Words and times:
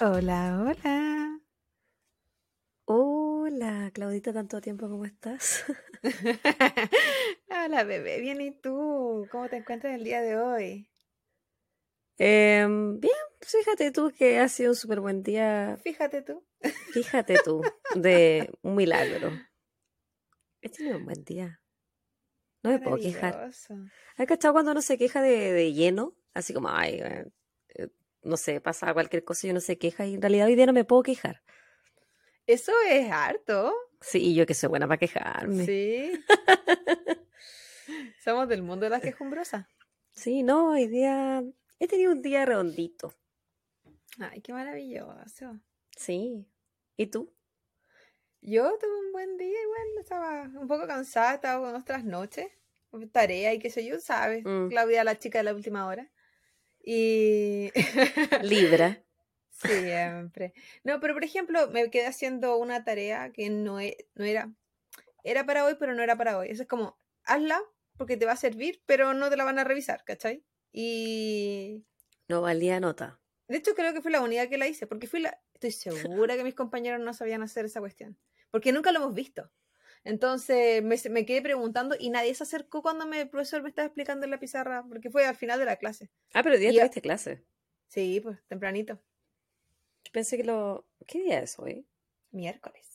Hola, 0.00 0.60
hola. 0.60 1.40
Hola, 2.86 3.90
Claudita, 3.94 4.32
tanto 4.32 4.60
tiempo, 4.60 4.88
¿cómo 4.88 5.04
estás? 5.04 5.64
Hola, 7.48 7.84
bebé. 7.84 8.20
Bien, 8.20 8.40
¿y 8.40 8.50
tú? 8.50 9.26
¿Cómo 9.30 9.48
te 9.48 9.56
encuentras 9.56 9.94
el 9.94 10.04
día 10.04 10.20
de 10.20 10.36
hoy? 10.36 10.90
Em, 12.18 13.00
bien, 13.00 13.14
fíjate 13.40 13.90
tú 13.90 14.12
que 14.16 14.38
ha 14.38 14.48
sido 14.48 14.72
un 14.72 14.76
súper 14.76 15.00
buen 15.00 15.22
día. 15.22 15.78
Fíjate 15.82 16.22
tú. 16.22 16.44
Fíjate 16.92 17.38
tú, 17.44 17.62
de 17.94 18.50
un 18.62 18.76
milagro. 18.76 19.30
He 20.60 20.68
tenido 20.68 20.98
un 20.98 21.04
buen 21.04 21.24
día. 21.24 21.60
No 22.64 22.70
me 22.70 22.78
puedo 22.78 22.96
quejar. 22.96 23.50
¿Has 24.16 24.26
cachado 24.26 24.54
cuando 24.54 24.72
uno 24.72 24.80
se 24.80 24.96
queja 24.96 25.20
de, 25.20 25.52
de 25.52 25.74
lleno? 25.74 26.16
Así 26.32 26.54
como, 26.54 26.70
ay, 26.70 26.94
eh, 26.94 27.26
eh, 27.74 27.88
no 28.22 28.38
sé, 28.38 28.62
pasa 28.62 28.94
cualquier 28.94 29.22
cosa 29.22 29.46
y 29.46 29.50
uno 29.50 29.60
se 29.60 29.76
queja 29.76 30.06
y 30.06 30.14
en 30.14 30.22
realidad 30.22 30.46
hoy 30.46 30.54
día 30.54 30.64
no 30.64 30.72
me 30.72 30.86
puedo 30.86 31.02
quejar. 31.02 31.42
Eso 32.46 32.72
es 32.88 33.10
harto. 33.10 33.74
Sí, 34.00 34.18
y 34.18 34.34
yo 34.34 34.46
que 34.46 34.54
soy 34.54 34.70
buena 34.70 34.88
para 34.88 34.98
quejarme. 34.98 35.66
Sí. 35.66 36.12
Somos 38.24 38.48
del 38.48 38.62
mundo 38.62 38.84
de 38.84 38.90
las 38.90 39.02
quejumbrosas. 39.02 39.66
Sí, 40.14 40.42
no, 40.42 40.70
hoy 40.70 40.86
día 40.86 41.44
he 41.78 41.86
tenido 41.86 42.12
un 42.12 42.22
día 42.22 42.46
redondito. 42.46 43.14
Ay, 44.18 44.40
qué 44.40 44.54
maravilloso. 44.54 45.60
Sí. 45.96 46.46
¿Y 46.96 47.06
tú? 47.08 47.30
Yo 48.46 48.76
tuve 48.78 49.06
un 49.06 49.12
buen 49.12 49.38
día, 49.38 49.58
igual 49.62 49.80
estaba 49.98 50.42
un 50.42 50.68
poco 50.68 50.86
cansada, 50.86 51.34
estaba 51.34 51.64
con 51.64 51.80
otras 51.80 52.04
noches, 52.04 52.46
tarea 53.12 53.52
y 53.54 53.58
qué 53.58 53.70
sé 53.70 53.84
yo, 53.84 54.00
¿sabes? 54.00 54.44
Mm. 54.44 54.68
Claudia, 54.68 55.04
la 55.04 55.18
chica 55.18 55.38
de 55.38 55.44
la 55.44 55.54
última 55.54 55.86
hora. 55.86 56.10
Y 56.82 57.70
Libra. 58.42 59.02
siempre. 59.50 60.52
No, 60.82 61.00
pero 61.00 61.14
por 61.14 61.24
ejemplo, 61.24 61.68
me 61.70 61.90
quedé 61.90 62.06
haciendo 62.06 62.56
una 62.56 62.84
tarea 62.84 63.32
que 63.32 63.50
no, 63.50 63.80
e- 63.80 64.08
no 64.14 64.24
era, 64.24 64.50
era 65.22 65.46
para 65.46 65.64
hoy, 65.64 65.76
pero 65.78 65.94
no 65.94 66.02
era 66.02 66.16
para 66.16 66.38
hoy. 66.38 66.48
Eso 66.50 66.62
es 66.62 66.68
como, 66.68 66.98
hazla 67.24 67.60
porque 67.96 68.16
te 68.16 68.26
va 68.26 68.32
a 68.32 68.36
servir, 68.36 68.82
pero 68.86 69.14
no 69.14 69.30
te 69.30 69.36
la 69.36 69.44
van 69.44 69.58
a 69.58 69.64
revisar, 69.64 70.04
¿cachai? 70.04 70.44
Y 70.72 71.84
No 72.28 72.42
valía 72.42 72.80
nota. 72.80 73.20
de 73.48 73.56
hecho 73.58 73.74
creo 73.74 73.94
que 73.94 74.02
fue 74.02 74.10
la 74.10 74.20
única 74.20 74.48
que 74.48 74.58
la 74.58 74.66
hice, 74.66 74.86
porque 74.88 75.06
fui 75.06 75.20
la, 75.20 75.40
estoy 75.54 75.70
segura 75.70 76.36
que 76.36 76.42
mis 76.44 76.54
compañeros 76.56 77.00
no 77.00 77.14
sabían 77.14 77.42
hacer 77.42 77.64
esa 77.64 77.78
cuestión, 77.80 78.18
porque 78.50 78.72
nunca 78.72 78.90
lo 78.90 78.98
hemos 78.98 79.14
visto. 79.14 79.50
Entonces 80.04 80.82
me, 80.82 80.96
me 81.10 81.26
quedé 81.26 81.42
preguntando 81.42 81.96
y 81.98 82.10
nadie 82.10 82.34
se 82.34 82.42
acercó 82.44 82.82
cuando 82.82 83.06
me- 83.06 83.22
el 83.22 83.28
profesor 83.28 83.62
me 83.62 83.68
estaba 83.70 83.86
explicando 83.86 84.24
en 84.24 84.30
la 84.30 84.38
pizarra, 84.38 84.84
porque 84.88 85.10
fue 85.10 85.26
al 85.26 85.36
final 85.36 85.58
de 85.58 85.64
la 85.64 85.76
clase. 85.76 86.10
Ah, 86.34 86.42
pero 86.42 86.54
hoy 86.54 86.60
día 86.60 86.72
tuviste 86.72 87.00
clase. 87.00 87.44
Sí, 87.88 88.20
pues 88.22 88.38
tempranito, 88.48 89.00
pensé 90.12 90.36
que 90.36 90.44
lo... 90.44 90.86
¿Qué 91.06 91.22
día 91.22 91.40
es 91.40 91.58
hoy? 91.58 91.86
miércoles. 92.30 92.86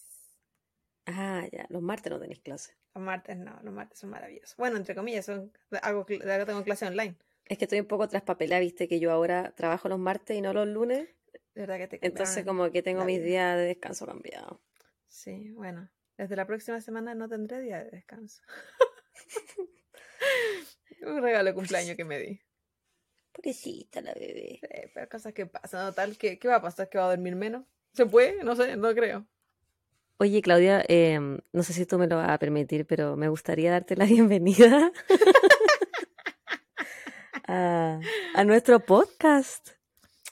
Ah, 1.06 1.48
ya, 1.52 1.66
los 1.70 1.82
martes 1.82 2.12
no 2.12 2.20
tenéis 2.20 2.40
clase. 2.40 2.74
Los 2.94 3.04
martes 3.04 3.38
no, 3.38 3.60
los 3.62 3.74
martes 3.74 4.00
son 4.00 4.10
maravillosos. 4.10 4.56
Bueno, 4.58 4.78
entre 4.78 4.96
comillas, 4.96 5.26
son, 5.26 5.52
hago, 5.82 6.06
tengo 6.06 6.64
clase 6.64 6.88
online. 6.88 7.16
Es 7.46 7.58
que 7.58 7.66
estoy 7.66 7.80
un 7.80 7.88
poco 7.88 8.08
traspapelada, 8.08 8.60
viste 8.60 8.88
que 8.88 9.00
yo 9.00 9.12
ahora 9.12 9.54
trabajo 9.56 9.90
los 9.90 10.00
martes 10.00 10.38
y 10.38 10.42
no 10.42 10.54
los 10.54 10.68
lunes. 10.68 11.10
De 11.56 11.62
verdad 11.62 11.78
que 11.78 11.88
te 11.88 12.06
Entonces 12.06 12.46
como 12.46 12.72
que 12.72 12.84
tengo 12.84 13.06
mis 13.06 13.24
días 13.24 13.58
de 13.58 13.64
descanso 13.64 14.06
cambiados. 14.06 14.60
Sí, 15.08 15.50
bueno. 15.52 15.90
Desde 16.20 16.36
la 16.36 16.46
próxima 16.46 16.82
semana 16.82 17.16
no 17.16 17.30
tendré 17.30 17.62
día 17.62 17.82
de 17.82 17.92
descanso. 17.92 18.42
Un 21.02 21.22
regalo 21.22 21.48
de 21.48 21.54
cumpleaños 21.54 21.96
que 21.96 22.04
me 22.04 22.20
di. 22.20 22.42
Pobrecita 23.32 24.02
la 24.02 24.14
bebé. 24.14 24.60
Sí, 24.62 24.68
pero 24.94 25.08
cosas 25.08 25.34
que 25.34 25.46
pasan, 25.46 25.86
¿no? 25.86 25.94
Tal, 25.94 26.18
¿qué, 26.18 26.38
¿qué 26.38 26.50
va 26.50 26.56
a 26.56 26.62
pasar? 26.62 26.90
¿Que 26.90 26.98
va 26.98 27.06
a 27.06 27.10
dormir 27.12 27.38
menos? 27.38 27.64
¿Se 27.94 28.06
puede? 28.06 28.44
No 28.44 28.54
sé, 28.58 28.76
no 28.76 28.94
creo. 28.94 29.26
Oye, 30.18 30.42
Claudia, 30.42 30.84
em, 30.90 31.40
no 31.54 31.64
sé 31.64 31.72
si 31.72 31.86
tú 31.86 31.98
me 31.98 32.08
lo 32.08 32.18
vas 32.18 32.32
a 32.32 32.38
permitir, 32.38 32.86
pero 32.86 33.16
me 33.16 33.30
gustaría 33.30 33.72
darte 33.72 33.96
la 33.96 34.04
bienvenida 34.06 34.92
a, 37.48 37.98
a 38.36 38.44
nuestro 38.44 38.82
podcast. 38.82 39.70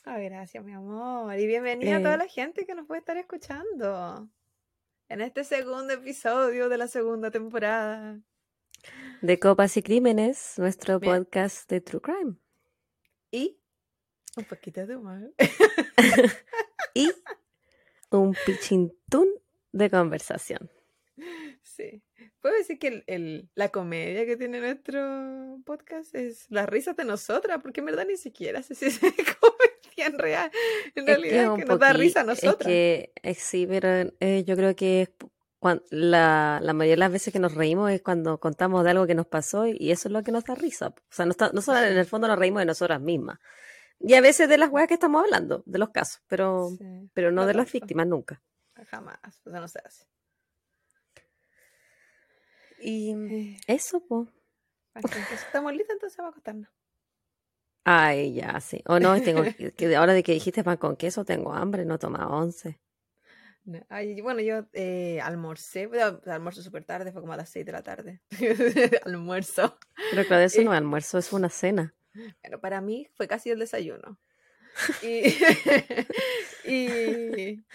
Ay, 0.03 0.25
gracias, 0.25 0.65
mi 0.65 0.73
amor. 0.73 1.33
Y 1.39 1.47
bienvenida 1.47 1.95
a 1.95 2.01
toda 2.01 2.15
Eh. 2.15 2.17
la 2.17 2.27
gente 2.27 2.65
que 2.65 2.75
nos 2.75 2.85
puede 2.87 2.99
estar 2.99 3.15
escuchando. 3.15 4.27
En 5.09 5.21
este 5.21 5.43
segundo 5.43 5.93
episodio 5.93 6.69
de 6.69 6.77
la 6.77 6.87
segunda 6.87 7.31
temporada. 7.31 8.19
De 9.21 9.39
Copas 9.39 9.75
y 9.77 9.81
Crímenes, 9.83 10.55
nuestro 10.57 10.99
Bien. 10.99 11.23
podcast 11.25 11.69
de 11.69 11.81
True 11.81 12.01
Crime. 12.01 12.35
Y 13.31 13.59
un 14.35 14.43
poquito 14.45 14.85
de 14.85 14.95
humor. 14.95 15.33
Y 16.93 17.11
un 18.09 18.35
pichintún 18.45 19.27
de 19.71 19.89
conversación. 19.91 20.71
Sí. 21.61 22.01
Puedo 22.41 22.55
decir 22.55 22.79
que 22.79 22.87
el, 22.87 23.03
el- 23.05 23.49
la 23.53 23.69
comedia 23.69 24.25
que 24.25 24.35
tiene 24.35 24.59
nuestro 24.59 25.59
podcast 25.63 26.15
es 26.15 26.47
las 26.49 26.67
risas 26.67 26.95
de 26.95 27.05
nosotras, 27.05 27.59
porque 27.61 27.81
en 27.81 27.85
verdad 27.85 28.07
ni 28.07 28.17
siquiera 28.17 28.63
sé 28.63 28.73
si 28.73 28.85
es 28.85 28.99
comedia 29.39 29.76
en 30.05 30.17
real. 30.19 30.51
En 30.95 31.07
Es 31.09 31.17
realidad 31.17 31.53
es 31.53 31.59
que 31.59 31.65
nos 31.65 31.79
da 31.79 31.93
risa 31.93 32.19
a 32.19 32.23
Es 32.23 32.27
nosotras. 32.43 32.67
que 32.67 33.11
eh, 33.23 33.33
sí, 33.35 33.65
pero 33.67 34.11
eh, 34.19 34.43
yo 34.45 34.55
creo 34.55 34.75
que 34.75 35.01
es 35.03 35.09
la, 35.89 36.59
la 36.61 36.73
mayoría 36.73 36.93
de 36.95 36.99
las 36.99 37.11
veces 37.11 37.33
que 37.33 37.39
nos 37.39 37.53
reímos 37.55 37.91
es 37.91 38.01
cuando 38.01 38.39
contamos 38.39 38.83
de 38.83 38.91
algo 38.91 39.07
que 39.07 39.15
nos 39.15 39.25
pasó 39.27 39.67
y, 39.67 39.75
y 39.79 39.91
eso 39.91 40.07
es 40.07 40.13
lo 40.13 40.23
que 40.23 40.31
nos 40.31 40.45
da 40.45 40.55
risa. 40.55 40.87
O 40.89 40.95
sea, 41.09 41.25
no 41.25 41.31
está- 41.31 41.51
nosotros 41.51 41.83
en 41.83 41.97
el 41.97 42.05
fondo 42.05 42.27
nos 42.27 42.39
reímos 42.39 42.61
de 42.61 42.65
nosotras 42.67 43.01
mismas. 43.01 43.39
Y 43.99 44.13
a 44.13 44.21
veces 44.21 44.47
de 44.47 44.57
las 44.59 44.69
weas 44.69 44.87
que 44.87 44.93
estamos 44.93 45.23
hablando, 45.23 45.63
de 45.65 45.79
los 45.79 45.89
casos, 45.89 46.21
pero, 46.27 46.69
Sí, 46.77 47.09
pero 47.13 47.31
no 47.31 47.45
de 47.47 47.55
las 47.55 47.71
víctimas 47.71 48.05
nunca. 48.07 48.41
Jamás, 48.91 49.17
o 49.45 49.49
sea, 49.49 49.59
no 49.59 49.67
se 49.67 49.79
hace. 49.83 50.05
Y 52.79 53.11
Eh, 53.13 53.57
eso, 53.65 53.99
pues. 54.07 54.29
estamos 55.33 55.73
listas, 55.73 55.95
entonces 55.95 56.15
vamos 56.17 56.29
a 56.29 56.33
acostarnos. 56.33 56.69
Ay, 57.89 58.33
ya, 58.33 58.59
sí. 58.59 58.83
O 58.87 58.99
no, 58.99 59.19
tengo 59.21 59.43
que, 59.45 59.95
ahora 59.95 60.13
de 60.13 60.21
que 60.23 60.33
dijiste 60.33 60.63
pan 60.63 60.77
con 60.77 60.95
queso, 60.97 61.23
tengo 61.25 61.53
hambre, 61.53 61.85
no 61.85 61.95
he 61.95 61.99
tomado 61.99 62.29
once. 62.35 62.79
No, 63.65 63.85
ay, 63.89 64.21
bueno, 64.21 64.39
yo 64.41 64.65
eh, 64.73 65.19
almorcé, 65.21 65.89
almuerzo 66.25 66.61
súper 66.63 66.85
tarde, 66.85 67.11
fue 67.11 67.21
como 67.21 67.33
a 67.33 67.37
las 67.37 67.49
6 67.49 67.65
de 67.65 67.71
la 67.73 67.83
tarde. 67.83 68.21
Almuerzo. 69.05 69.77
Pero 70.09 70.25
claro, 70.25 70.43
eso 70.43 70.61
Eh. 70.61 70.65
no 70.65 70.73
es 70.73 70.77
almuerzo, 70.77 71.17
es 71.17 71.31
una 71.31 71.49
cena. 71.49 71.95
Bueno, 72.43 72.59
para 72.61 72.81
mí 72.81 73.07
fue 73.13 73.27
casi 73.27 73.49
el 73.51 73.59
desayuno. 73.59 74.19
Y, 74.99 75.23
y 76.63 77.65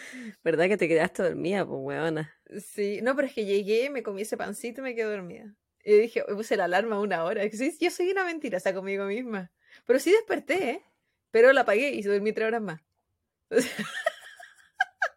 ¿Verdad 0.45 0.69
que 0.69 0.77
te 0.77 0.89
quedaste 0.89 1.23
dormida, 1.23 1.67
pues, 1.67 1.81
weona? 1.83 2.33
sí, 2.61 3.01
no, 3.03 3.15
pero 3.17 3.29
es 3.29 3.35
que 3.35 3.45
llegué, 3.45 3.91
me 3.91 4.03
comí 4.03 4.23
ese 4.23 4.37
pancito 4.37 4.81
y 4.81 4.85
me 4.85 4.95
quedé 4.95 5.11
dormida. 5.11 5.55
Y 5.85 5.95
dije, 5.99 6.23
"Hoy 6.29 6.35
puse 6.37 6.57
la 6.57 6.65
alarma 6.65 7.01
una 7.01 7.25
hora. 7.25 7.43
Sí, 7.51 7.77
yo 7.81 7.91
soy 7.91 8.11
una 8.11 8.25
mentirosa 8.25 8.73
conmigo 8.75 9.05
misma. 9.07 9.53
Pero 9.87 9.99
sí 9.99 10.11
desperté, 10.13 10.71
¿eh? 10.71 10.83
Pero 11.31 11.53
la 11.53 11.63
apagué 11.63 11.91
y 11.91 12.03
dormí 12.03 12.33
tres 12.33 12.49
horas 12.49 12.63
más. 12.63 12.81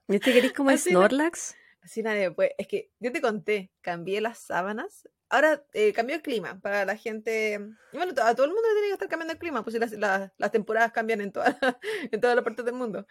¿Viste 0.07 0.31
que 0.31 0.37
eres 0.39 0.53
como 0.53 0.75
Snorlax? 0.75 1.55
Así 1.81 2.01
nadie 2.01 2.31
puede. 2.31 2.55
Es 2.57 2.67
que 2.67 2.91
yo 2.99 3.11
te 3.11 3.21
conté, 3.21 3.71
cambié 3.81 4.21
las 4.21 4.39
sábanas. 4.39 5.07
Ahora 5.29 5.65
eh, 5.73 5.91
cambió 5.93 6.15
el 6.15 6.21
clima 6.21 6.59
para 6.61 6.85
la 6.85 6.95
gente. 6.95 7.59
Bueno, 7.93 8.11
a 8.21 8.35
todo 8.35 8.45
el 8.45 8.51
mundo 8.53 8.67
le 8.69 8.73
tiene 8.75 8.87
que 8.87 8.93
estar 8.93 9.07
cambiando 9.09 9.33
el 9.33 9.39
clima, 9.39 9.63
pues 9.63 9.73
si 9.73 9.79
las, 9.79 9.91
las- 9.93 10.31
las 10.37 10.51
temporadas 10.51 10.91
cambian 10.91 11.21
en, 11.21 11.31
toda, 11.31 11.57
en 12.11 12.21
todas 12.21 12.35
las 12.35 12.43
partes 12.45 12.65
del 12.65 12.75
mundo. 12.75 13.05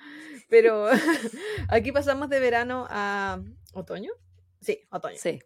Pero 0.48 0.88
aquí 1.68 1.92
pasamos 1.92 2.28
de 2.28 2.40
verano 2.40 2.86
a 2.90 3.40
otoño. 3.72 4.12
Sí, 4.60 4.80
otoño. 4.90 5.18
Sí. 5.18 5.40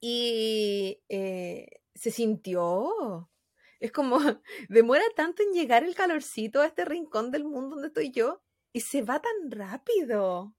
Y 0.00 1.02
eh, 1.08 1.80
se 1.94 2.10
sintió. 2.10 3.28
Es 3.80 3.92
como, 3.92 4.18
demora 4.68 5.04
tanto 5.16 5.42
en 5.42 5.52
llegar 5.52 5.84
el 5.84 5.94
calorcito 5.94 6.60
a 6.60 6.66
este 6.66 6.84
rincón 6.84 7.30
del 7.30 7.44
mundo 7.44 7.70
donde 7.76 7.88
estoy 7.88 8.10
yo 8.12 8.42
y 8.72 8.80
se 8.80 9.02
va 9.02 9.20
tan 9.20 9.50
rápido. 9.50 10.54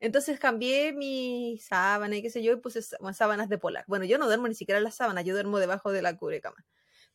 Entonces 0.00 0.40
cambié 0.40 0.92
mi 0.92 1.58
sábana 1.62 2.16
y 2.16 2.22
qué 2.22 2.30
sé 2.30 2.42
yo 2.42 2.52
y 2.52 2.56
puse 2.56 2.82
sá- 2.82 2.98
sábanas 3.14 3.48
de 3.48 3.58
polar. 3.58 3.84
Bueno, 3.86 4.04
yo 4.04 4.18
no 4.18 4.26
duermo 4.26 4.48
ni 4.48 4.54
siquiera 4.54 4.78
en 4.78 4.84
las 4.84 4.96
sábanas, 4.96 5.24
yo 5.24 5.34
duermo 5.34 5.58
debajo 5.60 5.92
de 5.92 6.02
la 6.02 6.16
cubrecama. 6.16 6.56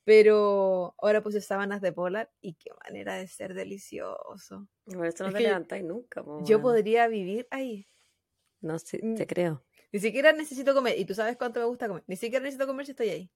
Pero 0.06 0.96
ahora 1.00 1.22
puse 1.22 1.42
sábanas 1.42 1.82
de 1.82 1.92
polar 1.92 2.32
y 2.42 2.56
qué 2.56 2.72
manera 2.86 3.16
de 3.16 3.28
ser 3.28 3.54
delicioso. 3.54 4.68
Por 4.86 5.06
eso 5.06 5.24
no 5.26 5.30
Es 5.30 5.36
te 5.36 5.42
levantáis 5.42 5.84
nunca, 5.84 6.24
po, 6.24 6.44
Yo 6.46 6.62
podría 6.62 7.08
vivir 7.10 7.46
ahí. 7.52 7.88
No, 8.62 8.80
sí, 8.80 9.00
Mm. 9.04 9.16
te 9.16 9.28
creo. 9.28 9.66
Ni 9.92 10.00
siquiera 10.00 10.32
necesito 10.32 10.74
comer. 10.74 10.98
Y 10.98 11.06
tú 11.06 11.14
sabes 11.14 11.36
cuánto 11.38 11.60
me 11.60 11.66
gusta 11.66 11.88
comer. 11.90 12.04
Ni 12.08 12.16
siquiera 12.16 12.44
necesito 12.44 12.68
comer 12.68 12.86
si 12.86 12.92
estoy 12.94 13.10
ahí. 13.10 13.32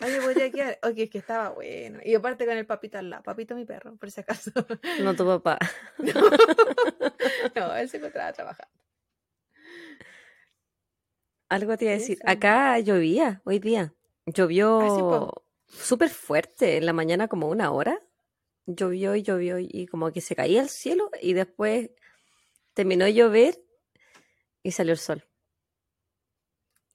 Ay, 0.00 0.12
me 0.12 0.20
podría 0.20 0.50
quedar. 0.50 0.78
Oye, 0.82 1.04
es 1.04 1.10
que 1.10 1.18
estaba 1.18 1.50
bueno. 1.50 2.00
Y 2.04 2.14
aparte 2.14 2.44
con 2.44 2.56
el 2.56 2.66
papito 2.66 2.98
al 2.98 3.08
lado. 3.08 3.22
Papito 3.22 3.54
mi 3.54 3.64
perro, 3.64 3.96
por 3.96 4.10
si 4.10 4.20
acaso. 4.20 4.50
No 5.02 5.14
tu 5.14 5.24
papá. 5.24 5.58
no, 7.54 7.76
él 7.76 7.88
se 7.88 7.96
encontraba 7.96 8.32
trabajando. 8.32 8.72
Algo 11.48 11.76
te 11.76 11.84
iba 11.86 11.94
a 11.94 11.98
decir. 11.98 12.18
Eso. 12.20 12.30
Acá 12.30 12.78
llovía 12.80 13.40
hoy 13.44 13.58
día. 13.58 13.94
Llovió. 14.26 14.80
Ah, 15.14 15.42
súper 15.68 16.10
fuerte. 16.10 16.76
En 16.76 16.86
la 16.86 16.92
mañana 16.92 17.28
como 17.28 17.48
una 17.48 17.70
hora. 17.72 18.00
Llovió 18.66 19.14
y 19.14 19.22
llovió 19.22 19.58
y 19.60 19.86
como 19.86 20.12
que 20.12 20.20
se 20.20 20.34
caía 20.34 20.60
el 20.60 20.68
cielo 20.68 21.08
y 21.22 21.34
después 21.34 21.90
terminó 22.74 23.04
de 23.04 23.14
llover 23.14 23.62
y 24.62 24.72
salió 24.72 24.92
el 24.92 24.98
sol. 24.98 25.24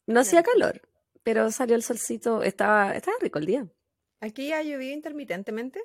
No 0.05 0.19
hacía 0.19 0.43
calor, 0.43 0.81
pero 1.23 1.51
salió 1.51 1.75
el 1.75 1.83
solcito. 1.83 2.43
Estaba, 2.43 2.95
estaba 2.95 3.17
rico 3.19 3.39
el 3.39 3.45
día. 3.45 3.67
Aquí 4.19 4.51
ha 4.53 4.61
llovido 4.61 4.93
intermitentemente, 4.93 5.81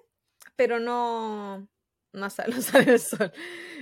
pero 0.57 0.79
no, 0.79 1.69
no 2.13 2.31
sale, 2.31 2.55
no 2.55 2.63
sale 2.63 2.93
el 2.93 3.01
sol. 3.01 3.33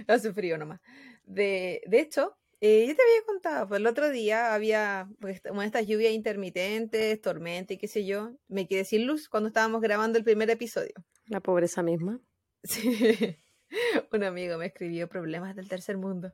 Hace 0.06 0.32
frío 0.32 0.58
nomás. 0.58 0.80
De, 1.24 1.82
de 1.86 2.00
hecho, 2.00 2.36
eh, 2.60 2.86
yo 2.86 2.96
te 2.96 3.02
había 3.02 3.26
contado, 3.26 3.68
pues 3.68 3.80
el 3.80 3.86
otro 3.86 4.10
día 4.10 4.54
había 4.54 5.08
pues, 5.20 5.42
una 5.50 5.66
estas 5.66 5.86
lluvias 5.86 6.12
intermitentes, 6.12 7.20
tormenta 7.20 7.74
y 7.74 7.78
qué 7.78 7.88
sé 7.88 8.06
yo. 8.06 8.32
Me 8.48 8.66
quedé 8.66 8.84
sin 8.84 9.06
luz 9.06 9.28
cuando 9.28 9.48
estábamos 9.48 9.80
grabando 9.80 10.18
el 10.18 10.24
primer 10.24 10.48
episodio. 10.50 10.94
La 11.26 11.40
pobreza 11.40 11.82
misma. 11.82 12.20
Sí. 12.66 13.36
Un 14.12 14.24
amigo 14.24 14.56
me 14.56 14.66
escribió 14.66 15.08
problemas 15.08 15.54
del 15.56 15.68
tercer 15.68 15.98
mundo. 15.98 16.32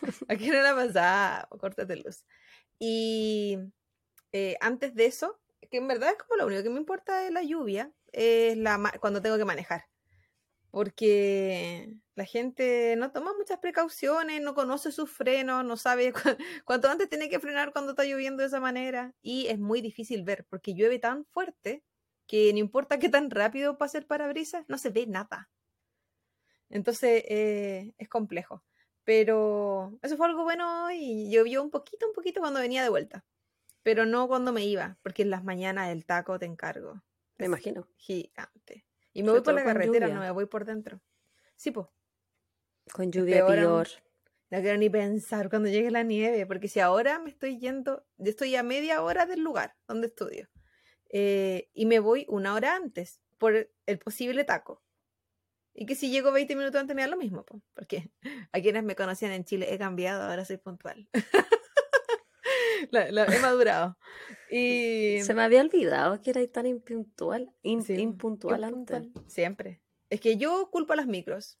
Aquí 0.28 0.48
no 0.48 0.60
la 0.60 0.74
pasaba, 0.74 1.48
córtate 1.60 1.94
luz. 1.96 2.24
Y 2.80 3.58
eh, 4.34 4.56
antes 4.60 4.96
de 4.96 5.06
eso, 5.06 5.38
que 5.70 5.76
en 5.76 5.86
verdad 5.86 6.10
es 6.10 6.18
como 6.18 6.34
lo 6.36 6.46
único 6.46 6.64
que 6.64 6.70
me 6.70 6.80
importa 6.80 7.20
de 7.20 7.30
la 7.30 7.44
lluvia, 7.44 7.92
es 8.10 8.56
la 8.56 8.92
cuando 9.00 9.22
tengo 9.22 9.38
que 9.38 9.44
manejar. 9.44 9.84
Porque 10.72 11.94
la 12.16 12.24
gente 12.24 12.96
no 12.98 13.12
toma 13.12 13.32
muchas 13.38 13.60
precauciones, 13.60 14.42
no 14.42 14.54
conoce 14.56 14.90
sus 14.90 15.08
frenos, 15.08 15.64
no 15.64 15.76
sabe 15.76 16.12
cuánto 16.64 16.88
antes 16.90 17.08
tiene 17.08 17.28
que 17.28 17.38
frenar 17.38 17.72
cuando 17.72 17.92
está 17.92 18.04
lloviendo 18.04 18.42
de 18.42 18.48
esa 18.48 18.58
manera. 18.58 19.14
Y 19.22 19.46
es 19.46 19.60
muy 19.60 19.80
difícil 19.80 20.24
ver, 20.24 20.44
porque 20.50 20.74
llueve 20.74 20.98
tan 20.98 21.24
fuerte 21.26 21.84
que 22.26 22.52
no 22.52 22.58
importa 22.58 22.98
qué 22.98 23.08
tan 23.08 23.30
rápido 23.30 23.78
pase 23.78 23.98
el 23.98 24.06
parabrisas, 24.06 24.64
no 24.68 24.78
se 24.78 24.90
ve 24.90 25.06
nada. 25.06 25.48
Entonces 26.70 27.22
eh, 27.28 27.94
es 27.98 28.08
complejo. 28.08 28.64
Pero 29.04 29.96
eso 30.02 30.16
fue 30.16 30.26
algo 30.26 30.42
bueno 30.42 30.90
y 30.90 31.30
llovió 31.30 31.62
un 31.62 31.70
poquito, 31.70 32.08
un 32.08 32.14
poquito 32.14 32.40
cuando 32.40 32.58
venía 32.60 32.82
de 32.82 32.88
vuelta. 32.88 33.24
Pero 33.84 34.06
no 34.06 34.26
cuando 34.26 34.52
me 34.52 34.64
iba, 34.64 34.98
porque 35.02 35.22
en 35.22 35.30
las 35.30 35.44
mañanas 35.44 35.90
el 35.90 36.04
taco 36.06 36.38
te 36.38 36.46
encargo. 36.46 37.02
Me 37.36 37.46
imagino. 37.46 37.86
Gigante. 37.96 38.86
Y 39.12 39.22
me 39.22 39.30
voy 39.30 39.42
por 39.42 39.54
la 39.54 39.62
carretera, 39.62 40.08
no 40.08 40.20
me 40.20 40.30
voy 40.32 40.46
por 40.46 40.64
dentro. 40.64 41.00
Sí, 41.54 41.70
pues. 41.70 41.86
Con 42.92 43.12
lluvia 43.12 43.46
peor. 43.46 43.86
No 44.50 44.60
quiero 44.60 44.78
ni 44.78 44.88
pensar 44.88 45.50
cuando 45.50 45.68
llegue 45.68 45.90
la 45.90 46.02
nieve, 46.02 46.46
porque 46.46 46.68
si 46.68 46.80
ahora 46.80 47.18
me 47.18 47.30
estoy 47.30 47.58
yendo, 47.58 48.06
yo 48.16 48.30
estoy 48.30 48.56
a 48.56 48.62
media 48.62 49.02
hora 49.02 49.26
del 49.26 49.40
lugar 49.40 49.76
donde 49.86 50.08
estudio, 50.08 50.48
eh, 51.10 51.70
y 51.72 51.86
me 51.86 51.98
voy 51.98 52.24
una 52.28 52.54
hora 52.54 52.76
antes 52.76 53.20
por 53.38 53.70
el 53.86 53.98
posible 53.98 54.44
taco. 54.44 54.82
Y 55.74 55.86
que 55.86 55.96
si 55.96 56.10
llego 56.10 56.30
20 56.30 56.54
minutos 56.54 56.80
antes 56.80 56.94
me 56.94 57.02
da 57.02 57.08
lo 57.08 57.16
mismo, 57.16 57.44
porque 57.74 58.12
a 58.52 58.60
quienes 58.60 58.84
me 58.84 58.94
conocían 58.94 59.32
en 59.32 59.44
Chile 59.44 59.74
he 59.74 59.78
cambiado, 59.78 60.22
ahora 60.22 60.44
soy 60.44 60.56
puntual. 60.56 61.08
la, 62.90 63.24
he 63.24 63.40
madurado. 63.40 63.96
Y... 64.50 65.20
Se 65.22 65.34
me 65.34 65.42
había 65.42 65.60
olvidado 65.60 66.20
que 66.20 66.30
era 66.30 66.46
tan 66.46 66.66
impuntual, 66.66 67.52
impuntual 67.62 68.64
antes. 68.64 69.08
Siempre. 69.26 69.80
Es 70.10 70.20
que 70.20 70.36
yo 70.36 70.70
culpo 70.70 70.92
a 70.92 70.96
las 70.96 71.06
micros. 71.06 71.58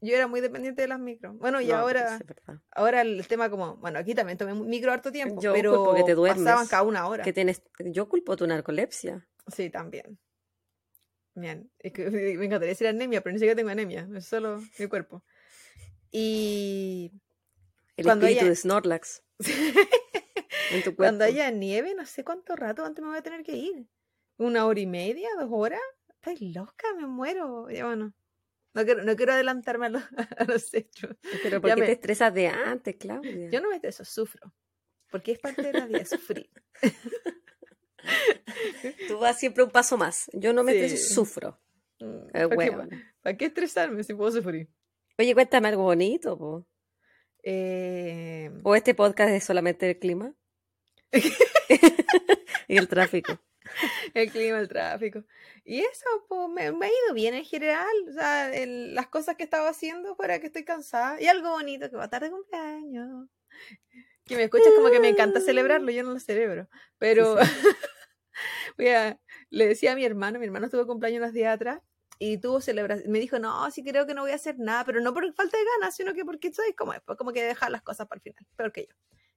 Yo 0.00 0.14
era 0.14 0.26
muy 0.26 0.42
dependiente 0.42 0.82
de 0.82 0.88
las 0.88 1.00
micros. 1.00 1.38
Bueno, 1.38 1.62
y 1.62 1.70
ahora, 1.70 2.20
ahora 2.72 3.00
el 3.00 3.26
tema 3.26 3.48
como, 3.48 3.76
bueno, 3.76 3.98
aquí 3.98 4.14
también 4.14 4.36
tomé 4.36 4.52
micro 4.54 4.92
harto 4.92 5.10
tiempo, 5.10 5.40
yo 5.40 5.54
pero 5.54 5.76
culpo 5.76 5.94
que 5.94 6.04
te 6.04 6.14
duermes, 6.14 6.44
pasaban 6.44 6.66
cada 6.66 6.82
una 6.82 7.08
hora. 7.08 7.24
Que 7.24 7.32
tienes, 7.32 7.62
yo 7.78 8.06
culpo 8.06 8.36
tu 8.36 8.46
narcolepsia. 8.46 9.26
Sí, 9.46 9.70
también. 9.70 10.18
Bien, 11.34 11.70
es 11.78 11.92
que 11.92 12.10
me 12.10 12.44
encantaría 12.44 12.68
decir 12.68 12.86
anemia, 12.86 13.22
pero 13.22 13.32
ni 13.32 13.38
siquiera 13.38 13.56
tengo 13.56 13.70
anemia, 13.70 14.06
es 14.14 14.26
solo 14.26 14.62
mi 14.78 14.86
cuerpo. 14.88 15.24
Y 16.10 17.10
el 17.96 18.04
cuando 18.04 18.26
espíritu 18.26 18.48
de 18.48 18.56
Snorlax. 18.56 19.22
Cuando 20.96 21.24
haya 21.24 21.50
nieve, 21.50 21.94
no 21.94 22.06
sé 22.06 22.24
cuánto 22.24 22.56
rato 22.56 22.84
antes 22.84 23.02
me 23.02 23.10
voy 23.10 23.18
a 23.18 23.22
tener 23.22 23.42
que 23.42 23.56
ir. 23.56 23.86
¿Una 24.36 24.66
hora 24.66 24.80
y 24.80 24.86
media? 24.86 25.28
¿Dos 25.38 25.48
horas? 25.50 25.80
Estoy 26.08 26.52
loca, 26.52 26.86
me 26.96 27.06
muero. 27.06 27.68
Ya 27.70 27.86
bueno. 27.86 28.14
No 28.74 28.84
quiero, 28.84 29.04
no 29.04 29.14
quiero 29.14 29.32
adelantarme 29.32 29.86
a 29.86 29.90
los, 30.48 30.74
hechos. 30.74 31.16
Pero 31.42 31.60
¿por 31.60 31.74
qué 31.74 31.82
te 31.82 31.92
estresas 31.92 32.34
de 32.34 32.48
antes, 32.48 32.96
Claudia? 32.96 33.50
Yo 33.50 33.60
no 33.60 33.68
me 33.68 33.76
estreso, 33.76 34.04
sufro. 34.04 34.52
Porque 35.10 35.32
es 35.32 35.38
parte 35.38 35.62
de 35.62 35.72
la 35.72 35.86
vida, 35.86 36.04
sufrir. 36.04 36.50
Tú 39.08 39.18
vas 39.18 39.38
siempre 39.38 39.62
un 39.62 39.70
paso 39.70 39.96
más. 39.96 40.28
Yo 40.32 40.52
no 40.52 40.64
me 40.64 40.72
estreso, 40.72 41.14
sufro. 41.14 41.60
Mm, 42.00 42.30
¿Para, 42.32 42.48
qué, 42.48 42.72
¿Para, 43.22 43.36
qué, 43.36 43.44
estresarme 43.44 44.02
si 44.02 44.14
puedo 44.14 44.32
sufrir? 44.32 44.68
Oye, 45.18 45.34
cuéntame 45.34 45.68
algo 45.68 45.84
bonito, 45.84 46.36
po. 46.36 46.66
Eh... 47.44 48.50
¿O 48.64 48.74
este 48.74 48.94
podcast 48.94 49.30
es 49.30 49.44
solamente 49.44 49.88
el 49.88 49.98
clima? 49.98 50.34
Y 52.68 52.76
el 52.78 52.88
tráfico. 52.88 53.38
El 54.12 54.30
clima, 54.30 54.58
el 54.60 54.68
tráfico. 54.68 55.24
Y 55.64 55.80
eso, 55.80 56.06
pues, 56.28 56.48
me, 56.74 56.86
ha 56.86 56.88
ido 56.88 57.14
bien 57.14 57.34
en 57.34 57.44
general. 57.44 57.94
O 58.08 58.12
sea, 58.12 58.50
las 58.66 59.06
cosas 59.08 59.36
que 59.36 59.44
estaba 59.44 59.68
haciendo 59.68 60.16
para 60.16 60.38
que 60.38 60.46
estoy 60.46 60.64
cansada. 60.64 61.20
Y 61.20 61.26
algo 61.26 61.50
bonito, 61.50 61.90
que 61.90 61.96
va 61.96 62.08
tarde 62.08 62.30
cumpleaños. 62.30 63.28
Que 64.26 64.36
me 64.36 64.44
escuchas 64.44 64.72
como 64.76 64.90
que 64.90 65.00
me 65.00 65.08
encanta 65.08 65.40
celebrarlo, 65.40 65.90
yo 65.90 66.02
no 66.02 66.12
lo 66.12 66.20
celebro. 66.20 66.68
Pero 66.98 67.36
le 68.76 69.66
decía 69.66 69.92
a 69.92 69.96
mi 69.96 70.04
hermano, 70.04 70.38
mi 70.38 70.46
hermano 70.46 70.70
tuvo 70.70 70.86
cumpleaños 70.86 71.20
unos 71.20 71.32
días 71.34 71.54
atrás 71.54 71.80
y 72.18 72.38
tuvo 72.38 72.60
celebración. 72.60 73.10
Me 73.10 73.20
dijo, 73.20 73.38
no, 73.38 73.70
sí 73.70 73.82
creo 73.84 74.06
que 74.06 74.14
no 74.14 74.22
voy 74.22 74.32
a 74.32 74.36
hacer 74.36 74.58
nada, 74.58 74.84
pero 74.84 75.00
no 75.00 75.12
por 75.12 75.30
falta 75.34 75.58
de 75.58 75.64
ganas, 75.78 75.94
sino 75.96 76.14
que 76.14 76.24
porque 76.24 76.52
soy 76.52 76.72
como 76.74 76.94
es, 76.94 77.00
pues, 77.02 77.18
como 77.18 77.32
que 77.32 77.44
dejar 77.44 77.70
las 77.70 77.82
cosas 77.82 78.06
para 78.08 78.18
el 78.18 78.22
final, 78.22 78.46
peor 78.56 78.72
que 78.72 78.86
yo. 78.86 78.94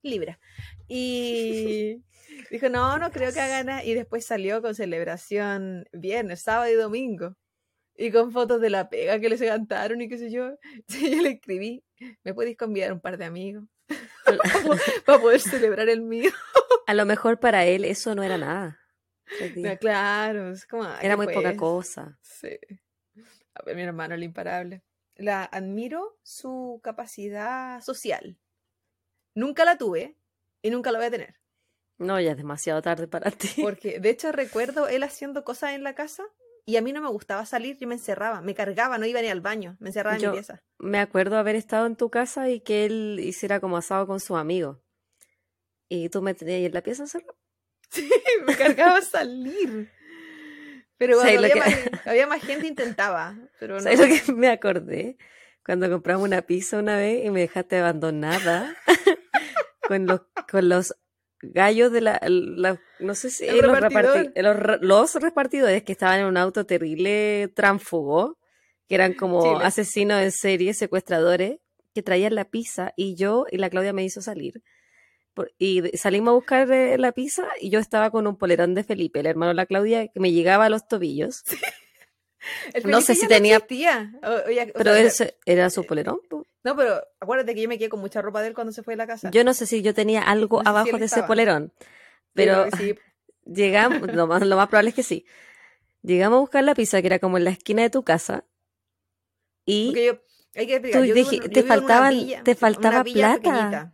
Libra. 0.08 0.40
Y 0.90 2.02
dijo, 2.50 2.70
no, 2.70 2.98
no 2.98 3.12
creo 3.12 3.34
que 3.34 3.42
haga 3.42 3.62
nada. 3.64 3.84
Y 3.84 3.94
después 3.94 4.26
salió 4.26 4.62
con 4.62 4.74
celebración 4.74 5.86
viernes, 5.92 6.42
sábado 6.42 6.72
y 6.72 6.76
domingo. 6.76 7.36
Y 7.98 8.12
con 8.12 8.32
fotos 8.32 8.62
de 8.62 8.70
la 8.70 8.90
pega 8.90 9.20
que 9.20 9.28
les 9.28 9.42
cantaron 9.42 10.02
y 10.02 10.08
qué 10.08 10.18
sé 10.18 10.32
yo. 10.32 10.52
yo 10.88 11.22
le 11.22 11.32
escribí, 11.32 11.84
¿me 12.24 12.34
podéis 12.34 12.56
convidar 12.58 12.94
un 12.94 13.02
par 13.02 13.18
de 13.18 13.26
amigos? 13.26 13.66
para 15.06 15.20
poder 15.20 15.42
celebrar 15.42 15.90
el 15.90 16.02
mío. 16.02 16.32
A 16.86 16.94
lo 16.94 17.06
mejor 17.06 17.40
para 17.40 17.66
él 17.66 17.86
eso 17.86 18.16
no 18.16 18.24
era 18.24 18.38
nada. 18.38 18.80
claro, 19.80 20.52
es 20.52 20.66
como, 20.66 20.88
era 21.02 21.18
muy 21.18 21.28
poca 21.34 21.56
cosa. 21.56 22.18
Sí. 22.22 22.58
A 23.56 23.64
ver, 23.64 23.76
mi 23.76 23.82
hermano, 23.82 24.16
el 24.16 24.24
imparable. 24.24 24.84
La 25.16 25.44
admiro 25.44 26.18
su 26.22 26.80
capacidad 26.84 27.82
social. 27.82 28.38
Nunca 29.38 29.66
la 29.66 29.78
tuve 29.78 30.18
y 30.64 30.72
nunca 30.72 30.92
la 30.92 30.98
voy 30.98 31.06
a 31.06 31.12
tener. 31.12 31.36
No, 32.00 32.20
ya 32.20 32.32
es 32.32 32.38
demasiado 32.38 32.82
tarde 32.82 33.08
para 33.08 33.30
ti. 33.30 33.50
Porque 33.62 34.00
de 34.00 34.10
hecho 34.10 34.32
recuerdo 34.32 34.88
él 34.88 35.04
haciendo 35.04 35.44
cosas 35.44 35.74
en 35.74 35.84
la 35.84 35.94
casa 35.94 36.24
y 36.66 36.76
a 36.78 36.82
mí 36.82 36.92
no 36.92 37.02
me 37.02 37.10
gustaba 37.10 37.46
salir, 37.46 37.78
yo 37.78 37.88
me 37.88 37.94
encerraba, 37.94 38.42
me 38.42 38.56
cargaba, 38.56 38.98
no 38.98 39.06
iba 39.06 39.22
ni 39.22 39.28
al 39.28 39.42
baño, 39.42 39.78
me 39.80 39.90
encerraba 39.90 40.18
en 40.18 40.24
mi 40.24 40.32
pieza. 40.32 40.64
Me 40.80 41.00
acuerdo 41.00 41.38
haber 41.38 41.56
estado 41.56 41.86
en 41.86 41.96
tu 41.96 42.10
casa 42.10 42.50
y 42.50 42.62
que 42.62 42.86
él 42.86 43.20
hiciera 43.22 43.60
como 43.60 43.78
asado 43.78 44.08
con 44.08 44.20
su 44.20 44.36
amigo. 44.36 44.82
Y 45.88 46.10
tú 46.10 46.24
me 46.24 46.34
tenías 46.34 46.58
ahí 46.58 46.66
en 46.66 46.74
la 46.74 46.82
pieza 46.82 47.04
encerrada. 47.04 47.34
Sí, 47.90 48.10
me 48.46 48.58
cargaba 48.58 49.02
salir. 49.02 49.90
Pero 50.98 51.22
había, 52.06 52.28
más, 52.28 52.42
gente 52.42 52.68
intentaba. 52.68 53.38
Pero 53.60 53.76
no. 53.76 53.82
¿Sabes 53.82 54.00
lo 54.00 54.08
que 54.08 54.34
me 54.34 54.50
acordé? 54.50 55.18
Cuando 55.64 55.90
compramos 55.90 56.24
una 56.24 56.42
pizza 56.42 56.80
una 56.80 56.98
vez 56.98 57.24
y 57.24 57.30
me 57.30 57.42
dejaste 57.42 57.78
abandonada 57.78 58.76
con 59.88 60.06
los, 60.06 60.22
con 60.50 60.70
los 60.70 60.96
gallos 61.42 61.92
de 61.92 62.02
la, 62.02 62.20
no 63.00 63.16
sé 63.16 63.30
si 63.30 63.46
los, 63.62 64.82
los, 64.82 65.16
repartidores 65.16 65.84
que 65.84 65.92
estaban 65.92 66.20
en 66.20 66.26
un 66.26 66.38
auto 66.38 66.66
terrible 66.66 67.52
tránfugo, 67.56 68.38
que 68.88 68.96
eran 68.96 69.14
como 69.14 69.60
asesinos 69.60 70.22
en 70.22 70.32
serie, 70.32 70.74
secuestradores, 70.74 71.60
que 71.94 72.04
traían 72.04 72.36
la 72.36 72.46
pizza 72.46 72.94
y 72.96 73.16
yo 73.16 73.46
y 73.52 73.58
la 73.58 73.70
Claudia 73.70 73.94
me 73.94 74.04
hizo 74.04 74.22
salir. 74.22 74.62
y 75.58 75.82
salimos 75.98 76.32
a 76.32 76.36
buscar 76.36 76.72
eh, 76.72 76.98
la 76.98 77.12
pizza 77.12 77.48
y 77.62 77.70
yo 77.70 77.80
estaba 77.80 78.12
con 78.12 78.28
un 78.28 78.38
polerón 78.38 78.74
de 78.76 78.84
Felipe, 78.84 79.20
el 79.20 79.28
hermano 79.28 79.50
de 79.50 79.56
la 79.56 79.66
Claudia, 79.66 80.08
que 80.08 80.20
me 80.20 80.32
llegaba 80.32 80.66
a 80.66 80.70
los 80.70 80.88
tobillos. 80.88 81.44
No 82.86 83.02
sé 83.02 83.16
si 83.16 83.28
tenía. 83.28 83.60
pero 83.68 84.92
era 85.46 85.70
su 85.70 85.86
polerón. 85.86 86.20
No, 86.64 86.76
pero 86.76 87.02
acuérdate 87.20 87.56
que 87.56 87.62
yo 87.62 87.70
me 87.70 87.78
quedé 87.78 87.90
con 87.90 88.00
mucha 88.00 88.22
ropa 88.22 88.42
de 88.42 88.50
él 88.50 88.54
cuando 88.54 88.74
se 88.74 88.84
fue 88.84 88.94
de 88.94 88.98
la 88.98 89.08
casa. 89.08 89.32
Yo 89.32 89.44
no 89.44 89.54
sé 89.54 89.66
si 89.66 89.82
yo 89.82 89.94
tenía 89.94 90.22
algo 90.22 90.62
abajo 90.66 90.98
de 90.98 91.06
ese 91.06 91.24
polerón. 91.24 91.72
Pero 92.34 92.66
llegamos, 93.46 94.14
lo 94.14 94.28
más, 94.28 94.46
lo 94.46 94.56
más 94.58 94.68
probable 94.68 94.90
es 94.90 94.96
que 94.96 95.04
sí. 95.04 95.26
Llegamos 96.02 96.38
a 96.38 96.42
buscar 96.42 96.64
la 96.64 96.76
pizza 96.76 97.02
que 97.02 97.08
era 97.08 97.20
como 97.20 97.38
en 97.38 97.46
la 97.46 97.52
esquina 97.52 97.82
de 97.82 97.90
tu 97.90 98.04
casa. 98.04 98.46
Y 99.66 99.94
tú 99.94 101.50
te, 101.54 101.64
faltaba, 101.64 102.12
te 102.44 102.56
faltaba 102.56 103.04
plata. 103.04 103.94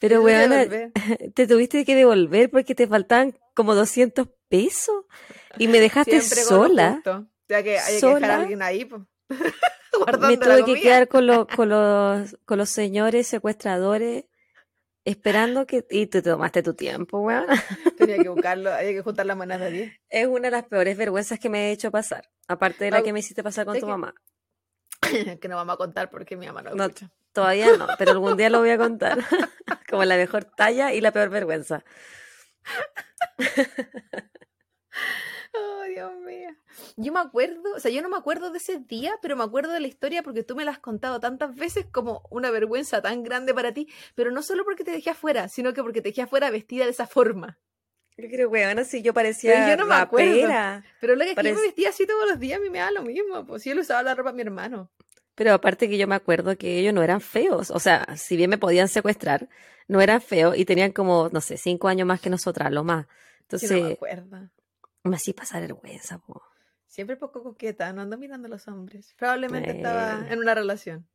Pero, 0.00 0.22
weón, 0.22 0.92
te 1.34 1.46
tuviste 1.46 1.84
que 1.84 1.94
devolver 1.94 2.50
porque 2.50 2.74
te 2.74 2.86
faltaban 2.86 3.38
como 3.54 3.74
200 3.74 4.28
pesos 4.48 5.04
y 5.58 5.68
me 5.68 5.80
dejaste 5.80 6.20
sola. 6.20 7.02
O 7.44 7.46
sea 7.48 7.62
que 7.62 7.78
hay 7.78 8.00
que 8.00 8.06
dejar 8.06 8.30
a 8.30 8.36
alguien 8.40 8.62
ahí, 8.62 8.84
po. 8.84 9.06
Me 10.28 10.36
tuve 10.38 10.64
que 10.64 10.80
quedar 10.80 11.08
con, 11.08 11.26
los 11.26 11.46
con, 11.46 11.68
los, 11.68 12.36
con 12.44 12.58
los 12.58 12.70
señores 12.70 13.26
secuestradores 13.26 14.24
esperando 15.04 15.66
que... 15.66 15.86
Y 15.90 16.06
tú 16.06 16.22
te 16.22 16.30
tomaste 16.30 16.62
tu 16.62 16.74
tiempo, 16.74 17.20
weón. 17.20 17.44
Tenía 17.98 18.16
que 18.18 18.28
buscarlo, 18.28 18.72
había 18.72 18.92
que 18.92 19.02
juntar 19.02 19.26
las 19.26 19.36
monedas 19.36 19.60
de 19.60 19.70
10. 19.70 20.00
Es 20.08 20.26
una 20.26 20.46
de 20.48 20.50
las 20.52 20.64
peores 20.64 20.96
vergüenzas 20.96 21.38
que 21.38 21.50
me 21.50 21.68
he 21.68 21.72
hecho 21.72 21.90
pasar. 21.90 22.30
Aparte 22.48 22.86
de 22.86 22.90
la 22.90 23.02
que 23.02 23.12
me 23.12 23.20
hiciste 23.20 23.42
pasar 23.42 23.66
con 23.66 23.74
tu 23.78 23.86
que- 23.86 23.92
mamá. 23.92 24.14
que 25.40 25.48
no 25.48 25.56
vamos 25.56 25.74
a 25.74 25.76
contar 25.76 26.10
porque 26.10 26.36
mi 26.36 26.46
mamá 26.46 26.62
no, 26.62 26.74
No, 26.74 26.84
escucha. 26.84 27.10
Todavía 27.32 27.76
no, 27.76 27.86
pero 27.98 28.12
algún 28.12 28.36
día 28.36 28.48
lo 28.48 28.60
voy 28.60 28.70
a 28.70 28.78
contar. 28.78 29.18
Como 29.90 30.04
la 30.04 30.16
mejor 30.16 30.44
talla 30.44 30.92
y 30.92 31.00
la 31.00 31.10
peor 31.12 31.28
vergüenza. 31.30 31.84
Oh, 35.56 35.82
Dios 35.88 36.12
mío. 36.20 36.50
Yo 36.96 37.12
me 37.12 37.20
acuerdo, 37.20 37.74
o 37.74 37.80
sea, 37.80 37.90
yo 37.90 38.02
no 38.02 38.08
me 38.08 38.16
acuerdo 38.16 38.50
de 38.50 38.58
ese 38.58 38.78
día, 38.78 39.12
pero 39.22 39.36
me 39.36 39.44
acuerdo 39.44 39.72
de 39.72 39.80
la 39.80 39.86
historia 39.86 40.22
porque 40.22 40.42
tú 40.42 40.56
me 40.56 40.64
la 40.64 40.72
has 40.72 40.78
contado 40.78 41.20
tantas 41.20 41.54
veces 41.54 41.86
como 41.90 42.22
una 42.30 42.50
vergüenza 42.50 43.00
tan 43.02 43.22
grande 43.22 43.54
para 43.54 43.72
ti, 43.72 43.88
pero 44.14 44.30
no 44.30 44.42
solo 44.42 44.64
porque 44.64 44.84
te 44.84 44.90
dejé 44.90 45.10
afuera, 45.10 45.48
sino 45.48 45.72
que 45.72 45.82
porque 45.82 46.00
te 46.02 46.08
dejé 46.10 46.22
afuera 46.22 46.50
vestida 46.50 46.84
de 46.84 46.90
esa 46.90 47.06
forma. 47.06 47.58
Yo 48.16 48.28
creo, 48.28 48.48
weón, 48.48 48.84
si 48.84 49.02
yo 49.02 49.12
parecía 49.12 49.54
Pero 49.54 49.68
yo 49.70 49.76
no 49.76 49.86
me 49.86 49.96
acuerdo. 49.96 50.48
Pero 51.00 51.16
lo 51.16 51.24
que 51.24 51.32
es 51.32 51.36
que 51.36 51.48
yo 51.48 51.54
me 51.54 51.62
vestía 51.62 51.88
así 51.88 52.06
todos 52.06 52.28
los 52.28 52.38
días, 52.38 52.58
a 52.58 52.62
mí 52.62 52.70
me 52.70 52.78
da 52.78 52.92
lo 52.92 53.02
mismo, 53.02 53.44
pues 53.44 53.62
si 53.62 53.70
él 53.70 53.78
usaba 53.80 54.02
la 54.02 54.14
ropa 54.14 54.30
de 54.30 54.36
mi 54.36 54.42
hermano. 54.42 54.90
Pero 55.34 55.52
aparte 55.52 55.88
que 55.88 55.98
yo 55.98 56.06
me 56.06 56.14
acuerdo 56.14 56.56
que 56.56 56.78
ellos 56.78 56.94
no 56.94 57.02
eran 57.02 57.20
feos. 57.20 57.72
O 57.72 57.80
sea, 57.80 58.06
si 58.16 58.36
bien 58.36 58.50
me 58.50 58.58
podían 58.58 58.88
secuestrar, 58.88 59.48
no 59.88 60.00
eran 60.00 60.20
feos 60.20 60.56
y 60.56 60.64
tenían 60.64 60.92
como, 60.92 61.28
no 61.32 61.40
sé, 61.40 61.56
cinco 61.56 61.88
años 61.88 62.06
más 62.06 62.20
que 62.20 62.30
nosotras, 62.30 62.70
lo 62.72 62.84
más. 62.84 63.06
Entonces, 63.40 63.72
no 63.72 63.88
me 63.88 63.92
acuerdo. 63.94 64.48
Me 65.04 65.16
hacía 65.16 65.34
pasar 65.34 65.60
vergüenza, 65.62 66.18
po. 66.18 66.42
Siempre 66.86 67.16
poco 67.16 67.42
coqueta, 67.42 67.92
no 67.92 68.02
ando 68.02 68.16
mirando 68.18 68.46
a 68.46 68.50
los 68.50 68.68
hombres. 68.68 69.14
Probablemente 69.18 69.70
estaba 69.70 70.26
en 70.30 70.38
una 70.38 70.54
relación. 70.54 71.08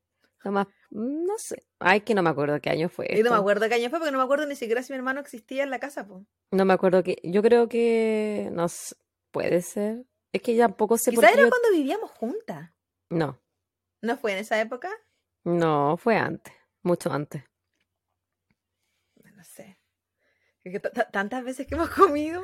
Lo 0.44 0.52
más, 0.52 0.68
mm, 0.92 1.26
no 1.26 1.38
sé. 1.38 1.68
Ay, 1.80 2.02
que 2.02 2.14
no 2.16 2.22
me 2.24 2.30
acuerdo 2.30 2.60
qué 2.62 2.70
año 2.70 2.90
fue. 2.90 3.08
Y 3.12 3.24
no 3.24 3.32
me 3.32 3.38
acuerdo 3.38 3.68
qué 3.68 3.76
año 3.76 3.90
fue 3.90 4.00
porque 4.00 4.12
no 4.12 4.18
me 4.18 4.24
acuerdo 4.24 4.46
ni 4.46 4.56
siquiera 4.56 4.84
si 4.84 4.92
mi 4.94 4.98
hermano 4.98 5.20
existía 5.20 5.64
en 5.64 5.70
la 5.70 5.80
casa, 5.80 6.08
pues. 6.08 6.24
No 6.52 6.66
me 6.66 6.74
acuerdo 6.74 7.04
que. 7.04 7.18
Yo 7.24 7.42
creo 7.42 7.68
que. 7.70 8.50
No 8.52 8.68
sé, 8.70 8.96
puede 9.32 9.62
ser. 9.62 10.06
Es 10.32 10.42
que 10.42 10.56
ya 10.56 10.68
sé 10.68 10.74
por 10.76 10.90
Quizá 11.00 11.30
era 11.32 11.44
yo- 11.44 11.50
cuando 11.50 11.72
vivíamos 11.74 12.12
juntas. 12.12 12.72
No, 13.10 13.42
¿No 14.02 14.18
fue 14.18 14.34
en 14.34 14.38
esa 14.40 14.60
época? 14.62 14.90
no, 15.44 15.98
fue 15.98 16.16
antes. 16.18 16.54
Mucho 16.84 17.12
antes. 17.12 17.44
No 19.36 19.44
sé. 19.44 19.80
Es 20.64 20.72
que 20.74 20.80
tantas 20.80 21.44
veces 21.44 21.66
que 21.68 21.76
hemos 21.76 21.90
comido, 21.90 22.42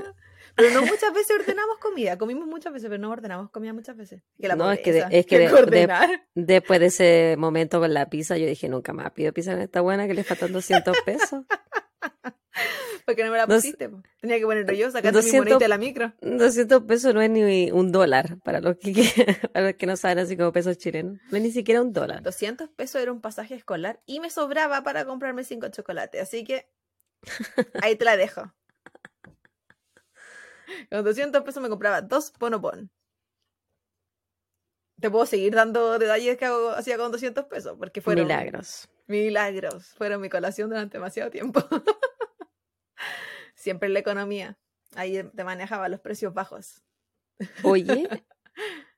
pero 0.56 0.70
no 0.72 0.82
muchas 0.86 1.14
veces 1.14 1.38
ordenamos 1.40 1.78
comida. 1.80 2.18
Comimos 2.18 2.48
muchas 2.48 2.74
veces, 2.74 2.90
pero 2.90 3.02
no 3.02 3.12
ordenamos 3.12 3.50
comida 3.52 3.74
muchas 3.74 3.96
veces. 3.98 4.22
Que 4.40 4.48
la 4.48 4.56
No, 4.56 4.72
es 4.72 4.80
que 4.80 4.92
de- 4.94 5.02
pobreza, 5.02 5.18
es 5.20 5.26
que 5.26 5.38
de- 5.40 5.48
de- 5.48 5.54
ordenar. 5.54 6.28
Después 6.36 6.80
de 6.80 6.86
ese 6.88 7.36
momento 7.38 7.80
con 7.80 7.94
la 7.94 8.10
pizza, 8.10 8.38
yo 8.38 8.48
dije, 8.48 8.70
nunca 8.70 8.94
más 8.94 9.12
pido 9.12 9.34
pizza 9.34 9.52
en 9.54 9.62
esta 9.62 9.82
buena 9.82 10.08
que 10.08 10.14
le 10.14 10.24
faltan 10.24 10.52
200 10.54 10.96
pesos. 11.06 11.44
Porque 13.06 13.24
no 13.24 13.30
me 13.32 13.38
la 13.38 13.46
Dos- 13.46 13.58
pusiste. 13.58 13.88
po. 13.90 14.02
Tenía 14.20 14.38
que 14.40 14.46
ponerlo 14.46 14.74
yo, 14.74 14.90
sacando 14.90 15.20
mi 15.20 15.26
200 15.26 15.40
monedita 15.42 15.60
de 15.66 15.68
la 15.70 15.78
micro. 15.78 16.14
200 16.22 16.84
pesos 16.86 17.14
no 17.14 17.22
es 17.22 17.30
ni 17.30 17.70
un 17.72 17.92
dólar 17.92 18.38
para 18.44 18.62
los 18.62 18.78
que, 18.78 18.94
para 19.54 19.66
los 19.68 19.76
que 19.76 19.86
no 19.86 19.96
saben 19.96 20.18
así 20.20 20.36
como 20.36 20.52
pesos 20.52 20.78
chilenos. 20.80 21.20
No 21.30 21.38
es 21.38 21.44
ni 21.44 21.52
siquiera 21.52 21.82
un 21.84 21.94
dólar. 21.94 22.24
200 22.24 22.70
pesos 22.70 23.00
era 23.02 23.12
un 23.12 23.22
pasaje 23.22 23.54
escolar 23.54 24.02
y 24.08 24.20
me 24.22 24.32
sobraba 24.32 24.82
para 24.84 25.06
comprarme 25.06 25.44
cinco 25.44 25.68
chocolates. 25.70 26.20
Así 26.22 26.44
que 26.44 26.68
ahí 27.82 27.96
te 27.96 28.06
la 28.06 28.18
dejo. 28.18 28.52
Con 30.90 31.04
200 31.04 31.44
pesos 31.44 31.62
me 31.62 31.70
compraba 31.70 32.02
dos 32.02 32.34
bonobon. 32.40 32.90
Te 35.00 35.10
puedo 35.12 35.26
seguir 35.26 35.54
dando 35.54 36.00
detalles 36.00 36.38
que 36.38 36.46
hago, 36.46 36.70
hacía 36.70 36.98
con 36.98 37.12
200 37.12 37.46
pesos, 37.46 37.76
porque 37.78 38.02
fueron 38.02 38.24
Milagros. 38.26 38.88
milagros. 39.08 39.88
Fueron 39.96 40.22
mi 40.22 40.30
colación 40.30 40.70
durante 40.70 40.98
demasiado 40.98 41.30
tiempo. 41.30 41.60
Siempre 43.56 43.88
en 43.88 43.94
la 43.94 44.00
economía. 44.00 44.58
Ahí 44.96 45.22
te 45.36 45.44
manejaba 45.44 45.90
los 45.90 46.00
precios 46.00 46.34
bajos. 46.34 46.82
Oye. 47.64 48.08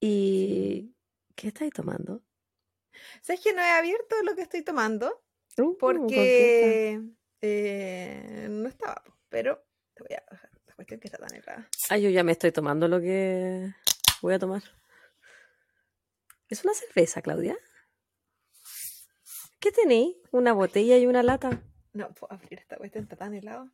¿Y 0.00 0.94
qué 1.34 1.48
estáis 1.48 1.72
tomando? 1.72 2.22
¿Sabes 3.22 3.40
que 3.40 3.52
no 3.54 3.62
he 3.62 3.70
abierto 3.70 4.16
lo 4.24 4.34
que 4.34 4.42
estoy 4.42 4.62
tomando? 4.62 5.24
Uh, 5.58 5.76
Porque 5.78 7.00
eh, 7.40 8.46
no 8.50 8.68
estaba, 8.68 9.02
pero 9.28 9.64
te 9.94 10.02
voy 10.02 10.16
a 10.16 10.24
bajar 10.30 10.50
esta 10.54 10.74
cuestión 10.74 11.00
que 11.00 11.08
está 11.08 11.18
tan 11.18 11.34
helada. 11.34 11.68
Ay, 11.90 12.02
yo 12.02 12.10
ya 12.10 12.24
me 12.24 12.32
estoy 12.32 12.52
tomando 12.52 12.88
lo 12.88 13.00
que 13.00 13.74
voy 14.20 14.34
a 14.34 14.38
tomar. 14.38 14.62
¿Es 16.48 16.64
una 16.64 16.74
cerveza, 16.74 17.22
Claudia? 17.22 17.56
¿Qué 19.58 19.72
tenéis? 19.72 20.16
¿Una 20.32 20.52
botella 20.52 20.98
y 20.98 21.06
una 21.06 21.22
lata? 21.22 21.62
No 21.92 22.12
puedo 22.14 22.32
abrir 22.32 22.58
esta 22.58 22.76
cuestión, 22.76 23.04
está 23.04 23.16
tan 23.16 23.34
helado. 23.34 23.70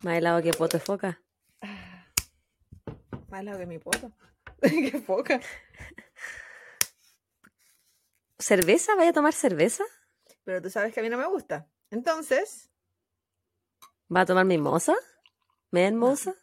Más 0.00 0.16
helado 0.16 0.42
que 0.42 0.52
poto 0.52 0.78
de 0.78 0.84
foca. 0.84 1.22
Ah, 1.60 2.06
más 3.28 3.40
helado 3.40 3.58
que 3.58 3.66
mi 3.66 3.78
poto. 3.78 4.12
Qué 4.62 5.02
poca. 5.06 5.40
¿Cerveza? 8.38 8.94
¿Vaya 8.94 9.10
a 9.10 9.12
tomar 9.12 9.32
cerveza? 9.32 9.84
Pero 10.44 10.60
tú 10.60 10.70
sabes 10.70 10.92
que 10.92 11.00
a 11.00 11.02
mí 11.02 11.08
no 11.08 11.18
me 11.18 11.26
gusta. 11.26 11.68
Entonces, 11.90 12.71
¿Va 14.14 14.20
a 14.22 14.26
tomar 14.26 14.44
mimosa? 14.44 14.94
¿Menmosa? 15.70 16.34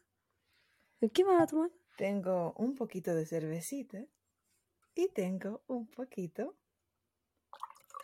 ¿Qué 1.14 1.24
va 1.24 1.44
a 1.44 1.48
tomar? 1.48 1.70
tengo 2.00 2.54
un 2.56 2.76
poquito 2.76 3.14
de 3.14 3.26
cervecita 3.26 3.98
y 4.96 5.10
tengo 5.10 5.64
un 5.68 5.86
poquito 5.86 6.56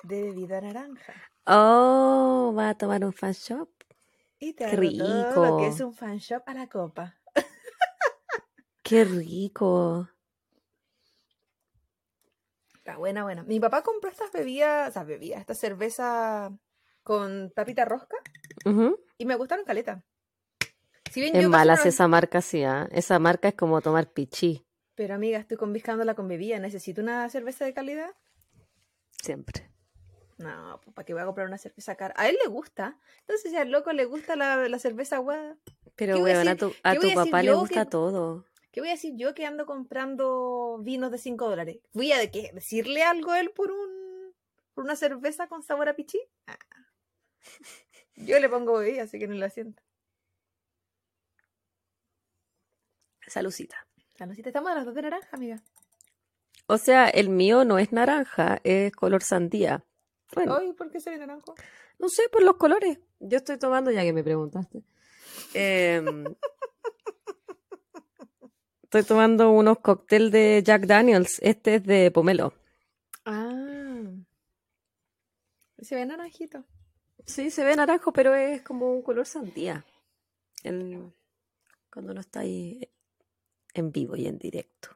de 0.04 0.22
bebida 0.24 0.60
naranja. 0.60 1.14
Oh, 1.46 2.54
va 2.54 2.72
a 2.72 2.78
tomar 2.78 3.06
un 3.06 3.14
fan 3.14 3.32
shop. 3.32 3.70
Y 4.38 4.52
te 4.52 4.66
Qué 4.66 4.76
todo 4.76 5.46
lo 5.46 5.58
que 5.58 5.64
rico. 5.64 5.76
es 5.76 5.80
un 5.80 5.94
fan 5.94 6.18
shop 6.18 6.44
a 6.46 6.54
la 6.54 6.68
copa. 6.68 7.16
Qué 8.84 9.06
rico. 9.06 10.10
Está 12.74 12.98
buena, 12.98 13.24
buena. 13.24 13.44
Mi 13.44 13.62
papá 13.62 13.82
compró 13.82 14.12
estas 14.12 14.34
bebidas, 14.34 14.92
sea, 14.92 15.06
bebidas, 15.06 15.40
esta 15.40 15.56
cerveza 15.56 16.52
con 17.06 17.52
tapita 17.52 17.86
rosca 17.86 18.18
y 19.18 19.26
me 19.26 19.36
gustaron 19.36 19.64
caleta. 19.64 20.04
Si 21.12 21.22
bien 21.22 21.36
Es 21.36 21.44
yo 21.44 21.50
casi 21.52 21.58
mala 21.60 21.74
no 21.76 21.78
si 21.82 21.86
las- 21.88 21.94
esa 21.94 22.08
marca, 22.08 22.42
sí, 22.42 22.64
¿ah? 22.64 22.90
Esa 22.92 23.20
marca 23.20 23.48
es 23.48 23.54
como 23.54 23.80
tomar 23.80 24.12
pichí, 24.12 24.66
Pero 24.96 25.14
amiga, 25.14 25.38
estoy 25.38 25.56
conviscándola 25.58 26.16
con 26.16 26.28
bebida. 26.28 26.58
¿Necesito 26.60 27.02
una 27.02 27.30
cerveza 27.30 27.64
de 27.64 27.74
calidad? 27.74 28.10
siempre. 29.22 29.70
No, 30.38 30.80
pues 30.84 30.94
¿para 30.94 31.06
qué 31.06 31.14
voy 31.14 31.22
a 31.22 31.26
comprar 31.26 31.48
una 31.48 31.58
cerveza 31.58 31.96
cara? 31.96 32.14
A 32.18 32.28
él 32.28 32.38
le 32.44 32.50
gusta. 32.50 33.00
Entonces, 33.22 33.52
si 33.52 33.58
al 33.58 33.72
loco 33.72 33.94
le 33.94 34.06
gusta 34.06 34.36
la, 34.36 34.68
la 34.68 34.80
cerveza 34.80 35.16
aguada, 35.18 35.58
Pero, 35.96 36.16
¿Qué 36.16 36.22
voy 36.22 36.32
a 36.32 36.34
weón, 36.36 36.48
a 36.50 36.56
tu, 36.58 36.74
a 36.84 36.96
tu 36.96 37.14
papá 37.14 37.42
le 37.44 37.54
gusta 37.54 37.86
que- 37.86 37.92
todo. 37.92 38.46
¿qué 38.72 38.82
voy 38.82 38.90
a 38.90 38.94
decir 38.94 39.14
yo 39.16 39.34
que 39.34 39.46
ando 39.46 39.66
comprando 39.66 40.80
vinos 40.82 41.10
de 41.12 41.18
5 41.20 41.50
dólares? 41.50 41.78
¿Voy 41.94 42.12
a 42.12 42.30
¿qué? 42.32 42.52
decirle 42.54 43.04
algo 43.04 43.32
a 43.32 43.40
él 43.40 43.52
por 43.52 43.72
un 43.72 44.34
por 44.74 44.84
una 44.84 44.98
cerveza 44.98 45.48
con 45.48 45.64
sabor 45.64 45.88
a 45.88 45.96
pichí? 45.96 46.20
Ah. 46.48 46.58
Yo 48.16 48.40
le 48.40 48.50
pongo 48.50 48.78
bebida, 48.80 49.04
así 49.04 49.20
que 49.20 49.28
no 49.28 49.36
la 49.36 49.50
siento. 49.50 49.82
Salucita. 53.28 53.88
Salucita, 54.18 54.50
estamos 54.50 54.72
a 54.72 54.76
las 54.76 54.86
dos 54.86 54.96
de 54.96 55.02
naranja, 55.02 55.30
amiga. 55.34 55.62
O 56.68 56.78
sea, 56.78 57.10
el 57.10 57.30
mío 57.30 57.66
no 57.66 57.78
es 57.78 57.92
naranja, 57.92 58.60
es 58.64 58.92
color 58.94 59.24
sandía. 59.24 59.84
Bueno, 60.34 60.58
Ay, 60.58 60.74
¿por 60.74 60.90
qué 60.90 61.00
soy 61.00 61.18
naranjo? 61.18 61.56
no 62.00 62.10
sé, 62.10 62.30
por 62.30 62.44
los 62.44 62.56
colores. 62.56 63.00
Yo 63.20 63.38
estoy 63.38 63.58
tomando, 63.58 63.92
ya 63.92 64.04
que 64.04 64.14
me 64.14 64.24
preguntaste. 64.24 64.84
Em, 65.54 66.26
estoy 68.84 69.04
tomando 69.04 69.52
unos 69.52 69.80
cócteles 69.80 70.32
de 70.32 70.62
Jack 70.64 70.86
Daniels. 70.86 71.40
Este 71.42 71.76
es 71.76 71.84
de 71.84 72.12
pomelo. 72.12 72.54
Ah. 73.26 74.04
Se 75.80 75.96
ve 75.96 76.06
naranjito. 76.06 76.64
Sí, 77.26 77.50
se 77.52 77.64
ve 77.64 77.76
naranjo, 77.76 78.14
pero 78.14 78.36
es 78.36 78.62
como 78.62 78.92
un 78.94 79.02
color 79.02 79.26
sandía. 79.26 79.86
El- 80.64 81.12
cuando 81.92 82.14
no 82.14 82.20
está 82.22 82.42
ahí 82.42 82.90
en 83.74 83.92
vivo 83.92 84.16
y 84.16 84.28
en 84.28 84.38
directo. 84.38 84.90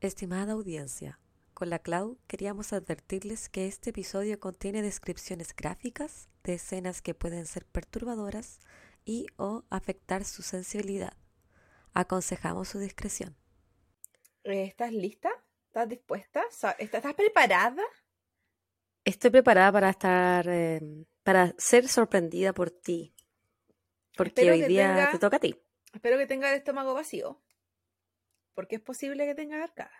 Estimada 0.00 0.52
audiencia, 0.52 1.18
con 1.52 1.68
la 1.68 1.78
Clau 1.78 2.18
queríamos 2.26 2.72
advertirles 2.72 3.48
que 3.50 3.66
este 3.66 3.90
episodio 3.90 4.40
contiene 4.40 4.80
descripciones 4.82 5.54
gráficas 5.54 6.28
de 6.42 6.54
escenas 6.54 7.02
que 7.02 7.14
pueden 7.14 7.44
ser 7.46 7.66
perturbadoras 7.66 8.60
y 9.04 9.26
o 9.36 9.64
afectar 9.68 10.24
su 10.24 10.42
sensibilidad. 10.42 11.12
Aconsejamos 11.92 12.68
su 12.68 12.78
discreción. 12.78 13.36
Eh, 14.44 14.64
¿Estás 14.64 14.92
lista? 14.92 15.28
¿Estás 15.66 15.88
dispuesta? 15.88 16.42
Sa- 16.50 16.70
¿Estás 16.72 17.00
estás 17.00 17.14
preparada? 17.14 17.82
Estoy 19.04 19.30
preparada 19.30 19.72
para 19.72 19.90
estar, 19.90 20.46
eh, 20.48 20.80
para 21.22 21.54
ser 21.58 21.88
sorprendida 21.88 22.52
por 22.52 22.70
ti. 22.70 23.14
Porque 24.16 24.28
Espero 24.42 24.52
hoy 24.52 24.62
día 24.62 24.88
tenga- 24.88 25.10
te 25.12 25.18
toca 25.18 25.36
a 25.36 25.40
ti. 25.40 25.56
Espero 25.94 26.18
que 26.18 26.26
tenga 26.26 26.50
el 26.50 26.58
estómago 26.58 26.94
vacío. 26.94 27.42
Porque 28.54 28.76
es 28.76 28.80
posible 28.82 29.24
que 29.26 29.34
tenga 29.34 29.62
arcada. 29.62 29.92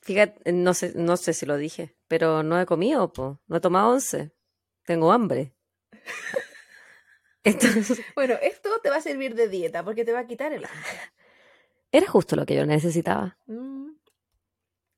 Fíjate, 0.00 0.52
no 0.52 0.74
sé, 0.74 0.92
no 0.96 1.16
sé 1.16 1.32
si 1.32 1.46
lo 1.46 1.56
dije, 1.56 1.96
pero 2.08 2.42
no 2.42 2.60
he 2.60 2.66
comido, 2.66 3.12
po. 3.12 3.40
No 3.46 3.56
he 3.56 3.60
tomado 3.60 3.90
once. 3.90 4.32
Tengo 4.84 5.12
hambre. 5.12 5.54
Entonces, 7.44 8.00
Bueno, 8.14 8.34
esto 8.42 8.80
te 8.80 8.90
va 8.90 8.96
a 8.96 9.00
servir 9.00 9.34
de 9.34 9.48
dieta 9.48 9.84
porque 9.84 10.04
te 10.04 10.12
va 10.12 10.20
a 10.20 10.26
quitar 10.26 10.52
el 10.52 10.64
hambre. 10.64 10.90
era 11.92 12.06
justo 12.08 12.36
lo 12.36 12.46
que 12.46 12.54
yo 12.56 12.64
necesitaba. 12.66 13.38
Mm. 13.46 13.91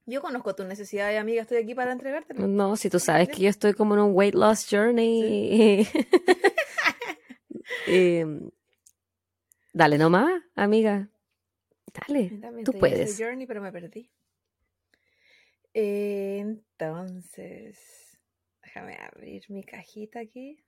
Yo 0.07 0.21
conozco 0.21 0.55
tus 0.55 0.67
necesidades, 0.67 1.19
amiga. 1.19 1.43
Estoy 1.43 1.59
aquí 1.59 1.75
para 1.75 1.93
entregártelo. 1.93 2.47
No, 2.47 2.77
si 2.77 2.91
tú 2.91 2.99
sabes 2.99 3.29
que 3.31 3.41
yo 3.43 3.49
estoy 3.49 3.73
como 3.73 3.95
en 3.95 4.01
un 4.01 4.13
weight 4.15 4.35
loss 4.35 4.67
journey. 4.71 5.89
Em, 7.87 8.51
dale 9.73 9.99
nomás, 9.99 10.43
amiga. 10.55 11.09
Dale, 12.07 12.31
tú 12.65 12.73
puedes. 12.73 13.19
journey, 13.19 13.47
pero 13.47 13.61
me 13.61 13.73
perdí. 13.73 14.11
Eh, 15.73 16.39
entonces, 16.41 17.79
déjame 18.63 18.97
abrir 18.97 19.45
mi 19.51 19.65
cajita 19.65 20.21
aquí. 20.21 20.63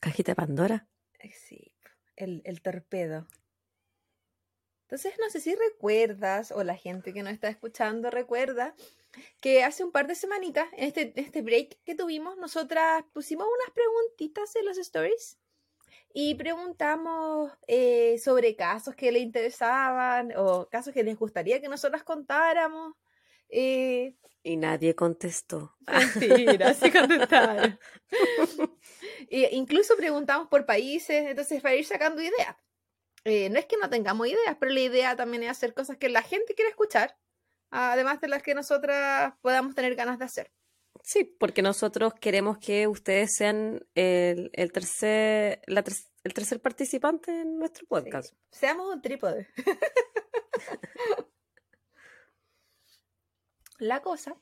Cajita 0.00 0.32
de 0.32 0.36
Pandora. 0.36 0.88
Eh, 1.20 1.32
Sí, 1.32 1.72
el, 2.16 2.42
el 2.44 2.60
torpedo. 2.62 3.26
Entonces, 4.90 5.14
no 5.20 5.30
sé 5.30 5.38
si 5.38 5.54
recuerdas, 5.54 6.50
o 6.50 6.64
la 6.64 6.74
gente 6.74 7.12
que 7.12 7.22
nos 7.22 7.32
está 7.32 7.48
escuchando 7.48 8.10
recuerda, 8.10 8.74
que 9.40 9.62
hace 9.62 9.84
un 9.84 9.92
par 9.92 10.08
de 10.08 10.16
semanitas, 10.16 10.66
en 10.72 10.82
este, 10.82 11.12
este 11.14 11.42
break 11.42 11.78
que 11.84 11.94
tuvimos, 11.94 12.36
nosotras 12.38 13.04
pusimos 13.12 13.46
unas 13.46 13.72
preguntitas 13.72 14.56
en 14.56 14.64
los 14.64 14.78
stories 14.78 15.38
y 16.12 16.34
preguntamos 16.34 17.52
eh, 17.68 18.18
sobre 18.18 18.56
casos 18.56 18.96
que 18.96 19.12
le 19.12 19.20
interesaban 19.20 20.32
o 20.36 20.68
casos 20.68 20.92
que 20.92 21.04
les 21.04 21.16
gustaría 21.16 21.60
que 21.60 21.68
nosotras 21.68 22.02
contáramos. 22.02 22.94
Eh, 23.48 24.16
Y 24.42 24.56
nadie 24.56 24.96
contestó. 24.96 25.76
Mentira, 25.86 26.74
sí 26.74 26.90
contestaron. 26.90 27.78
E 29.30 29.50
incluso 29.52 29.96
preguntamos 29.96 30.48
por 30.48 30.66
países, 30.66 31.28
entonces 31.28 31.62
para 31.62 31.76
ir 31.76 31.84
sacando 31.84 32.20
ideas. 32.20 32.56
Eh, 33.24 33.50
no 33.50 33.58
es 33.58 33.66
que 33.66 33.76
no 33.76 33.90
tengamos 33.90 34.26
ideas, 34.26 34.56
pero 34.58 34.72
la 34.72 34.80
idea 34.80 35.14
también 35.16 35.42
es 35.42 35.50
hacer 35.50 35.74
cosas 35.74 35.96
que 35.98 36.08
la 36.08 36.22
gente 36.22 36.54
quiere 36.54 36.70
escuchar, 36.70 37.18
además 37.70 38.20
de 38.20 38.28
las 38.28 38.42
que 38.42 38.54
nosotras 38.54 39.34
podamos 39.42 39.74
tener 39.74 39.94
ganas 39.94 40.18
de 40.18 40.24
hacer. 40.24 40.52
Sí, 41.02 41.24
porque 41.24 41.62
nosotros 41.62 42.14
queremos 42.20 42.58
que 42.58 42.86
ustedes 42.86 43.34
sean 43.36 43.86
el, 43.94 44.50
el 44.52 44.72
tercer, 44.72 45.62
la 45.66 45.82
ter- 45.82 45.94
el 46.24 46.34
tercer 46.34 46.60
participante 46.60 47.30
en 47.42 47.58
nuestro 47.58 47.86
podcast. 47.86 48.30
Sí. 48.32 48.36
Seamos 48.60 48.92
un 48.94 49.00
trípode. 49.00 49.48
la 53.78 54.02
cosa 54.02 54.36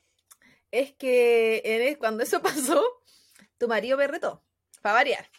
es 0.71 0.93
que 0.93 1.61
en 1.63 1.95
cuando 1.95 2.23
eso 2.23 2.41
pasó, 2.41 2.83
tu 3.57 3.67
marido 3.67 3.97
me 3.97 4.07
retó, 4.07 4.43
para 4.81 4.95
variar. 4.95 5.29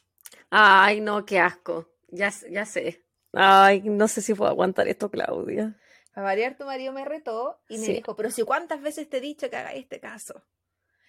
Ay, 0.50 1.00
no, 1.00 1.24
qué 1.24 1.38
asco. 1.38 1.90
Ya, 2.08 2.32
ya 2.50 2.64
sé. 2.66 3.04
Ay, 3.32 3.82
no 3.82 4.08
sé 4.08 4.22
si 4.22 4.34
puedo 4.34 4.50
aguantar 4.50 4.88
esto, 4.88 5.10
Claudia. 5.10 5.78
Para 6.12 6.24
variar, 6.26 6.56
tu 6.56 6.64
marido 6.64 6.92
me 6.92 7.04
retó 7.04 7.60
y 7.68 7.78
me 7.78 7.86
Sí. 7.86 7.92
dijo, 7.94 8.16
pero 8.16 8.30
si 8.30 8.42
cuántas 8.42 8.82
veces 8.82 9.08
te 9.08 9.18
he 9.18 9.20
dicho 9.20 9.48
que 9.48 9.56
hagáis 9.56 9.82
este 9.84 10.00
caso. 10.00 10.42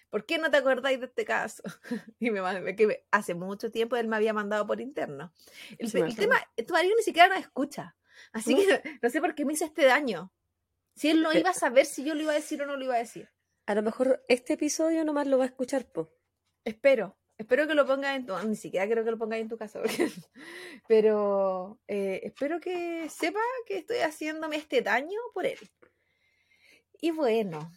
¿Por 0.09 0.25
qué 0.25 0.37
no 0.37 0.51
te 0.51 0.57
acordáis 0.57 0.99
de 0.99 1.05
este 1.07 1.25
caso? 1.25 1.63
Y 2.19 2.29
me 2.31 2.41
mandó- 2.41 2.75
que 2.75 2.85
me- 2.87 3.03
hace 3.11 3.33
mucho 3.33 3.71
tiempo 3.71 3.95
él 3.95 4.07
me 4.07 4.15
había 4.17 4.33
mandado 4.33 4.67
por 4.67 4.79
interno. 4.81 5.33
El, 5.79 5.89
Sí, 5.89 5.97
me 5.97 6.07
el 6.07 6.11
acuerdo. 6.13 6.31
tema, 6.35 6.47
tu 6.67 6.73
marido 6.73 6.95
ni 6.97 7.03
siquiera 7.03 7.29
nos 7.29 7.39
escucha. 7.39 7.95
Así 8.33 8.55
que 8.55 8.81
no 9.01 9.09
sé 9.09 9.19
por 9.21 9.33
qué 9.35 9.45
me 9.45 9.53
hizo 9.53 9.65
este 9.65 9.85
daño. 9.85 10.31
Si 10.95 11.09
él 11.09 11.21
no 11.21 11.29
Pero- 11.29 11.39
iba 11.39 11.49
a 11.51 11.53
saber 11.53 11.85
si 11.85 12.03
yo 12.03 12.13
lo 12.13 12.21
iba 12.21 12.33
a 12.33 12.35
decir 12.35 12.61
o 12.61 12.65
no 12.65 12.75
lo 12.75 12.83
iba 12.83 12.95
a 12.95 12.99
decir. 12.99 13.29
A 13.65 13.73
lo 13.73 13.81
mejor 13.81 14.23
este 14.27 14.53
episodio 14.53 15.03
nomás 15.05 15.27
lo 15.27 15.37
va 15.37 15.45
a 15.45 15.47
escuchar, 15.47 15.85
po. 15.91 16.13
Espero. 16.65 17.17
Espero 17.37 17.67
que 17.67 17.73
lo 17.73 17.85
pongas 17.85 18.15
en 18.15 18.25
tu... 18.25 18.37
Ni 18.47 18.55
siquiera 18.55 18.87
creo 18.87 19.03
que 19.03 19.11
lo 19.11 19.17
pongas 19.17 19.39
en 19.39 19.49
tu 19.49 19.57
casa. 19.57 19.81
Pero 20.87 21.79
eh, 21.87 22.21
espero 22.23 22.59
que 22.59 23.09
sepa 23.09 23.39
que 23.65 23.77
estoy 23.77 23.97
haciéndome 23.97 24.57
este 24.57 24.81
daño 24.81 25.19
por 25.33 25.45
él. 25.45 25.59
Y 26.99 27.11
bueno, 27.11 27.71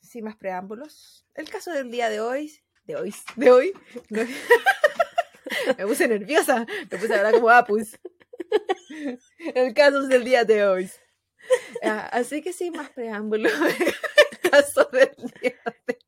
sin 0.00 0.24
más 0.24 0.36
preámbulos, 0.36 1.26
el 1.34 1.50
caso 1.50 1.72
del 1.72 1.90
día 1.90 2.08
de 2.08 2.20
hoy... 2.20 2.52
De 2.84 2.96
hoy. 2.96 3.14
De 3.36 3.50
hoy. 3.50 3.74
me 5.78 5.86
puse 5.86 6.08
nerviosa. 6.08 6.66
Me 6.90 6.98
puse 6.98 7.14
ahora 7.14 7.32
como 7.32 7.50
Apus. 7.50 7.98
El 9.54 9.74
caso 9.74 10.06
del 10.08 10.24
día 10.24 10.44
de 10.44 10.66
hoy. 10.66 10.90
Ah, 11.82 12.08
así 12.12 12.42
que 12.42 12.52
sin 12.52 12.72
más 12.74 12.90
preámbulos, 12.90 13.52
caso 14.50 14.88
del 14.92 15.10
día 15.42 15.54
de 15.86 15.98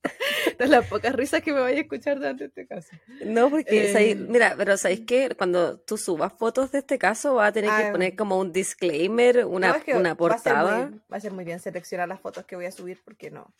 de 0.59 0.66
las 0.68 0.87
pocas 0.87 1.14
risas 1.14 1.42
que 1.42 1.52
me 1.52 1.61
vaya 1.61 1.78
a 1.78 1.81
escuchar 1.83 2.16
durante 2.16 2.44
este 2.46 2.66
caso. 2.66 2.88
No, 3.24 3.50
porque, 3.50 3.85
Eh, 3.90 3.92
¿sabéis? 3.92 4.16
mira, 4.16 4.55
pero 4.57 4.76
¿sabéis 4.76 5.02
qué? 5.07 5.35
Cuando 5.37 5.78
tú 5.81 5.96
subas 5.96 6.33
fotos 6.33 6.70
de 6.72 6.78
este 6.78 6.98
caso, 6.98 7.35
vas 7.35 7.48
a 7.48 7.52
tener 7.52 7.70
que 7.70 7.87
Ah, 7.88 7.92
poner 7.92 8.16
como 8.16 8.38
un 8.38 8.52
disclaimer, 8.52 9.44
una, 9.46 9.68
No, 9.68 9.74
es 9.76 9.85
que 9.85 9.92
una 9.94 10.00
va 10.02 10.09
a 10.11 10.14
muy- 10.14 10.16
portada. 10.16 10.90
Va 11.12 11.16
a, 11.16 11.20
ser 11.20 11.33
muy 11.33 11.44
bien 11.44 11.61
seleccionar 11.61 12.09
las 12.09 12.20
fotos 12.20 12.44
que 12.44 12.57
voy 12.57 12.66
a 12.66 12.72
subir 12.72 13.00
porque 13.05 13.31
no, 13.31 13.52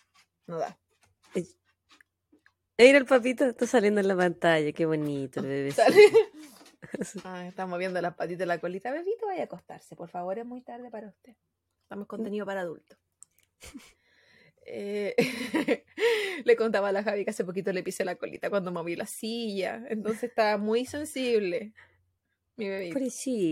no 0.47 0.59
da. 0.59 0.79
Mira, 2.79 2.99
el 2.99 3.07
papito 3.07 3.45
está 3.47 3.66
saliendo 3.66 4.01
en 4.01 4.09
la 4.09 4.16
pantalla, 4.16 4.73
qué 4.73 4.87
bonito 4.87 5.40
el 5.40 5.47
bebé. 5.47 5.75
Ah, 7.25 7.47
está 7.47 7.64
moviendo 7.66 8.01
las 8.03 8.14
patitas 8.14 8.40
de 8.40 8.47
la 8.47 8.59
colita. 8.59 8.90
Bebito, 8.90 9.27
vaya 9.27 9.42
a 9.42 9.45
acostarse, 9.45 9.95
por 9.97 10.09
favor, 10.09 10.38
es 10.38 10.45
muy 10.45 10.62
tarde 10.62 10.90
para 10.90 11.09
usted. 11.09 11.35
Estamos 11.85 12.07
contenido 12.09 12.45
para 12.45 12.62
adultos. 12.62 12.99
Eh, 14.64 15.14
le 16.44 16.57
contaba 16.57 16.88
a 16.88 16.92
la 16.92 17.03
Javi 17.03 17.25
que 17.25 17.31
hace 17.31 17.44
poquito 17.44 17.72
le 17.72 17.83
pisé 17.83 18.05
la 18.05 18.16
colita 18.16 18.51
cuando 18.51 18.72
moví 18.72 18.96
la 18.96 19.07
silla, 19.07 19.85
entonces 19.88 20.25
estaba 20.25 20.57
muy 20.59 20.85
sensible. 20.87 21.72
Mi 22.57 22.68
bebé. 22.68 22.90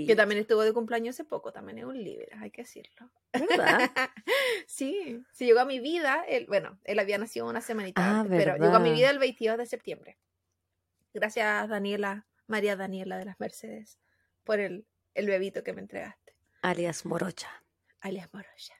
Que 0.06 0.14
también 0.14 0.40
estuvo 0.40 0.62
de 0.62 0.72
cumpleaños 0.72 1.16
hace 1.16 1.24
poco, 1.24 1.52
también 1.52 1.78
es 1.78 1.84
un 1.84 2.02
líder, 2.02 2.28
hay 2.38 2.50
que 2.50 2.62
decirlo. 2.62 3.10
¿verdad? 3.32 3.90
sí, 4.66 5.22
sí 5.32 5.46
llegó 5.46 5.60
a 5.60 5.64
mi 5.64 5.80
vida, 5.80 6.22
él, 6.28 6.46
bueno, 6.46 6.78
él 6.84 6.98
había 6.98 7.16
nacido 7.16 7.48
una 7.48 7.60
semanita 7.60 8.02
Ah, 8.04 8.20
antes, 8.20 8.38
pero 8.38 8.56
llegó 8.56 8.76
a 8.76 8.80
mi 8.80 8.92
vida 8.92 9.10
el 9.10 9.18
22 9.18 9.56
de 9.58 9.66
septiembre. 9.66 10.18
Gracias, 11.14 11.68
Daniela, 11.68 12.26
María 12.46 12.76
Daniela 12.76 13.16
de 13.16 13.24
las 13.24 13.40
Mercedes, 13.40 13.98
por 14.44 14.60
el, 14.60 14.86
el 15.14 15.26
bebito 15.26 15.64
que 15.64 15.72
me 15.72 15.80
entregaste, 15.80 16.36
Alias 16.62 17.04
Morocha. 17.06 17.48
alias 18.00 18.28
Moroya. 18.32 18.79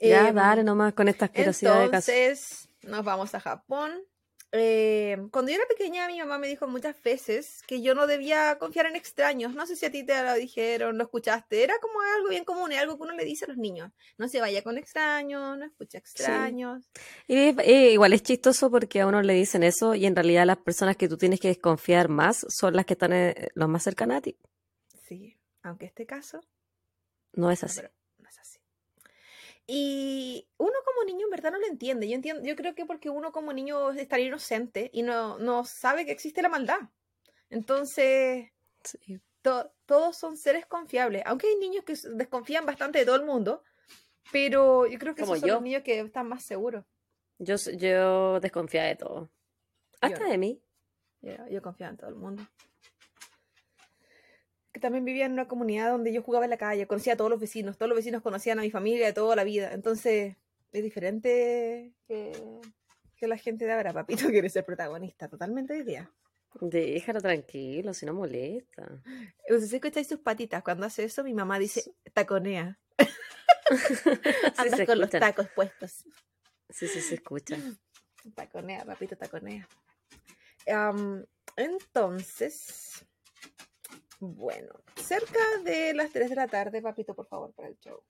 Ya, 0.00 0.28
Em, 0.28 0.34
dale 0.34 0.62
nomás 0.64 0.94
con 0.94 1.08
esta 1.08 1.26
asquerosidad 1.26 1.78
de 1.78 1.84
entonces, 1.86 2.68
nos 2.82 3.04
vamos 3.04 3.34
a 3.34 3.40
Japón. 3.40 3.92
Eh, 4.50 5.18
cuando 5.30 5.50
yo 5.50 5.56
era 5.56 5.66
pequeña, 5.68 6.06
mi 6.06 6.18
mamá 6.20 6.38
me 6.38 6.48
dijo 6.48 6.66
muchas 6.66 6.96
veces 7.02 7.62
que 7.66 7.82
yo 7.82 7.94
no 7.94 8.06
debía 8.06 8.56
confiar 8.58 8.86
en 8.86 8.96
extraños. 8.96 9.54
No 9.54 9.66
sé 9.66 9.76
si 9.76 9.84
a 9.84 9.90
ti 9.90 10.04
te 10.06 10.22
lo 10.22 10.32
dijeron, 10.34 10.96
lo 10.96 11.04
escuchaste. 11.04 11.62
Era 11.62 11.74
como 11.82 12.00
algo 12.16 12.30
bien 12.30 12.44
común, 12.44 12.72
algo 12.72 12.96
que 12.96 13.02
uno 13.02 13.12
le 13.14 13.24
dice 13.26 13.44
a 13.44 13.48
los 13.48 13.58
niños. 13.58 13.90
No 14.16 14.26
se 14.28 14.40
vaya 14.40 14.62
con 14.62 14.78
extraños, 14.78 15.58
no 15.58 15.64
escucha 15.66 15.98
extraños. 15.98 16.88
Y 17.26 17.36
es- 17.36 17.56
eh, 17.58 17.90
igual 17.92 18.14
es 18.14 18.22
chistoso 18.22 18.70
porque 18.70 19.02
a 19.02 19.06
uno 19.06 19.20
le 19.20 19.34
dicen 19.34 19.62
eso 19.64 19.94
y 19.94 20.06
en 20.06 20.16
realidad 20.16 20.46
las 20.46 20.58
personas 20.58 20.96
que 20.96 21.08
tú 21.08 21.18
tienes 21.18 21.40
que 21.40 21.48
desconfiar 21.48 22.08
más 22.08 22.46
son 22.48 22.74
las 22.74 22.86
que 22.86 22.94
están 22.94 23.12
eh, 23.12 23.48
los 23.54 23.68
más 23.68 23.82
cercanas 23.82 24.18
a 24.18 24.20
ti. 24.22 24.36
Sí, 25.06 25.36
aunque 25.62 25.86
este 25.86 26.06
caso 26.06 26.40
No 27.34 27.50
es 27.50 27.62
no, 27.62 27.66
así. 27.66 27.80
pero 27.82 27.90
no 27.90 27.90
es 27.90 27.90
así. 27.90 27.97
Y 29.70 30.48
uno 30.56 30.72
como 30.86 31.04
niño 31.04 31.26
en 31.26 31.30
verdad 31.30 31.52
no 31.52 31.58
lo 31.58 31.66
entiende. 31.66 32.08
Yo 32.08 32.14
entiendo, 32.14 32.42
yo 32.42 32.56
creo 32.56 32.74
que 32.74 32.86
porque 32.86 33.10
uno 33.10 33.32
como 33.32 33.52
niño 33.52 33.90
es 33.92 34.08
tan 34.08 34.20
inocente 34.20 34.88
y 34.94 35.02
no, 35.02 35.36
no 35.38 35.64
sabe 35.66 36.06
que 36.06 36.12
existe 36.12 36.40
la 36.40 36.48
maldad. 36.48 36.78
Entonces, 37.50 38.50
Sí. 38.82 39.20
to- 39.42 39.70
todos 39.84 40.16
son 40.16 40.36
seres 40.38 40.64
confiables. 40.64 41.22
Aunque 41.26 41.48
hay 41.48 41.56
niños 41.56 41.84
que 41.84 41.94
desconfían 42.14 42.64
bastante 42.64 43.00
de 43.00 43.04
todo 43.04 43.16
el 43.16 43.24
mundo, 43.26 43.62
pero 44.32 44.86
yo 44.86 44.98
creo 44.98 45.14
que 45.14 45.22
Como 45.22 45.34
esos 45.34 45.40
son 45.40 45.48
yo. 45.48 45.54
los 45.56 45.62
niños 45.62 45.82
que 45.82 46.00
están 46.00 46.28
más 46.28 46.44
seguros. 46.44 46.84
Yo, 47.38 47.56
yo 47.76 48.40
desconfiaba 48.40 48.88
de 48.88 48.96
todo. 48.96 49.30
Hasta 50.00 50.20
no. 50.24 50.30
de 50.30 50.38
mí. 50.38 50.62
Yo, 51.20 51.32
yo 51.48 51.60
confiaba 51.60 51.90
en 51.90 51.96
todo 51.98 52.08
el 52.08 52.16
mundo. 52.16 52.42
Que 54.78 54.82
también 54.82 55.04
vivía 55.04 55.26
en 55.26 55.32
una 55.32 55.48
comunidad 55.48 55.90
donde 55.90 56.12
yo 56.12 56.22
jugaba 56.22 56.44
en 56.44 56.50
la 56.50 56.56
calle, 56.56 56.86
conocía 56.86 57.14
a 57.14 57.16
todos 57.16 57.30
los 57.30 57.40
vecinos, 57.40 57.76
todos 57.76 57.88
los 57.88 57.96
vecinos 57.96 58.22
conocían 58.22 58.60
a 58.60 58.62
mi 58.62 58.70
familia 58.70 59.06
de 59.06 59.12
toda 59.12 59.34
la 59.34 59.42
vida. 59.42 59.72
Entonces, 59.72 60.36
es 60.70 60.82
diferente 60.84 61.94
que, 62.06 62.32
que 63.16 63.26
la 63.26 63.36
gente 63.36 63.64
de 63.64 63.72
ahora. 63.72 63.92
Papito 63.92 64.28
quiere 64.28 64.48
ser 64.48 64.64
protagonista, 64.64 65.28
totalmente 65.28 65.74
hoy 65.74 65.82
día. 65.82 66.12
Déjalo 66.60 67.20
tranquilo, 67.20 67.92
si 67.92 68.06
no 68.06 68.14
molesta. 68.14 69.02
Si 69.48 69.76
escucháis 69.76 70.06
sus 70.06 70.20
patitas, 70.20 70.62
cuando 70.62 70.86
hace 70.86 71.02
eso, 71.02 71.24
mi 71.24 71.34
mamá 71.34 71.58
dice, 71.58 71.92
taconea. 72.12 72.78
Sí, 73.68 74.10
Andas 74.56 74.78
se 74.78 74.86
con 74.86 74.98
los 74.98 75.10
tacos 75.10 75.46
puestos. 75.54 76.06
Sí, 76.70 76.86
sí, 76.86 77.02
se 77.02 77.16
escucha. 77.16 77.58
Taconea, 78.34 78.86
papito, 78.86 79.14
taconea. 79.14 79.68
Entonces, 81.54 83.04
bueno, 84.20 84.72
cerca 84.96 85.38
de 85.64 85.94
las 85.94 86.10
3 86.10 86.30
de 86.30 86.36
la 86.36 86.48
tarde, 86.48 86.82
papito, 86.82 87.14
por 87.14 87.28
favor, 87.28 87.52
para 87.54 87.68
el 87.68 87.78
show. 87.78 88.02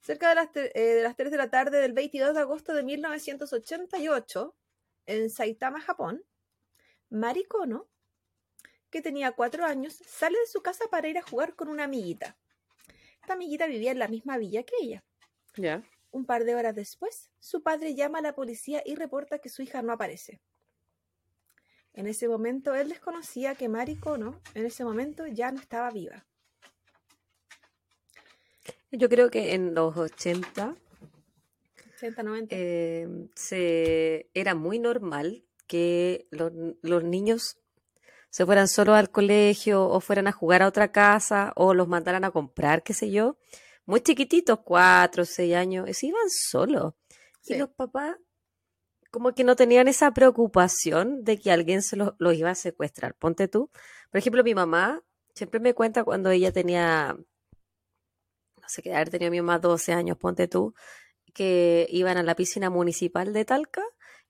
Cerca 0.00 0.28
de 0.28 0.34
las, 0.36 0.48
eh, 0.54 0.70
de 0.74 1.02
las 1.02 1.16
3 1.16 1.30
de 1.30 1.36
la 1.36 1.50
tarde 1.50 1.80
del 1.80 1.92
22 1.92 2.34
de 2.34 2.40
agosto 2.40 2.72
de 2.72 2.84
1988, 2.84 4.56
en 5.06 5.30
Saitama, 5.30 5.80
Japón, 5.80 6.22
Mari 7.10 7.44
Kono, 7.44 7.88
que 8.90 9.02
tenía 9.02 9.32
4 9.32 9.64
años, 9.64 10.00
sale 10.06 10.38
de 10.38 10.46
su 10.46 10.62
casa 10.62 10.84
para 10.90 11.08
ir 11.08 11.18
a 11.18 11.22
jugar 11.22 11.56
con 11.56 11.68
una 11.68 11.84
amiguita. 11.84 12.38
Esta 13.20 13.34
amiguita 13.34 13.66
vivía 13.66 13.90
en 13.90 13.98
la 13.98 14.08
misma 14.08 14.38
villa 14.38 14.62
que 14.62 14.74
ella. 14.80 15.04
Ya. 15.56 15.82
Un 16.10 16.24
par 16.24 16.44
de 16.44 16.54
horas 16.54 16.74
después, 16.74 17.30
su 17.38 17.62
padre 17.62 17.94
llama 17.94 18.20
a 18.20 18.22
la 18.22 18.34
policía 18.34 18.82
y 18.86 18.94
reporta 18.94 19.40
que 19.40 19.48
su 19.48 19.62
hija 19.62 19.82
no 19.82 19.92
aparece. 19.92 20.40
En 21.98 22.06
ese 22.06 22.28
momento, 22.28 22.76
él 22.76 22.90
desconocía 22.90 23.56
que 23.56 23.68
Mari 23.68 23.96
Kono, 23.96 24.40
en 24.54 24.64
ese 24.64 24.84
momento, 24.84 25.26
ya 25.26 25.50
no 25.50 25.58
estaba 25.58 25.90
viva. 25.90 26.24
Yo 28.92 29.08
creo 29.08 29.30
que 29.30 29.52
en 29.54 29.74
los 29.74 29.96
80 29.96 30.76
80, 31.96 32.22
90. 32.22 32.54
eh, 32.56 33.08
se, 33.34 34.30
era 34.32 34.54
muy 34.54 34.78
normal 34.78 35.44
que 35.66 36.28
los, 36.30 36.52
los 36.82 37.02
niños 37.02 37.58
se 38.30 38.46
fueran 38.46 38.68
solos 38.68 38.94
al 38.94 39.10
colegio 39.10 39.84
o 39.88 39.98
fueran 39.98 40.28
a 40.28 40.32
jugar 40.32 40.62
a 40.62 40.68
otra 40.68 40.92
casa 40.92 41.52
o 41.56 41.74
los 41.74 41.88
mandaran 41.88 42.22
a 42.22 42.30
comprar, 42.30 42.84
qué 42.84 42.94
sé 42.94 43.10
yo. 43.10 43.38
Muy 43.86 44.02
chiquititos, 44.02 44.60
cuatro, 44.60 45.24
seis 45.24 45.56
años, 45.56 45.88
se 45.96 46.06
iban 46.06 46.30
solos. 46.30 46.94
Sí. 47.40 47.54
Y 47.54 47.58
los 47.58 47.70
papás 47.70 48.14
como 49.10 49.34
que 49.34 49.44
no 49.44 49.56
tenían 49.56 49.88
esa 49.88 50.12
preocupación 50.12 51.24
de 51.24 51.38
que 51.38 51.50
alguien 51.50 51.82
se 51.82 51.96
los, 51.96 52.14
iba 52.34 52.50
a 52.50 52.54
secuestrar. 52.54 53.14
Ponte 53.14 53.48
tú. 53.48 53.70
Por 54.10 54.18
ejemplo, 54.18 54.44
mi 54.44 54.54
mamá 54.54 55.02
siempre 55.34 55.60
me 55.60 55.74
cuenta 55.74 56.04
cuando 56.04 56.30
ella 56.30 56.52
tenía, 56.52 57.16
no 57.16 58.68
sé 58.68 58.82
qué, 58.82 58.94
haber 58.94 59.10
tenido 59.10 59.30
mi 59.30 59.40
mamá 59.40 59.58
12 59.58 59.92
años, 59.92 60.18
ponte 60.18 60.48
tú, 60.48 60.74
que 61.34 61.86
iban 61.90 62.18
a 62.18 62.22
la 62.22 62.34
piscina 62.34 62.70
municipal 62.70 63.32
de 63.32 63.44
Talca 63.44 63.82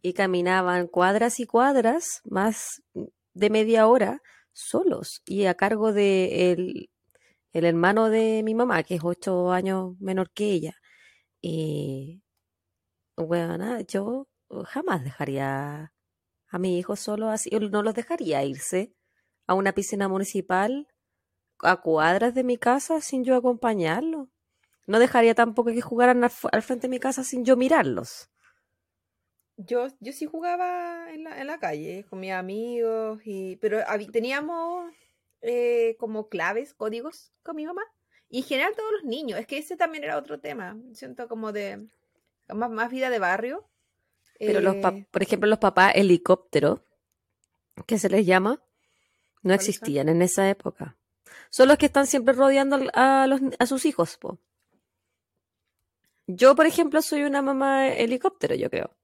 y 0.02 0.12
caminaban 0.12 0.86
cuadras 0.86 1.40
y 1.40 1.46
cuadras, 1.46 2.20
más 2.24 2.82
de 3.34 3.50
media 3.50 3.86
hora, 3.86 4.22
solos 4.52 5.22
y 5.24 5.46
a 5.46 5.54
cargo 5.54 5.92
de 5.92 6.52
el, 6.52 6.90
el 7.52 7.64
hermano 7.64 8.10
de 8.10 8.42
mi 8.44 8.54
mamá, 8.54 8.82
que 8.82 8.96
es 8.96 9.00
ocho 9.04 9.52
años 9.52 9.94
menor 10.00 10.30
que 10.32 10.50
ella. 10.52 10.74
Y, 11.40 12.22
bueno, 13.16 13.80
yo 13.82 14.28
jamás 14.66 15.04
dejaría 15.04 15.92
a 16.48 16.58
mi 16.58 16.78
hijo 16.78 16.96
solo 16.96 17.28
así, 17.28 17.50
no 17.50 17.82
los 17.82 17.94
dejaría 17.94 18.42
irse 18.44 18.94
a 19.46 19.54
una 19.54 19.72
piscina 19.72 20.08
municipal 20.08 20.88
a 21.60 21.80
cuadras 21.80 22.34
de 22.34 22.44
mi 22.44 22.56
casa 22.56 23.00
sin 23.00 23.24
yo 23.24 23.36
acompañarlo. 23.36 24.28
No 24.86 24.98
dejaría 24.98 25.34
tampoco 25.34 25.70
que 25.70 25.82
jugaran 25.82 26.24
al, 26.24 26.32
al 26.52 26.62
frente 26.62 26.86
de 26.86 26.90
mi 26.90 26.98
casa 26.98 27.24
sin 27.24 27.44
yo 27.44 27.56
mirarlos. 27.56 28.30
Yo, 29.56 29.88
yo 29.98 30.12
sí 30.12 30.26
jugaba 30.26 31.12
en 31.12 31.24
la, 31.24 31.40
en 31.40 31.48
la 31.48 31.58
calle 31.58 32.06
con 32.08 32.20
mis 32.20 32.30
amigos, 32.30 33.20
y, 33.24 33.56
pero 33.56 33.80
teníamos 34.12 34.92
eh, 35.40 35.96
como 35.98 36.28
claves, 36.28 36.74
códigos 36.74 37.32
con 37.42 37.56
mi 37.56 37.66
mamá. 37.66 37.82
Y 38.28 38.38
en 38.38 38.44
general 38.44 38.74
todos 38.76 38.92
los 38.92 39.04
niños, 39.04 39.38
es 39.40 39.46
que 39.46 39.58
ese 39.58 39.76
también 39.76 40.04
era 40.04 40.16
otro 40.16 40.40
tema, 40.40 40.78
siento 40.92 41.26
como 41.28 41.50
de 41.52 41.88
más, 42.48 42.70
más 42.70 42.90
vida 42.90 43.10
de 43.10 43.18
barrio. 43.18 43.68
Pero 44.38 44.60
los, 44.60 44.76
pa- 44.76 44.90
Eh, 44.90 45.06
por 45.10 45.22
ejemplo, 45.22 45.48
los 45.48 45.58
papás 45.58 45.92
helicóptero, 45.96 46.84
que 47.86 47.98
se 47.98 48.08
les 48.08 48.24
llama, 48.26 48.62
no 49.42 49.54
existían 49.54 50.08
en 50.08 50.22
esa 50.22 50.48
época. 50.48 50.96
Son 51.50 51.68
los 51.68 51.76
que 51.78 51.86
están 51.86 52.06
siempre 52.06 52.34
rodeando 52.34 52.78
a, 52.94 53.26
los, 53.26 53.40
a 53.58 53.66
sus 53.66 53.84
hijos, 53.86 54.16
po. 54.18 54.38
Yo, 56.26 56.54
por 56.54 56.66
ejemplo, 56.66 57.00
soy 57.02 57.22
una 57.22 57.40
mamá 57.42 57.88
helicóptero, 57.88 58.54
yo 58.54 58.68
creo. 58.70 58.94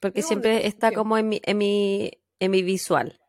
Porque 0.00 0.22
siempre 0.22 0.66
está 0.66 0.92
como 0.92 1.18
en 1.18 1.28
mi, 1.28 1.40
en 1.44 1.58
mi, 1.58 2.10
en 2.40 2.50
mi 2.50 2.62
visual. 2.62 3.20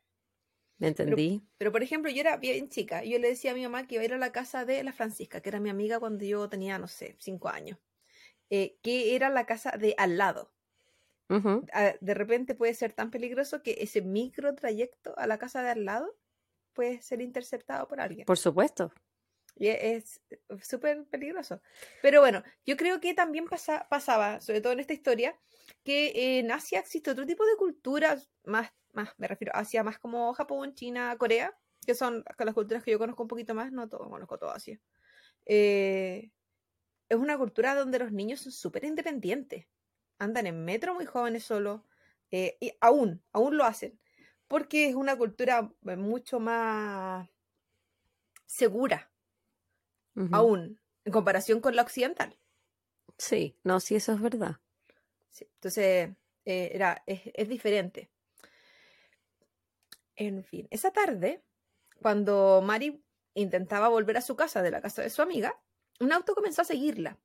¿Me 0.77 0.91
Pero- 0.93 1.09
entendí? 1.11 1.41
Pero, 1.57 1.71
por 1.71 1.83
ejemplo, 1.83 2.09
yo 2.09 2.21
era 2.21 2.37
bien 2.37 2.69
chica. 2.69 3.03
y 3.03 3.11
Yo 3.11 3.19
le 3.19 3.27
decía 3.29 3.51
a 3.51 3.53
mi 3.53 3.61
mamá 3.63 3.85
que 3.87 3.95
iba 3.95 4.01
a 4.01 4.05
ir 4.05 4.13
a 4.13 4.17
la 4.17 4.31
casa 4.31 4.65
de 4.65 4.83
la 4.83 4.93
Francisca, 4.93 5.41
que 5.41 5.49
era 5.49 5.59
mi 5.59 5.69
amiga 5.69 5.99
cuando 5.99 6.25
yo 6.25 6.49
tenía, 6.49 6.77
no 6.79 6.87
sé, 6.87 7.15
cinco 7.19 7.49
años. 7.49 7.77
Eh, 8.55 8.77
que 8.83 9.15
era 9.15 9.29
la 9.29 9.45
casa 9.45 9.71
de 9.71 9.95
al 9.97 10.17
lado. 10.17 10.51
Ah, 11.73 11.93
De 11.99 12.13
repente 12.13 12.55
puede 12.55 12.73
ser 12.73 12.93
tan 12.93 13.09
peligroso 13.09 13.63
que 13.63 13.77
ese 13.79 14.01
micro 14.01 14.53
trayecto 14.55 15.17
a 15.17 15.25
la 15.27 15.37
casa 15.37 15.63
de 15.63 15.69
al 15.71 15.85
lado 15.85 16.15
puede 16.73 17.01
ser 17.01 17.21
interceptado 17.21 17.87
por 17.87 17.99
alguien. 18.01 18.25
Por 18.25 18.37
supuesto. 18.37 18.91
Y 19.55 19.67
e- 19.67 19.95
es 19.95 20.21
es 20.29 20.67
súper 20.67 21.05
peligroso. 21.05 21.61
Pero 22.01 22.21
bueno, 22.21 22.43
yo 22.65 22.75
creo 22.77 22.99
que 22.99 23.13
también 23.13 23.45
pasa- 23.47 23.87
pasaba, 23.89 24.41
sobre 24.41 24.61
todo 24.61 24.73
en 24.73 24.79
esta 24.79 24.93
historia, 24.93 25.39
que 25.83 26.39
en 26.39 26.51
Asia 26.51 26.79
existe 26.79 27.11
otro 27.11 27.25
tipo 27.25 27.45
de 27.45 27.55
culturas, 27.55 28.29
más, 28.43 28.71
más, 28.91 29.09
me 29.17 29.27
refiero 29.27 29.53
a 29.55 29.59
Asia, 29.59 29.83
más 29.83 29.99
como 29.99 30.33
Japón, 30.33 30.73
China, 30.73 31.15
Corea, 31.17 31.57
que 31.85 31.95
son 31.95 32.23
las 32.37 32.53
culturas 32.55 32.83
que 32.83 32.91
yo 32.91 32.99
conozco 32.99 33.23
un 33.23 33.29
poquito 33.29 33.53
más, 33.55 33.71
no 33.71 33.87
todo, 33.89 34.09
conozco 34.09 34.37
todo 34.37 34.51
Asia. 34.51 34.79
Eh, 35.45 36.31
es 37.09 37.17
una 37.17 37.37
cultura 37.37 37.75
donde 37.75 37.99
los 37.99 38.11
niños 38.11 38.41
son 38.41 38.51
súper 38.51 38.85
independientes. 38.85 39.67
Andan 40.19 40.47
en 40.47 40.65
metro 40.65 40.93
muy 40.93 41.05
jóvenes 41.05 41.43
solo, 41.43 41.85
eh, 42.31 42.57
y 42.59 42.73
aún, 42.81 43.23
aún 43.31 43.57
lo 43.57 43.65
hacen, 43.65 43.99
porque 44.47 44.89
es 44.89 44.95
una 44.95 45.17
cultura 45.17 45.71
eh, 45.85 45.95
mucho 45.95 46.39
más 46.39 47.29
segura 48.45 49.11
aún 50.31 50.79
en 51.05 51.11
comparación 51.13 51.61
con 51.61 51.75
la 51.75 51.81
occidental. 51.81 52.37
Sí, 53.17 53.57
no, 53.63 53.79
sí, 53.79 53.95
eso 53.95 54.13
es 54.13 54.21
verdad. 54.21 54.57
Sí, 55.29 55.45
Entonces, 55.55 56.11
eh, 56.45 56.69
era, 56.73 57.03
es, 57.05 57.21
es 57.33 57.49
diferente. 57.49 58.11
En 60.15 60.43
fin, 60.43 60.67
esa 60.71 60.91
tarde, 60.91 61.43
cuando 62.01 62.61
Mari 62.63 63.03
intentaba 63.35 63.89
volver 63.89 64.17
a 64.17 64.21
su 64.21 64.35
casa 64.35 64.61
de 64.61 64.71
la 64.71 64.81
casa 64.81 65.01
de 65.01 65.09
su 65.09 65.21
amiga, 65.21 65.59
un 65.99 66.11
auto 66.11 66.35
comenzó 66.35 66.61
a 66.61 66.65
seguirla. 66.65 67.19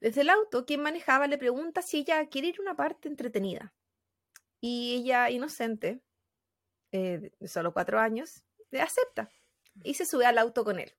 Desde 0.00 0.22
el 0.22 0.30
auto, 0.30 0.66
quien 0.66 0.82
manejaba 0.82 1.26
le 1.26 1.38
pregunta 1.38 1.82
si 1.82 1.98
ella 1.98 2.28
quiere 2.28 2.48
ir 2.48 2.56
a 2.58 2.62
una 2.62 2.76
parte 2.76 3.08
entretenida. 3.08 3.74
Y 4.60 4.96
ella, 4.96 5.30
inocente, 5.30 6.00
eh, 6.92 7.32
de 7.38 7.48
solo 7.48 7.72
cuatro 7.72 7.98
años, 7.98 8.44
le 8.70 8.80
acepta 8.80 9.30
y 9.84 9.94
se 9.94 10.06
sube 10.06 10.26
al 10.26 10.38
auto 10.38 10.64
con 10.64 10.78
él. 10.78 10.94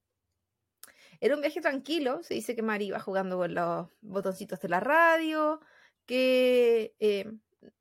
Era 1.20 1.36
un 1.36 1.42
viaje 1.42 1.62
tranquilo, 1.62 2.22
se 2.24 2.34
dice 2.36 2.56
que 2.56 2.62
Mari 2.62 2.88
iba 2.88 3.00
jugando 3.00 3.38
con 3.38 3.54
los 3.54 3.90
botoncitos 4.02 4.60
de 4.62 4.70
la 4.70 4.80
radio, 4.80 5.60
que 6.06 6.96
eh, 7.00 7.32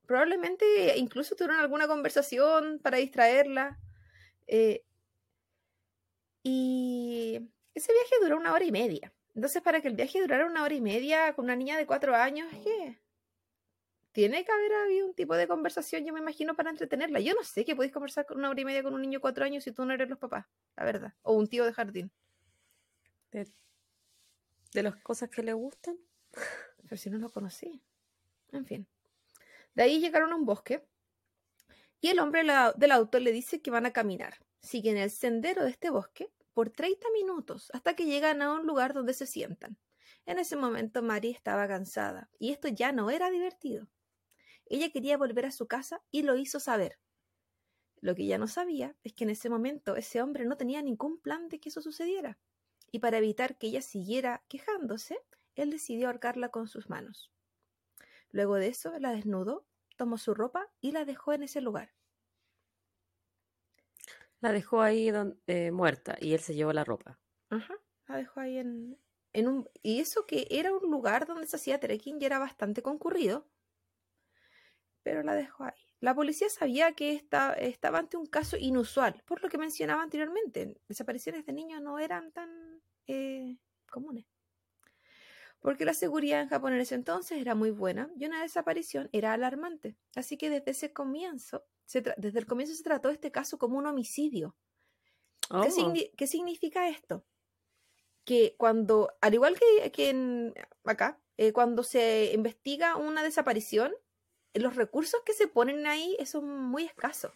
probablemente 0.06 0.96
incluso 0.98 1.36
tuvieron 1.36 1.60
alguna 1.60 1.86
conversación 1.86 2.80
para 2.82 2.98
distraerla. 2.98 3.78
eh, 4.46 4.84
y 6.42 6.75
ese 7.76 7.92
viaje 7.92 8.14
duró 8.22 8.36
una 8.38 8.52
hora 8.52 8.64
y 8.64 8.72
media. 8.72 9.12
Entonces, 9.34 9.62
para 9.62 9.80
que 9.80 9.88
el 9.88 9.94
viaje 9.94 10.20
durara 10.20 10.46
una 10.46 10.62
hora 10.62 10.74
y 10.74 10.80
media 10.80 11.34
con 11.34 11.44
una 11.44 11.56
niña 11.56 11.76
de 11.76 11.86
cuatro 11.86 12.14
años, 12.14 12.48
¿qué? 12.64 12.98
Tiene 14.12 14.44
que 14.46 14.50
haber 14.52 14.72
habido 14.72 15.06
un 15.06 15.14
tipo 15.14 15.36
de 15.36 15.46
conversación, 15.46 16.04
yo 16.06 16.14
me 16.14 16.20
imagino, 16.20 16.56
para 16.56 16.70
entretenerla. 16.70 17.20
Yo 17.20 17.34
no 17.34 17.44
sé 17.44 17.66
que 17.66 17.76
podéis 17.76 17.92
conversar 17.92 18.24
con 18.24 18.38
una 18.38 18.48
hora 18.48 18.58
y 18.60 18.64
media 18.64 18.82
con 18.82 18.94
un 18.94 19.02
niño 19.02 19.18
de 19.18 19.20
cuatro 19.20 19.44
años 19.44 19.62
si 19.62 19.72
tú 19.72 19.84
no 19.84 19.92
eres 19.92 20.08
los 20.08 20.18
papás, 20.18 20.46
la 20.74 20.84
verdad. 20.84 21.14
O 21.20 21.34
un 21.34 21.46
tío 21.48 21.66
de 21.66 21.74
jardín. 21.74 22.10
De, 23.30 23.46
de 24.72 24.82
las 24.82 24.96
cosas 25.02 25.28
que 25.28 25.42
le 25.42 25.52
gustan. 25.52 25.98
Pero 26.82 26.96
si 26.96 27.10
no 27.10 27.18
lo 27.18 27.28
conocí. 27.30 27.82
En 28.52 28.64
fin. 28.64 28.86
De 29.74 29.82
ahí 29.82 30.00
llegaron 30.00 30.32
a 30.32 30.36
un 30.36 30.46
bosque 30.46 30.82
y 32.00 32.08
el 32.08 32.18
hombre 32.20 32.42
la- 32.42 32.72
del 32.72 32.92
auto 32.92 33.18
le 33.18 33.32
dice 33.32 33.60
que 33.60 33.70
van 33.70 33.84
a 33.84 33.92
caminar. 33.92 34.38
Siguen 34.62 34.96
el 34.96 35.10
sendero 35.10 35.62
de 35.62 35.70
este 35.70 35.90
bosque 35.90 36.30
por 36.56 36.70
30 36.70 37.06
minutos 37.10 37.70
hasta 37.74 37.94
que 37.94 38.06
llegan 38.06 38.40
a 38.40 38.50
un 38.54 38.66
lugar 38.66 38.94
donde 38.94 39.12
se 39.12 39.26
sientan. 39.26 39.76
En 40.24 40.38
ese 40.38 40.56
momento 40.56 41.02
Mari 41.02 41.28
estaba 41.28 41.68
cansada 41.68 42.30
y 42.38 42.50
esto 42.50 42.68
ya 42.68 42.92
no 42.92 43.10
era 43.10 43.28
divertido. 43.28 43.90
Ella 44.64 44.88
quería 44.88 45.18
volver 45.18 45.44
a 45.44 45.50
su 45.50 45.68
casa 45.68 46.02
y 46.10 46.22
lo 46.22 46.34
hizo 46.34 46.58
saber. 46.58 46.98
Lo 48.00 48.14
que 48.14 48.22
ella 48.22 48.38
no 48.38 48.48
sabía 48.48 48.96
es 49.04 49.12
que 49.12 49.24
en 49.24 49.30
ese 49.30 49.50
momento 49.50 49.96
ese 49.96 50.22
hombre 50.22 50.46
no 50.46 50.56
tenía 50.56 50.80
ningún 50.80 51.20
plan 51.20 51.50
de 51.50 51.60
que 51.60 51.68
eso 51.68 51.82
sucediera. 51.82 52.38
Y 52.90 53.00
para 53.00 53.18
evitar 53.18 53.58
que 53.58 53.66
ella 53.66 53.82
siguiera 53.82 54.42
quejándose, 54.48 55.18
él 55.56 55.68
decidió 55.68 56.06
ahorcarla 56.06 56.48
con 56.48 56.68
sus 56.68 56.88
manos. 56.88 57.30
Luego 58.30 58.54
de 58.54 58.68
eso, 58.68 58.98
la 58.98 59.12
desnudó, 59.12 59.66
tomó 59.98 60.16
su 60.16 60.32
ropa 60.32 60.72
y 60.80 60.92
la 60.92 61.04
dejó 61.04 61.34
en 61.34 61.42
ese 61.42 61.60
lugar. 61.60 61.92
La 64.40 64.50
dejó 64.52 64.80
ahí 64.80 65.10
don- 65.10 65.38
eh, 65.46 65.70
muerta 65.72 66.16
y 66.18 66.32
él 66.32 66.40
se 66.40 66.54
llevó 66.54 66.72
la 66.72 66.84
ropa. 66.84 67.20
Ajá, 67.50 67.74
la 68.06 68.16
dejó 68.18 68.38
ahí 68.40 68.58
en, 68.58 68.98
en 69.32 69.48
un... 69.48 69.68
Y 69.82 69.98
eso 70.00 70.26
que 70.26 70.46
era 70.50 70.72
un 70.72 70.90
lugar 70.90 71.26
donde 71.26 71.46
se 71.48 71.56
hacía 71.56 71.80
trekking 71.80 72.20
y 72.20 72.24
era 72.24 72.38
bastante 72.38 72.82
concurrido, 72.82 73.48
pero 75.02 75.22
la 75.22 75.34
dejó 75.34 75.64
ahí. 75.64 75.72
la 76.00 76.14
policía 76.14 76.48
sabía 76.50 76.92
que 76.92 77.12
esta- 77.14 77.54
estaba 77.54 77.98
ante 77.98 78.16
un 78.16 78.26
caso 78.26 78.56
inusual, 78.56 79.22
por 79.26 79.42
lo 79.42 79.48
que 79.48 79.58
mencionaba 79.58 80.02
anteriormente. 80.02 80.80
Desapariciones 80.88 81.46
de 81.46 81.52
niños 81.52 81.80
no 81.82 81.98
eran 81.98 82.32
tan 82.32 82.82
eh, 83.06 83.56
comunes. 83.90 84.26
Porque 85.60 85.84
la 85.84 85.94
seguridad 85.94 86.40
en 86.40 86.48
Japón 86.48 86.72
en 86.74 86.80
ese 86.80 86.94
entonces 86.94 87.38
era 87.38 87.54
muy 87.54 87.70
buena 87.70 88.10
y 88.16 88.24
una 88.26 88.42
desaparición 88.42 89.08
era 89.12 89.32
alarmante. 89.32 89.96
Así 90.14 90.36
que 90.38 90.48
desde 90.50 90.70
ese 90.70 90.92
comienzo, 90.92 91.64
se 91.86 92.02
desde 92.16 92.38
el 92.38 92.46
comienzo 92.46 92.74
se 92.74 92.82
trató 92.82 93.08
este 93.08 93.32
caso 93.32 93.58
como 93.58 93.78
un 93.78 93.86
homicidio. 93.86 94.54
Oh, 95.50 95.62
¿Qué, 95.62 95.70
signi- 95.70 96.10
qué 96.16 96.26
significa 96.26 96.88
esto? 96.88 97.24
Que 98.24 98.56
cuando, 98.58 99.12
al 99.20 99.34
igual 99.34 99.58
que, 99.58 99.90
que 99.92 100.10
en, 100.10 100.54
acá, 100.84 101.20
eh, 101.36 101.52
cuando 101.52 101.82
se 101.84 102.32
investiga 102.34 102.96
una 102.96 103.22
desaparición, 103.22 103.94
los 104.52 104.74
recursos 104.74 105.20
que 105.24 105.32
se 105.32 105.46
ponen 105.48 105.86
ahí 105.86 106.16
son 106.26 106.48
muy 106.48 106.84
escasos. 106.84 107.32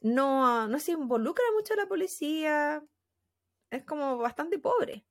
No, 0.00 0.66
no 0.68 0.78
se 0.78 0.92
involucra 0.92 1.44
mucho 1.54 1.74
la 1.74 1.86
policía, 1.86 2.82
es 3.70 3.84
como 3.84 4.16
bastante 4.18 4.58
pobre. 4.58 5.04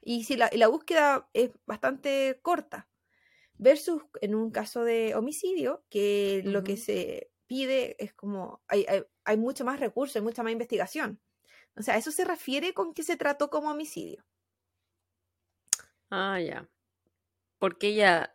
Y, 0.00 0.24
si 0.24 0.36
la, 0.36 0.50
y 0.52 0.58
la 0.58 0.68
búsqueda 0.68 1.28
es 1.32 1.50
bastante 1.66 2.38
corta. 2.42 2.88
Versus 3.54 4.02
en 4.20 4.34
un 4.34 4.50
caso 4.50 4.84
de 4.84 5.14
homicidio, 5.14 5.84
que 5.88 6.42
lo 6.44 6.62
que 6.62 6.76
se 6.76 7.31
pide 7.52 8.02
es 8.02 8.14
como, 8.14 8.62
hay, 8.66 8.86
hay, 8.88 9.04
hay 9.24 9.36
mucho 9.36 9.62
más 9.64 9.78
recursos, 9.78 10.16
hay 10.16 10.22
mucha 10.22 10.42
más 10.42 10.52
investigación. 10.52 11.20
O 11.76 11.82
sea, 11.82 11.98
eso 11.98 12.10
se 12.10 12.24
refiere 12.24 12.72
con 12.72 12.94
que 12.94 13.02
se 13.02 13.16
trató 13.18 13.50
como 13.50 13.70
homicidio. 13.70 14.24
Ah, 16.10 16.40
ya. 16.40 16.66
Porque 17.58 17.88
ella 17.88 18.34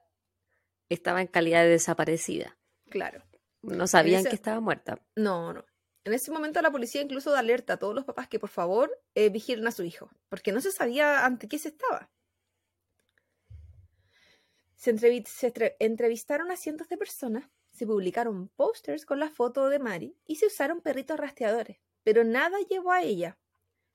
estaba 0.89 1.21
en 1.21 1.27
calidad 1.27 1.63
de 1.63 1.69
desaparecida. 1.69 2.57
Claro. 2.91 3.23
No 3.63 3.87
sabían 3.87 4.21
ese- 4.21 4.29
que 4.29 4.35
estaba 4.35 4.59
muerta. 4.59 5.01
No, 5.15 5.51
no. 5.53 5.65
En 6.03 6.13
ese 6.13 6.29
momento 6.31 6.61
la 6.61 6.71
policía 6.71 7.01
incluso 7.01 7.31
da 7.31 7.39
alerta 7.39 7.73
a 7.73 7.77
todos 7.79 7.95
los 7.95 8.05
papás 8.05 8.27
que 8.27 8.39
por 8.39 8.49
favor 8.49 8.91
eh, 9.15 9.29
vigilen 9.29 9.65
a 9.67 9.71
su 9.71 9.83
hijo, 9.83 10.09
porque 10.29 10.51
no 10.51 10.61
se 10.61 10.71
sabía 10.71 11.25
ante 11.25 11.47
qué 11.47 11.57
se 11.57 11.69
estaba. 11.69 12.09
Se, 14.75 14.93
entrevi- 14.95 15.25
se 15.25 15.51
tre- 15.53 15.75
entrevistaron 15.79 16.51
a 16.51 16.55
cientos 16.55 16.87
de 16.87 16.97
personas, 16.97 17.49
se 17.77 17.85
publicaron 17.85 18.49
pósters 18.55 19.05
con 19.05 19.19
la 19.19 19.29
foto 19.29 19.69
de 19.69 19.77
Mari 19.77 20.17
y 20.25 20.37
se 20.37 20.47
usaron 20.47 20.81
perritos 20.81 21.19
rastreadores, 21.19 21.77
pero 22.03 22.23
nada 22.23 22.57
llevó 22.67 22.91
a 22.91 23.03
ella. 23.03 23.37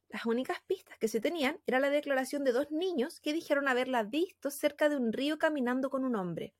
Las 0.08 0.24
únicas 0.24 0.58
pistas 0.66 0.96
que 0.98 1.08
se 1.08 1.20
tenían 1.20 1.60
era 1.66 1.80
la 1.80 1.90
declaración 1.90 2.44
de 2.44 2.52
dos 2.52 2.70
niños 2.70 3.18
que 3.18 3.32
dijeron 3.32 3.66
haberla 3.66 4.04
visto 4.04 4.52
cerca 4.52 4.88
de 4.88 4.96
un 4.96 5.12
río 5.12 5.36
caminando 5.36 5.90
con 5.90 6.04
un 6.04 6.14
hombre 6.14 6.54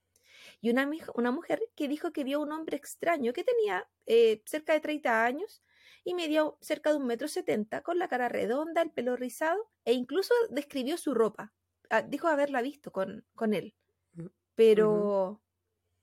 y 0.60 0.70
una, 0.70 0.86
mujer 1.30 1.62
que 1.76 1.86
dijo 1.86 2.12
que 2.12 2.24
vio 2.24 2.40
un 2.40 2.50
hombre 2.50 2.76
extraño 2.76 3.32
que 3.32 3.44
tenía 3.44 3.88
eh, 4.06 4.42
cerca 4.44 4.72
de 4.72 4.80
30 4.80 5.24
años 5.24 5.62
y 6.02 6.14
medía 6.14 6.42
cerca 6.60 6.90
de 6.90 6.96
un 6.96 7.06
metro 7.06 7.28
setenta, 7.28 7.82
con 7.82 8.00
la 8.00 8.08
cara 8.08 8.28
redonda, 8.28 8.82
el 8.82 8.90
pelo 8.90 9.14
rizado, 9.14 9.70
e 9.84 9.92
incluso 9.92 10.34
describió 10.50 10.96
su 10.96 11.14
ropa. 11.14 11.52
Ah, 11.90 12.02
dijo 12.02 12.26
haberla 12.26 12.60
visto 12.60 12.90
con, 12.90 13.24
con 13.36 13.54
él. 13.54 13.74
Mm, 14.14 14.26
Pero 14.56 15.40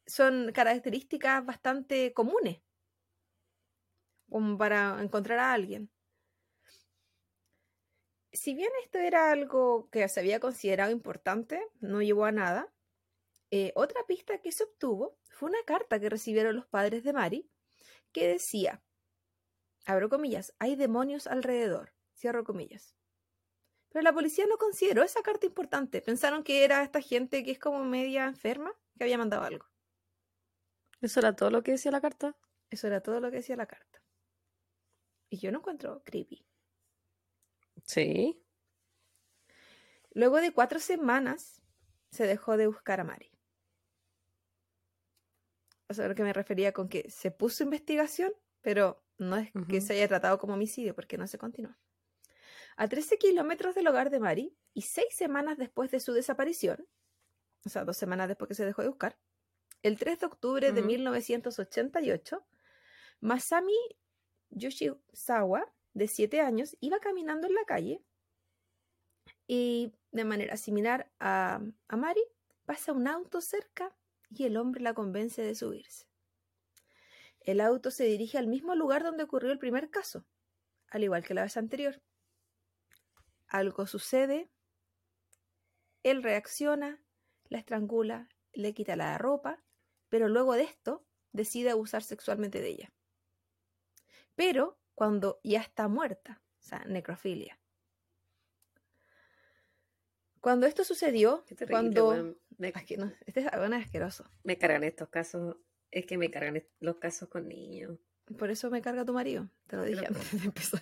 son 0.10 0.52
características 0.52 1.46
bastante 1.46 2.14
comunes 2.14 2.62
como 4.30 4.58
para 4.58 5.02
encontrar 5.02 5.40
a 5.40 5.54
alguien. 5.54 5.90
Si 8.32 8.54
bien 8.54 8.70
esto 8.84 9.00
era 9.00 9.32
algo 9.32 9.90
que 9.90 10.08
se 10.08 10.20
había 10.20 10.40
considerado 10.40 10.92
importante, 10.92 11.62
no 11.80 12.02
llevó 12.02 12.26
a 12.26 12.32
nada, 12.32 12.72
eh, 13.52 13.72
otra 13.76 14.06
pista 14.06 14.40
que 14.40 14.52
se 14.52 14.64
obtuvo 14.64 15.18
fue 15.32 15.50
una 15.50 15.64
carta 15.66 16.00
que 16.00 16.10
recibieron 16.10 16.56
los 16.56 16.68
padres 16.68 17.04
de 17.04 17.14
Mari 17.14 17.50
que 18.12 18.28
decía, 18.28 18.84
abro 19.86 20.10
comillas, 20.10 20.54
hay 20.60 20.76
demonios 20.76 21.26
alrededor, 21.26 21.94
cierro 22.16 22.44
comillas. 22.44 22.96
Pero 23.90 24.04
la 24.04 24.14
policía 24.14 24.46
no 24.48 24.58
consideró 24.58 25.02
esa 25.02 25.24
carta 25.24 25.48
importante, 25.48 26.02
pensaron 26.02 26.44
que 26.44 26.64
era 26.64 26.84
esta 26.84 27.02
gente 27.02 27.44
que 27.44 27.52
es 27.52 27.60
como 27.60 27.84
media 27.84 28.26
enferma 28.26 28.72
que 28.96 29.04
había 29.04 29.18
mandado 29.18 29.44
algo. 29.44 29.66
¿Eso 31.02 31.20
era 31.20 31.36
todo 31.36 31.50
lo 31.50 31.64
que 31.64 31.72
decía 31.72 31.92
la 31.92 32.02
carta? 32.02 32.36
Eso 32.70 32.88
era 32.88 33.02
todo 33.02 33.20
lo 33.20 33.32
que 33.32 33.38
decía 33.38 33.56
la 33.56 33.66
carta. 33.66 34.02
Y 35.30 35.38
yo 35.38 35.52
no 35.52 35.60
encuentro 35.60 36.04
creepy. 36.04 36.46
Sí. 37.86 38.44
Luego 40.12 40.38
de 40.38 40.52
cuatro 40.52 40.80
semanas 40.80 41.62
se 42.12 42.26
dejó 42.26 42.58
de 42.58 42.68
buscar 42.68 43.00
a 43.00 43.04
Mari. 43.04 43.32
O 45.88 45.94
sea, 45.94 46.08
lo 46.08 46.16
que 46.16 46.24
me 46.24 46.34
refería 46.34 46.72
con 46.72 46.90
que 46.90 47.10
se 47.10 47.32
puso 47.32 47.64
investigación, 47.64 48.32
pero 48.62 49.04
no 49.18 49.38
es 49.38 49.52
que 49.68 49.82
se 49.82 49.94
haya 49.94 50.08
tratado 50.08 50.38
como 50.38 50.54
homicidio, 50.54 50.96
porque 50.96 51.18
no 51.18 51.28
se 51.28 51.38
continuó. 51.38 51.76
A 52.78 52.88
13 52.88 53.18
kilómetros 53.18 53.76
del 53.76 53.88
hogar 53.88 54.10
de 54.10 54.20
Mari 54.20 54.58
y 54.74 54.84
seis 54.84 55.14
semanas 55.16 55.58
después 55.58 55.92
de 55.92 56.00
su 56.00 56.14
desaparición, 56.14 56.88
o 57.66 57.70
sea, 57.70 57.84
dos 57.84 57.98
semanas 57.98 58.28
después 58.28 58.48
que 58.48 58.56
se 58.56 58.66
dejó 58.66 58.82
de 58.82 58.88
buscar, 58.88 59.18
el 59.84 59.98
3 59.98 60.20
de 60.20 60.26
octubre 60.26 60.72
de 60.72 60.80
Ujú. 60.82 60.88
1988, 60.88 62.46
Masami 63.22 63.78
Yoshizawa, 64.50 65.72
de 65.94 66.08
7 66.08 66.42
años, 66.42 66.78
iba 66.80 67.00
caminando 67.00 67.48
en 67.48 67.54
la 67.54 67.66
calle 67.66 68.04
y 69.48 69.94
de 70.12 70.26
manera 70.26 70.58
similar 70.58 71.12
a, 71.20 71.62
a 71.88 71.98
Mari, 71.98 72.24
pasa 72.66 72.94
un 72.94 73.08
auto 73.08 73.42
cerca 73.42 73.96
y 74.30 74.46
el 74.46 74.58
hombre 74.58 74.82
la 74.82 74.94
convence 74.94 75.42
de 75.42 75.56
subirse. 75.56 76.08
El 77.42 77.62
auto 77.62 77.90
se 77.90 78.04
dirige 78.04 78.38
al 78.38 78.48
mismo 78.48 78.76
lugar 78.76 79.04
donde 79.04 79.24
ocurrió 79.24 79.52
el 79.52 79.60
primer 79.60 79.90
caso, 79.90 80.26
al 80.90 81.04
igual 81.04 81.24
que 81.24 81.34
la 81.34 81.44
vez 81.44 81.58
anterior. 81.58 82.02
Algo 83.48 83.88
sucede, 83.88 84.52
él 86.04 86.22
reacciona, 86.22 87.02
la 87.46 87.58
estrangula, 87.58 88.30
le 88.54 88.74
quita 88.74 88.96
la 88.96 89.18
ropa, 89.18 89.64
pero 90.10 90.28
luego 90.28 90.54
de 90.56 90.64
esto 90.64 91.06
decide 91.32 91.70
abusar 91.72 92.04
sexualmente 92.04 92.62
de 92.62 92.70
ella. 92.70 92.94
Pero 94.36 94.80
cuando 94.96 95.40
ya 95.44 95.62
está 95.62 95.88
muerta, 95.88 96.42
o 96.60 96.64
sea, 96.64 96.84
necrofilia. 96.86 97.60
Cuando 100.42 100.68
esto 100.68 100.84
sucedió, 100.84 101.44
Qué 101.46 101.56
terrible, 101.56 101.74
cuando... 101.74 102.36
Me, 102.58 102.72
no, 102.98 103.12
este 103.26 103.40
es 103.42 103.52
bueno, 103.58 103.76
es 103.78 103.86
asqueroso. 103.86 104.30
me 104.44 104.58
cargan 104.58 104.84
estos 104.84 105.10
casos. 105.10 105.58
Es 105.92 106.06
que 106.06 106.18
me 106.18 106.30
cargan 106.30 106.62
los 106.80 106.96
casos 106.98 107.30
con 107.30 107.48
niños. 107.48 107.98
Por 108.38 108.50
eso 108.52 108.70
me 108.70 108.82
carga 108.82 109.06
tu 109.06 109.14
marido. 109.14 109.50
Te 109.68 109.76
lo 109.78 109.84
dije 109.84 110.02
Pero- 110.02 110.16
antes 110.16 110.40
de 110.42 110.46
empezar. 110.46 110.82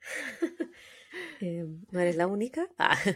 Eh, 1.40 1.64
¿No 1.90 2.00
eres 2.00 2.16
la 2.16 2.26
única? 2.26 2.68
Ah. 2.78 2.96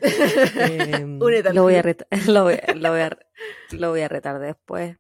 Em, 0.57 1.19
lo, 1.19 1.25
voy 1.63 1.75
a 1.75 1.83
club. 1.83 1.85
retar, 1.85 2.29
lo, 2.29 2.45
voy, 2.45 2.57
lo 2.77 2.91
voy 2.91 3.01
a, 3.01 3.19
lo 3.73 3.91
voy 3.91 4.01
a 4.01 4.09
retar 4.09 4.39
después. 4.39 4.97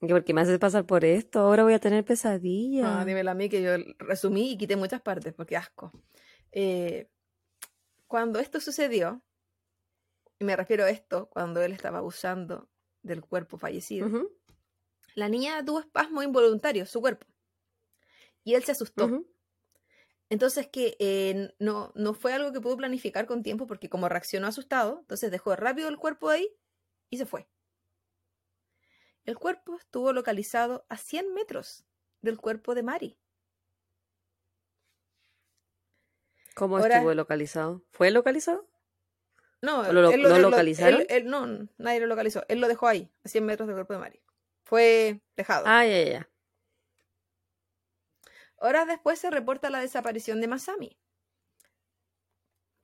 Que 0.00 0.08
Porque 0.08 0.32
me 0.32 0.40
haces 0.40 0.58
pasar 0.58 0.86
por 0.86 1.04
esto. 1.04 1.40
Ahora 1.40 1.64
voy 1.64 1.72
a 1.72 1.80
tener 1.80 2.04
pesadillas. 2.04 2.86
Ah, 2.86 3.04
dímelo 3.04 3.30
a 3.30 3.34
mí 3.34 3.48
que 3.48 3.62
yo 3.62 3.72
resumí 3.98 4.52
y 4.52 4.58
quité 4.58 4.76
muchas 4.76 5.00
partes 5.00 5.34
porque 5.34 5.56
asco. 5.56 5.92
Eh, 6.52 7.10
cuando 8.06 8.38
esto 8.38 8.60
sucedió, 8.60 9.22
y 10.38 10.44
me 10.44 10.54
refiero 10.54 10.84
a 10.84 10.90
esto, 10.90 11.28
cuando 11.30 11.62
él 11.62 11.72
estaba 11.72 11.98
abusando 11.98 12.68
del 13.02 13.22
cuerpo 13.22 13.58
fallecido, 13.58 14.08
la 15.14 15.28
niña 15.28 15.64
tuvo 15.64 15.80
espasmo 15.80 16.22
involuntario, 16.22 16.86
su 16.86 17.00
cuerpo. 17.00 17.26
Y 18.44 18.54
él 18.54 18.62
se 18.62 18.72
asustó. 18.72 19.24
Entonces 20.30 20.68
que 20.68 20.96
eh, 21.00 21.54
no, 21.58 21.92
no 21.94 22.14
fue 22.14 22.34
algo 22.34 22.52
que 22.52 22.60
pudo 22.60 22.76
planificar 22.76 23.26
con 23.26 23.42
tiempo 23.42 23.66
porque 23.66 23.88
como 23.88 24.08
reaccionó 24.08 24.46
asustado, 24.46 24.98
entonces 25.00 25.30
dejó 25.30 25.56
rápido 25.56 25.88
el 25.88 25.96
cuerpo 25.96 26.28
ahí 26.28 26.48
y 27.10 27.16
se 27.18 27.26
fue. 27.26 27.48
El 29.28 29.36
cuerpo 29.38 29.76
estuvo 29.76 30.14
localizado 30.14 30.86
a 30.88 30.96
100 30.96 31.34
metros 31.34 31.84
del 32.22 32.38
cuerpo 32.38 32.74
de 32.74 32.82
Mari. 32.82 33.18
¿Cómo 36.54 36.78
Ahora- 36.78 36.94
estuvo 36.96 37.12
localizado? 37.12 37.82
¿Fue 37.90 38.10
localizado? 38.10 38.66
No, 39.60 39.80
¿O 39.80 39.92
lo- 39.92 40.10
él 40.10 40.22
lo 40.22 40.34
él 40.34 40.40
localizaron? 40.40 41.00
él- 41.02 41.06
él- 41.10 41.26
no, 41.26 41.46
nadie 41.76 42.00
lo 42.00 42.06
localizó. 42.06 42.42
Él 42.48 42.58
lo 42.62 42.68
dejó 42.68 42.86
ahí, 42.86 43.12
a 43.22 43.28
100 43.28 43.44
metros 43.44 43.66
del 43.66 43.76
cuerpo 43.76 43.92
de 43.92 43.98
Mari. 43.98 44.22
Fue 44.64 45.20
dejado. 45.36 45.64
Ah, 45.66 45.84
ya, 45.84 46.02
ya. 46.02 46.30
Horas 48.56 48.86
después 48.86 49.18
se 49.18 49.28
reporta 49.30 49.68
la 49.68 49.80
desaparición 49.80 50.40
de 50.40 50.48
Masami. 50.48 50.98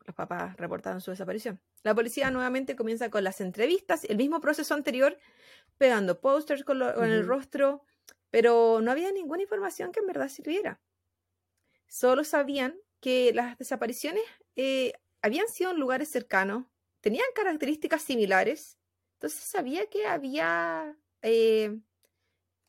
Los 0.05 0.15
papás 0.15 0.59
reportaron 0.59 1.01
su 1.01 1.11
desaparición. 1.11 1.59
La 1.85 1.95
policía 1.95 2.31
nuevamente 2.31 2.77
comienza 2.77 3.09
con 3.11 3.25
las 3.25 3.41
entrevistas, 3.41 4.05
el 4.05 4.19
mismo 4.19 4.43
proceso 4.43 4.75
anterior, 4.75 5.19
pegando 5.79 6.21
pósters 6.21 6.65
con, 6.65 6.79
lo- 6.79 6.95
con 6.95 7.11
el 7.11 7.27
rostro, 7.27 7.83
pero 8.31 8.81
no 8.83 8.91
había 8.91 9.13
ninguna 9.13 9.43
información 9.43 9.93
que 9.93 10.01
en 10.01 10.07
verdad 10.07 10.29
sirviera. 10.29 10.83
Solo 11.87 12.25
sabían 12.25 12.77
que 13.01 13.33
las 13.33 13.59
desapariciones 13.59 14.25
eh, 14.57 14.93
habían 15.23 15.49
sido 15.49 15.71
en 15.73 15.79
lugares 15.81 16.09
cercanos, 16.09 16.67
tenían 17.01 17.27
características 17.35 18.03
similares, 18.03 18.79
entonces 19.15 19.41
sabía 19.41 19.87
que 19.89 20.07
había, 20.07 20.97
eh, 21.23 21.79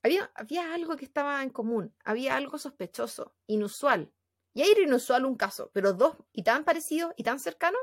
había, 0.03 0.31
había 0.35 0.73
algo 0.73 0.97
que 0.97 1.05
estaba 1.05 1.43
en 1.43 1.49
común, 1.51 1.95
había 2.03 2.37
algo 2.37 2.57
sospechoso, 2.59 3.35
inusual. 3.47 4.13
Y 4.53 4.63
era 4.63 4.81
inusual 4.81 5.25
un 5.25 5.35
caso, 5.37 5.71
pero 5.73 5.93
dos 5.93 6.17
y 6.33 6.43
tan 6.43 6.65
parecidos 6.65 7.13
y 7.17 7.23
tan 7.23 7.39
cercanos, 7.39 7.81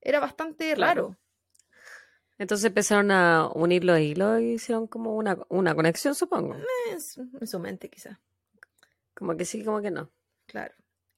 era 0.00 0.20
bastante 0.20 0.74
Claro. 0.74 0.76
raro. 0.76 1.18
Entonces 2.38 2.66
empezaron 2.66 3.10
a 3.10 3.48
unir 3.54 3.84
los 3.84 3.98
hilos 3.98 4.40
y 4.40 4.54
hicieron 4.54 4.86
como 4.86 5.14
una, 5.16 5.38
una 5.48 5.74
conexión, 5.74 6.14
supongo. 6.14 6.56
En 6.90 7.00
su, 7.00 7.28
en 7.40 7.46
su 7.46 7.58
mente, 7.58 7.88
quizás. 7.88 8.18
Como 9.14 9.36
que 9.36 9.44
sí, 9.44 9.64
como 9.64 9.80
que 9.80 9.90
no. 9.90 10.10
Claro. 10.46 10.74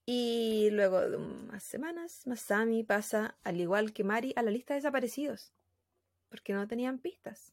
Y 0.07 0.71
luego 0.71 1.01
de 1.01 1.17
unas 1.17 1.63
semanas, 1.63 2.27
Masami 2.27 2.85
pasa, 2.85 3.37
al 3.43 3.61
igual 3.61 3.93
que 3.93 4.05
Mari, 4.05 4.33
a 4.37 4.43
la 4.43 4.51
lista 4.51 4.73
de 4.73 4.79
desaparecidos, 4.79 5.53
porque 6.31 6.55
no 6.55 6.67
tenían 6.67 6.99
pistas. 6.99 7.53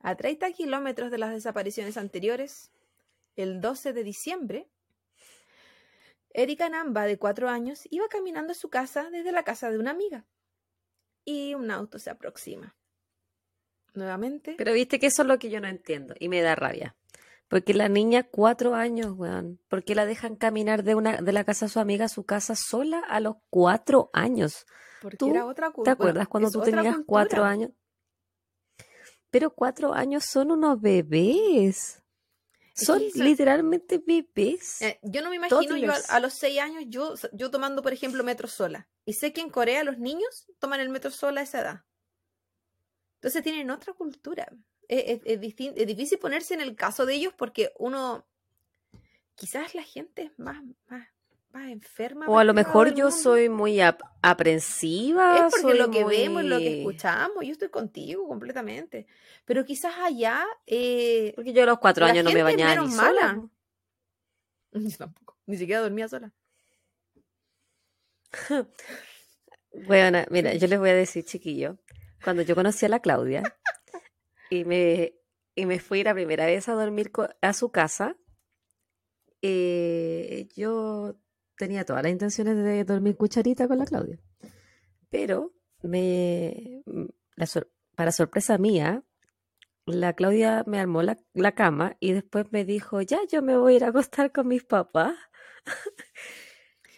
A 0.00 0.14
30 0.14 0.52
kilómetros 0.52 1.10
de 1.10 1.18
las 1.18 1.32
desapariciones 1.32 1.96
anteriores, 1.96 2.70
el 3.36 3.60
12 3.60 3.94
de 3.94 4.04
diciembre, 4.04 4.68
Erika 6.34 6.68
Namba, 6.68 7.06
de 7.06 7.18
cuatro 7.18 7.48
años, 7.48 7.88
iba 7.90 8.06
caminando 8.08 8.52
a 8.52 8.54
su 8.54 8.68
casa 8.68 9.08
desde 9.10 9.32
la 9.32 9.44
casa 9.44 9.70
de 9.70 9.78
una 9.78 9.92
amiga. 9.92 10.24
Y 11.24 11.54
un 11.54 11.70
auto 11.70 11.98
se 11.98 12.10
aproxima. 12.10 12.76
Nuevamente, 13.94 14.54
Pero 14.58 14.72
viste 14.72 14.98
que 14.98 15.06
eso 15.06 15.22
es 15.22 15.28
lo 15.28 15.38
que 15.38 15.50
yo 15.50 15.60
no 15.60 15.68
entiendo 15.68 16.14
y 16.18 16.28
me 16.28 16.42
da 16.42 16.56
rabia. 16.56 16.96
Porque 17.48 17.74
la 17.74 17.88
niña, 17.88 18.24
cuatro 18.24 18.74
años, 18.74 19.12
weón. 19.16 19.60
¿Por 19.68 19.84
qué 19.84 19.94
la 19.94 20.06
dejan 20.06 20.34
caminar 20.34 20.82
de 20.82 20.94
una, 20.94 21.18
de 21.18 21.32
la 21.32 21.44
casa 21.44 21.66
de 21.66 21.72
su 21.72 21.78
amiga 21.78 22.06
a 22.06 22.08
su 22.08 22.24
casa 22.24 22.54
sola 22.56 23.00
a 23.08 23.20
los 23.20 23.36
cuatro 23.50 24.10
años? 24.12 24.66
porque 25.04 25.18
¿tú 25.18 25.28
era 25.28 25.44
otra 25.44 25.70
¿Te 25.84 25.90
acuerdas 25.90 26.28
cuando 26.28 26.50
tú 26.50 26.62
tenías 26.62 26.96
cuatro 27.06 27.44
años? 27.44 27.70
Pero 29.30 29.50
cuatro 29.50 29.92
años 29.92 30.24
son 30.24 30.50
unos 30.50 30.80
bebés. 30.80 32.02
Es 32.76 32.86
Son 32.86 32.98
que 32.98 33.12
literalmente 33.22 33.98
bebés. 33.98 34.82
Eh, 34.82 34.98
yo 35.02 35.22
no 35.22 35.30
me 35.30 35.36
imagino 35.36 35.76
yo 35.76 35.92
a, 36.08 36.20
los 36.20 36.34
seis 36.34 36.58
años 36.58 36.84
yo, 36.88 37.14
yo 37.32 37.50
tomando, 37.50 37.82
por 37.82 37.92
ejemplo, 37.92 38.24
metro 38.24 38.48
sola. 38.48 38.88
Y 39.04 39.12
sé 39.12 39.32
que 39.32 39.40
en 39.40 39.50
Corea 39.50 39.84
los 39.84 39.98
niños 39.98 40.46
toman 40.58 40.80
el 40.80 40.88
metro 40.88 41.10
sola 41.12 41.40
a 41.40 41.44
esa 41.44 41.60
edad. 41.60 41.84
Entonces 43.16 43.42
tienen 43.42 43.70
otra 43.70 43.92
cultura. 43.92 44.48
Es, 44.88 45.20
es- 45.24 45.40
es 45.76 45.86
difícil 45.86 46.18
ponerse 46.18 46.54
en 46.54 46.60
el 46.60 46.74
caso 46.76 47.06
de 47.06 47.14
ellos 47.14 47.32
porque 47.36 47.72
uno... 47.78 48.26
Quizás 49.36 49.74
la 49.74 49.82
gente 49.82 50.22
es 50.24 50.38
más, 50.38 50.62
más, 50.86 51.08
más 51.54 51.70
enferma. 51.70 52.26
o 52.28 52.38
a 52.38 52.44
lo 52.44 52.52
mejor 52.52 52.94
yo 52.94 53.10
soy 53.10 53.48
muy 53.48 53.80
ap- 53.80 54.02
aprensiva. 54.22 55.46
Es 55.48 55.54
porque 55.62 55.78
lo 55.78 55.90
que 55.90 56.04
vemos, 56.04 56.44
lo 56.44 56.58
que 56.58 56.64
muy- 56.70 56.78
escuchamos, 56.80 57.44
yo 57.46 57.52
estoy 57.52 57.68
contigo 57.70 58.26
completamente. 58.28 59.06
Pero 59.44 59.64
quizás 59.64 59.94
allá... 60.02 60.44
eh, 60.66 61.32
Porque 61.36 61.52
yo 61.52 61.62
a 61.62 61.66
los 61.66 61.78
cuatro 61.78 62.04
años 62.06 62.24
no 62.24 62.32
me 62.32 62.42
bañaba 62.42 62.82
ni 62.82 62.90
sola. 62.90 63.02
mala. 63.12 63.34
po. 64.72 64.78
Yo 64.78 64.96
tampoco. 64.98 65.38
Ni 65.46 65.56
siquiera 65.56 65.80
dormía 65.80 66.08
sola. 66.08 66.32
Bueno, 69.88 70.18
mira, 70.30 70.54
yo 70.54 70.68
les 70.68 70.78
voy 70.78 70.90
a 70.90 70.94
decir, 70.94 71.24
chiquillo, 71.24 71.78
cuando 72.22 72.42
yo 72.42 72.54
conocí 72.54 72.86
a 72.86 72.88
la 72.88 73.00
Claudia 73.00 73.42
y 74.48 74.64
me, 74.64 75.14
y 75.56 75.66
me 75.66 75.80
fui 75.80 76.04
la 76.04 76.14
primera 76.14 76.46
vez 76.46 76.68
a 76.68 76.74
dormir 76.74 77.10
a 77.42 77.52
su 77.52 77.70
casa, 77.72 78.16
eh, 79.42 80.46
yo 80.54 81.16
tenía 81.56 81.84
todas 81.84 82.02
las 82.02 82.12
intenciones 82.12 82.56
de 82.56 82.84
dormir 82.84 83.16
cucharita 83.16 83.66
con 83.68 83.78
la 83.78 83.84
Claudia. 83.86 84.18
Pero 85.10 85.52
me, 85.82 86.82
m- 86.86 87.08
la 87.36 87.46
sor- 87.46 87.70
para 87.94 88.10
sorpresa 88.12 88.58
mía, 88.58 89.02
la 89.86 90.12
Claudia 90.14 90.64
me 90.66 90.80
armó 90.80 91.02
la, 91.02 91.16
la 91.34 91.52
cama 91.52 91.96
y 92.00 92.12
después 92.12 92.46
me 92.52 92.64
dijo, 92.64 93.00
ya, 93.02 93.18
yo 93.30 93.42
me 93.42 93.56
voy 93.56 93.74
a 93.74 93.76
ir 93.76 93.84
a 93.84 93.88
acostar 93.88 94.32
con 94.32 94.48
mis 94.48 94.64
papás. 94.64 95.14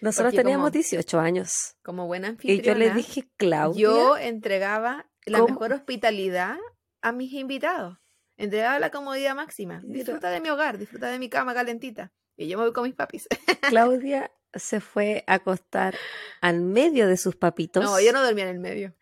Nosotros 0.00 0.32
Porque 0.32 0.42
teníamos 0.42 0.66
como- 0.70 0.72
18 0.72 1.18
años. 1.20 1.76
Como 1.82 2.06
buena 2.06 2.28
Y 2.28 2.30
anfitriona. 2.32 2.62
yo 2.66 2.74
le 2.78 2.94
dije, 2.94 3.28
Claudia, 3.36 3.80
Yo 3.82 4.16
entregaba 4.18 5.08
la 5.24 5.38
¿Cómo? 5.40 5.54
mejor 5.54 5.72
hospitalidad 5.72 6.56
a 7.02 7.12
mis 7.12 7.32
invitados. 7.32 7.98
Entregaba 8.36 8.78
la 8.78 8.90
comodidad 8.90 9.34
máxima. 9.34 9.80
Disfruta 9.84 10.28
de 10.30 10.40
mi 10.42 10.50
hogar, 10.50 10.76
disfruta 10.76 11.08
de 11.08 11.18
mi 11.18 11.30
cama 11.30 11.54
calentita. 11.54 12.12
Y 12.36 12.48
yo 12.48 12.58
me 12.58 12.64
voy 12.64 12.72
con 12.74 12.84
mis 12.84 12.94
papis. 12.94 13.26
Claudia 13.62 14.30
se 14.54 14.80
fue 14.80 15.24
a 15.26 15.34
acostar 15.34 15.94
al 16.40 16.60
medio 16.60 17.08
de 17.08 17.16
sus 17.16 17.36
papitos. 17.36 17.84
No, 17.84 18.00
yo 18.00 18.12
no 18.12 18.22
dormía 18.24 18.44
en 18.44 18.50
el 18.50 18.58
medio. 18.60 18.94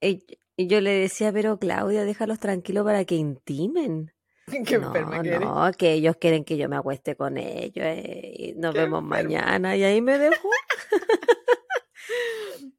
Y, 0.00 0.24
yo 0.56 0.80
le 0.80 0.90
decía, 0.90 1.32
pero 1.32 1.58
Claudia, 1.58 2.04
déjalos 2.04 2.38
tranquilos 2.38 2.84
para 2.84 3.04
que 3.04 3.14
intimen. 3.14 4.12
Qué 4.66 4.78
no, 4.78 4.86
enferma 4.88 5.22
que 5.22 5.28
eres. 5.28 5.40
no, 5.40 5.70
que 5.76 5.92
ellos 5.92 6.16
quieren 6.16 6.44
que 6.44 6.56
yo 6.56 6.68
me 6.68 6.76
acueste 6.76 7.16
con 7.16 7.38
ellos. 7.38 7.84
eh, 7.86 8.34
y 8.36 8.52
nos 8.54 8.72
Qué 8.74 8.80
vemos 8.80 9.02
enferma. 9.02 9.22
mañana. 9.24 9.76
Y 9.76 9.84
ahí 9.84 10.00
me 10.00 10.18
dejó. 10.18 10.48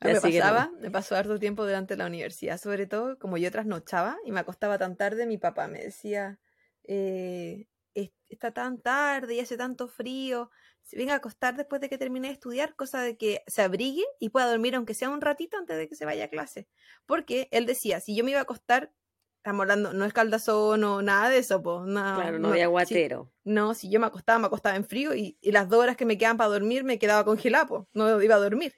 A 0.00 0.06
mí 0.06 0.12
me 0.12 0.14
no. 0.14 0.20
pasaba, 0.20 0.70
me 0.80 0.90
pasó 0.90 1.16
harto 1.16 1.38
tiempo 1.38 1.64
durante 1.64 1.96
la 1.96 2.06
universidad, 2.06 2.58
sobre 2.58 2.86
todo 2.86 3.18
como 3.18 3.36
yo 3.36 3.50
trasnochaba 3.50 4.16
y 4.24 4.32
me 4.32 4.40
acostaba 4.40 4.78
tan 4.78 4.96
tarde, 4.96 5.26
mi 5.26 5.38
papá 5.38 5.68
me 5.68 5.78
decía, 5.80 6.38
eh, 6.84 7.60
"Es- 7.60 7.73
está 8.28 8.52
tan 8.52 8.80
tarde 8.80 9.34
y 9.34 9.40
hace 9.40 9.56
tanto 9.56 9.88
frío, 9.88 10.50
se 10.82 10.96
venga 10.96 11.14
a 11.14 11.16
acostar 11.16 11.56
después 11.56 11.80
de 11.80 11.88
que 11.88 11.98
termine 11.98 12.28
de 12.28 12.34
estudiar, 12.34 12.74
cosa 12.76 13.00
de 13.02 13.16
que 13.16 13.42
se 13.46 13.62
abrigue 13.62 14.04
y 14.20 14.30
pueda 14.30 14.48
dormir 14.50 14.74
aunque 14.74 14.94
sea 14.94 15.10
un 15.10 15.20
ratito 15.20 15.56
antes 15.58 15.76
de 15.76 15.88
que 15.88 15.94
se 15.96 16.04
vaya 16.04 16.24
a 16.26 16.28
clase. 16.28 16.68
Porque 17.06 17.48
él 17.52 17.66
decía, 17.66 18.00
si 18.00 18.14
yo 18.16 18.24
me 18.24 18.30
iba 18.32 18.40
a 18.40 18.42
acostar, 18.42 18.92
estamos 19.38 19.62
hablando, 19.62 19.92
no 19.92 20.04
es 20.04 20.12
caldazón 20.12 20.84
o 20.84 21.02
nada 21.02 21.28
de 21.30 21.38
eso, 21.38 21.62
pues, 21.62 21.82
no, 21.86 22.12
Claro, 22.12 22.38
no 22.38 22.48
había 22.48 22.66
si- 22.80 23.04
guatero. 23.04 23.32
no, 23.44 23.74
si 23.74 23.90
yo 23.90 24.00
me 24.00 24.06
acostaba, 24.06 24.38
me 24.38 24.46
acostaba 24.46 24.76
en 24.76 24.84
frío 24.86 25.14
y, 25.14 25.38
y 25.40 25.52
las 25.52 25.68
dos 25.68 25.80
horas 25.80 25.96
que 25.96 26.06
me 26.06 26.16
quedaban 26.18 26.36
para 26.38 26.50
dormir 26.50 26.84
me 26.84 26.98
quedaba 26.98 27.24
congelada, 27.24 27.66
pues, 27.66 27.82
no 27.92 28.22
iba 28.22 28.34
a 28.36 28.38
dormir. 28.38 28.74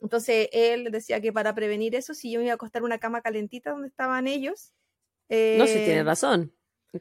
Entonces 0.00 0.48
él 0.52 0.90
decía 0.92 1.20
que 1.20 1.32
para 1.32 1.54
prevenir 1.54 1.94
eso, 1.94 2.14
si 2.14 2.30
yo 2.32 2.38
me 2.38 2.44
iba 2.46 2.52
a 2.52 2.56
acostar 2.56 2.80
en 2.80 2.86
una 2.86 2.98
cama 2.98 3.20
calentita 3.22 3.72
donde 3.72 3.88
estaban 3.88 4.26
ellos. 4.28 4.74
No, 5.52 5.66
sí 5.66 5.80
tiene 5.80 6.02
eh, 6.02 6.04
razón. 6.04 6.54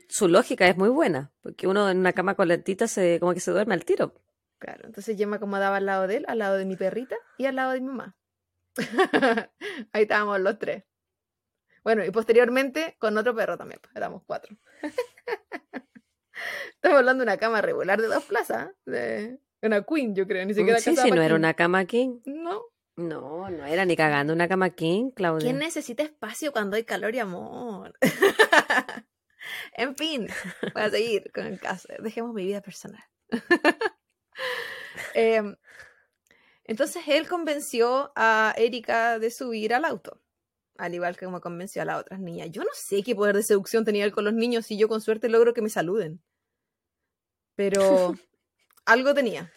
Su 0.10 0.28
lógica 0.28 0.68
es 0.68 0.78
muy 0.78 0.90
buena, 0.90 1.32
porque 1.42 1.68
uno 1.68 1.90
en 1.90 1.98
una 2.00 2.14
cama 2.14 2.36
calentita 2.36 2.88
se, 2.88 3.20
como 3.20 3.34
que 3.34 3.40
se 3.40 3.52
duerme 3.52 3.74
al 3.74 3.86
tiro. 3.86 4.14
Claro, 4.60 4.86
entonces 4.86 5.18
yo 5.18 5.28
me 5.28 5.38
acomodaba 5.38 5.78
al 5.78 5.86
lado 5.86 6.08
de 6.08 6.18
él, 6.18 6.26
al 6.28 6.40
lado 6.40 6.58
de 6.58 6.66
mi 6.66 6.76
perrita 6.76 7.16
y 7.38 7.46
al 7.46 7.56
lado 7.56 7.72
de 7.74 7.82
mi 7.82 7.88
mamá. 7.88 8.18
Ahí 9.94 10.04
estábamos 10.04 10.40
los 10.42 10.58
tres. 10.60 10.84
Bueno, 11.84 12.04
y 12.04 12.12
posteriormente 12.12 12.96
con 13.00 13.18
otro 13.18 13.34
perro 13.36 13.58
también, 13.58 13.80
pues, 13.82 13.96
éramos 13.96 14.24
cuatro. 14.26 14.58
Estamos 16.76 17.00
hablando 17.00 17.24
de 17.24 17.32
una 17.32 17.38
cama 17.38 17.62
regular 17.62 18.02
de 18.02 18.08
dos 18.08 18.26
plazas, 18.26 18.70
de 18.86 19.40
una 19.62 19.84
queen, 19.84 20.14
yo 20.16 20.28
creo, 20.28 20.46
ni 20.46 20.54
siquiera 20.54 20.80
Sí, 20.80 20.92
casa 20.92 21.04
sí, 21.04 21.10
pa' 21.10 21.16
no 21.16 21.22
era 21.22 21.36
una 21.36 21.54
cama 21.54 21.86
king. 21.86 22.20
No, 22.26 22.62
No, 22.96 23.50
no 23.50 23.66
era 23.66 23.86
ni 23.86 23.96
cagando 23.96 24.34
una 24.34 24.48
cama 24.48 24.70
king, 24.72 25.12
Claudia. 25.12 25.46
¿Quién 25.50 25.60
necesita 25.60 26.04
espacio 26.04 26.52
cuando 26.52 26.76
hay 26.76 26.84
calor 26.84 27.16
y 27.16 27.20
amor? 27.20 27.94
en 29.74 29.96
fin, 29.96 30.28
voy 30.74 30.84
a 30.84 30.90
seguir 30.90 31.32
con 31.34 31.46
el 31.46 31.60
caso. 31.60 31.88
Dejemos 32.00 32.34
mi 32.34 32.46
vida 32.46 32.62
personal. 32.62 33.04
Em, 35.14 35.56
entonces 36.64 37.04
él 37.08 37.28
convenció 37.28 38.12
a 38.16 38.54
Erika 38.58 39.20
de 39.20 39.32
subir 39.32 39.74
al 39.74 39.86
auto. 39.86 40.22
Al 40.78 40.94
igual 40.94 41.16
que 41.18 41.26
como 41.26 41.42
convenció 41.42 41.82
a 41.82 41.86
las 41.86 42.00
otras 42.02 42.20
niñas. 42.20 42.50
Yo 42.52 42.64
no 42.64 42.70
sé 42.74 43.04
qué 43.04 43.16
poder 43.16 43.36
de 43.36 43.44
seducción 43.44 43.86
tenía 43.86 44.06
él 44.06 44.12
con 44.12 44.26
los 44.26 44.34
niños 44.34 44.70
y 44.72 44.78
yo 44.78 44.88
con 44.88 45.02
suerte 45.02 45.30
logro 45.30 45.54
que 45.54 45.62
me 45.62 45.70
saluden. 45.70 46.22
Pero 47.56 48.16
algo 48.86 49.14
tenía. 49.14 49.52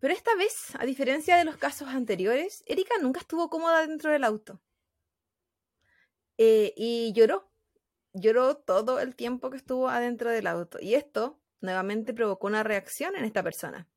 Pero 0.00 0.14
esta 0.14 0.34
vez, 0.34 0.74
a 0.78 0.86
diferencia 0.86 1.36
de 1.36 1.44
los 1.44 1.56
casos 1.56 1.88
anteriores, 1.88 2.64
Erika 2.66 2.94
nunca 3.02 3.20
estuvo 3.20 3.50
cómoda 3.50 3.86
dentro 3.86 4.10
del 4.10 4.24
auto. 4.24 4.60
Eh, 6.38 6.72
y 6.74 7.12
lloró. 7.12 7.49
Lloró 8.12 8.56
todo 8.56 9.00
el 9.00 9.14
tiempo 9.14 9.50
que 9.50 9.56
estuvo 9.56 9.88
adentro 9.88 10.30
del 10.30 10.46
auto. 10.46 10.78
Y 10.80 10.94
esto 10.94 11.40
nuevamente 11.60 12.12
provocó 12.12 12.46
una 12.46 12.62
reacción 12.62 13.16
en 13.16 13.24
esta 13.24 13.42
persona. 13.42 13.88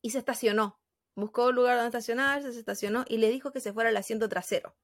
Y 0.00 0.10
se 0.10 0.18
estacionó. 0.18 0.80
Buscó 1.14 1.48
un 1.48 1.54
lugar 1.54 1.76
donde 1.76 1.88
estacionarse, 1.88 2.52
se 2.52 2.58
estacionó 2.58 3.04
y 3.06 3.18
le 3.18 3.28
dijo 3.28 3.52
que 3.52 3.60
se 3.60 3.72
fuera 3.72 3.90
al 3.90 3.96
asiento 3.96 4.28
trasero. 4.28 4.76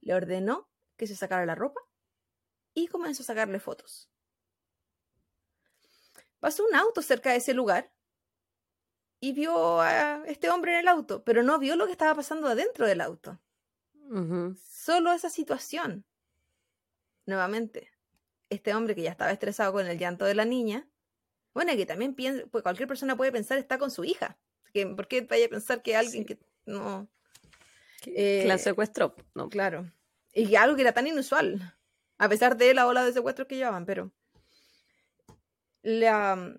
Le 0.00 0.14
ordenó 0.14 0.70
que 0.96 1.06
se 1.06 1.16
sacara 1.16 1.44
la 1.44 1.54
ropa 1.54 1.80
y 2.74 2.86
comenzó 2.86 3.22
a 3.22 3.26
sacarle 3.26 3.58
fotos. 3.60 4.08
Pasó 6.38 6.64
un 6.64 6.74
auto 6.74 7.02
cerca 7.02 7.30
de 7.30 7.36
ese 7.36 7.54
lugar 7.54 7.92
y 9.20 9.32
vio 9.32 9.80
a 9.80 10.22
este 10.26 10.50
hombre 10.50 10.72
en 10.72 10.80
el 10.80 10.88
auto, 10.88 11.22
pero 11.22 11.42
no 11.42 11.58
vio 11.58 11.76
lo 11.76 11.86
que 11.86 11.92
estaba 11.92 12.14
pasando 12.14 12.48
adentro 12.48 12.86
del 12.86 13.00
auto. 13.00 13.40
Solo 14.60 15.12
esa 15.12 15.30
situación. 15.30 16.04
Nuevamente, 17.26 17.90
este 18.50 18.74
hombre 18.74 18.94
que 18.94 19.02
ya 19.02 19.10
estaba 19.10 19.30
estresado 19.30 19.72
con 19.72 19.86
el 19.86 19.98
llanto 19.98 20.24
de 20.24 20.34
la 20.34 20.44
niña, 20.44 20.88
bueno, 21.54 21.72
y 21.72 21.76
que 21.76 21.86
también 21.86 22.14
piensa, 22.14 22.44
pues 22.50 22.62
cualquier 22.62 22.88
persona 22.88 23.16
puede 23.16 23.32
pensar 23.32 23.58
está 23.58 23.78
con 23.78 23.90
su 23.90 24.04
hija. 24.04 24.38
Que, 24.72 24.86
¿Por 24.86 25.06
qué 25.06 25.20
vaya 25.22 25.46
a 25.46 25.50
pensar 25.50 25.82
que 25.82 25.96
alguien 25.96 26.22
Sí. 26.26 26.34
que 26.34 26.38
no? 26.66 27.08
La 28.06 28.54
Eh, 28.54 28.58
secuestró. 28.58 29.14
No. 29.34 29.48
Claro. 29.48 29.92
Y 30.32 30.54
algo 30.56 30.76
que 30.76 30.82
era 30.82 30.92
tan 30.92 31.06
inusual, 31.06 31.76
a 32.18 32.28
pesar 32.28 32.56
de 32.56 32.74
la 32.74 32.86
ola 32.86 33.04
de 33.04 33.12
secuestros 33.12 33.46
que 33.46 33.56
llevaban, 33.56 33.84
pero 33.86 34.12
la, 35.82 36.58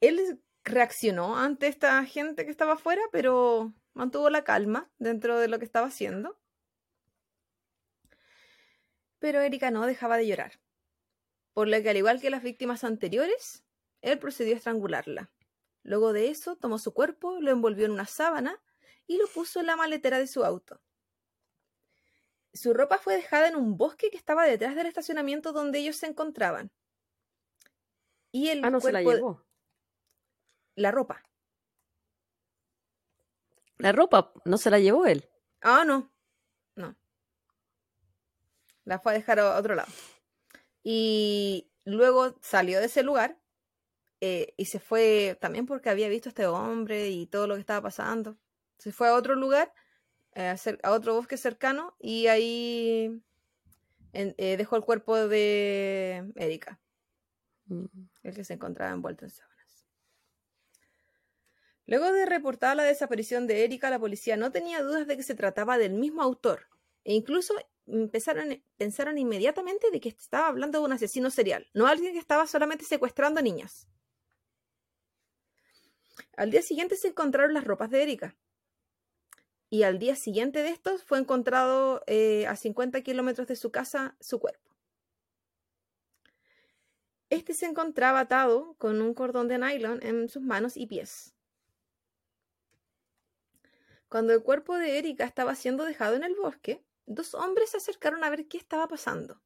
él 0.00 0.40
reaccionó 0.64 1.38
ante 1.38 1.68
esta 1.68 2.04
gente 2.04 2.44
que 2.44 2.50
estaba 2.50 2.74
afuera, 2.74 3.02
pero 3.12 3.72
mantuvo 3.94 4.30
la 4.30 4.44
calma 4.44 4.90
dentro 4.98 5.38
de 5.38 5.48
lo 5.48 5.58
que 5.58 5.64
estaba 5.64 5.86
haciendo. 5.86 6.38
Pero 9.18 9.40
Erika 9.40 9.70
no 9.70 9.86
dejaba 9.86 10.16
de 10.16 10.26
llorar, 10.26 10.60
por 11.52 11.68
lo 11.68 11.82
que 11.82 11.90
al 11.90 11.96
igual 11.96 12.20
que 12.20 12.30
las 12.30 12.42
víctimas 12.42 12.84
anteriores, 12.84 13.64
él 14.02 14.18
procedió 14.18 14.54
a 14.54 14.58
estrangularla. 14.58 15.30
Luego 15.82 16.12
de 16.12 16.30
eso, 16.30 16.56
tomó 16.56 16.78
su 16.78 16.92
cuerpo, 16.92 17.40
lo 17.40 17.50
envolvió 17.50 17.86
en 17.86 17.92
una 17.92 18.06
sábana 18.06 18.60
y 19.06 19.18
lo 19.18 19.26
puso 19.28 19.60
en 19.60 19.66
la 19.66 19.76
maletera 19.76 20.18
de 20.18 20.26
su 20.26 20.44
auto. 20.44 20.80
Su 22.52 22.74
ropa 22.74 22.98
fue 22.98 23.14
dejada 23.14 23.48
en 23.48 23.56
un 23.56 23.76
bosque 23.76 24.10
que 24.10 24.16
estaba 24.16 24.44
detrás 24.44 24.74
del 24.74 24.86
estacionamiento 24.86 25.52
donde 25.52 25.78
ellos 25.78 25.96
se 25.96 26.06
encontraban. 26.06 26.72
Y 28.32 28.48
el 28.48 28.64
ah, 28.64 28.70
no 28.70 28.80
se 28.80 28.92
la 28.92 29.02
llevó. 29.02 29.44
La 30.74 30.90
ropa. 30.90 31.22
La 33.78 33.92
ropa, 33.92 34.32
no 34.44 34.58
se 34.58 34.70
la 34.70 34.78
llevó 34.78 35.06
él. 35.06 35.28
Ah. 35.60 35.84
No. 35.86 36.10
La 38.86 39.00
fue 39.00 39.12
a 39.12 39.16
dejar 39.16 39.38
a 39.40 39.58
otro 39.58 39.74
lado. 39.74 39.92
Y 40.82 41.68
luego 41.84 42.38
salió 42.40 42.80
de 42.80 42.86
ese 42.86 43.02
lugar 43.02 43.38
eh, 44.20 44.54
y 44.56 44.66
se 44.66 44.78
fue 44.78 45.36
también 45.40 45.66
porque 45.66 45.90
había 45.90 46.08
visto 46.08 46.28
a 46.28 46.30
este 46.30 46.46
hombre 46.46 47.10
y 47.10 47.26
todo 47.26 47.46
lo 47.46 47.54
que 47.54 47.60
estaba 47.60 47.82
pasando. 47.82 48.38
Se 48.78 48.92
fue 48.92 49.08
a 49.08 49.14
otro 49.14 49.34
lugar, 49.34 49.72
eh, 50.34 50.54
a, 50.82 50.92
otro 50.92 51.14
bosque 51.14 51.36
cercano 51.36 51.96
y 51.98 52.28
ahí 52.28 53.22
eh, 54.12 54.56
dejó 54.56 54.76
el 54.76 54.84
cuerpo 54.84 55.16
de 55.28 56.32
Erika, 56.36 56.80
mm. 57.66 57.84
el 58.22 58.34
que 58.34 58.44
se 58.44 58.54
encontraba 58.54 58.92
envuelto 58.92 59.24
en 59.24 59.30
sábanas. 59.32 59.56
Luego 61.86 62.12
de 62.12 62.26
reportar 62.26 62.76
la 62.76 62.84
desaparición 62.84 63.48
de 63.48 63.64
Erika, 63.64 63.90
la 63.90 63.98
policía 63.98 64.36
no 64.36 64.52
tenía 64.52 64.82
dudas 64.82 65.06
de 65.06 65.16
que 65.16 65.22
se 65.22 65.34
trataba 65.34 65.78
del 65.78 65.94
mismo 65.94 66.22
autor 66.22 66.68
e 67.04 67.14
incluso 67.14 67.54
empezaron, 67.86 68.62
pensaron 68.76 69.18
inmediatamente 69.18 69.90
de 69.90 70.00
que 70.00 70.08
estaba 70.08 70.48
hablando 70.48 70.78
de 70.78 70.84
un 70.86 70.92
asesino 70.92 71.30
serial, 71.30 71.66
no 71.74 71.86
alguien 71.86 72.12
que 72.12 72.18
estaba 72.18 72.46
solamente 72.46 72.84
secuestrando 72.84 73.40
niñas. 73.42 73.88
Al 76.36 76.50
día 76.50 76.62
siguiente 76.62 76.96
se 76.96 77.08
encontraron 77.08 77.54
las 77.54 77.64
ropas 77.64 77.90
de 77.90 78.02
Erika. 78.02 78.36
Y 79.68 79.82
al 79.82 79.98
día 79.98 80.14
siguiente 80.14 80.62
de 80.62 80.68
estos 80.68 81.02
fue 81.02 81.18
encontrado 81.18 82.02
eh, 82.06 82.46
a 82.46 82.56
50 82.56 83.00
kilómetros 83.00 83.48
de 83.48 83.56
su 83.56 83.70
casa 83.72 84.16
su 84.20 84.38
cuerpo. 84.38 84.70
Este 87.30 87.54
se 87.54 87.66
encontraba 87.66 88.20
atado 88.20 88.74
con 88.78 89.02
un 89.02 89.12
cordón 89.12 89.48
de 89.48 89.58
nylon 89.58 90.00
en 90.02 90.28
sus 90.28 90.42
manos 90.42 90.76
y 90.76 90.86
pies. 90.86 91.34
Cuando 94.08 94.32
el 94.32 94.42
cuerpo 94.42 94.76
de 94.76 94.98
Erika 94.98 95.24
estaba 95.24 95.56
siendo 95.56 95.84
dejado 95.84 96.14
en 96.14 96.22
el 96.22 96.36
bosque, 96.36 96.84
dos 97.06 97.34
hombres 97.34 97.70
se 97.70 97.78
acercaron 97.78 98.24
a 98.24 98.30
ver 98.30 98.46
qué 98.48 98.58
estaba 98.58 98.88
pasando. 98.88 99.40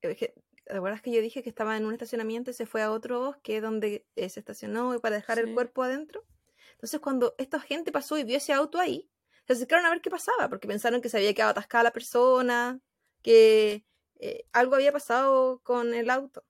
¿Te 0.00 0.34
acuerdas 0.68 1.02
que 1.02 1.12
yo 1.12 1.20
dije 1.20 1.42
que 1.42 1.48
estaba 1.48 1.76
en 1.76 1.86
un 1.86 1.92
estacionamiento 1.92 2.50
y 2.50 2.54
se 2.54 2.66
fue 2.66 2.82
a 2.82 2.92
otro 2.92 3.20
bosque 3.20 3.60
donde 3.60 4.06
eh, 4.16 4.28
se 4.28 4.40
estacionó 4.40 4.98
para 5.00 5.16
dejar 5.16 5.38
el 5.38 5.54
cuerpo 5.54 5.82
adentro? 5.82 6.24
Entonces, 6.72 7.00
cuando 7.00 7.34
esta 7.38 7.60
gente 7.60 7.92
pasó 7.92 8.18
y 8.18 8.24
vio 8.24 8.36
ese 8.36 8.52
auto 8.52 8.78
ahí, 8.78 9.10
se 9.46 9.54
acercaron 9.54 9.86
a 9.86 9.90
ver 9.90 10.00
qué 10.00 10.10
pasaba, 10.10 10.48
porque 10.48 10.68
pensaron 10.68 11.00
que 11.00 11.08
se 11.08 11.16
había 11.16 11.34
quedado 11.34 11.52
atascada 11.52 11.84
la 11.84 11.92
persona, 11.92 12.80
que 13.22 13.84
eh, 14.18 14.46
algo 14.52 14.74
había 14.74 14.92
pasado 14.92 15.60
con 15.62 15.94
el 15.94 16.10
auto. 16.10 16.44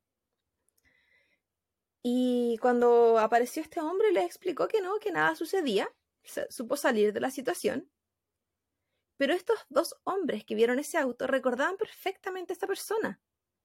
Y 2.02 2.58
cuando 2.60 3.18
apareció 3.18 3.62
este 3.62 3.80
hombre, 3.80 4.12
les 4.12 4.24
explicó 4.24 4.68
que 4.68 4.80
no, 4.80 4.98
que 4.98 5.12
nada 5.12 5.36
sucedía, 5.36 5.88
supo 6.50 6.76
salir 6.76 7.12
de 7.12 7.20
la 7.20 7.30
situación 7.30 7.90
pero 9.16 9.34
estos 9.34 9.58
dos 9.68 9.96
hombres 10.04 10.44
que 10.44 10.54
vieron 10.54 10.78
ese 10.78 10.98
auto 10.98 11.26
recordaban 11.26 11.76
perfectamente 11.76 12.52
a 12.52 12.54
esta 12.54 12.66
persona. 12.66 13.20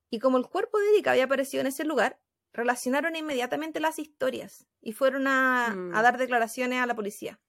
Y 0.10 0.20
como 0.20 0.38
el 0.38 0.48
cuerpo 0.48 0.80
de 0.80 0.90
Erika 0.90 1.12
había 1.12 1.26
aparecido 1.26 1.62
en 1.62 1.68
ese 1.68 1.84
lugar, 1.84 2.20
relacionaron 2.54 3.16
inmediatamente 3.16 3.80
las 3.80 4.00
historias 4.00 4.66
y 4.82 4.94
fueron 4.94 5.28
a, 5.28 5.74
mm. 5.76 5.92
dar 5.92 6.18
declaraciones 6.18 6.82
a 6.82 6.86
la 6.86 6.96
policía. 6.96 7.40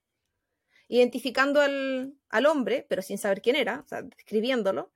Identificando 0.89 1.61
al, 1.61 2.47
hombre, 2.47 2.87
pero 2.89 3.03
sin 3.03 3.19
saber 3.19 3.43
quién 3.43 3.57
era, 3.57 3.81
o 3.85 3.89
sea, 3.89 4.03
describiéndolo, 4.03 4.91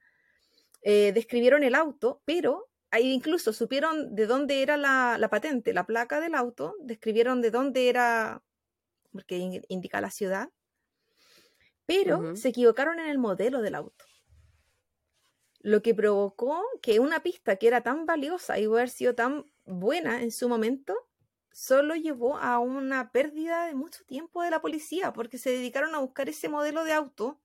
eh, 0.82 1.12
describieron 1.14 1.62
el 1.62 1.74
auto, 1.74 2.22
pero 2.24 2.70
ahí 2.90 3.12
incluso 3.12 3.52
supieron 3.52 4.14
de 4.14 4.26
dónde 4.26 4.62
era 4.62 4.76
la, 4.76 5.16
la, 5.18 5.28
patente, 5.28 5.72
la 5.72 5.86
placa 5.86 6.20
del 6.20 6.34
auto, 6.34 6.74
describieron 6.80 7.40
de 7.40 7.50
dónde 7.50 7.88
era, 7.88 8.42
porque 9.12 9.62
indica 9.68 10.00
la 10.00 10.10
ciudad, 10.10 10.50
pero 11.92 12.36
se 12.36 12.48
equivocaron 12.48 12.98
en 12.98 13.06
el 13.06 13.18
modelo 13.18 13.60
del 13.60 13.74
auto. 13.74 14.04
Lo 15.60 15.82
que 15.82 15.94
provocó 15.94 16.64
que 16.80 17.00
una 17.00 17.22
pista 17.22 17.56
que 17.56 17.68
era 17.68 17.82
tan 17.82 18.06
valiosa 18.06 18.58
y 18.58 18.64
haber 18.64 18.88
sido 18.88 19.14
tan 19.14 19.44
buena 19.64 20.22
en 20.22 20.32
su 20.32 20.48
momento, 20.48 20.96
solo 21.52 21.94
llevó 21.94 22.38
a 22.38 22.58
una 22.58 23.12
pérdida 23.12 23.66
de 23.66 23.74
mucho 23.74 24.04
tiempo 24.04 24.42
de 24.42 24.50
la 24.50 24.60
policía, 24.60 25.12
porque 25.12 25.38
se 25.38 25.50
dedicaron 25.50 25.94
a 25.94 25.98
buscar 25.98 26.28
ese 26.28 26.48
modelo 26.48 26.82
de 26.82 26.92
auto, 26.92 27.40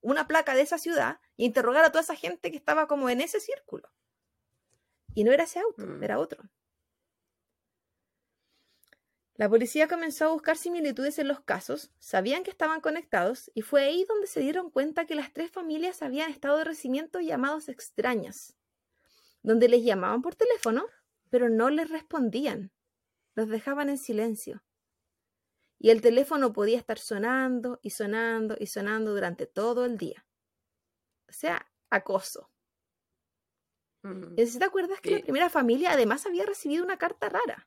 una 0.00 0.26
placa 0.26 0.54
de 0.54 0.62
esa 0.62 0.78
ciudad, 0.78 1.20
y 1.36 1.44
interrogar 1.44 1.84
a 1.84 1.90
toda 1.90 2.02
esa 2.02 2.16
gente 2.16 2.50
que 2.50 2.56
estaba 2.56 2.88
como 2.88 3.10
en 3.10 3.20
ese 3.20 3.40
círculo. 3.40 3.88
Y 5.14 5.24
no 5.24 5.32
era 5.32 5.44
ese 5.44 5.60
auto, 5.60 5.86
mm. 5.86 6.02
era 6.02 6.18
otro. 6.18 6.42
La 9.42 9.48
policía 9.48 9.88
comenzó 9.88 10.26
a 10.26 10.32
buscar 10.32 10.56
similitudes 10.56 11.18
en 11.18 11.26
los 11.26 11.40
casos, 11.40 11.90
sabían 11.98 12.44
que 12.44 12.50
estaban 12.52 12.80
conectados 12.80 13.50
y 13.54 13.62
fue 13.62 13.82
ahí 13.82 14.04
donde 14.08 14.28
se 14.28 14.38
dieron 14.38 14.70
cuenta 14.70 15.04
que 15.04 15.16
las 15.16 15.32
tres 15.32 15.50
familias 15.50 16.00
habían 16.00 16.30
estado 16.30 16.62
recibiendo 16.62 17.18
llamados 17.18 17.68
extrañas, 17.68 18.54
donde 19.42 19.68
les 19.68 19.82
llamaban 19.82 20.22
por 20.22 20.36
teléfono, 20.36 20.86
pero 21.28 21.48
no 21.48 21.70
les 21.70 21.90
respondían, 21.90 22.70
los 23.34 23.48
dejaban 23.48 23.88
en 23.88 23.98
silencio. 23.98 24.62
Y 25.76 25.90
el 25.90 26.02
teléfono 26.02 26.52
podía 26.52 26.78
estar 26.78 27.00
sonando 27.00 27.80
y 27.82 27.90
sonando 27.90 28.54
y 28.60 28.68
sonando 28.68 29.12
durante 29.12 29.46
todo 29.46 29.84
el 29.86 29.98
día. 29.98 30.24
O 31.28 31.32
sea, 31.32 31.68
acoso. 31.90 32.48
Mm. 34.02 34.34
¿Y 34.36 34.46
te 34.46 34.64
acuerdas 34.64 35.00
que 35.00 35.10
la 35.10 35.20
primera 35.20 35.50
familia 35.50 35.90
además 35.90 36.26
había 36.26 36.46
recibido 36.46 36.84
una 36.84 36.96
carta 36.96 37.28
rara? 37.28 37.66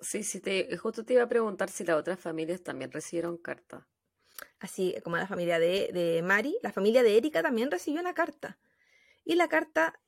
Sí, 0.00 0.22
sí, 0.24 0.40
te, 0.40 0.76
justo 0.76 1.04
te 1.04 1.14
iba 1.14 1.22
a 1.24 1.28
preguntar 1.28 1.70
si 1.70 1.84
las 1.84 1.96
otras 1.96 2.18
familias 2.18 2.62
también 2.62 2.90
recibieron 2.90 3.36
carta. 3.36 3.86
Así 4.58 4.94
como 5.04 5.16
la 5.16 5.26
familia 5.26 5.58
de, 5.58 5.90
de 5.92 6.22
Mari, 6.22 6.58
la 6.62 6.72
familia 6.72 7.02
de 7.02 7.16
Erika 7.16 7.42
también 7.42 7.70
recibió 7.70 8.00
una 8.00 8.14
carta. 8.14 8.58
Y 9.24 9.34
la 9.36 9.48
carta, 9.48 10.00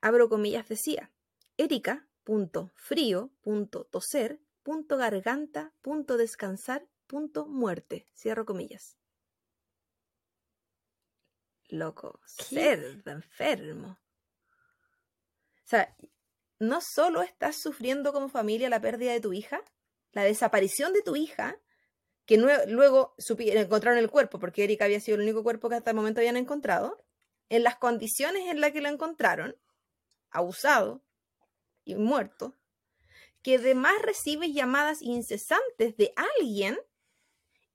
abro 0.00 0.28
comillas, 0.28 0.68
decía, 0.68 1.12
Erika, 1.56 2.08
punto 2.24 2.72
frío, 2.74 3.30
punto 3.42 3.84
toser, 3.84 4.40
punto 4.62 4.96
garganta, 4.96 5.72
punto 5.82 6.16
descansar, 6.16 6.86
punto 7.06 7.46
muerte. 7.46 8.08
Cierro 8.14 8.44
comillas. 8.46 8.96
Loco, 11.68 12.20
cerdo, 12.24 13.10
enfermo. 13.10 13.98
O 15.64 15.66
sea, 15.66 15.94
no 16.58 16.80
solo 16.80 17.22
estás 17.22 17.56
sufriendo 17.56 18.12
como 18.12 18.28
familia 18.28 18.68
la 18.68 18.80
pérdida 18.80 19.12
de 19.12 19.20
tu 19.20 19.32
hija, 19.32 19.62
la 20.12 20.22
desaparición 20.22 20.92
de 20.92 21.02
tu 21.02 21.16
hija, 21.16 21.58
que 22.26 22.38
luego 22.38 23.14
encontraron 23.38 23.98
el 23.98 24.10
cuerpo, 24.10 24.38
porque 24.38 24.64
Erika 24.64 24.86
había 24.86 25.00
sido 25.00 25.16
el 25.16 25.22
único 25.22 25.42
cuerpo 25.42 25.68
que 25.68 25.76
hasta 25.76 25.90
el 25.90 25.96
momento 25.96 26.20
habían 26.20 26.36
encontrado, 26.36 27.04
en 27.48 27.62
las 27.62 27.76
condiciones 27.76 28.48
en 28.48 28.60
las 28.60 28.72
que 28.72 28.80
lo 28.80 28.88
encontraron, 28.88 29.56
abusado 30.30 31.04
y 31.84 31.94
muerto, 31.96 32.56
que 33.42 33.56
además 33.56 33.92
recibes 34.00 34.54
llamadas 34.54 35.02
incesantes 35.02 35.96
de 35.96 36.14
alguien 36.16 36.78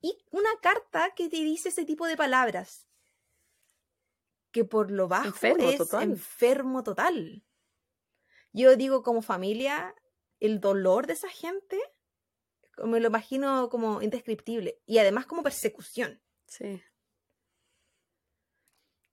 y 0.02 0.18
una 0.32 0.50
carta 0.62 1.14
que 1.16 1.30
te 1.30 1.38
dice 1.38 1.70
ese 1.70 1.86
tipo 1.86 2.08
de 2.08 2.18
palabras, 2.18 2.88
que 4.52 4.66
por 4.66 4.90
lo 4.90 5.08
bajo 5.08 5.28
es 5.28 5.94
enfermo 5.94 6.84
total. 6.84 7.44
Yo 8.54 8.76
digo, 8.76 9.04
como 9.04 9.22
familia, 9.22 9.96
el 10.40 10.60
dolor 10.60 11.08
de 11.08 11.14
esa 11.14 11.30
gente, 11.30 11.80
me 12.84 13.00
lo 13.00 13.08
imagino 13.08 13.70
como 13.70 14.02
indescriptible. 14.02 14.80
Y 14.86 14.98
además 14.98 15.26
como 15.26 15.44
persecución. 15.44 16.22
Sí. 16.48 16.82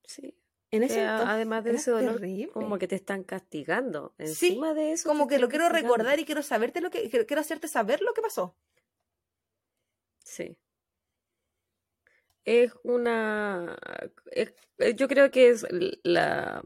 Sí. 0.04 0.38
En 0.70 0.82
ese 0.82 1.00
además 1.04 1.64
de 1.64 1.72
ese 1.72 1.90
dolor, 1.90 2.20
como 2.52 2.78
que 2.78 2.88
te 2.88 2.96
están 2.96 3.22
castigando. 3.22 4.14
Encima 4.18 4.74
de 4.74 4.92
eso. 4.92 5.08
Como 5.08 5.28
que 5.28 5.38
lo 5.38 5.48
quiero 5.48 5.68
recordar 5.68 6.18
y 6.18 6.24
quiero 6.24 6.42
saberte 6.42 6.80
lo 6.80 6.90
que. 6.90 7.08
Quiero 7.08 7.40
hacerte 7.40 7.68
saber 7.68 8.02
lo 8.02 8.12
que 8.14 8.22
pasó. 8.22 8.56
Sí. 10.24 10.58
es 12.44 12.72
una... 12.82 13.76
yo 14.96 15.08
creo 15.08 15.30
que 15.30 15.50
es 15.50 15.66
la, 16.02 16.62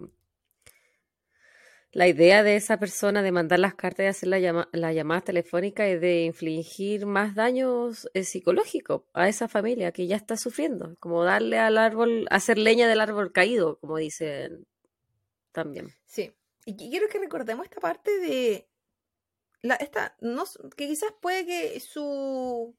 la 1.93 2.07
idea 2.07 2.43
de 2.43 2.57
esa 2.57 2.79
persona 2.79 3.23
de 3.23 3.33
mandar 3.33 3.59
las 3.59 3.75
cartas 3.75 4.05
y 4.05 4.07
hacer 4.07 4.29
la, 4.29 4.39
llama, 4.39 4.69
la 4.73 4.93
llamada 4.93 5.23
telefónica 5.23 5.87
es 5.87 6.01
de 6.01 6.23
infligir 6.23 7.07
más 7.07 7.35
daños 7.35 8.09
eh, 8.15 8.23
psicológicos 8.25 9.03
a 9.13 9.29
esa 9.29 9.49
familia 9.49 9.91
que 9.93 10.07
ya 10.07 10.17
está 10.17 10.37
sufriendo, 10.37 10.97
como 11.01 11.25
darle 11.25 11.59
al 11.59 11.79
árbol, 11.79 12.27
hacer 12.31 12.59
leña 12.59 12.89
del 12.89 13.01
árbol 13.01 13.33
caído, 13.33 13.79
como 13.81 13.97
dicen 13.97 14.67
también. 15.53 15.93
Sí, 16.07 16.33
y 16.65 16.77
quiero 16.77 17.09
que 17.09 17.19
recordemos 17.19 17.65
esta 17.65 17.81
parte 17.81 18.19
de 18.21 18.69
la, 19.63 19.75
esta, 19.75 20.17
no, 20.21 20.45
que 20.77 20.87
quizás 20.87 21.13
puede 21.21 21.45
que 21.45 21.81
su, 21.81 22.77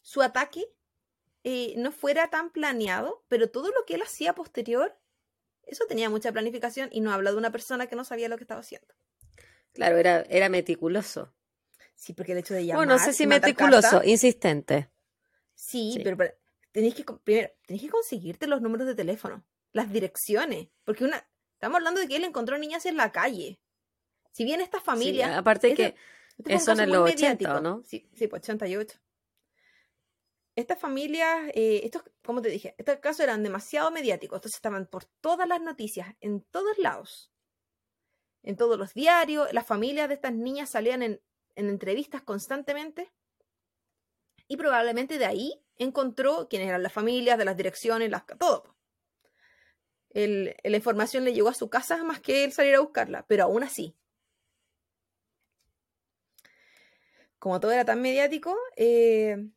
su 0.00 0.22
ataque 0.22 0.64
eh, 1.44 1.74
no 1.76 1.90
fuera 1.90 2.30
tan 2.30 2.50
planeado, 2.50 3.24
pero 3.28 3.50
todo 3.50 3.68
lo 3.68 3.84
que 3.86 3.94
él 3.96 4.02
hacía 4.02 4.34
posterior, 4.34 4.96
eso 5.66 5.84
tenía 5.86 6.10
mucha 6.10 6.32
planificación 6.32 6.88
y 6.92 7.00
no 7.00 7.12
habla 7.12 7.32
de 7.32 7.36
una 7.36 7.50
persona 7.50 7.86
que 7.86 7.96
no 7.96 8.04
sabía 8.04 8.28
lo 8.28 8.36
que 8.36 8.44
estaba 8.44 8.60
haciendo. 8.60 8.94
Claro, 9.72 9.96
era, 9.96 10.22
era 10.28 10.48
meticuloso. 10.48 11.34
Sí, 11.94 12.12
porque 12.12 12.32
el 12.32 12.38
hecho 12.38 12.54
de 12.54 12.66
llamar... 12.66 12.86
Bueno, 12.86 12.98
no 12.98 13.04
sé 13.04 13.12
si 13.12 13.26
meticuloso, 13.26 14.02
insistente. 14.04 14.90
Sí, 15.54 16.00
pero, 16.02 16.16
tenéis 16.72 16.94
que, 16.94 17.04
primero, 17.04 17.50
tenéis 17.66 17.82
que 17.82 17.90
conseguirte 17.90 18.46
los 18.46 18.60
números 18.60 18.86
de 18.86 18.94
teléfono, 18.94 19.44
las 19.72 19.92
direcciones, 19.92 20.68
porque 20.84 21.04
una... 21.04 21.26
Estamos 21.54 21.76
hablando 21.76 22.00
de 22.00 22.08
que 22.08 22.16
él 22.16 22.24
encontró 22.24 22.58
niñas 22.58 22.86
en 22.86 22.96
la 22.96 23.12
calle. 23.12 23.60
Si 24.32 24.44
bien 24.44 24.60
esta 24.60 24.80
familia... 24.80 25.38
aparte 25.38 25.74
que 25.74 25.94
este 26.38 26.54
eso 26.54 26.72
en 26.72 26.80
el 26.80 26.96
80, 26.96 27.60
¿no? 27.60 27.82
Sí, 27.84 28.08
sí, 28.14 28.26
pues 28.26 28.42
88 28.42 28.98
estas 30.54 30.78
familias, 30.78 31.50
eh, 31.54 31.80
estos, 31.84 32.02
como 32.22 32.42
te 32.42 32.50
dije, 32.50 32.74
estos 32.78 32.98
casos 32.98 33.20
eran 33.20 33.42
demasiado 33.42 33.90
mediáticos, 33.90 34.36
entonces 34.36 34.56
estaban 34.56 34.86
por 34.86 35.04
todas 35.04 35.48
las 35.48 35.60
noticias, 35.62 36.14
en 36.20 36.42
todos 36.42 36.78
lados, 36.78 37.32
en 38.42 38.56
todos 38.56 38.78
los 38.78 38.92
diarios, 38.92 39.52
las 39.52 39.66
familias 39.66 40.08
de 40.08 40.14
estas 40.14 40.34
niñas 40.34 40.70
salían 40.70 41.02
en, 41.02 41.20
entrevistas 41.54 42.22
constantemente 42.22 43.12
y 44.48 44.56
probablemente 44.56 45.18
de 45.18 45.26
ahí 45.26 45.62
encontró 45.76 46.48
quiénes 46.48 46.68
eran 46.68 46.82
las 46.82 46.92
familias, 46.92 47.38
de 47.38 47.44
las 47.44 47.56
direcciones, 47.56 48.10
las, 48.10 48.24
todo. 48.38 48.74
la 50.12 50.76
información 50.76 51.24
le 51.24 51.34
llegó 51.34 51.48
a 51.48 51.54
su 51.54 51.70
casa 51.70 52.02
más 52.04 52.20
que 52.20 52.44
él 52.44 52.52
salir 52.52 52.74
a 52.74 52.80
buscarla, 52.80 53.24
pero 53.26 53.44
aún 53.44 53.62
así. 53.62 53.96
Como 57.38 57.60
todo 57.60 57.72
era 57.72 57.84
tan 57.84 58.00
mediático, 58.00 58.56
eh, 58.76 59.48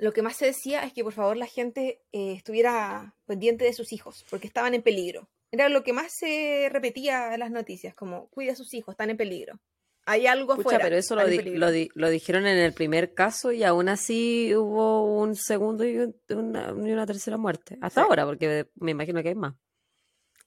lo 0.00 0.12
que 0.12 0.22
más 0.22 0.36
se 0.36 0.46
decía 0.46 0.84
es 0.84 0.92
que 0.92 1.04
por 1.04 1.12
favor 1.12 1.36
la 1.36 1.46
gente 1.46 2.00
eh, 2.12 2.32
estuviera 2.32 3.14
pendiente 3.26 3.64
de 3.64 3.72
sus 3.72 3.92
hijos, 3.92 4.24
porque 4.30 4.46
estaban 4.46 4.74
en 4.74 4.82
peligro. 4.82 5.28
Era 5.50 5.68
lo 5.68 5.82
que 5.82 5.92
más 5.92 6.12
se 6.12 6.68
repetía 6.70 7.34
en 7.34 7.40
las 7.40 7.50
noticias, 7.50 7.94
como 7.94 8.28
cuida 8.28 8.52
a 8.52 8.56
sus 8.56 8.74
hijos, 8.74 8.92
están 8.92 9.10
en 9.10 9.16
peligro. 9.16 9.60
Hay 10.08 10.28
algo 10.28 10.52
afuera. 10.52 10.78
pero 10.80 10.96
eso 10.96 11.16
lo, 11.16 11.24
lo, 11.26 12.10
dijeron 12.10 12.46
en 12.46 12.58
el 12.58 12.72
primer 12.72 13.12
caso 13.12 13.50
y 13.50 13.64
aún 13.64 13.88
así 13.88 14.54
hubo 14.54 15.20
un 15.20 15.34
segundo 15.34 15.84
y, 15.84 16.14
una, 16.28 17.06
tercera 17.06 17.36
muerte. 17.36 17.76
Hasta 17.80 18.02
ahora, 18.02 18.24
porque 18.24 18.68
me 18.76 18.92
imagino 18.92 19.20
que 19.22 19.30
hay 19.30 19.34
más. 19.34 19.54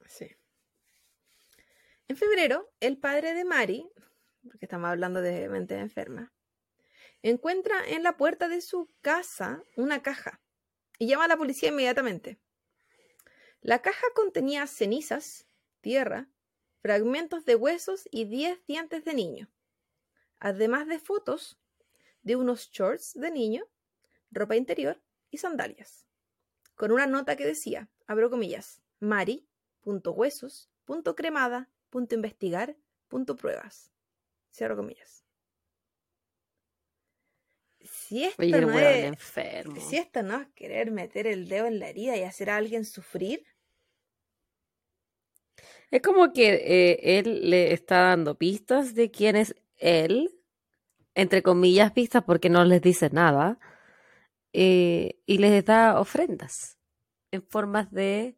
Sí. 0.07 0.27
En 2.07 2.15
febrero, 2.15 2.71
el 2.79 2.97
padre 2.97 3.33
de 3.33 3.43
Mari, 3.43 3.85
porque 4.43 4.65
estamos 4.65 4.89
hablando 4.89 5.21
de 5.21 5.49
mente 5.49 5.77
enferma, 5.77 6.31
encuentra 7.21 7.75
en 7.87 8.03
la 8.03 8.17
puerta 8.17 8.47
de 8.47 8.61
su 8.61 8.89
casa 9.01 9.63
una 9.75 10.01
caja 10.01 10.41
y 10.97 11.07
llama 11.07 11.25
a 11.25 11.29
la 11.29 11.37
policía 11.37 11.69
inmediatamente. 11.69 12.39
La 13.61 13.81
caja 13.81 14.07
contenía 14.15 14.67
cenizas, 14.67 15.47
tierra, 15.81 16.29
fragmentos 16.81 17.45
de 17.45 17.55
huesos 17.55 18.07
y 18.11 18.25
diez 18.25 18.65
dientes 18.65 19.03
de 19.03 19.13
niño, 19.13 19.49
además 20.39 20.87
de 20.87 20.99
fotos 20.99 21.59
de 22.21 22.35
unos 22.35 22.69
shorts 22.71 23.13
de 23.15 23.31
niño, 23.31 23.65
ropa 24.31 24.55
interior 24.55 25.01
y 25.29 25.39
sandalias, 25.39 26.05
con 26.75 26.91
una 26.91 27.05
nota 27.05 27.35
que 27.35 27.45
decía, 27.45 27.89
abro 28.07 28.29
comillas, 28.29 28.81
Mari, 28.99 29.47
punto 29.81 30.11
huesos, 30.11 30.69
punto 30.85 31.15
cremada, 31.15 31.69
punto 31.89 32.15
investigar, 32.15 32.77
punto 33.07 33.35
pruebas. 33.35 33.91
Cierro 34.51 34.75
comillas 34.75 35.28
si 37.91 38.23
esto, 38.23 38.43
no 38.43 38.79
es, 38.79 39.05
enfermo. 39.05 39.75
si 39.79 39.97
esto 39.97 40.23
no 40.23 40.41
es 40.41 40.47
querer 40.55 40.91
meter 40.91 41.27
el 41.27 41.47
dedo 41.47 41.67
en 41.67 41.79
la 41.79 41.89
herida 41.89 42.17
y 42.17 42.23
hacer 42.23 42.49
a 42.49 42.57
alguien 42.57 42.85
sufrir. 42.85 43.45
Es 45.91 46.01
como 46.01 46.33
que 46.33 46.53
eh, 46.53 47.19
él 47.19 47.49
le 47.49 47.73
está 47.73 48.01
dando 48.01 48.35
pistas 48.35 48.95
de 48.95 49.11
quién 49.11 49.35
es 49.35 49.55
él, 49.77 50.31
entre 51.15 51.41
comillas 51.41 51.91
pistas 51.91 52.23
porque 52.23 52.49
no 52.49 52.63
les 52.63 52.81
dice 52.81 53.09
nada, 53.11 53.59
eh, 54.53 55.19
y 55.25 55.37
les 55.37 55.65
da 55.65 55.99
ofrendas 55.99 56.77
en 57.31 57.43
formas 57.43 57.91
de 57.91 58.37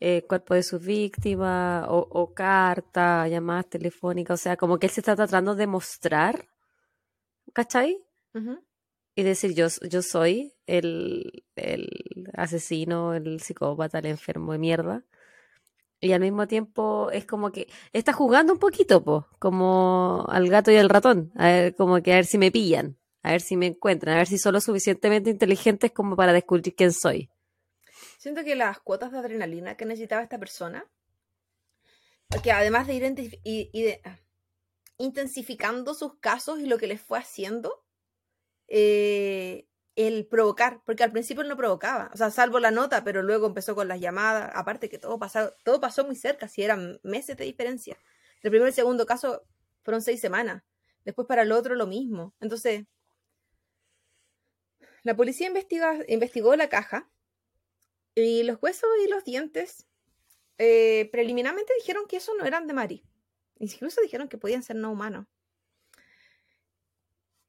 eh, 0.00 0.22
cuerpo 0.28 0.54
de 0.54 0.62
su 0.62 0.78
víctima 0.78 1.86
o, 1.88 1.98
o 1.98 2.34
carta, 2.34 3.26
llamadas 3.26 3.68
telefónicas, 3.68 4.40
o 4.40 4.42
sea, 4.42 4.56
como 4.56 4.78
que 4.78 4.86
él 4.86 4.92
se 4.92 5.00
está 5.00 5.16
tratando 5.16 5.56
de 5.56 5.66
mostrar, 5.66 6.48
¿cachai? 7.52 7.98
Y 9.18 9.24
decir 9.24 9.52
yo, 9.52 9.66
yo 9.90 10.00
soy 10.00 10.54
el, 10.68 11.42
asesino, 12.34 13.14
el 13.14 13.40
psicópata, 13.40 13.98
el 13.98 14.06
enfermo 14.06 14.52
de 14.52 14.58
mierda. 14.60 15.04
Y 15.98 16.12
al 16.12 16.20
mismo 16.20 16.46
tiempo 16.46 17.10
es 17.10 17.26
como 17.26 17.50
que 17.50 17.66
está 17.92 18.12
jugando 18.12 18.52
un 18.52 18.60
poquito, 18.60 19.02
po, 19.02 19.26
como 19.40 20.24
al 20.28 20.48
gato 20.48 20.70
y 20.70 20.76
al 20.76 20.88
ratón, 20.88 21.32
a 21.34 21.48
ver, 21.48 21.74
como 21.74 22.00
que 22.00 22.12
a 22.12 22.14
ver 22.14 22.26
si 22.26 22.38
me 22.38 22.52
pillan, 22.52 22.96
a 23.24 23.32
ver 23.32 23.40
si 23.40 23.56
me 23.56 23.66
encuentran, 23.66 24.14
a 24.14 24.18
ver 24.18 24.28
si 24.28 24.38
son 24.38 24.52
lo 24.52 24.60
suficientemente 24.60 25.30
inteligentes 25.30 25.90
como 25.90 26.14
para 26.14 26.32
descubrir 26.32 26.76
quién 26.76 26.92
soy. 26.92 27.28
Siento 28.18 28.44
que 28.44 28.54
las 28.54 28.78
cuotas 28.78 29.10
de 29.10 29.18
adrenalina 29.18 29.76
que 29.76 29.84
necesitaba 29.84 30.22
esta 30.22 30.38
persona, 30.38 30.86
que 32.44 32.52
además 32.52 32.86
de 32.86 33.40
ir 33.42 34.00
ah, 34.04 34.16
intensificando 34.96 35.94
sus 35.94 36.14
casos 36.20 36.60
y 36.60 36.66
lo 36.66 36.78
que 36.78 36.86
les 36.86 37.00
fue 37.00 37.18
haciendo, 37.18 37.87
eh, 38.68 39.66
el 39.96 40.26
provocar, 40.26 40.80
porque 40.84 41.02
al 41.02 41.10
principio 41.12 41.42
no 41.44 41.56
provocaba, 41.56 42.10
o 42.14 42.16
sea, 42.16 42.30
salvo 42.30 42.60
la 42.60 42.70
nota, 42.70 43.02
pero 43.02 43.22
luego 43.22 43.46
empezó 43.48 43.74
con 43.74 43.88
las 43.88 44.00
llamadas, 44.00 44.50
aparte 44.54 44.88
que 44.88 44.98
todo 44.98 45.18
pasó, 45.18 45.52
todo 45.64 45.80
pasó 45.80 46.04
muy 46.04 46.14
cerca, 46.14 46.46
si 46.48 46.62
eran 46.62 47.00
meses 47.02 47.36
de 47.36 47.44
diferencia. 47.44 47.98
El 48.42 48.50
primer 48.50 48.68
y 48.68 48.70
el 48.70 48.74
segundo 48.74 49.06
caso 49.06 49.42
fueron 49.82 50.02
seis 50.02 50.20
semanas, 50.20 50.62
después 51.04 51.26
para 51.26 51.42
el 51.42 51.50
otro 51.52 51.74
lo 51.74 51.86
mismo. 51.86 52.34
Entonces, 52.40 52.86
la 55.02 55.16
policía 55.16 55.48
investiga, 55.48 55.98
investigó 56.06 56.54
la 56.54 56.68
caja 56.68 57.10
y 58.14 58.42
los 58.42 58.58
huesos 58.60 58.90
y 59.04 59.08
los 59.08 59.24
dientes 59.24 59.86
eh, 60.58 61.08
preliminarmente 61.12 61.72
dijeron 61.78 62.04
que 62.08 62.18
eso 62.18 62.34
no 62.34 62.44
eran 62.44 62.66
de 62.66 62.74
Mari. 62.74 63.04
Incluso 63.58 64.00
dijeron 64.00 64.28
que 64.28 64.38
podían 64.38 64.62
ser 64.62 64.76
no 64.76 64.92
humanos. 64.92 65.26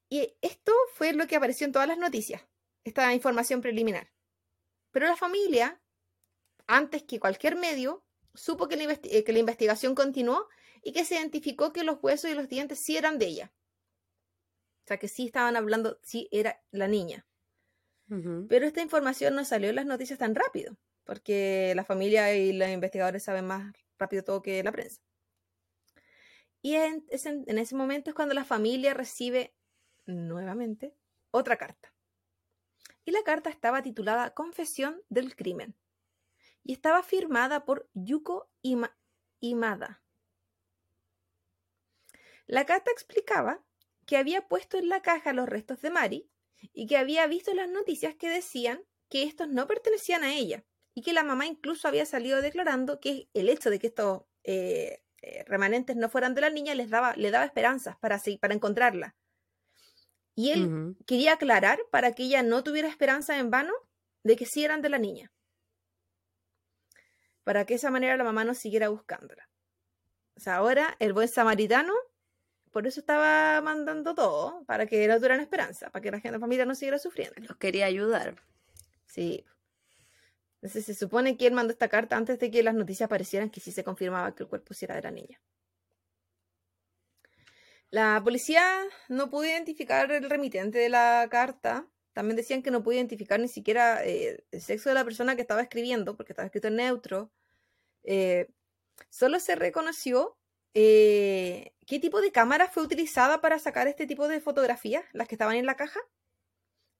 Y 0.09 0.35
esto 0.41 0.73
fue 0.93 1.13
lo 1.13 1.27
que 1.27 1.35
apareció 1.35 1.65
en 1.65 1.71
todas 1.71 1.87
las 1.87 1.97
noticias, 1.97 2.41
esta 2.83 3.13
información 3.13 3.61
preliminar. 3.61 4.11
Pero 4.91 5.05
la 5.05 5.15
familia, 5.15 5.79
antes 6.65 7.03
que 7.03 7.19
cualquier 7.19 7.55
medio, 7.55 8.03
supo 8.33 8.67
que 8.67 8.75
la, 8.75 8.99
eh, 9.03 9.23
que 9.23 9.33
la 9.33 9.39
investigación 9.39 9.93
continuó 9.93 10.47
y 10.81 10.93
que 10.93 11.05
se 11.05 11.15
identificó 11.15 11.71
que 11.71 11.83
los 11.83 11.99
huesos 12.01 12.31
y 12.31 12.33
los 12.33 12.49
dientes 12.49 12.79
sí 12.79 12.97
eran 12.97 13.19
de 13.19 13.27
ella. 13.27 13.53
O 14.83 14.87
sea, 14.87 14.97
que 14.97 15.07
sí 15.07 15.27
estaban 15.27 15.55
hablando, 15.55 15.99
sí 16.01 16.27
era 16.31 16.63
la 16.71 16.87
niña. 16.87 17.27
Pero 18.47 18.65
esta 18.65 18.81
información 18.81 19.35
no 19.35 19.45
salió 19.45 19.69
en 19.69 19.75
las 19.75 19.85
noticias 19.85 20.17
tan 20.17 20.33
rápido, 20.33 20.75
porque 21.03 21.73
la 21.75 21.83
familia 21.83 22.33
y 22.33 22.53
los 22.53 22.67
investigadores 22.67 23.21
saben 23.21 23.45
más 23.45 23.71
rápido 23.99 24.23
todo 24.23 24.41
que 24.41 24.63
la 24.63 24.71
prensa. 24.71 24.99
Y 26.63 26.73
en 26.73 27.05
ese 27.11 27.75
momento 27.75 28.09
es 28.09 28.15
cuando 28.15 28.33
la 28.33 28.45
familia 28.45 28.95
recibe 28.95 29.53
nuevamente 30.09 30.95
otra 31.31 31.57
carta. 31.57 31.93
Y 33.05 33.11
la 33.11 33.23
carta 33.23 33.49
estaba 33.49 33.81
titulada 33.81 34.33
Confesión 34.33 35.01
del 35.09 35.35
crimen. 35.35 35.75
Y 36.63 36.73
estaba 36.73 37.03
firmada 37.03 37.65
por 37.65 37.89
Yuko 37.93 38.51
Imada. 39.39 40.03
La 42.45 42.65
carta 42.65 42.91
explicaba 42.91 43.63
que 44.05 44.17
había 44.17 44.47
puesto 44.47 44.77
en 44.77 44.89
la 44.89 45.01
caja 45.01 45.33
los 45.33 45.47
restos 45.47 45.81
de 45.81 45.91
Mari 45.91 46.29
y 46.73 46.87
que 46.87 46.97
había 46.97 47.27
visto 47.27 47.53
las 47.53 47.69
noticias 47.69 48.15
que 48.15 48.29
decían 48.29 48.83
que 49.07 49.23
estos 49.23 49.47
no 49.47 49.67
pertenecían 49.67 50.23
a 50.23 50.33
ella 50.33 50.65
y 50.93 51.01
que 51.01 51.13
la 51.13 51.23
mamá 51.23 51.45
incluso 51.45 51.87
había 51.87 52.05
salido 52.05 52.41
declarando 52.41 52.99
que 52.99 53.29
el 53.33 53.49
hecho 53.49 53.69
de 53.69 53.79
que 53.79 53.87
estos 53.87 54.23
eh, 54.43 55.03
eh, 55.21 55.43
remanentes 55.45 55.95
no 55.95 56.09
fueran 56.09 56.33
de 56.33 56.41
la 56.41 56.49
niña 56.49 56.75
les 56.75 56.89
daba, 56.89 57.15
le 57.15 57.31
daba 57.31 57.45
esperanzas 57.45 57.97
para, 57.97 58.21
para 58.39 58.53
encontrarla. 58.53 59.15
Y 60.39 60.51
él 60.51 60.95
quería 61.05 61.33
aclarar 61.33 61.81
para 61.91 62.13
que 62.13 62.23
ella 62.23 62.43
no 62.43 62.63
tuviera 62.63 62.87
esperanza 62.87 63.37
en 63.37 63.51
vano 63.51 63.73
de 64.23 64.37
que 64.37 64.45
sí 64.45 64.63
eran 64.63 64.81
de 64.81 64.87
la 64.87 64.97
niña. 64.97 65.33
Para 67.43 67.65
que 67.65 67.73
de 67.73 67.79
esa 67.79 67.91
manera 67.91 68.15
la 68.15 68.23
mamá 68.23 68.45
no 68.45 68.53
siguiera 68.53 68.87
buscándola. 68.87 69.49
O 70.37 70.39
sea, 70.39 70.55
ahora 70.55 70.95
el 70.99 71.11
buen 71.11 71.27
samaritano, 71.27 71.91
por 72.71 72.87
eso 72.87 73.01
estaba 73.01 73.59
mandando 73.59 74.15
todo, 74.15 74.63
para 74.63 74.85
que 74.85 75.05
no 75.09 75.17
tuvieran 75.17 75.41
esperanza, 75.41 75.89
para 75.89 76.01
que 76.01 76.09
la 76.09 76.21
gente 76.21 76.37
la 76.37 76.39
familia 76.39 76.65
no 76.65 76.73
siguiera 76.73 76.99
sufriendo. 76.99 77.35
Los 77.41 77.57
quería 77.57 77.87
ayudar. 77.87 78.41
Sí. 79.07 79.45
Entonces 80.61 80.85
se 80.85 80.93
supone 80.93 81.35
que 81.35 81.47
él 81.47 81.53
mandó 81.53 81.73
esta 81.73 81.89
carta 81.89 82.15
antes 82.15 82.39
de 82.39 82.49
que 82.49 82.63
las 82.63 82.75
noticias 82.75 83.07
aparecieran 83.07 83.49
que 83.49 83.59
sí 83.59 83.73
se 83.73 83.83
confirmaba 83.83 84.33
que 84.33 84.43
el 84.43 84.49
cuerpo 84.49 84.73
sí 84.73 84.85
era 84.85 84.95
de 84.95 85.01
la 85.01 85.11
niña. 85.11 85.41
La 87.91 88.21
policía 88.23 88.83
no 89.07 89.29
pudo 89.29 89.45
identificar 89.45 90.11
el 90.11 90.29
remitente 90.29 90.77
de 90.77 90.89
la 90.89 91.27
carta. 91.31 91.87
También 92.13 92.35
decían 92.37 92.61
que 92.61 92.71
no 92.71 92.83
pudo 92.83 92.95
identificar 92.95 93.39
ni 93.39 93.47
siquiera 93.47 94.05
eh, 94.05 94.43
el 94.51 94.61
sexo 94.61 94.89
de 94.89 94.95
la 94.95 95.03
persona 95.03 95.35
que 95.35 95.41
estaba 95.41 95.61
escribiendo, 95.61 96.15
porque 96.15 96.33
estaba 96.33 96.45
escrito 96.45 96.67
en 96.67 96.75
neutro. 96.75 97.31
Eh, 98.03 98.49
solo 99.09 99.39
se 99.39 99.55
reconoció 99.55 100.37
eh, 100.73 101.73
qué 101.87 101.99
tipo 101.99 102.21
de 102.21 102.31
cámara 102.31 102.67
fue 102.67 102.83
utilizada 102.83 103.41
para 103.41 103.57
sacar 103.59 103.87
este 103.87 104.05
tipo 104.05 104.27
de 104.27 104.39
fotografías, 104.41 105.05
las 105.13 105.27
que 105.27 105.35
estaban 105.35 105.55
en 105.55 105.65
la 105.65 105.75
caja, 105.75 105.99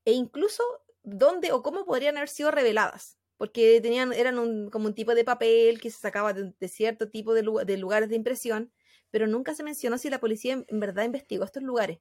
e 0.04 0.12
incluso 0.12 0.62
dónde 1.02 1.52
o 1.52 1.62
cómo 1.62 1.84
podrían 1.84 2.16
haber 2.16 2.28
sido 2.28 2.50
reveladas, 2.50 3.18
porque 3.36 3.80
tenían, 3.80 4.12
eran 4.12 4.70
como 4.70 4.86
un 4.86 4.94
tipo 4.94 5.14
de 5.14 5.24
papel 5.24 5.80
que 5.80 5.90
se 5.90 5.98
sacaba 6.00 6.32
de, 6.32 6.68
cierto 6.68 7.08
tipo 7.10 7.34
de, 7.34 7.42
de 7.64 7.76
lugares 7.78 8.08
de 8.08 8.16
impresión 8.16 8.72
pero 9.10 9.26
nunca 9.26 9.54
se 9.54 9.62
mencionó 9.62 9.98
si 9.98 10.10
la 10.10 10.20
policía 10.20 10.64
en, 10.66 10.80
verdad 10.80 11.04
investigó 11.04 11.44
estos 11.44 11.62
lugares 11.62 11.98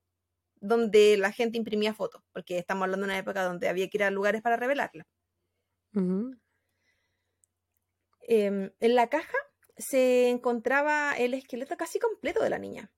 donde 0.61 1.17
la 1.17 1.31
gente 1.31 1.57
imprimía 1.57 1.93
fotos, 1.93 2.21
porque 2.33 2.57
estamos 2.57 2.83
hablando 2.83 3.05
de 3.05 3.13
una 3.13 3.19
época 3.19 3.43
donde 3.43 3.69
había 3.69 3.87
que 3.89 3.97
ir 3.97 4.03
a 4.03 4.11
lugares 4.11 4.41
para 4.41 4.57
revelarla. 4.57 5.07
Em, 8.21 8.71
en 8.79 8.95
la 8.95 9.09
caja 9.09 9.37
se 9.77 10.29
encontraba 10.29 11.13
el 11.17 11.33
esqueleto 11.33 11.77
casi 11.77 11.97
completo 11.99 12.43
de 12.43 12.49
la 12.49 12.59
niña, 12.59 12.91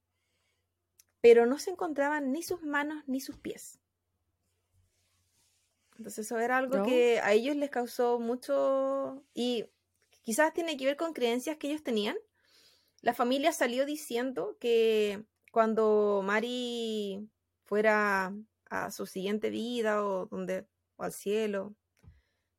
pero 1.21 1.45
no 1.45 1.59
se 1.59 1.69
encontraban 1.69 2.31
ni 2.31 2.41
sus 2.41 2.63
manos 2.63 3.03
ni 3.07 3.21
sus 3.21 3.37
pies. 3.37 3.79
Entonces 5.97 6.25
eso 6.25 6.39
era 6.39 6.57
algo 6.57 6.83
que 6.83 7.19
a 7.19 7.31
ellos 7.33 7.55
les 7.55 7.69
causó 7.69 8.19
mucho 8.19 9.23
y 9.35 9.67
quizás 10.23 10.51
tiene 10.51 10.75
que 10.75 10.85
ver 10.85 10.97
con 10.97 11.13
creencias 11.13 11.57
que 11.57 11.67
ellos 11.67 11.83
tenían 11.83 12.17
la 13.01 13.13
familia 13.13 13.51
salió 13.51 13.85
diciendo 13.85 14.57
que 14.59 15.25
cuando 15.51 16.21
Mari 16.23 17.29
fuera 17.65 18.33
a 18.69 18.91
su 18.91 19.05
siguiente 19.05 19.49
vida 19.49 20.05
o 20.05 20.27
donde 20.27 20.67
o 20.95 21.03
al 21.03 21.11
cielo, 21.11 21.75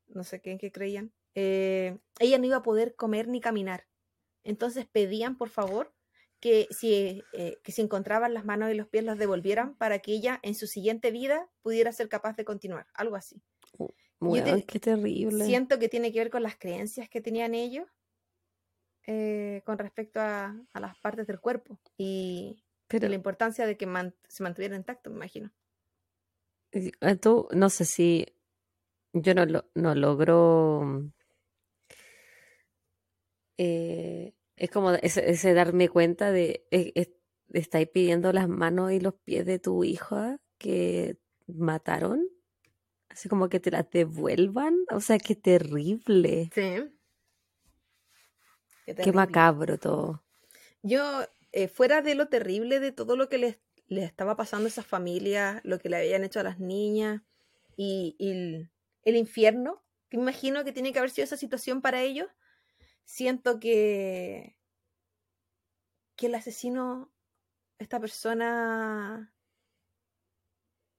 no 0.08 0.24
sé 0.24 0.40
qué 0.40 0.52
en 0.52 0.58
qué 0.58 0.72
creían, 0.72 1.12
eh, 1.34 1.98
ella 2.18 2.38
no 2.38 2.46
iba 2.46 2.56
a 2.56 2.62
poder 2.62 2.94
comer 2.96 3.28
ni 3.28 3.40
caminar. 3.40 3.86
Entonces 4.44 4.86
pedían, 4.86 5.38
por 5.38 5.48
favor, 5.48 5.94
que 6.40 6.66
si, 6.70 7.22
eh, 7.32 7.58
que 7.62 7.72
si 7.72 7.82
encontraban 7.82 8.34
las 8.34 8.44
manos 8.44 8.70
y 8.70 8.74
los 8.74 8.88
pies 8.88 9.04
las 9.04 9.16
devolvieran 9.16 9.76
para 9.76 10.00
que 10.00 10.12
ella 10.12 10.40
en 10.42 10.56
su 10.56 10.66
siguiente 10.66 11.12
vida 11.12 11.48
pudiera 11.62 11.92
ser 11.92 12.08
capaz 12.08 12.36
de 12.36 12.44
continuar, 12.44 12.88
algo 12.94 13.14
así. 13.14 13.40
qué 14.66 14.80
terrible. 14.80 15.44
Siento 15.44 15.78
que 15.78 15.88
tiene 15.88 16.12
que 16.12 16.18
ver 16.18 16.30
con 16.30 16.42
las 16.42 16.56
creencias 16.56 17.08
que 17.08 17.20
tenían 17.20 17.54
ellos 17.54 17.86
eh, 19.06 19.62
con 19.64 19.78
respecto 19.78 20.20
a, 20.20 20.54
las 20.74 20.96
partes 20.98 21.26
del 21.26 21.40
cuerpo 21.40 21.78
y 21.96 22.62
Pero, 22.86 23.08
la 23.08 23.14
importancia 23.14 23.66
de 23.66 23.76
que 23.76 23.86
se 24.28 24.42
mantuviera 24.42 24.76
intacto, 24.76 25.10
me 25.10 25.16
imagino. 25.16 25.50
Ah, 27.00 27.16
tú, 27.16 27.48
no 27.52 27.68
sé 27.68 27.84
si 27.84 28.26
yo 29.12 29.34
no, 29.34 29.46
lo, 29.46 29.64
no 29.74 29.94
logro... 29.94 31.10
Eh, 33.58 34.34
es 34.56 34.70
como 34.70 34.92
ese, 34.92 35.54
darme 35.54 35.88
cuenta 35.88 36.32
de, 36.32 36.66
estáis 37.52 37.88
pidiendo 37.88 38.32
las 38.32 38.48
manos 38.48 38.92
y 38.92 39.00
los 39.00 39.14
pies 39.14 39.44
de 39.44 39.58
tu 39.58 39.84
hija 39.84 40.40
que 40.58 41.18
mataron, 41.46 42.28
así 43.08 43.28
como 43.28 43.48
que 43.48 43.60
te 43.60 43.70
las 43.70 43.90
devuelvan, 43.90 44.76
o 44.90 45.00
sea, 45.00 45.18
qué 45.18 45.34
terrible. 45.34 46.50
Sí. 46.54 46.92
Qué, 48.84 49.12
macabro 49.12 49.78
todo. 49.78 50.22
Yo, 50.82 51.24
eh, 51.52 51.68
fuera 51.68 52.02
de 52.02 52.14
lo 52.14 52.28
terrible 52.28 52.80
de 52.80 52.92
todo 52.92 53.16
lo 53.16 53.28
que 53.28 53.38
les, 53.38 53.58
estaba 53.88 54.36
pasando 54.36 54.66
a 54.66 54.68
esas 54.68 54.86
familias, 54.86 55.60
lo 55.64 55.78
que 55.78 55.88
le 55.88 55.96
habían 55.96 56.24
hecho 56.24 56.40
a 56.40 56.44
las 56.44 56.58
niñas 56.58 57.22
y, 57.76 58.16
el, 59.04 59.16
infierno, 59.16 59.82
que 60.08 60.16
imagino 60.16 60.64
que 60.64 60.72
tiene 60.72 60.92
que 60.92 60.98
haber 60.98 61.10
sido 61.10 61.24
esa 61.24 61.36
situación 61.36 61.82
para 61.82 62.02
ellos, 62.02 62.28
siento 63.04 63.60
que, 63.60 64.56
que 66.16 66.26
el 66.26 66.34
asesino, 66.34 67.12
esta 67.78 68.00
persona, 68.00 69.32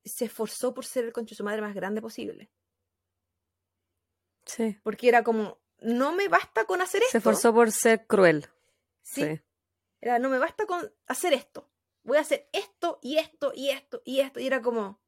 se 0.05 0.25
esforzó 0.25 0.73
por 0.73 0.85
ser 0.85 1.05
el 1.05 1.13
concho 1.13 1.31
de 1.31 1.37
su 1.37 1.43
madre 1.43 1.61
más 1.61 1.73
grande 1.73 2.01
posible. 2.01 2.51
Sí. 4.45 4.77
Porque 4.83 5.07
era 5.07 5.23
como, 5.23 5.62
no 5.83 6.13
me 6.13 6.27
basta 6.27 6.65
con 6.65 6.81
hacer 6.81 7.01
esto. 7.01 7.11
Se 7.11 7.17
esforzó 7.19 7.53
por 7.53 7.71
ser 7.71 8.05
cruel. 8.07 8.47
Sí. 9.01 9.41
Era, 10.01 10.19
no 10.19 10.29
me 10.29 10.39
basta 10.39 10.65
con 10.65 10.91
hacer 11.07 11.33
esto. 11.33 11.69
Voy 12.03 12.17
a 12.17 12.21
hacer 12.21 12.49
esto 12.51 12.99
y 13.01 13.17
esto 13.17 13.51
y 13.55 13.69
esto 13.69 14.01
y 14.05 14.19
esto. 14.19 14.39
Y 14.39 14.47
era 14.47 14.61
como, 14.61 15.01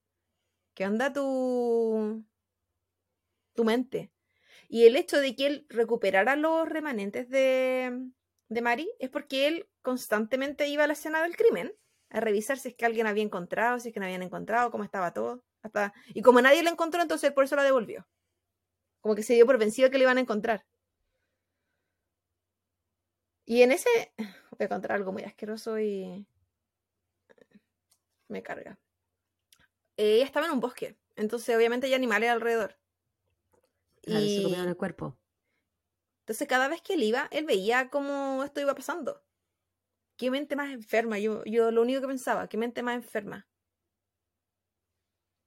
¿qué 0.74 0.86
onda 0.86 1.12
tu, 1.12 2.24
tu 3.54 3.64
mente? 3.64 4.12
Y 4.68 4.86
el 4.86 4.96
hecho 4.96 5.20
de 5.20 5.36
que 5.36 5.48
él 5.48 5.66
recuperara 5.70 6.36
los 6.36 6.68
remanentes 6.68 7.30
de, 7.30 8.10
de 8.50 8.62
Mari 8.62 8.90
es 9.00 9.10
porque 9.10 9.48
él 9.48 9.70
constantemente 9.82 10.68
iba 10.68 10.84
a 10.84 10.88
la 10.88 10.94
escena 10.94 11.22
del 11.22 11.36
crimen 11.36 11.74
a 12.10 12.20
revisar 12.20 12.58
si 12.58 12.70
es 12.70 12.76
que 12.76 12.86
alguien 12.86 13.08
había 13.08 13.24
encontrado, 13.24 13.80
si 13.80 13.90
es 13.90 13.94
que 13.94 14.00
no 14.00 14.06
habían 14.06 14.24
encontrado, 14.24 14.72
cómo 14.72 14.84
estaba 14.84 15.14
todo. 15.14 15.44
Hasta... 15.62 15.94
Y 16.14 16.22
como 16.22 16.42
nadie 16.42 16.64
lo 16.64 16.70
encontró, 16.70 17.02
entonces 17.02 17.32
por 17.32 17.44
eso 17.44 17.56
la 17.56 17.64
devolvió. 17.64 18.08
Como 19.06 19.14
que 19.14 19.22
se 19.22 19.36
dio 19.36 19.46
por 19.46 19.60
vencido 19.60 19.92
que 19.92 20.00
le 20.00 20.06
iban 20.06 20.18
a 20.18 20.22
encontrar. 20.22 20.66
Y 23.46 23.62
en 23.62 23.72
ese. 23.72 23.88
Voy 24.18 24.62
a 24.62 24.64
encontrar 24.64 24.94
algo 24.98 25.12
muy 25.12 25.22
asqueroso 25.22 25.80
y. 25.80 26.26
Me 28.30 28.42
carga. 28.42 28.80
Ella 29.96 30.26
estaba 30.26 30.48
en 30.48 30.54
un 30.54 30.60
bosque. 30.60 30.98
Entonces, 31.16 31.56
obviamente, 31.56 31.86
hay 31.86 31.94
animales 31.94 32.32
alrededor. 32.32 32.80
y 34.02 34.38
se 34.38 34.42
comían 34.42 34.70
el 34.70 34.76
cuerpo. 34.76 35.16
Entonces, 36.22 36.48
cada 36.48 36.68
vez 36.68 36.82
que 36.82 36.96
él 36.96 37.04
iba, 37.04 37.28
él 37.30 37.46
veía 37.46 37.92
cómo 37.92 38.44
esto 38.44 38.60
iba 38.60 38.74
pasando. 38.74 39.24
Qué 40.18 40.32
mente 40.32 40.56
más 40.56 40.74
enferma. 40.74 41.20
Yo, 41.20 41.44
yo 41.46 41.70
lo 41.70 41.84
único 41.84 42.02
que 42.02 42.08
pensaba, 42.08 42.50
qué 42.50 42.58
mente 42.58 42.82
más 42.82 42.96
enferma. 42.96 43.48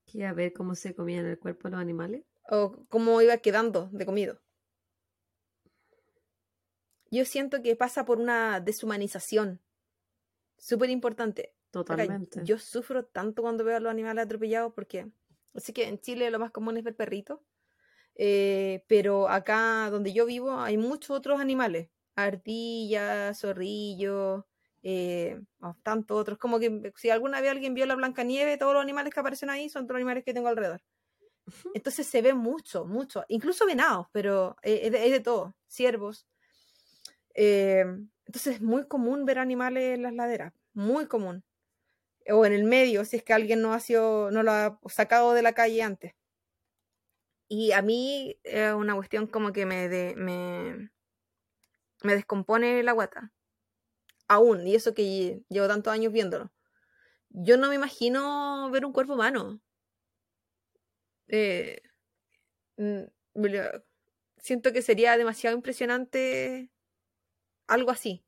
¿Quería 0.05 0.31
ver 0.31 0.53
cómo 0.53 0.75
se 0.75 0.95
comían 0.95 1.25
el 1.25 1.37
cuerpo 1.37 1.67
los 1.67 1.81
animales? 1.81 2.23
O 2.49 2.85
cómo 2.89 3.21
iba 3.21 3.37
quedando 3.37 3.89
de 3.91 4.05
comido. 4.05 4.41
Yo 7.11 7.25
siento 7.25 7.61
que 7.61 7.75
pasa 7.75 8.05
por 8.05 8.19
una 8.19 8.59
deshumanización 8.59 9.61
súper 10.57 10.89
importante. 10.89 11.53
Totalmente. 11.71 12.41
yo 12.43 12.57
sufro 12.57 13.05
tanto 13.05 13.43
cuando 13.43 13.63
veo 13.63 13.77
a 13.77 13.79
los 13.79 13.91
animales 13.91 14.25
atropellados 14.25 14.73
porque, 14.73 15.07
así 15.53 15.71
que 15.71 15.87
en 15.87 15.99
Chile 15.99 16.31
lo 16.31 16.39
más 16.39 16.49
común 16.49 16.77
es 16.77 16.83
ver 16.83 16.95
perritos, 16.95 17.41
eh, 18.15 18.83
pero 18.87 19.29
acá 19.29 19.87
donde 19.91 20.11
yo 20.11 20.25
vivo 20.25 20.59
hay 20.59 20.77
muchos 20.77 21.11
otros 21.11 21.39
animales, 21.39 21.89
ardillas, 22.15 23.39
zorrillos, 23.39 24.45
eh, 24.81 25.39
tantos 25.83 26.19
otros, 26.19 26.39
como 26.39 26.59
que 26.59 26.91
si 26.95 27.11
alguna 27.11 27.39
vez 27.39 27.51
alguien 27.51 27.75
vio 27.75 27.85
la 27.85 27.95
Blanca 27.95 28.23
Nieve, 28.23 28.57
todos 28.57 28.73
los 28.73 28.81
animales 28.81 29.13
que 29.13 29.19
aparecen 29.19 29.51
ahí 29.51 29.69
son 29.69 29.83
todos 29.83 29.93
los 29.93 29.99
animales 29.99 30.23
que 30.23 30.33
tengo 30.33 30.47
alrededor. 30.47 30.81
Entonces 31.73 32.07
se 32.07 32.21
ve 32.21 32.33
mucho, 32.33 32.85
mucho, 32.85 33.25
incluso 33.27 33.65
venados, 33.65 34.07
pero 34.11 34.55
eh, 34.63 34.91
es 34.93 35.11
de, 35.11 35.19
todo, 35.19 35.55
ciervos. 35.67 36.27
Eh, 37.35 37.85
entonces 38.25 38.55
es 38.55 38.61
muy 38.61 38.87
común 38.87 39.25
ver 39.25 39.39
animales 39.39 39.95
en 39.95 40.03
las 40.03 40.13
laderas, 40.13 40.53
muy 40.73 41.07
común. 41.07 41.43
O 42.31 42.45
en 42.45 42.53
el 42.53 42.63
medio, 42.63 43.05
si 43.05 43.17
es 43.17 43.23
que 43.23 43.33
alguien 43.33 43.61
no 43.61 43.73
ha, 43.73 43.79
sido, 43.79 44.29
no 44.31 44.43
lo 44.43 44.51
ha 44.51 44.79
sacado 44.87 45.33
de 45.33 45.41
la 45.41 45.53
calle 45.53 45.81
antes. 45.81 46.13
Y 47.47 47.71
a 47.71 47.81
mí 47.81 48.37
es 48.43 48.73
una 48.73 48.93
cuestión 48.93 49.25
como 49.25 49.51
que 49.51 49.65
me, 49.65 49.89
me, 50.15 50.91
me 52.03 52.15
descompone 52.15 52.83
la 52.83 52.91
guata. 52.91 53.31
Aún, 54.27 54.67
y 54.67 54.75
eso 54.75 54.93
que 54.93 55.41
llevo 55.49 55.67
tantos 55.67 55.91
años 55.91 56.13
viéndolo. 56.13 56.51
Yo 57.29 57.57
no 57.57 57.69
me 57.69 57.75
imagino 57.75 58.69
ver 58.71 58.85
un 58.85 58.93
cuerpo 58.93 59.13
humano. 59.13 59.59
Eh, 61.29 61.81
mm, 62.77 63.03
siento 64.37 64.73
que 64.73 64.81
sería 64.81 65.17
demasiado 65.17 65.55
impresionante 65.55 66.69
algo 67.67 67.91
así. 67.91 68.23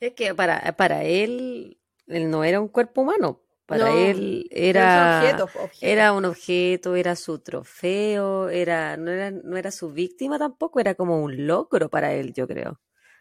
Es 0.00 0.14
que 0.14 0.34
para, 0.34 0.76
para 0.76 1.04
él, 1.04 1.80
él 2.06 2.30
no 2.30 2.44
era 2.44 2.60
un 2.60 2.68
cuerpo 2.68 3.02
humano. 3.02 3.40
Para 3.66 3.86
No, 3.86 3.96
él 3.96 4.48
Era 4.50 5.22
era, 5.22 5.38
un 5.38 5.46
objeto, 5.46 5.76
era 5.80 6.12
un 6.12 6.24
objeto, 6.24 6.96
era 6.96 7.16
su 7.16 7.38
trofeo, 7.38 8.48
era, 8.48 8.96
no 8.96 9.10
era, 9.10 9.30
no 9.30 9.56
era 9.56 9.70
su 9.70 9.92
víctima 9.92 10.38
tampoco, 10.38 10.80
era 10.80 10.94
como 10.94 11.22
un 11.22 11.46
logro 11.46 11.88
para 11.88 12.12
él, 12.12 12.32
yo 12.34 12.46
creo. 12.48 12.80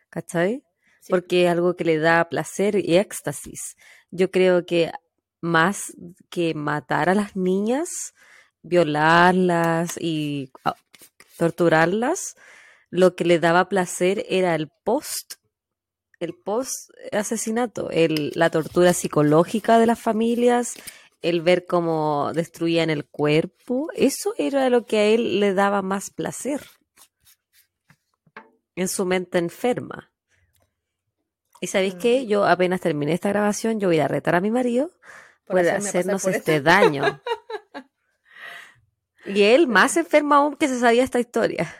¿Cachai? 0.09 0.63
Sí. 0.99 1.11
Porque 1.11 1.45
es 1.45 1.51
algo 1.51 1.75
que 1.75 1.85
le 1.85 1.99
da 1.99 2.27
placer 2.27 2.75
y 2.75 2.97
éxtasis. 2.97 3.75
Yo 4.09 4.31
creo 4.31 4.65
que 4.65 4.91
más 5.39 5.95
que 6.29 6.53
matar 6.53 7.09
a 7.09 7.15
las 7.15 7.35
niñas, 7.35 8.13
violarlas 8.63 9.97
y 9.99 10.51
ah, 10.65 10.75
torturarlas, 11.37 12.35
lo 12.89 13.15
que 13.15 13.25
le 13.25 13.39
daba 13.39 13.69
placer 13.69 14.25
era 14.29 14.55
el 14.55 14.69
post, 14.83 15.35
el 16.19 16.33
post 16.35 16.91
asesinato, 17.11 17.89
el, 17.89 18.31
la 18.35 18.49
tortura 18.49 18.93
psicológica 18.93 19.79
de 19.79 19.87
las 19.87 19.99
familias, 19.99 20.75
el 21.21 21.41
ver 21.41 21.65
cómo 21.65 22.31
destruían 22.33 22.89
el 22.89 23.05
cuerpo, 23.05 23.89
eso 23.95 24.33
era 24.37 24.69
lo 24.69 24.85
que 24.85 24.97
a 24.97 25.05
él 25.05 25.39
le 25.39 25.53
daba 25.53 25.81
más 25.81 26.09
placer 26.09 26.61
en 28.75 28.87
su 28.87 29.05
mente 29.05 29.37
enferma. 29.37 30.11
¿Y 31.59 31.67
sabéis 31.67 31.95
Mm. 31.95 31.99
qué? 31.99 32.25
Yo 32.25 32.45
apenas 32.45 32.81
terminé 32.81 33.13
esta 33.13 33.29
grabación, 33.29 33.79
yo 33.79 33.87
voy 33.87 33.99
a 33.99 34.07
retar 34.07 34.33
a 34.35 34.41
mi 34.41 34.49
marido 34.49 34.91
Por 35.45 35.59
hacernos 35.59 36.23
por 36.23 36.33
este 36.33 36.61
daño. 36.61 37.21
Y 39.25 39.43
él 39.43 39.67
más 39.67 39.97
enfermo 39.97 40.35
aún 40.35 40.55
que 40.55 40.67
se 40.67 40.79
sabía 40.79 41.03
esta 41.03 41.19
historia. 41.19 41.73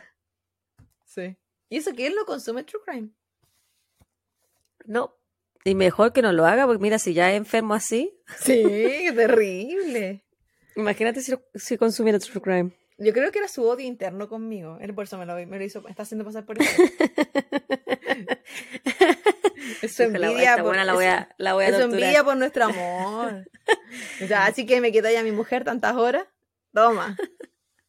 Sí. 1.04 1.36
Y 1.68 1.78
eso 1.78 1.92
que 1.92 2.06
él 2.06 2.14
no 2.14 2.24
consume 2.24 2.64
true 2.64 2.80
crime. 2.84 3.10
No. 4.84 5.16
Y 5.64 5.74
mejor 5.74 6.12
que 6.12 6.22
no 6.22 6.32
lo 6.32 6.44
haga, 6.46 6.66
porque 6.66 6.82
mira, 6.82 6.98
si 6.98 7.14
ya 7.14 7.30
es 7.30 7.36
enfermo 7.36 7.74
así, 7.74 8.12
Sí, 8.40 8.62
qué 8.62 9.12
terrible. 9.14 10.24
imagínate 10.74 11.20
si, 11.20 11.34
si 11.54 11.76
consumiera 11.76 12.18
true 12.18 12.40
crime. 12.40 12.72
Yo 12.98 13.12
creo 13.12 13.32
que 13.32 13.38
era 13.38 13.48
su 13.48 13.64
odio 13.64 13.86
interno 13.86 14.28
conmigo. 14.28 14.78
Él 14.80 14.94
por 14.94 15.04
eso 15.04 15.18
me 15.18 15.26
lo, 15.26 15.34
me 15.34 15.58
lo 15.58 15.64
hizo, 15.64 15.82
me 15.82 15.90
está 15.90 16.02
haciendo 16.02 16.24
pasar 16.24 16.44
por 16.44 16.60
eso. 16.60 16.82
Es 19.80 19.94
su 19.96 20.02
envidia, 20.04 20.56
por, 20.56 20.66
buena 20.66 20.84
la 20.84 20.92
voy 20.94 21.06
a, 21.06 21.28
la 21.38 21.54
voy 21.54 21.64
a 21.64 21.68
es 21.68 21.80
envidia 21.80 22.22
por 22.24 22.36
nuestro 22.36 22.64
amor. 22.64 23.48
O 24.22 24.26
sea, 24.26 24.46
así 24.46 24.64
que 24.66 24.80
me 24.80 24.90
quedé 24.90 25.16
a 25.18 25.22
mi 25.22 25.32
mujer 25.32 25.64
tantas 25.64 25.94
horas. 25.96 26.24
Toma. 26.72 27.16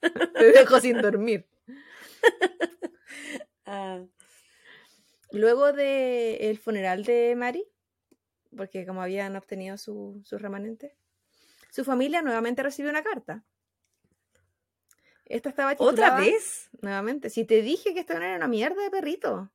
Te 0.36 0.52
dejo 0.52 0.80
sin 0.80 1.02
dormir. 1.02 1.48
Ah, 3.66 4.04
Luego 5.32 5.72
del 5.72 6.58
funeral 6.60 7.06
de 7.06 7.34
Mari, 7.36 7.66
porque 8.56 8.86
como 8.86 9.02
habían 9.02 9.36
obtenido 9.38 9.78
su- 9.78 10.22
sus 10.26 10.42
remanentes, 10.42 10.92
su 11.72 11.86
familia 11.86 12.22
nuevamente 12.22 12.62
recibió 12.62 12.92
una 12.92 13.04
carta. 13.04 13.46
Esta 15.26 15.48
estaba 15.50 15.72
¿Otra 15.78 16.08
titulada... 16.10 16.20
vez? 16.20 16.70
Nuevamente, 16.82 17.30
si 17.30 17.46
te 17.46 17.62
dije 17.62 17.94
que 17.94 18.02
esto 18.02 18.16
no 18.16 18.26
era 18.26 18.36
una 18.36 18.50
mierda 18.50 18.84
de 18.84 18.92
perrito. 18.92 19.50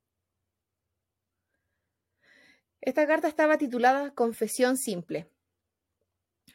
Esta 2.81 3.07
carta 3.07 3.29
estaba 3.29 3.59
titulada 3.59 4.15
Confesión 4.15 4.79
Simple. 4.79 5.31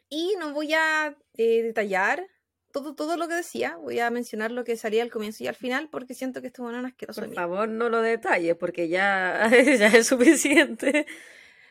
Y 0.09 0.35
no 0.39 0.53
voy 0.53 0.73
a 0.73 1.15
eh, 1.35 1.61
detallar 1.61 2.27
todo, 2.73 2.95
todo 2.95 3.17
lo 3.17 3.27
que 3.27 3.35
decía, 3.35 3.77
voy 3.77 3.99
a 3.99 4.09
mencionar 4.09 4.51
lo 4.51 4.63
que 4.63 4.75
salía 4.75 5.03
al 5.03 5.11
comienzo 5.11 5.43
y 5.43 5.47
al 5.47 5.55
final 5.55 5.89
porque 5.89 6.15
siento 6.15 6.41
que 6.41 6.47
esto 6.47 6.67
es 6.69 6.75
un 6.75 6.85
asqueroso. 6.85 7.21
Por 7.21 7.33
favor, 7.33 7.69
no 7.69 7.87
lo 7.87 8.01
detalles, 8.01 8.55
porque 8.57 8.89
ya, 8.89 9.47
ya 9.77 9.87
es 9.87 10.07
suficiente. 10.07 11.05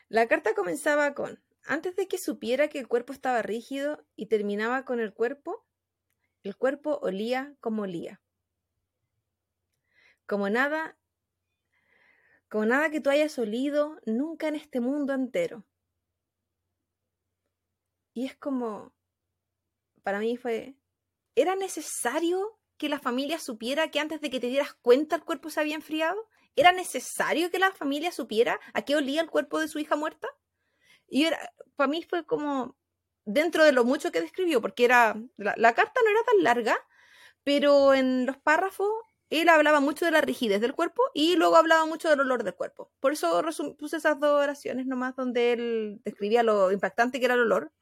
La 0.08 0.28
carta 0.28 0.54
comenzaba 0.54 1.12
con, 1.12 1.42
antes 1.64 1.96
de 1.96 2.06
que 2.06 2.18
supiera 2.18 2.68
que 2.68 2.78
el 2.78 2.86
cuerpo 2.86 3.12
estaba 3.12 3.42
rígido 3.42 4.06
y 4.14 4.26
terminaba 4.26 4.84
con 4.84 5.00
el 5.00 5.12
cuerpo, 5.12 5.66
el 6.44 6.56
cuerpo 6.56 7.00
olía 7.02 7.56
como 7.58 7.82
olía. 7.82 8.20
Como 10.26 10.48
nada, 10.50 10.96
como 12.48 12.64
nada 12.64 12.90
que 12.90 13.00
tú 13.00 13.10
hayas 13.10 13.36
olido 13.40 14.00
nunca 14.06 14.46
en 14.46 14.54
este 14.54 14.78
mundo 14.78 15.14
entero. 15.14 15.66
Y 18.14 18.26
es 18.26 18.36
como, 18.36 18.94
para 20.04 20.20
mí 20.20 20.36
fue, 20.36 20.76
¿era 21.34 21.56
necesario 21.56 22.58
que 22.76 22.88
la 22.88 22.98
familia 22.98 23.38
supiera 23.38 23.90
que 23.90 24.00
antes 24.00 24.20
de 24.20 24.30
que 24.30 24.40
te 24.40 24.48
dieras 24.48 24.74
cuenta 24.82 25.16
el 25.16 25.24
cuerpo 25.24 25.50
se 25.50 25.60
había 25.60 25.74
enfriado? 25.74 26.28
¿Era 26.56 26.72
necesario 26.72 27.50
que 27.50 27.58
la 27.58 27.72
familia 27.72 28.12
supiera 28.12 28.60
a 28.74 28.82
qué 28.82 28.96
olía 28.96 29.20
el 29.20 29.30
cuerpo 29.30 29.58
de 29.58 29.68
su 29.68 29.78
hija 29.78 29.96
muerta? 29.96 30.28
Y 31.08 31.24
era, 31.24 31.38
para 31.76 31.88
mí 31.88 32.02
fue 32.02 32.24
como 32.26 32.76
dentro 33.24 33.64
de 33.64 33.72
lo 33.72 33.84
mucho 33.84 34.12
que 34.12 34.20
describió, 34.20 34.60
porque 34.60 34.84
era 34.84 35.16
la, 35.36 35.54
la 35.56 35.74
carta 35.74 36.00
no 36.04 36.10
era 36.10 36.22
tan 36.24 36.42
larga, 36.42 36.78
pero 37.44 37.94
en 37.94 38.26
los 38.26 38.36
párrafos 38.38 38.90
él 39.40 39.48
hablaba 39.48 39.80
mucho 39.80 40.04
de 40.04 40.10
la 40.10 40.20
rigidez 40.20 40.60
del 40.60 40.74
cuerpo 40.74 41.02
y 41.14 41.36
luego 41.36 41.56
hablaba 41.56 41.86
mucho 41.86 42.10
del 42.10 42.20
olor 42.20 42.44
del 42.44 42.54
cuerpo. 42.54 42.92
Por 43.00 43.12
eso 43.12 43.42
puse 43.78 43.96
esas 43.96 44.20
dos 44.20 44.42
oraciones 44.42 44.86
nomás 44.86 45.16
donde 45.16 45.52
él 45.52 46.00
describía 46.04 46.42
lo 46.42 46.70
impactante 46.70 47.18
que 47.18 47.24
era 47.24 47.34
el 47.34 47.40
olor, 47.40 47.72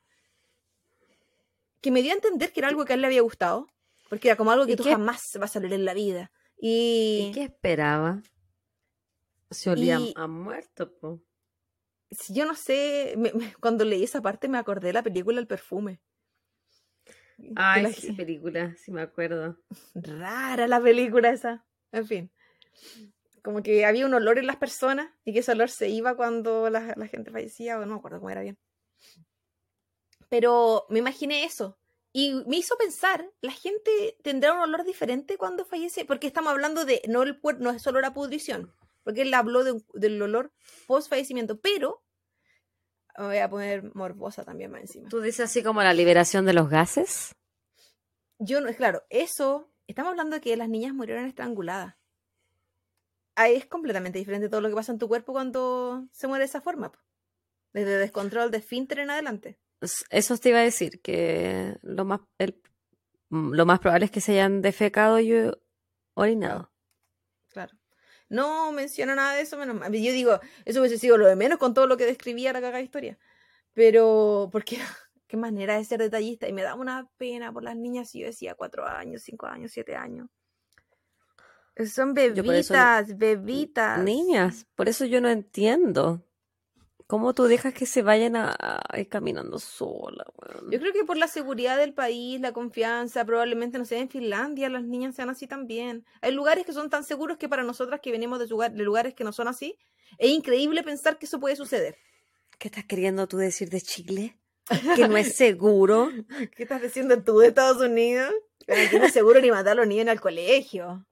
que 1.81 1.91
me 1.91 2.03
dio 2.03 2.13
a 2.13 2.15
entender 2.15 2.53
que 2.53 2.61
era 2.61 2.69
algo 2.69 2.85
que 2.85 2.93
a 2.93 2.97
él 2.97 3.01
le 3.01 3.07
había 3.07 3.23
gustado, 3.23 3.67
porque 4.09 4.29
era 4.29 4.37
como 4.37 4.51
algo 4.51 4.67
que 4.67 4.73
¿Y 4.73 4.77
tú 4.77 4.85
qué- 4.85 4.91
jamás 4.93 5.37
vas 5.41 5.57
a 5.57 5.61
leer 5.61 5.73
en 5.75 5.85
la 5.85 5.95
vida. 5.95 6.31
Y, 6.59 7.29
¿Y 7.29 7.33
qué 7.33 7.45
esperaba? 7.45 8.23
Se 9.51 9.71
olía 9.71 9.99
Y- 9.99 10.13
a 10.17 10.27
muerto, 10.27 10.93
po. 10.99 11.23
yo 12.29 12.45
no 12.45 12.55
sé, 12.55 13.15
me- 13.17 13.33
me- 13.33 13.55
cuando 13.55 13.85
leí 13.85 14.05
esa 14.05 14.21
parte 14.21 14.49
me 14.49 14.59
acordé 14.59 14.89
de 14.89 14.93
la 14.93 15.03
película 15.03 15.41
El 15.41 15.47
perfume. 15.47 16.01
Ay, 17.57 17.83
la- 17.85 17.93
sí, 17.93 18.13
película, 18.27 18.75
sí 18.77 18.93
me 18.93 19.01
acuerdo. 19.03 19.57
rara 19.95 20.69
la 20.69 20.81
película 20.81 21.31
esa. 21.31 21.67
En 21.93 22.07
fin. 22.07 22.31
Como 23.43 23.63
que 23.63 23.87
había 23.87 24.05
un 24.05 24.13
olor 24.13 24.39
en 24.39 24.47
las 24.47 24.57
personas 24.57 25.11
y 25.25 25.33
que 25.33 25.39
ese 25.39 25.53
olor 25.53 25.71
se 25.71 25.89
iba 25.89 26.15
cuando 26.15 26.69
la, 26.69 26.93
la 26.97 27.07
gente 27.09 27.31
fallecía, 27.31 27.79
o 27.79 27.87
no 27.87 27.95
me 27.95 27.99
acuerdo 27.99 28.19
cómo 28.19 28.29
era 28.31 28.43
bien. 28.43 28.59
Pero 30.31 30.87
me 30.89 31.01
imaginé 31.01 31.45
eso. 31.45 31.77
Y 32.13 32.33
me 32.47 32.57
hizo 32.57 32.77
pensar, 32.77 33.31
¿la 33.41 33.53
gente 33.53 34.17
tendrá 34.23 34.55
un 34.55 34.61
olor 34.61 34.85
diferente 34.85 35.37
cuando 35.37 35.65
fallece? 35.65 36.05
Porque 36.05 36.27
estamos 36.27 36.51
hablando 36.51 36.85
de, 36.85 37.03
no, 37.07 37.23
el, 37.23 37.39
no 37.59 37.71
es 37.71 37.87
olor 37.87 38.05
a 38.05 38.15
pudrición, 38.15 38.75
porque 39.05 39.23
él 39.23 39.35
habló 39.35 39.63
de 39.63 39.81
del 39.95 40.21
olor 40.21 40.53
post 40.89 41.09
fallecimiento, 41.09 41.61
pero 41.61 42.03
me 43.17 43.27
voy 43.27 43.39
a 43.39 43.51
poner 43.51 43.95
morbosa 43.95 44.45
también 44.45 44.71
más 44.71 44.81
encima. 44.81 45.09
¿Tú 45.09 45.21
dices 45.21 45.51
así 45.51 45.63
como 45.63 45.83
la 45.83 45.95
liberación 45.95 46.47
de 46.47 46.53
los 46.53 46.69
gases? 46.69 47.33
Yo 48.39 48.61
no, 48.61 48.69
es 48.69 48.77
claro, 48.77 49.03
eso, 49.11 49.71
estamos 49.87 50.11
hablando 50.11 50.37
de 50.37 50.41
que 50.41 50.57
las 50.57 50.69
niñas 50.69 50.95
murieron 50.95 51.27
estranguladas. 51.27 51.97
Ahí 53.37 53.55
es 53.55 53.67
completamente 53.67 54.19
diferente 54.19 54.49
todo 54.49 54.61
lo 54.61 54.69
que 54.69 54.75
pasa 54.75 54.93
en 54.93 54.99
tu 54.99 55.07
cuerpo 55.07 55.33
cuando 55.33 56.09
se 56.13 56.27
muere 56.27 56.43
de 56.43 56.47
esa 56.47 56.61
forma. 56.61 56.93
Desde 57.73 57.99
descontrol 57.99 58.51
de 58.51 58.59
esfínter 58.59 58.99
en 58.99 59.11
adelante. 59.11 59.61
Eso 60.11 60.37
te 60.39 60.51
iba 60.51 60.59
a 60.59 60.63
decir, 60.63 61.01
que 61.01 61.77
lo 61.83 62.05
más, 62.05 62.21
el- 62.39 62.61
mm, 63.31 63.53
lo 63.53 63.67
más 63.67 63.81
probable 63.81 64.07
es 64.07 64.11
que 64.11 64.21
se 64.21 64.33
hayan 64.33 64.61
defecado 64.63 65.21
y 65.21 65.51
orinado. 66.15 66.73
Claro. 67.49 67.77
No 68.29 68.71
menciona 68.73 69.15
nada 69.15 69.35
de 69.35 69.43
eso, 69.43 69.57
menos 69.57 69.77
mal. 69.77 69.93
Yo 69.93 70.13
digo, 70.13 70.39
eso 70.65 70.81
hubiese 70.81 70.99
sido 70.99 71.17
lo 71.19 71.27
de 71.27 71.37
menos 71.37 71.59
con 71.59 71.75
todo 71.75 71.87
lo 71.87 71.97
que 71.97 72.07
describía 72.07 72.53
la 72.53 72.61
cagada 72.61 72.83
historia. 72.83 73.19
Pero, 73.73 74.49
porque 74.53 74.79
qué 75.27 75.37
manera 75.37 75.77
de 75.77 75.85
ser 75.85 76.01
detallista. 76.01 76.49
Y 76.49 76.53
me 76.53 76.63
da 76.63 76.75
una 76.75 77.09
pena 77.17 77.53
por 77.53 77.65
las 77.65 77.77
niñas 77.77 78.11
si 78.11 78.21
yo 78.21 78.27
decía 78.27 78.55
cuatro 78.55 78.87
años, 78.87 79.23
cinco 79.23 79.47
años, 79.47 79.73
siete 79.73 79.97
años. 79.97 80.29
Son 81.87 82.09
no- 82.09 82.15
bebitas, 82.15 83.17
bebitas. 83.17 84.05
Niñas, 84.05 84.67
por 84.75 84.89
eso 84.89 85.07
yo 85.07 85.21
no 85.21 85.29
entiendo. 85.29 86.23
¿Cómo 87.11 87.35
tú 87.35 87.45
dejas 87.45 87.75
que 87.75 87.87
se 87.87 88.03
vayan 88.03 88.37
a, 88.37 88.55
a 88.57 89.01
ir 89.01 89.09
caminando 89.09 89.59
sola, 89.59 90.25
weón? 90.39 90.71
Yo 90.71 90.79
creo 90.79 90.93
que 90.93 91.03
por 91.05 91.17
la 91.17 91.27
seguridad 91.27 91.77
del 91.77 91.93
país, 91.93 92.41
la 92.41 92.53
confianza, 92.53 93.25
probablemente, 93.25 93.79
no 93.79 93.85
sé, 93.85 93.99
en 93.99 94.09
Finlandia 94.09 94.69
las 94.71 94.85
niñas 94.85 95.17
sean 95.17 95.29
así 95.29 95.49
también. 95.49 96.05
Hay 96.23 96.33
lugares 96.33 96.65
que 96.65 96.73
son 96.73 96.89
tan 96.89 97.03
seguros 97.03 97.37
que 97.37 97.49
para 97.49 97.65
nosotras 97.65 97.99
que 98.01 98.13
venimos 98.13 98.39
de, 98.39 98.47
lugar- 98.47 98.73
de 98.73 98.85
lugares 98.85 99.15
que 99.15 99.25
no 99.25 99.33
son 99.33 99.49
así, 99.49 99.77
es 100.19 100.31
increíble 100.31 100.85
pensar 100.85 101.19
que 101.19 101.27
eso 101.27 101.41
puede 101.41 101.57
suceder. 101.57 101.97
¿Qué 102.61 102.69
estás 102.69 102.85
queriendo 102.85 103.27
tú 103.27 103.39
decir 103.39 103.71
de 103.71 103.81
Chile? 103.81 104.39
Que 104.95 105.09
no 105.09 105.17
es 105.17 105.35
seguro. 105.37 106.11
¿Qué 106.55 106.63
estás 106.63 106.81
diciendo 106.81 107.21
tú 107.25 107.39
de 107.41 107.49
Estados 107.49 107.79
Unidos? 107.83 108.33
Pero 108.67 108.83
aquí 108.87 108.99
no 109.01 109.07
es 109.07 109.13
seguro 109.13 109.41
ni 109.41 109.51
mandar 109.51 109.73
a 109.73 109.81
los 109.81 109.89
niños 109.89 110.07
al 110.07 110.21
colegio. 110.21 111.05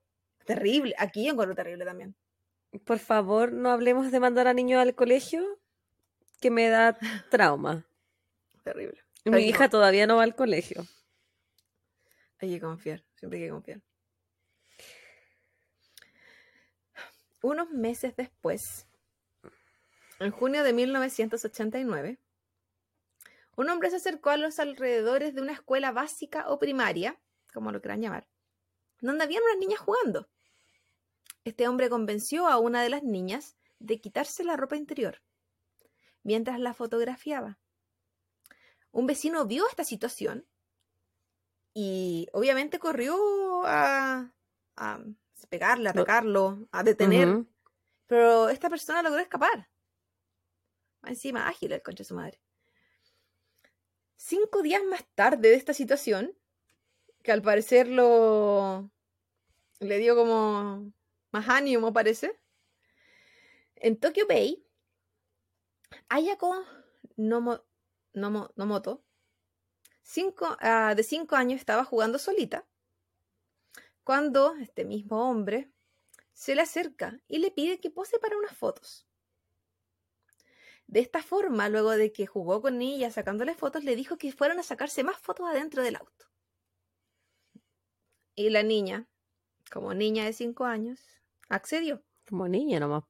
Terrible. 0.45 0.95
Aquí 0.97 1.25
yo 1.25 1.31
encuentro 1.33 1.55
terrible 1.55 1.83
también. 1.83 2.15
Por 2.85 2.99
favor, 2.99 3.51
no 3.51 3.69
hablemos 3.69 4.11
de 4.13 4.19
mandar 4.21 4.47
a 4.47 4.53
niños 4.53 4.79
al 4.79 4.95
colegio, 4.95 5.43
que 6.39 6.49
me 6.51 6.69
da 6.69 6.97
trauma. 7.29 7.85
Terrible. 8.63 9.03
Mi 9.25 9.35
Ay, 9.35 9.43
no. 9.43 9.49
hija 9.49 9.69
todavía 9.69 10.07
no 10.07 10.17
va 10.17 10.23
al 10.23 10.35
colegio. 10.35 10.85
Hay 12.39 12.49
que 12.49 12.61
confiar, 12.61 13.03
siempre 13.15 13.39
hay 13.39 13.45
que 13.45 13.51
confiar. 13.51 13.81
Unos 17.41 17.69
meses 17.69 18.15
después, 18.15 18.87
en 20.19 20.31
junio 20.31 20.63
de 20.63 20.73
1989, 20.73 22.19
un 23.55 23.69
hombre 23.69 23.89
se 23.89 23.97
acercó 23.97 24.29
a 24.29 24.37
los 24.37 24.59
alrededores 24.59 25.35
de 25.35 25.41
una 25.41 25.53
escuela 25.53 25.91
básica 25.91 26.49
o 26.49 26.59
primaria, 26.59 27.19
como 27.53 27.71
lo 27.71 27.81
quieran 27.81 28.01
llamar, 28.01 28.27
donde 29.01 29.23
habían 29.23 29.43
unas 29.43 29.57
niñas 29.57 29.79
jugando. 29.79 30.29
Este 31.43 31.67
hombre 31.67 31.89
convenció 31.89 32.47
a 32.47 32.57
una 32.57 32.83
de 32.83 32.89
las 32.89 33.03
niñas 33.03 33.57
de 33.79 33.99
quitarse 33.99 34.43
la 34.43 34.57
ropa 34.57 34.75
interior 34.75 35.21
mientras 36.23 36.59
la 36.59 36.73
fotografiaba. 36.73 37.59
Un 38.91 39.07
vecino 39.07 39.45
vio 39.45 39.67
esta 39.67 39.83
situación 39.83 40.47
y 41.73 42.27
obviamente 42.33 42.79
corrió 42.79 43.15
a, 43.65 44.33
a 44.75 44.99
pegarle, 45.49 45.89
a 45.89 45.91
atacarlo, 45.91 46.67
a 46.71 46.83
detener. 46.83 47.45
Pero 48.07 48.49
esta 48.49 48.69
persona 48.69 49.03
logró 49.03 49.19
escapar. 49.19 49.69
Encima, 51.03 51.47
ágil 51.47 51.71
el 51.71 51.81
concha 51.81 51.99
de 51.99 52.07
su 52.07 52.15
madre. 52.15 52.41
Cinco 54.15 54.61
días 54.61 54.83
más 54.83 55.05
tarde 55.15 55.49
de 55.49 55.55
esta 55.55 55.73
situación, 55.73 56.35
que 57.23 57.31
al 57.31 57.41
parecer 57.41 57.87
lo 57.87 58.91
le 59.79 59.97
dio 59.97 60.15
como 60.15 60.91
más 61.31 61.47
ánimo, 61.47 61.93
parece. 61.93 62.37
En 63.75 63.97
Tokyo 63.97 64.27
Bay, 64.27 64.65
Ayako 66.09 66.65
Nomo, 67.17 67.63
Nomo, 68.13 68.51
Nomoto, 68.55 69.03
cinco, 70.01 70.57
uh, 70.61 70.95
de 70.95 71.03
cinco 71.03 71.35
años, 71.35 71.59
estaba 71.59 71.85
jugando 71.85 72.19
solita 72.19 72.65
cuando 74.09 74.55
este 74.55 74.85
mismo 74.85 75.29
hombre 75.29 75.69
se 76.33 76.55
le 76.55 76.63
acerca 76.63 77.19
y 77.27 77.37
le 77.37 77.51
pide 77.51 77.79
que 77.79 77.91
pose 77.91 78.17
para 78.17 78.37
unas 78.39 78.57
fotos. 78.57 79.05
De 80.87 80.99
esta 80.99 81.21
forma, 81.21 81.69
luego 81.69 81.91
de 81.91 82.11
que 82.11 82.25
jugó 82.25 82.59
con 82.59 82.81
ella 82.81 83.11
sacándole 83.11 83.53
fotos, 83.53 83.83
le 83.83 83.95
dijo 83.95 84.17
que 84.17 84.31
fueran 84.31 84.57
a 84.57 84.63
sacarse 84.63 85.03
más 85.03 85.19
fotos 85.19 85.47
adentro 85.47 85.83
del 85.83 85.97
auto. 85.97 86.25
Y 88.33 88.49
la 88.49 88.63
niña, 88.63 89.07
como 89.71 89.93
niña 89.93 90.25
de 90.25 90.33
cinco 90.33 90.65
años, 90.65 90.99
accedió. 91.47 92.03
Como 92.27 92.47
niña 92.47 92.79
nomás. 92.79 93.03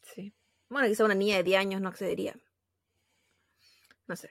Sí. 0.00 0.32
Bueno, 0.70 0.88
quizá 0.88 1.04
una 1.04 1.14
niña 1.14 1.36
de 1.36 1.44
10 1.44 1.60
años 1.60 1.80
no 1.80 1.88
accedería. 1.88 2.34
No 4.06 4.16
sé. 4.16 4.30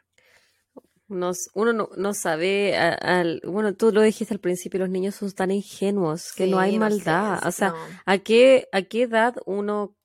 uno 1.07 1.89
no, 1.95 2.13
sabe, 2.13 2.75
al, 2.75 3.41
bueno, 3.45 3.75
tú 3.75 3.91
lo 3.91 4.01
dijiste 4.01 4.33
al 4.33 4.39
principio, 4.39 4.79
los 4.79 4.89
niños 4.89 5.15
son 5.15 5.31
tan 5.31 5.51
ingenuos 5.51 6.33
que 6.33 6.47
no 6.47 6.59
hay 6.59 6.77
maldad. 6.77 7.45
o 7.45 7.51
sea, 7.51 7.73
¿a, 8.05 8.17
qué, 8.17 8.67
¿a 8.71 8.81
qué 8.81 9.03
edad 9.03 9.35
uno 9.45 9.95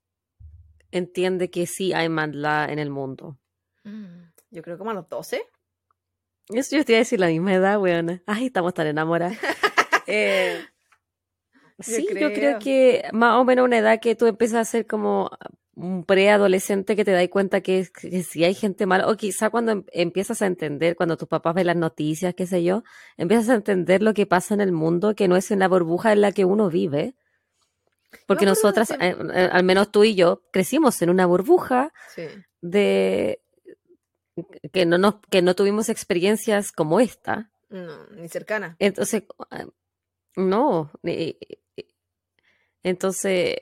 entiende 0.90 1.50
que 1.50 1.66
sí 1.66 1.92
hay 1.92 2.08
maldad 2.08 2.70
en 2.70 2.78
el 2.78 2.90
mundo? 2.90 3.38
Mm, 3.84 4.30
yo 4.50 4.62
creo 4.62 4.78
como 4.78 4.90
a 4.90 4.94
los 4.94 5.08
12. 5.08 5.42
Eso 6.48 6.76
yo 6.76 6.84
te 6.84 6.92
iba 6.92 6.98
a 6.98 7.00
decir 7.00 7.20
la 7.20 7.28
misma 7.28 7.54
edad, 7.54 7.80
weona. 7.80 8.22
Ay, 8.26 8.46
estamos 8.46 8.74
tan 8.74 8.86
enamorados. 8.86 9.36
eh, 10.06 10.62
sí, 11.78 12.06
yo 12.08 12.32
creo 12.32 12.58
que 12.58 13.04
más 13.12 13.40
o 13.40 13.44
menos 13.44 13.64
una 13.64 13.78
edad 13.78 14.00
que 14.00 14.14
tú 14.14 14.26
empiezas 14.26 14.68
a 14.68 14.70
ser 14.70 14.86
como 14.86 15.30
un 15.74 16.04
preadolescente 16.04 16.96
que 16.96 17.04
te 17.04 17.12
das 17.12 17.28
cuenta 17.28 17.62
que, 17.62 17.88
que 17.92 18.22
si 18.22 18.44
hay 18.44 18.54
gente 18.54 18.86
mala, 18.86 19.08
o 19.08 19.16
quizá 19.16 19.50
cuando 19.50 19.72
em, 19.72 19.84
empiezas 19.92 20.42
a 20.42 20.46
entender, 20.46 20.96
cuando 20.96 21.16
tus 21.16 21.28
papás 21.28 21.54
ven 21.54 21.66
las 21.66 21.76
noticias, 21.76 22.34
qué 22.34 22.46
sé 22.46 22.62
yo, 22.62 22.84
empiezas 23.16 23.48
a 23.48 23.54
entender 23.54 24.02
lo 24.02 24.12
que 24.14 24.26
pasa 24.26 24.54
en 24.54 24.60
el 24.60 24.72
mundo, 24.72 25.14
que 25.14 25.28
no 25.28 25.36
es 25.36 25.50
en 25.50 25.60
la 25.60 25.68
burbuja 25.68 26.12
en 26.12 26.20
la 26.20 26.32
que 26.32 26.44
uno 26.44 26.68
vive. 26.68 27.14
Porque 28.26 28.44
nosotras, 28.44 28.90
eh, 28.90 29.16
eh, 29.34 29.48
al 29.50 29.64
menos 29.64 29.90
tú 29.90 30.04
y 30.04 30.14
yo, 30.14 30.42
crecimos 30.52 31.00
en 31.00 31.08
una 31.08 31.24
burbuja 31.24 31.92
de 32.60 33.40
que 34.72 34.84
no, 34.84 34.98
nos, 34.98 35.16
que 35.30 35.40
no 35.40 35.54
tuvimos 35.54 35.88
experiencias 35.88 36.72
como 36.72 37.00
esta. 37.00 37.50
No, 37.70 38.06
ni 38.08 38.28
cercana. 38.28 38.76
Entonces, 38.78 39.24
no. 40.36 40.90
Entonces, 42.82 43.56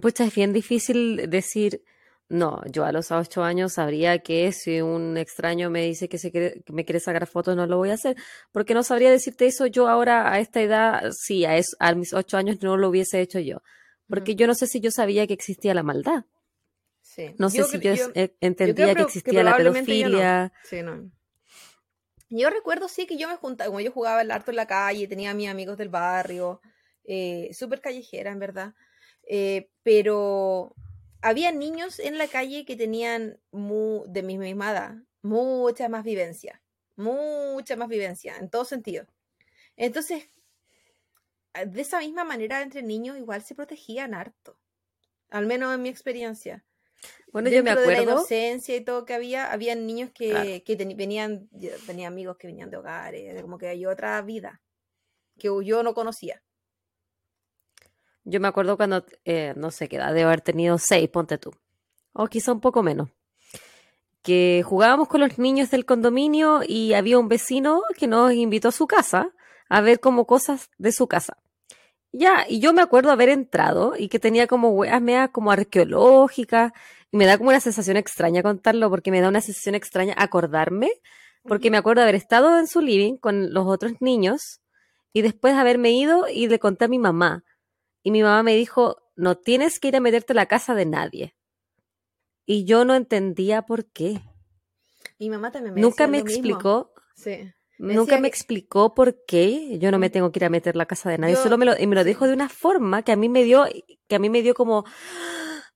pues 0.00 0.20
es 0.20 0.34
bien 0.34 0.52
difícil 0.52 1.28
decir, 1.30 1.82
no, 2.28 2.62
yo 2.66 2.84
a 2.84 2.92
los 2.92 3.10
ocho 3.10 3.42
años 3.42 3.74
sabría 3.74 4.18
que 4.18 4.52
si 4.52 4.80
un 4.82 5.16
extraño 5.16 5.70
me 5.70 5.82
dice 5.82 6.08
que, 6.08 6.18
se 6.18 6.30
quiere, 6.30 6.62
que 6.62 6.72
me 6.72 6.84
quiere 6.84 7.00
sacar 7.00 7.26
fotos, 7.26 7.56
no 7.56 7.66
lo 7.66 7.78
voy 7.78 7.90
a 7.90 7.94
hacer, 7.94 8.16
porque 8.52 8.74
no 8.74 8.82
sabría 8.82 9.10
decirte 9.10 9.46
eso 9.46 9.66
yo 9.66 9.88
ahora 9.88 10.30
a 10.32 10.38
esta 10.40 10.60
edad, 10.60 11.10
sí, 11.12 11.46
a, 11.46 11.58
a 11.78 11.94
mis 11.94 12.12
ocho 12.12 12.36
años 12.36 12.62
no 12.62 12.76
lo 12.76 12.88
hubiese 12.90 13.20
hecho 13.20 13.38
yo, 13.38 13.62
porque 14.08 14.34
yo 14.34 14.46
no 14.46 14.54
sé 14.54 14.66
si 14.66 14.80
yo 14.80 14.90
sabía 14.90 15.26
que 15.26 15.34
existía 15.34 15.72
la 15.74 15.82
maldad. 15.82 16.24
Sí. 17.00 17.34
No 17.38 17.48
sé 17.48 17.64
si 17.64 17.80
yo, 17.80 17.94
entendía 18.40 18.94
que 18.94 19.02
existía 19.02 19.42
la 19.42 19.56
pedofilia. 19.56 20.52
Sí, 20.64 20.82
no. 20.82 21.10
Yo 22.30 22.50
recuerdo 22.50 22.88
sí 22.88 23.06
que 23.06 23.16
yo 23.16 23.28
me 23.28 23.36
juntaba, 23.36 23.68
como 23.68 23.80
yo 23.80 23.90
jugaba 23.90 24.20
el 24.20 24.30
harto 24.30 24.50
en 24.50 24.56
la 24.56 24.66
calle, 24.66 25.08
tenía 25.08 25.30
a 25.30 25.34
mis 25.34 25.48
amigos 25.48 25.78
del 25.78 25.88
barrio, 25.88 26.60
eh, 27.04 27.48
súper 27.54 27.80
callejera 27.80 28.30
en 28.30 28.38
verdad. 28.38 28.74
Eh, 29.30 29.70
pero 29.82 30.74
había 31.20 31.52
niños 31.52 31.98
en 31.98 32.16
la 32.16 32.28
calle 32.28 32.64
que 32.64 32.76
tenían 32.76 33.38
de 33.52 34.22
mi 34.22 34.38
misma 34.38 34.72
edad, 34.72 34.94
mucha 35.22 35.88
más 35.90 36.02
vivencia, 36.02 36.62
mucha 36.96 37.76
más 37.76 37.88
vivencia, 37.88 38.36
en 38.38 38.48
todo 38.48 38.64
sentido. 38.64 39.06
Entonces, 39.76 40.24
de 41.54 41.80
esa 41.80 42.00
misma 42.00 42.24
manera, 42.24 42.62
entre 42.62 42.82
niños 42.82 43.18
igual 43.18 43.42
se 43.42 43.54
protegían 43.54 44.14
harto, 44.14 44.58
al 45.28 45.46
menos 45.46 45.74
en 45.74 45.82
mi 45.82 45.90
experiencia. 45.90 46.64
Bueno, 47.30 47.50
yo 47.50 47.62
me 47.62 47.70
acuerdo. 47.70 47.90
De 47.90 47.96
la 47.96 48.02
inocencia 48.02 48.74
y 48.74 48.80
todo 48.80 49.04
que 49.04 49.14
había, 49.14 49.52
había 49.52 49.74
niños 49.74 50.10
que, 50.10 50.62
que 50.64 50.76
venían, 50.76 51.48
tenía 51.86 52.08
amigos 52.08 52.38
que 52.38 52.46
venían 52.46 52.70
de 52.70 52.78
hogares, 52.78 53.40
como 53.42 53.58
que 53.58 53.68
hay 53.68 53.84
otra 53.84 54.20
vida 54.22 54.62
que 55.38 55.48
yo 55.62 55.82
no 55.82 55.94
conocía. 55.94 56.42
Yo 58.30 58.40
me 58.40 58.48
acuerdo 58.48 58.76
cuando, 58.76 59.06
eh, 59.24 59.54
no 59.56 59.70
sé 59.70 59.88
qué 59.88 59.96
edad, 59.96 60.12
de 60.12 60.22
haber 60.22 60.42
tenido 60.42 60.76
seis, 60.76 61.08
ponte 61.08 61.38
tú. 61.38 61.50
O 62.12 62.26
quizá 62.26 62.52
un 62.52 62.60
poco 62.60 62.82
menos. 62.82 63.08
Que 64.22 64.62
jugábamos 64.66 65.08
con 65.08 65.22
los 65.22 65.38
niños 65.38 65.70
del 65.70 65.86
condominio 65.86 66.60
y 66.66 66.92
había 66.92 67.18
un 67.18 67.28
vecino 67.28 67.80
que 67.96 68.06
nos 68.06 68.34
invitó 68.34 68.68
a 68.68 68.72
su 68.72 68.86
casa 68.86 69.30
a 69.70 69.80
ver 69.80 69.98
como 70.00 70.26
cosas 70.26 70.68
de 70.76 70.92
su 70.92 71.06
casa. 71.06 71.38
Ya, 72.12 72.44
y 72.46 72.60
yo 72.60 72.74
me 72.74 72.82
acuerdo 72.82 73.12
haber 73.12 73.30
entrado 73.30 73.94
y 73.96 74.08
que 74.08 74.18
tenía 74.18 74.46
como 74.46 74.70
hueas 74.70 75.00
meas 75.00 75.30
como 75.30 75.50
arqueológicas 75.50 76.72
y 77.10 77.16
me 77.16 77.24
da 77.24 77.38
como 77.38 77.48
una 77.48 77.60
sensación 77.60 77.96
extraña 77.96 78.42
contarlo 78.42 78.90
porque 78.90 79.10
me 79.10 79.22
da 79.22 79.28
una 79.28 79.40
sensación 79.40 79.74
extraña 79.74 80.14
acordarme 80.18 80.90
porque 81.44 81.70
me 81.70 81.78
acuerdo 81.78 82.02
haber 82.02 82.14
estado 82.14 82.58
en 82.58 82.66
su 82.66 82.82
living 82.82 83.16
con 83.16 83.54
los 83.54 83.66
otros 83.66 83.92
niños 84.00 84.60
y 85.14 85.22
después 85.22 85.54
haberme 85.54 85.92
ido 85.92 86.28
y 86.28 86.48
le 86.48 86.58
conté 86.58 86.86
a 86.86 86.88
mi 86.88 86.98
mamá 86.98 87.44
y 88.02 88.10
mi 88.10 88.22
mamá 88.22 88.42
me 88.42 88.54
dijo, 88.54 88.96
no 89.16 89.36
tienes 89.36 89.80
que 89.80 89.88
ir 89.88 89.96
a 89.96 90.00
meterte 90.00 90.32
a 90.32 90.36
la 90.36 90.46
casa 90.46 90.74
de 90.74 90.86
nadie. 90.86 91.34
Y 92.46 92.64
yo 92.64 92.84
no 92.84 92.94
entendía 92.94 93.62
por 93.62 93.86
qué. 93.86 94.22
Mi 95.18 95.28
mamá 95.28 95.50
también 95.50 95.74
me 95.74 95.80
Nunca 95.80 96.06
me 96.06 96.18
explicó. 96.18 96.92
Sí. 97.14 97.52
nunca 97.78 98.18
me 98.20 98.28
explicó 98.28 98.94
por 98.94 99.24
qué 99.26 99.78
yo 99.78 99.90
no 99.90 99.98
me 99.98 100.08
tengo 100.08 100.30
que 100.30 100.38
ir 100.38 100.44
a 100.44 100.50
meter 100.50 100.76
a 100.76 100.78
la 100.78 100.86
casa 100.86 101.10
de 101.10 101.18
nadie. 101.18 101.36
Solo 101.36 101.58
me 101.58 101.66
lo, 101.66 101.78
y 101.78 101.86
me 101.86 101.96
lo 101.96 102.04
dijo 102.04 102.26
de 102.26 102.32
una 102.32 102.48
forma 102.48 103.02
que 103.02 103.12
a 103.12 103.16
mí 103.16 103.28
me 103.28 103.42
dio, 103.42 103.66
que 104.06 104.16
a 104.16 104.18
mí 104.18 104.30
me 104.30 104.42
dio 104.42 104.54
como, 104.54 104.84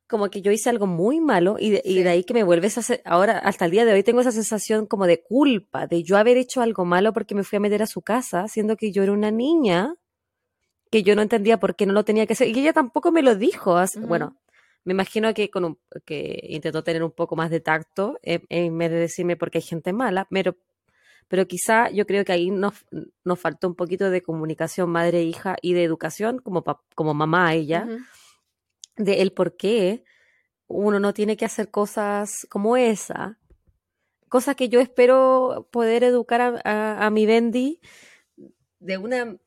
como 0.06 0.30
que 0.30 0.40
yo 0.40 0.52
hice 0.52 0.70
algo 0.70 0.86
muy 0.86 1.20
malo 1.20 1.56
y 1.58 1.70
de, 1.70 1.82
y 1.84 2.02
de 2.02 2.08
ahí 2.08 2.24
que 2.24 2.34
me 2.34 2.44
vuelves 2.44 2.76
a 2.76 2.80
hacer, 2.80 3.02
ahora 3.04 3.38
hasta 3.38 3.64
el 3.64 3.72
día 3.72 3.84
de 3.84 3.92
hoy 3.92 4.02
tengo 4.04 4.20
esa 4.20 4.32
sensación 4.32 4.86
como 4.86 5.06
de 5.06 5.22
culpa, 5.22 5.86
de 5.88 6.04
yo 6.04 6.16
haber 6.16 6.36
hecho 6.36 6.62
algo 6.62 6.84
malo 6.84 7.12
porque 7.12 7.34
me 7.34 7.44
fui 7.44 7.56
a 7.56 7.60
meter 7.60 7.82
a 7.82 7.86
su 7.86 8.02
casa, 8.02 8.46
siendo 8.46 8.76
que 8.76 8.92
yo 8.92 9.02
era 9.02 9.12
una 9.12 9.30
niña 9.32 9.94
que 10.92 11.02
yo 11.02 11.16
no 11.16 11.22
entendía 11.22 11.58
por 11.58 11.74
qué 11.74 11.86
no 11.86 11.94
lo 11.94 12.04
tenía 12.04 12.26
que 12.26 12.34
hacer. 12.34 12.48
Y 12.48 12.60
ella 12.60 12.74
tampoco 12.74 13.12
me 13.12 13.22
lo 13.22 13.34
dijo. 13.34 13.82
Bueno, 14.02 14.36
me 14.84 14.92
imagino 14.92 15.32
que, 15.32 15.48
con 15.50 15.78
que 16.04 16.38
intentó 16.50 16.84
tener 16.84 17.02
un 17.02 17.12
poco 17.12 17.34
más 17.34 17.50
de 17.50 17.60
tacto 17.60 18.18
en, 18.22 18.76
vez 18.76 18.90
de 18.90 18.98
decirme 18.98 19.38
porque 19.38 19.56
hay 19.56 19.62
gente 19.62 19.94
mala, 19.94 20.28
pero, 20.30 20.54
pero 21.28 21.48
quizá 21.48 21.88
yo 21.88 22.06
creo 22.06 22.26
que 22.26 22.32
ahí 22.32 22.50
nos, 22.50 22.84
nos 23.24 23.40
faltó 23.40 23.68
un 23.68 23.74
poquito 23.74 24.10
de 24.10 24.20
comunicación 24.20 24.90
madre-hija 24.90 25.56
y 25.62 25.72
de 25.72 25.82
educación 25.82 26.40
como, 26.40 26.62
como 26.94 27.14
mamá 27.14 27.54
ella, 27.54 27.88
de 28.96 29.22
el 29.22 29.32
por 29.32 29.56
qué 29.56 30.04
uno 30.66 31.00
no 31.00 31.14
tiene 31.14 31.38
que 31.38 31.46
hacer 31.46 31.70
cosas 31.70 32.46
como 32.50 32.76
esa. 32.76 33.38
Cosas 34.28 34.56
que 34.56 34.68
yo 34.68 34.78
espero 34.78 35.68
poder 35.72 36.04
educar 36.04 36.60
a, 36.64 37.06
a 37.06 37.08
mi 37.08 37.24
Bendy 37.24 37.80
de 38.78 38.98
una 38.98 39.38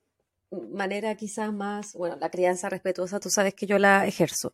manera 0.52 1.16
quizás 1.16 1.54
más, 1.54 1.94
bueno, 1.94 2.18
la 2.20 2.30
crianza 2.30 2.70
respetuosa, 2.70 3.20
tú 3.20 3.30
sabes 3.30 3.54
que 3.56 3.66
yo 3.66 3.78
la 3.80 4.06
ejerzo, 4.08 4.54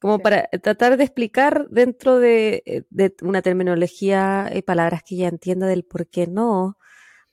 como 0.00 0.20
para 0.20 0.48
tratar 0.62 0.96
de 0.96 1.04
explicar 1.04 1.68
dentro 1.70 2.18
de, 2.18 2.62
eh, 2.66 3.12
una 3.22 3.42
terminología 3.42 4.50
y 4.54 4.62
palabras 4.62 5.02
que 5.06 5.16
ella 5.16 5.28
entienda 5.28 5.66
del 5.66 5.84
por 5.84 6.08
qué 6.08 6.26
no, 6.26 6.76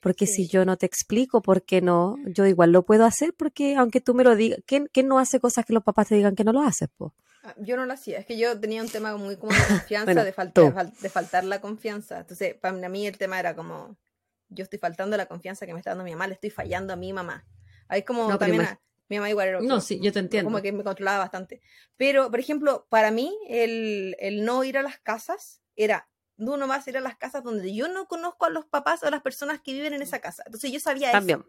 porque 0.00 0.26
si 0.26 0.48
yo 0.48 0.64
no 0.64 0.76
te 0.76 0.86
explico 0.86 1.42
por 1.42 1.64
qué 1.64 1.82
no, 1.82 2.16
yo 2.26 2.46
igual 2.46 2.72
lo 2.72 2.84
puedo 2.84 3.04
hacer 3.06 3.34
porque 3.36 3.76
aunque 3.76 4.00
tú 4.00 4.14
me 4.14 4.24
lo 4.24 4.36
digas, 4.36 4.60
¿quién, 4.66 4.88
no 5.04 5.18
hace 5.18 5.40
cosas 5.40 5.64
que 5.66 5.74
los 5.74 5.84
papás 5.84 6.08
te 6.08 6.16
digan 6.16 6.36
que 6.36 6.44
no 6.44 6.52
lo 6.52 6.62
haces? 6.62 6.88
Po? 6.96 7.14
Ah, 7.42 7.54
Yo 7.58 7.76
no 7.76 7.86
lo 7.86 7.92
hacía, 7.94 8.18
es 8.18 8.26
que 8.26 8.38
yo 8.38 8.58
tenía 8.60 8.82
un 8.82 8.88
tema 8.88 9.16
muy 9.16 9.36
como 9.36 9.52
de 9.52 9.58
confianza, 9.68 10.06
Bueno, 10.06 10.24
de, 10.24 10.32
falta, 10.32 10.60
tú. 10.60 10.66
de, 10.66 10.72
fal- 10.72 10.92
de 11.00 11.08
faltar 11.08 11.44
la 11.44 11.60
confianza. 11.60 12.20
Entonces, 12.20 12.54
para 12.54 12.88
mí 12.88 13.06
el 13.06 13.16
tema 13.18 13.38
era 13.40 13.54
como, 13.56 13.96
yo 14.50 14.62
estoy 14.64 14.78
faltando 14.78 15.16
la 15.16 15.26
confianza 15.26 15.66
que 15.66 15.72
me 15.72 15.80
está 15.80 15.90
dando 15.90 16.04
mi 16.04 16.12
mamá, 16.12 16.26
le 16.26 16.34
estoy 16.34 16.50
fallando 16.50 16.92
a 16.92 16.96
mi 16.96 17.12
mamá. 17.12 17.44
Ahí 17.90 18.02
como 18.04 18.28
No, 18.28 18.38
también 18.38 18.62
a- 18.62 18.80
mi 19.08 19.16
mamá 19.16 19.28
igual 19.28 19.48
era 19.48 19.60
No, 19.60 19.80
sí, 19.80 20.00
yo 20.00 20.12
te 20.12 20.20
entiendo. 20.20 20.48
como 20.50 20.62
que 20.62 20.72
me 20.72 20.84
controlaba 20.84 21.18
bastante. 21.18 21.60
Pero, 21.96 22.30
por 22.30 22.38
ejemplo, 22.38 22.86
para 22.88 23.10
mí, 23.10 23.36
el, 23.48 24.16
el 24.20 24.44
no 24.44 24.62
ir 24.64 24.78
a 24.78 24.82
las 24.82 24.98
casas 25.00 25.60
era 25.76 26.08
no 26.36 26.56
nomás 26.56 26.88
ir 26.88 26.96
a 26.96 27.00
las 27.00 27.16
casas 27.16 27.42
donde 27.44 27.74
yo 27.74 27.88
no 27.88 28.06
conozco 28.06 28.46
a 28.46 28.50
los 28.50 28.64
papás 28.64 29.02
o 29.02 29.06
a 29.06 29.10
las 29.10 29.20
personas 29.20 29.60
que 29.60 29.72
viven 29.74 29.92
en 29.92 30.00
esa 30.00 30.20
casa. 30.20 30.42
Entonces 30.46 30.72
yo 30.72 30.80
sabía 30.80 31.08
eso. 31.10 31.18
También. 31.18 31.44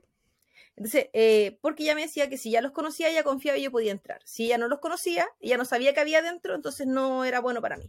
Entonces, 0.76 1.10
eh, 1.14 1.60
porque 1.62 1.84
ella 1.84 1.96
me 1.96 2.02
decía 2.02 2.28
que 2.30 2.38
si 2.38 2.52
ya 2.52 2.62
los 2.62 2.72
conocía, 2.72 3.08
ella 3.10 3.24
confiaba 3.24 3.58
y 3.58 3.64
yo 3.64 3.72
podía 3.72 3.92
entrar. 3.92 4.20
Si 4.26 4.46
ella 4.46 4.58
no 4.58 4.68
los 4.68 4.80
conocía, 4.80 5.30
ella 5.40 5.56
no 5.58 5.66
sabía 5.66 5.94
que 5.94 6.00
había 6.02 6.22
dentro, 6.22 6.56
entonces 6.56 6.88
no 6.88 7.24
era 7.24 7.40
bueno 7.40 7.62
para 7.62 7.78
mí. 7.78 7.86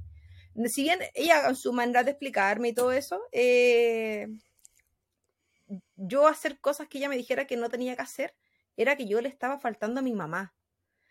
Si 0.68 0.82
bien 0.82 1.00
ella, 1.14 1.48
en 1.48 1.56
su 1.56 1.72
manera 1.72 2.04
de 2.04 2.10
explicarme 2.10 2.68
y 2.68 2.72
todo 2.74 2.92
eso, 2.92 3.20
eh, 3.32 4.28
yo 5.96 6.26
hacer 6.26 6.58
cosas 6.60 6.88
que 6.88 6.98
ella 6.98 7.08
me 7.08 7.16
dijera 7.16 7.46
que 7.46 7.56
no 7.56 7.68
tenía 7.68 7.96
que 7.96 8.02
hacer, 8.02 8.34
era 8.76 8.96
que 8.96 9.06
yo 9.06 9.20
le 9.20 9.28
estaba 9.28 9.58
faltando 9.58 10.00
a 10.00 10.02
mi 10.02 10.12
mamá. 10.12 10.54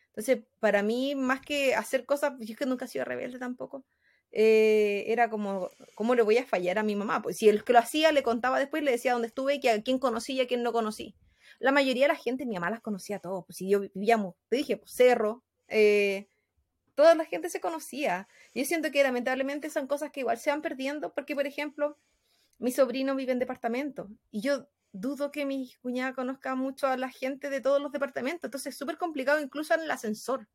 Entonces, 0.08 0.44
para 0.60 0.84
mí, 0.84 1.16
más 1.16 1.42
que 1.42 1.76
hacer 1.76 2.06
cosas, 2.06 2.34
yo 2.40 2.54
es 2.54 2.58
que 2.58 2.66
nunca 2.66 2.86
he 2.86 2.88
sido 2.88 3.06
rebelde 3.06 3.40
tampoco, 3.40 3.86
eh, 4.32 5.06
era 5.08 5.30
como, 5.30 5.70
¿cómo 5.96 6.16
le 6.16 6.22
voy 6.22 6.38
a 6.38 6.46
fallar 6.46 6.80
a 6.80 6.84
mi 6.84 6.96
mamá? 6.96 7.22
Pues 7.22 7.38
si 7.38 7.50
el 7.50 7.64
que 7.64 7.74
lo 7.74 7.80
hacía 7.80 8.12
le 8.12 8.24
contaba 8.24 8.60
después, 8.60 8.84
le 8.84 8.92
decía 8.92 9.14
dónde 9.14 9.28
estuve, 9.28 9.60
que 9.60 9.70
a 9.70 9.82
quién 9.82 10.00
conocí 10.00 10.34
y 10.34 10.42
a 10.42 10.48
quién 10.48 10.64
no 10.64 10.74
conocí. 10.74 11.16
La 11.60 11.72
mayoría 11.72 12.06
de 12.06 12.14
la 12.14 12.16
gente, 12.16 12.46
mi 12.46 12.56
mamá 12.56 12.70
las 12.70 12.82
conocía 12.82 13.18
a 13.18 13.20
todos, 13.20 13.46
pues 13.46 13.58
si 13.58 13.70
yo 13.70 13.82
vivíamos, 13.82 14.36
te 14.50 14.56
dije, 14.58 14.78
pues 14.78 14.92
cerro, 14.92 15.44
eh, 15.68 16.28
toda 16.96 17.16
la 17.16 17.26
gente 17.26 17.50
se 17.50 17.62
conocía. 17.62 18.28
Yo 18.54 18.66
siento 18.66 18.92
que 18.92 19.04
lamentablemente 19.04 19.70
son 19.70 19.88
cosas 19.88 20.12
que 20.12 20.22
igual 20.22 20.38
se 20.38 20.50
van 20.50 20.62
perdiendo, 20.62 21.14
porque 21.14 21.36
por 21.36 21.46
ejemplo, 21.48 21.98
mi 22.58 22.72
sobrino 22.72 23.16
vive 23.16 23.32
en 23.32 23.40
departamento 23.40 24.08
y 24.32 24.42
yo 24.42 24.68
dudo 24.94 25.32
que 25.32 25.46
mi 25.46 25.72
cuñada 25.82 26.14
conozca 26.14 26.56
mucho 26.56 26.88
a 26.88 26.98
la 26.98 27.10
gente 27.10 27.50
de 27.50 27.62
todos 27.62 27.82
los 27.82 27.92
departamentos, 27.92 28.46
entonces 28.46 28.74
es 28.74 28.78
súper 28.78 28.98
complicado 28.98 29.40
incluso 29.40 29.74
en 29.74 29.82
el 29.82 29.92
ascensor, 29.92 30.48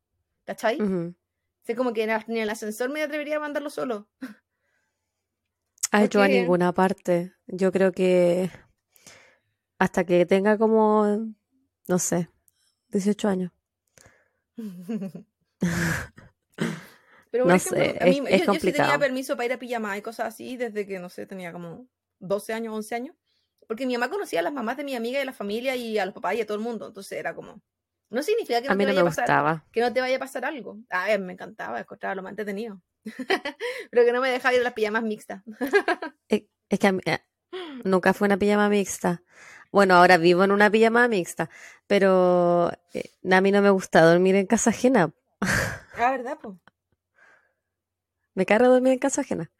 ¿cachai? 0.45 0.81
Ujú. 0.81 1.15
Sé 1.63 1.75
como 1.75 1.93
que 1.93 2.03
en 2.03 2.11
el- 2.11 2.23
ni 2.27 2.37
en 2.37 2.43
el 2.43 2.49
ascensor 2.49 2.89
me 2.89 3.01
atrevería 3.01 3.37
a 3.37 3.39
mandarlo 3.39 3.69
solo. 3.69 4.07
Ay, 5.91 6.07
yo 6.09 6.21
a 6.21 6.27
ninguna 6.27 6.73
parte. 6.73 7.33
Yo 7.47 7.71
creo 7.71 7.91
que 7.91 8.51
hasta 9.79 10.05
que 10.05 10.25
tenga 10.25 10.57
como, 10.57 11.33
no 11.87 11.99
sé, 11.99 12.29
18 12.89 13.27
años. 13.27 13.51
Pero 17.31 17.43
No 17.45 17.49
por 17.49 17.55
ejemplo, 17.55 17.83
sé, 17.83 17.97
a 18.01 18.05
mí, 18.05 18.11
es- 18.11 18.17
yo, 18.17 18.23
es 18.27 18.45
yo 18.45 18.53
sí 18.53 18.59
tenía 18.59 18.61
complicado. 18.61 18.99
permiso 18.99 19.35
para 19.35 19.45
ir 19.45 19.53
a 19.53 19.59
pijama 19.59 19.97
y 19.97 20.01
cosas 20.01 20.27
así 20.33 20.57
desde 20.57 20.87
que, 20.87 20.99
no 20.99 21.09
sé, 21.09 21.25
tenía 21.25 21.51
como 21.51 21.87
12 22.19 22.53
años, 22.53 22.73
11 22.73 22.95
años. 22.95 23.15
Porque 23.67 23.85
mi 23.85 23.93
mamá 23.93 24.09
conocía 24.09 24.39
a 24.39 24.43
las 24.43 24.53
mamás 24.53 24.77
de 24.77 24.83
mi 24.83 24.95
amiga 24.95 25.19
y 25.19 25.21
a 25.21 25.25
la 25.25 25.33
familia 25.33 25.75
y 25.75 25.97
a 25.97 26.05
los 26.05 26.13
papás 26.13 26.35
y 26.35 26.41
a 26.41 26.45
todo 26.45 26.57
el 26.57 26.63
mundo. 26.63 26.87
Entonces 26.87 27.13
era 27.19 27.35
como... 27.35 27.61
No 28.09 28.23
significa 28.23 28.61
que 28.61 28.67
no, 28.67 28.73
A 28.73 28.75
mí 28.75 28.85
te 28.85 28.87
no 28.87 28.93
vaya 28.93 29.03
me 29.03 29.09
pasar, 29.09 29.23
gustaba. 29.25 29.65
que 29.71 29.81
no 29.81 29.91
te 29.91 29.99
vaya 29.99 30.15
a 30.15 30.19
pasar 30.19 30.45
algo. 30.45 30.77
A 30.89 31.07
mí 31.07 31.17
me 31.25 31.33
encantaba, 31.33 31.79
encontraba 31.79 32.15
lo 32.15 32.23
más 32.23 32.29
entretenido. 32.31 32.81
Pero 33.91 34.05
que 34.05 34.13
no 34.13 34.21
me 34.21 34.29
dejaba 34.29 34.53
ir 34.55 34.61
a 34.61 34.63
las 34.63 34.73
pijamas 34.73 35.03
mixtas. 35.03 35.43
Es, 36.29 36.43
es 36.69 36.79
que 36.79 36.87
a 36.87 36.91
mí, 36.93 37.01
eh, 37.05 37.19
nunca 37.83 38.13
fue 38.13 38.27
una 38.27 38.37
pijama 38.37 38.69
mixta. 38.69 39.23
Bueno, 39.71 39.95
ahora 39.95 40.17
vivo 40.17 40.43
en 40.45 40.51
una 40.51 40.69
pijama 40.71 41.07
mixta, 41.09 41.49
pero 41.87 42.71
eh, 42.93 43.11
a 43.29 43.41
mí 43.41 43.51
no 43.51 43.61
me 43.61 43.69
gusta 43.69 44.01
dormir 44.01 44.35
en 44.35 44.45
casa 44.47 44.69
ajena. 44.69 45.11
Ah, 45.41 46.11
¿verdad, 46.11 46.37
po? 46.39 46.57
Me 48.35 48.45
carga 48.45 48.67
dormir 48.69 48.93
en 48.93 48.99
casa 48.99 49.21
ajena. 49.21 49.51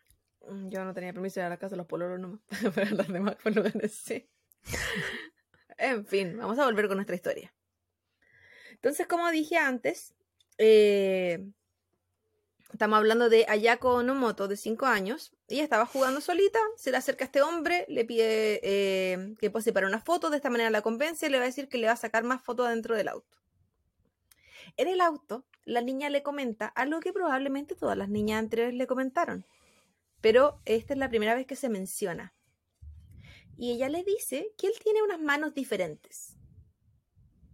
Mm, 0.48 0.70
Yo 0.70 0.84
no 0.84 0.94
tenía 0.94 1.14
permiso 1.14 1.36
de 1.36 1.42
ir 1.42 1.48
a 1.48 1.50
la 1.50 1.58
casa 1.58 1.72
de 1.72 1.78
los 1.78 1.88
pololos 1.88 2.20
nomás. 2.20 2.40
Pero 2.76 2.96
los 2.96 3.08
demás 3.08 3.36
por 3.42 3.56
lo 3.56 3.64
menos 3.64 3.92
sí. 3.92 4.30
En 5.78 6.06
fin, 6.06 6.38
vamos 6.38 6.58
a 6.60 6.66
volver 6.66 6.88
con 6.88 6.98
nuestra 6.98 7.16
historia. 7.16 7.54
Entonces, 8.72 9.08
como 9.08 9.30
dije 9.32 9.58
antes, 9.58 10.16
eh, 10.58 11.48
estamos 12.72 12.98
hablando 12.98 13.30
de 13.30 13.46
Ayako 13.48 13.96
Onomoto, 13.96 14.48
de 14.48 14.58
5 14.58 14.86
años. 14.86 15.34
Ella 15.48 15.64
estaba 15.64 15.86
jugando 15.86 16.22
solita, 16.22 16.60
se 16.76 16.92
le 16.92 16.98
acerca 16.98 17.26
a 17.26 17.28
este 17.28 17.42
hombre, 17.42 17.86
le 17.90 18.06
pide 18.06 18.60
eh, 18.64 19.36
que 19.40 19.50
pose 19.50 19.74
para 19.74 19.88
una 19.88 20.02
foto, 20.02 20.30
de 20.30 20.38
esta 20.38 20.50
manera 20.50 20.70
la 20.70 20.82
convence 20.82 21.28
y 21.28 21.30
le 21.30 21.38
va 21.38 21.44
a 21.44 21.48
decir 21.48 21.70
que 21.70 21.78
le 21.78 21.88
va 21.88 21.94
a 21.94 21.98
sacar 21.98 22.24
más 22.24 22.42
fotos 22.44 22.70
dentro 22.70 22.96
del 22.96 23.08
auto. 23.08 23.38
En 24.78 24.88
el 24.88 25.02
auto, 25.02 25.46
la 25.66 25.82
niña 25.82 26.10
le 26.10 26.24
comenta 26.24 26.68
algo 26.68 27.00
que 27.00 27.14
probablemente 27.14 27.76
todas 27.76 27.98
las 27.98 28.10
niñas 28.10 28.40
anteriores 28.40 28.76
le 28.76 28.88
comentaron, 28.88 29.46
pero 30.22 30.62
esta 30.66 30.94
es 30.94 31.00
la 31.00 31.10
primera 31.10 31.36
vez 31.36 31.46
que 31.46 31.56
se 31.56 31.70
menciona. 31.70 32.34
Y 33.58 33.72
ella 33.72 33.90
le 33.90 34.04
dice 34.04 34.54
que 34.58 34.68
él 34.68 34.74
tiene 34.84 35.02
unas 35.02 35.20
manos 35.20 35.54
diferentes. 35.54 36.38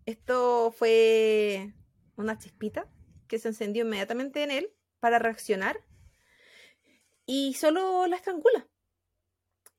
Esto 0.05 0.71
fue 0.71 1.73
una 2.17 2.37
chispita 2.37 2.89
que 3.27 3.39
se 3.39 3.47
encendió 3.47 3.85
inmediatamente 3.85 4.43
en 4.43 4.51
él 4.51 4.73
para 4.99 5.19
reaccionar 5.19 5.79
y 7.25 7.53
solo 7.53 8.05
la 8.07 8.17
estrangula. 8.17 8.67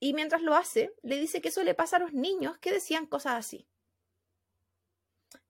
Y 0.01 0.15
mientras 0.15 0.43
lo 0.43 0.55
hace, 0.55 0.95
le 1.03 1.19
dice 1.19 1.41
que 1.41 1.49
eso 1.49 1.63
le 1.63 1.75
pasa 1.75 1.97
a 1.97 2.01
los 2.01 2.13
niños 2.13 2.59
que 2.59 2.73
decían 2.73 3.07
cosas 3.07 3.35
así. 3.35 3.69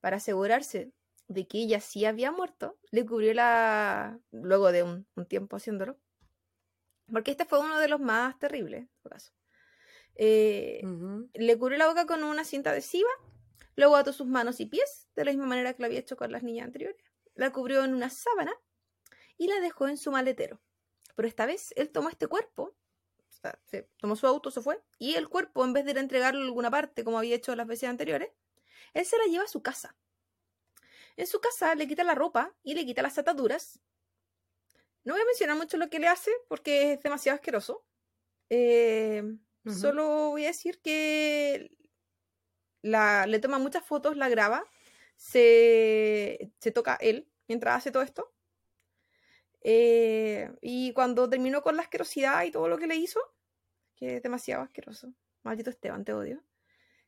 Para 0.00 0.16
asegurarse 0.16 0.92
de 1.28 1.46
que 1.46 1.58
ella 1.58 1.80
sí 1.80 2.04
había 2.04 2.30
muerto, 2.30 2.78
le 2.90 3.06
cubrió 3.06 3.32
la... 3.34 4.20
luego 4.30 4.70
de 4.70 4.82
un, 4.82 5.06
un 5.16 5.26
tiempo 5.26 5.56
haciéndolo. 5.56 5.98
Porque 7.10 7.32
este 7.32 7.44
fue 7.44 7.60
uno 7.60 7.78
de 7.78 7.88
los 7.88 8.00
más 8.00 8.38
terribles, 8.38 8.82
en 8.82 8.90
todo 9.02 9.10
caso. 9.10 9.32
Eh, 10.16 10.82
le 11.34 11.58
cubrió 11.58 11.78
la 11.78 11.88
boca 11.88 12.06
con 12.06 12.22
una 12.24 12.44
cinta 12.44 12.70
adhesiva, 12.70 13.10
luego 13.76 13.96
ató 13.96 14.12
sus 14.12 14.26
manos 14.26 14.60
y 14.60 14.66
pies, 14.66 15.08
de 15.14 15.24
la 15.24 15.32
misma 15.32 15.46
manera 15.46 15.74
que 15.74 15.82
lo 15.82 15.86
había 15.86 15.98
hecho 15.98 16.16
con 16.16 16.32
las 16.32 16.42
niñas 16.42 16.66
anteriores. 16.66 16.96
La 17.34 17.52
cubrió 17.52 17.84
en 17.84 17.94
una 17.94 18.10
sábana 18.10 18.52
y 19.36 19.48
la 19.48 19.60
dejó 19.60 19.88
en 19.88 19.96
su 19.96 20.10
maletero. 20.10 20.60
Pero 21.16 21.28
esta 21.28 21.46
vez 21.46 21.72
él 21.76 21.90
tomó 21.90 22.08
este 22.08 22.26
cuerpo, 22.26 22.62
o 22.62 23.32
sea, 23.40 23.58
se 23.64 23.88
tomó 23.98 24.16
su 24.16 24.26
auto, 24.26 24.50
se 24.50 24.62
fue, 24.62 24.82
y 24.98 25.14
el 25.14 25.28
cuerpo, 25.28 25.64
en 25.64 25.72
vez 25.72 25.84
de 25.84 25.92
ir 25.92 25.98
a 25.98 26.00
entregarlo 26.00 26.40
a 26.40 26.44
alguna 26.44 26.70
parte, 26.70 27.04
como 27.04 27.18
había 27.18 27.36
hecho 27.36 27.54
las 27.54 27.66
veces 27.66 27.88
anteriores, 27.88 28.30
él 28.94 29.04
se 29.04 29.18
la 29.18 29.26
lleva 29.26 29.44
a 29.44 29.48
su 29.48 29.62
casa. 29.62 29.96
En 31.16 31.26
su 31.26 31.40
casa 31.40 31.74
le 31.74 31.86
quita 31.86 32.02
la 32.04 32.14
ropa 32.14 32.54
y 32.62 32.74
le 32.74 32.84
quita 32.84 33.02
las 33.02 33.18
ataduras. 33.18 33.80
No 35.04 35.14
voy 35.14 35.22
a 35.22 35.26
mencionar 35.26 35.56
mucho 35.56 35.76
lo 35.76 35.88
que 35.90 35.98
le 35.98 36.08
hace 36.08 36.30
porque 36.48 36.92
es 36.92 37.02
demasiado 37.02 37.36
asqueroso. 37.36 37.84
Eh. 38.50 39.22
Solo 39.66 40.30
voy 40.30 40.44
a 40.44 40.48
decir 40.48 40.78
que 40.82 41.70
la, 42.82 43.26
le 43.26 43.38
toma 43.38 43.58
muchas 43.58 43.82
fotos, 43.82 44.14
la 44.14 44.28
graba, 44.28 44.62
se, 45.16 46.52
se 46.58 46.70
toca 46.70 46.98
él 47.00 47.30
mientras 47.48 47.78
hace 47.78 47.90
todo 47.90 48.02
esto. 48.02 48.34
Eh, 49.62 50.52
y 50.60 50.92
cuando 50.92 51.28
terminó 51.28 51.62
con 51.62 51.76
la 51.76 51.82
asquerosidad 51.82 52.44
y 52.44 52.50
todo 52.50 52.68
lo 52.68 52.76
que 52.76 52.86
le 52.86 52.96
hizo, 52.96 53.18
que 53.96 54.16
es 54.16 54.22
demasiado 54.22 54.62
asqueroso, 54.62 55.14
maldito 55.42 55.70
Esteban, 55.70 56.04
te 56.04 56.12
odio, 56.12 56.44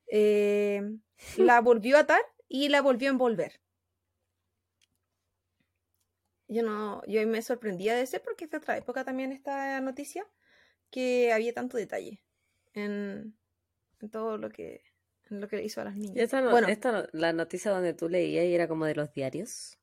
eh, 0.06 0.82
la 1.36 1.60
volvió 1.60 1.98
a 1.98 2.00
atar 2.00 2.22
y 2.48 2.70
la 2.70 2.80
volvió 2.80 3.10
a 3.10 3.12
envolver. 3.12 3.60
Yo 6.48 6.62
no, 6.62 7.02
yo 7.06 7.26
me 7.26 7.42
sorprendía 7.42 7.94
de 7.94 8.02
ese 8.02 8.20
porque 8.20 8.46
de 8.46 8.56
otra 8.58 8.76
época 8.76 9.04
también 9.04 9.32
esta 9.32 9.80
noticia 9.80 10.26
que 10.90 11.32
había 11.32 11.52
tanto 11.52 11.76
detalle 11.76 12.22
en, 12.72 13.36
en 14.00 14.10
todo 14.10 14.38
lo 14.38 14.50
que 14.50 14.82
en 15.28 15.40
lo 15.40 15.48
que 15.48 15.60
hizo 15.64 15.80
a 15.80 15.84
las 15.84 15.96
niñas. 15.96 16.16
esta, 16.18 16.40
no- 16.40 16.50
bueno, 16.50 16.68
esta 16.68 16.92
no- 16.92 17.06
la 17.12 17.32
noticia 17.32 17.72
donde 17.72 17.94
tú 17.94 18.08
leías 18.08 18.44
y 18.44 18.54
era 18.54 18.68
como 18.68 18.84
de 18.86 18.94
los 18.94 19.12
diarios. 19.12 19.76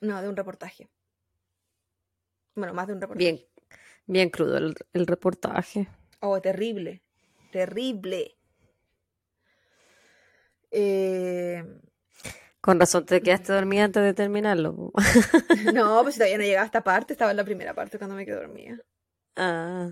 no, 0.00 0.20
de 0.20 0.28
un 0.28 0.36
reportaje. 0.36 0.88
Bueno, 2.56 2.74
más 2.74 2.88
de 2.88 2.94
un 2.94 3.00
reportaje. 3.00 3.24
Bien, 3.32 3.46
bien 4.06 4.30
crudo 4.30 4.56
el, 4.58 4.74
el 4.92 5.06
reportaje. 5.06 5.86
Oh, 6.20 6.40
terrible. 6.40 7.02
Terrible. 7.52 8.36
Eh, 10.72 11.64
Con 12.60 12.78
razón 12.78 13.06
te 13.06 13.22
quedaste 13.22 13.52
dormida 13.52 13.84
antes 13.84 14.02
de 14.02 14.12
terminarlo. 14.14 14.92
no, 15.74 16.02
pues 16.02 16.16
todavía 16.16 16.36
no 16.38 16.44
llegaba 16.44 16.62
a 16.62 16.66
esta 16.66 16.82
parte, 16.84 17.14
estaba 17.14 17.30
en 17.30 17.38
la 17.38 17.44
primera 17.44 17.74
parte 17.74 17.96
cuando 17.98 18.16
me 18.16 18.26
quedé 18.26 18.36
dormida. 18.36 18.76
Ah, 19.36 19.88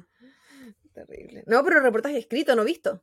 Terrible. 0.93 1.45
No, 1.47 1.63
pero 1.65 1.81
reportaje 1.81 2.19
escrito, 2.19 2.55
no 2.57 2.65
visto. 2.65 3.03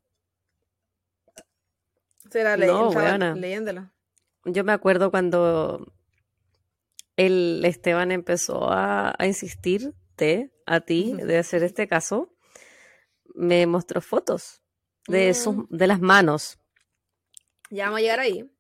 O 2.28 2.30
sea, 2.32 2.41
era 2.41 2.57
le- 2.57 2.68
No, 2.68 2.91
leyéndolo. 3.36 3.91
yo 4.45 4.63
me 4.63 4.74
acuerdo 4.74 5.11
cuando 5.11 5.93
el 7.16 7.63
Esteban 7.63 8.11
empezó 8.11 8.70
a, 8.70 9.16
a 9.18 9.26
insistirte 9.26 10.51
a 10.66 10.82
ti 10.82 11.13
de 11.13 11.38
hacer 11.38 11.63
este 11.63 11.88
caso, 11.88 12.36
me 13.34 13.66
mostró 13.68 14.01
fotos 14.01 14.61
de, 15.07 15.34
sus, 15.34 15.55
de 15.70 15.88
las 15.88 16.01
manos. 16.01 16.59
Ya 17.70 17.86
vamos 17.86 17.99
a 17.99 18.01
llegar 18.01 18.20
ahí. 18.20 18.51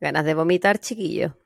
Ganas 0.00 0.24
de 0.24 0.34
vomitar, 0.34 0.78
chiquillo. 0.78 1.36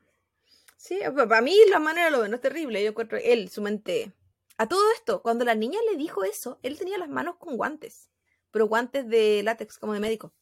Sí, 0.76 0.98
para 1.14 1.40
mí 1.40 1.56
la 1.70 1.78
manera 1.78 2.10
lo 2.10 2.26
no 2.26 2.36
es 2.36 2.40
terrible. 2.40 2.82
Yo 2.82 2.90
encuentro 2.90 3.18
él, 3.18 3.48
su 3.48 3.62
mente. 3.62 4.12
A 4.58 4.68
todo 4.68 4.80
esto, 4.92 5.22
cuando 5.22 5.44
la 5.44 5.54
niña 5.54 5.78
le 5.90 5.96
dijo 5.96 6.24
eso, 6.24 6.58
él 6.62 6.78
tenía 6.78 6.98
las 6.98 7.08
manos 7.08 7.36
con 7.36 7.56
guantes, 7.56 8.10
pero 8.50 8.66
guantes 8.66 9.08
de 9.08 9.42
látex, 9.42 9.78
como 9.78 9.94
de 9.94 10.00
médico. 10.00 10.34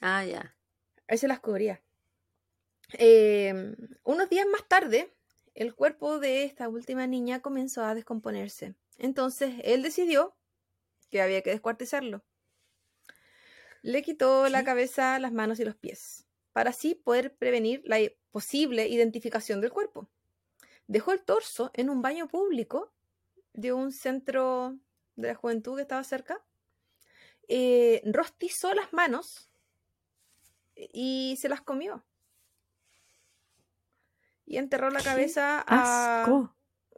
Ah, 0.00 0.24
ya. 0.24 0.56
Él 1.08 1.18
se 1.18 1.28
las 1.28 1.40
cubría. 1.40 1.82
Eh, 2.92 3.74
unos 4.04 4.30
días 4.30 4.46
más 4.46 4.66
tarde, 4.66 5.12
el 5.54 5.74
cuerpo 5.74 6.20
de 6.20 6.44
esta 6.44 6.68
última 6.68 7.06
niña 7.06 7.40
comenzó 7.40 7.84
a 7.84 7.94
descomponerse. 7.94 8.76
Entonces 8.96 9.56
él 9.64 9.82
decidió 9.82 10.36
que 11.10 11.20
había 11.20 11.42
que 11.42 11.50
descuartizarlo. 11.50 12.24
Le 13.82 14.02
quitó 14.02 14.48
la 14.48 14.62
cabeza, 14.62 15.18
las 15.18 15.32
manos 15.32 15.58
y 15.58 15.64
los 15.64 15.74
pies, 15.74 16.27
para 16.58 16.70
así 16.70 16.96
poder 16.96 17.36
prevenir 17.36 17.82
la 17.84 17.98
posible 18.32 18.88
identificación 18.88 19.60
del 19.60 19.70
cuerpo. 19.70 20.10
Dejó 20.88 21.12
el 21.12 21.22
torso 21.22 21.70
en 21.72 21.88
un 21.88 22.02
baño 22.02 22.26
público 22.26 22.92
de 23.52 23.72
un 23.72 23.92
centro 23.92 24.76
de 25.14 25.28
la 25.28 25.36
juventud 25.36 25.76
que 25.76 25.82
estaba 25.82 26.02
cerca. 26.02 26.44
Eh, 27.46 28.02
rostizó 28.06 28.74
las 28.74 28.92
manos 28.92 29.48
y 30.74 31.38
se 31.40 31.48
las 31.48 31.60
comió. 31.60 32.04
Y 34.44 34.56
enterró 34.56 34.90
la 34.90 35.00
cabeza 35.00 35.64
a, 35.64 36.26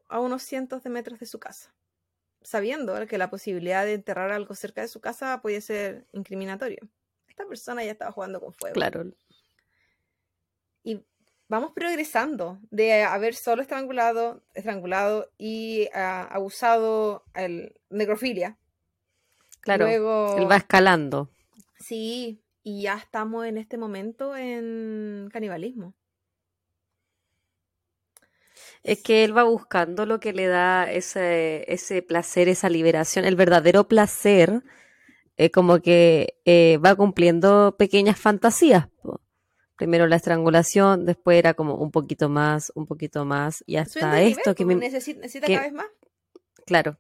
a 0.09 0.21
unos 0.21 0.43
cientos 0.43 0.83
de 0.85 0.89
metros 0.89 1.21
de 1.21 1.27
su 1.27 1.39
casa 1.39 1.75
sabiendo 2.41 3.07
que 3.07 3.19
la 3.19 3.29
posibilidad 3.29 3.85
de 3.85 3.93
enterrar 3.93 4.33
algo 4.33 4.55
cerca 4.55 4.81
de 4.81 4.89
su 4.89 5.03
casa 5.03 5.43
podía 5.43 5.61
ser 5.61 6.07
incriminatorio. 6.13 6.89
Esta 7.29 7.45
persona 7.47 7.85
ya 7.85 7.93
estaba 7.93 8.11
jugando 8.11 8.41
con 8.41 8.55
fuego. 8.55 8.73
Claro. 8.73 9.05
Y 10.83 11.05
vamos 11.49 11.73
progresando 11.75 12.59
de 12.71 13.03
haber 13.03 13.35
solo 13.35 13.63
estrangulado, 13.63 14.43
estrangulado 14.55 15.31
y 15.37 15.89
ah, 15.95 16.29
abusado 16.31 17.25
el 17.35 17.75
necrofilia. 17.91 18.57
Claro. 19.61 19.85
Luego, 19.85 20.37
él 20.39 20.51
va 20.51 20.57
escalando. 20.57 21.29
Sí, 21.79 22.41
y 22.63 22.83
ya 22.83 22.97
estamos 22.97 23.47
en 23.47 23.59
este 23.59 23.77
momento 23.79 24.37
en 24.37 25.29
canibalismo. 25.33 25.95
Es 28.83 29.03
que 29.03 29.25
él 29.25 29.37
va 29.37 29.43
buscando 29.43 30.07
lo 30.07 30.21
que 30.21 30.33
le 30.33 30.47
da 30.47 30.91
ese, 30.91 31.65
ese 31.73 32.01
placer, 32.03 32.49
esa 32.49 32.71
liberación, 32.71 33.25
el 33.25 33.37
verdadero 33.37 33.89
placer, 33.89 34.63
eh, 35.37 35.51
como 35.51 35.81
que 35.81 36.39
eh, 36.45 36.79
va 36.79 36.95
cumpliendo 36.95 37.77
pequeñas 37.79 38.19
fantasías. 38.19 38.89
Primero 39.81 40.07
la 40.07 40.17
estrangulación, 40.17 41.07
después 41.07 41.39
era 41.39 41.55
como 41.55 41.77
un 41.77 41.91
poquito 41.91 42.29
más, 42.29 42.71
un 42.75 42.85
poquito 42.85 43.25
más, 43.25 43.65
y 43.67 43.77
hasta 43.77 44.21
esto 44.21 44.55
que 44.55 44.67
me... 44.67 44.75
Necesita, 44.75 45.27
cada 45.41 45.63
vez 45.63 45.73
más. 45.73 45.87
Claro. 46.67 46.99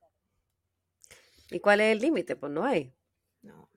¿Y 1.50 1.60
cuál 1.60 1.82
es 1.82 1.92
el 1.92 1.98
límite? 1.98 2.36
Pues 2.36 2.50
no 2.50 2.64
hay. 2.64 2.94
No. 3.42 3.68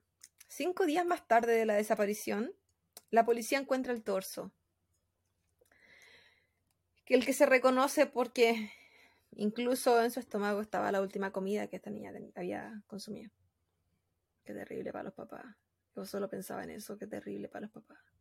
Cinco 0.48 0.86
días 0.86 1.06
más 1.06 1.28
tarde 1.28 1.52
de 1.52 1.66
la 1.66 1.74
desaparición, 1.74 2.54
la 3.10 3.26
policía 3.26 3.60
encuentra 3.60 3.92
el 3.92 4.04
torso 4.04 4.54
que 7.04 7.16
el 7.16 7.26
que 7.26 7.34
se 7.34 7.46
reconoce 7.46 8.06
porque 8.06 8.72
incluso 9.32 10.02
en 10.02 10.12
su 10.12 10.22
estómago 10.22 10.62
estaba 10.62 10.94
la 10.94 11.02
última 11.02 11.34
comida 11.34 11.68
que 11.68 11.76
esta 11.76 11.90
niña 11.90 12.14
había 12.36 12.82
consumido. 12.88 13.34
Qué 14.46 14.54
terrible 14.54 14.94
para 14.94 15.04
los 15.04 15.14
papás. 15.14 15.44
Yo 15.94 16.06
solo 16.06 16.30
pensaba 16.30 16.64
en 16.64 16.70
eso, 16.70 16.98
qué 16.98 17.06
terrible 17.06 17.50
para 17.50 17.64
los 17.64 17.72
papás. 17.72 18.13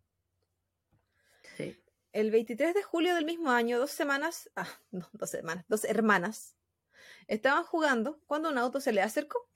El 2.13 2.31
23 2.31 2.75
de 2.75 2.83
julio 2.83 3.15
del 3.15 3.25
mismo 3.25 3.51
año, 3.51 3.79
dos 3.79 3.91
semanas, 3.91 4.51
ah, 4.57 4.69
no, 4.91 5.09
dos 5.13 5.31
semanas, 5.31 5.65
dos 5.69 5.85
hermanas, 5.85 6.57
estaban 7.27 7.65
jugando 7.65 8.21
cuando 8.27 8.51
un 8.51 8.59
auto 8.59 8.81
se 8.81 8.93
le 8.93 9.03
acercó. 9.03 9.49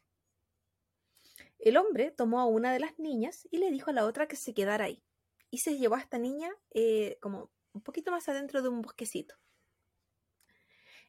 El 1.58 1.76
hombre 1.76 2.10
tomó 2.10 2.40
a 2.40 2.46
una 2.46 2.72
de 2.72 2.80
las 2.80 2.98
niñas 2.98 3.48
y 3.50 3.58
le 3.58 3.70
dijo 3.70 3.90
a 3.90 3.94
la 3.94 4.04
otra 4.04 4.28
que 4.28 4.36
se 4.36 4.54
quedara 4.54 4.84
ahí. 4.84 5.02
Y 5.50 5.58
se 5.58 5.78
llevó 5.78 5.94
a 5.94 6.00
esta 6.00 6.18
niña 6.18 6.50
eh, 6.70 7.18
como 7.20 7.50
un 7.72 7.82
poquito 7.82 8.10
más 8.10 8.28
adentro 8.28 8.62
de 8.62 8.68
un 8.68 8.82
bosquecito. 8.82 9.34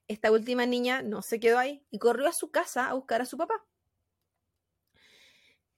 Esta 0.07 0.31
última 0.31 0.65
niña 0.65 1.01
no 1.01 1.21
se 1.21 1.39
quedó 1.39 1.59
ahí 1.59 1.85
y 1.91 1.99
corrió 1.99 2.27
a 2.27 2.33
su 2.33 2.49
casa 2.49 2.89
a 2.89 2.93
buscar 2.93 3.21
a 3.21 3.25
su 3.25 3.37
papá. 3.37 3.65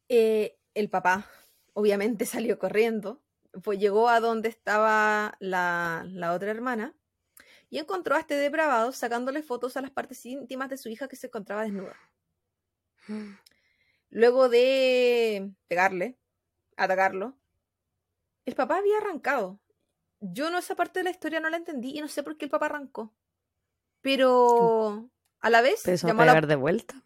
Eh, 0.07 0.59
el 0.73 0.89
papá 0.89 1.29
obviamente 1.73 2.25
salió 2.25 2.59
corriendo, 2.59 3.21
pues 3.63 3.79
llegó 3.79 4.09
a 4.09 4.19
donde 4.19 4.49
estaba 4.49 5.35
la, 5.39 6.05
la 6.07 6.33
otra 6.33 6.51
hermana 6.51 6.95
y 7.69 7.77
encontró 7.77 8.15
a 8.15 8.19
este 8.19 8.35
depravado 8.35 8.91
sacándole 8.91 9.43
fotos 9.43 9.77
a 9.77 9.81
las 9.81 9.91
partes 9.91 10.25
íntimas 10.25 10.69
de 10.69 10.77
su 10.77 10.89
hija 10.89 11.07
que 11.07 11.15
se 11.15 11.27
encontraba 11.27 11.63
desnuda. 11.63 11.95
Luego 14.09 14.49
de 14.49 15.51
pegarle, 15.67 16.17
atacarlo, 16.77 17.37
el 18.45 18.55
papá 18.55 18.77
había 18.77 18.97
arrancado 18.97 19.59
yo 20.21 20.49
no 20.49 20.57
esa 20.57 20.75
parte 20.75 20.99
de 20.99 21.05
la 21.05 21.09
historia 21.11 21.39
no 21.39 21.49
la 21.49 21.57
entendí 21.57 21.97
y 21.97 22.01
no 22.01 22.07
sé 22.07 22.23
por 22.23 22.37
qué 22.37 22.45
el 22.45 22.51
papá 22.51 22.67
arrancó. 22.67 23.13
Pero 24.01 25.09
a 25.39 25.49
la 25.49 25.61
vez... 25.61 25.83
¿Te 25.83 25.93
a 25.93 26.17
pegar 26.17 26.47
de 26.47 26.55
vuelta? 26.55 27.03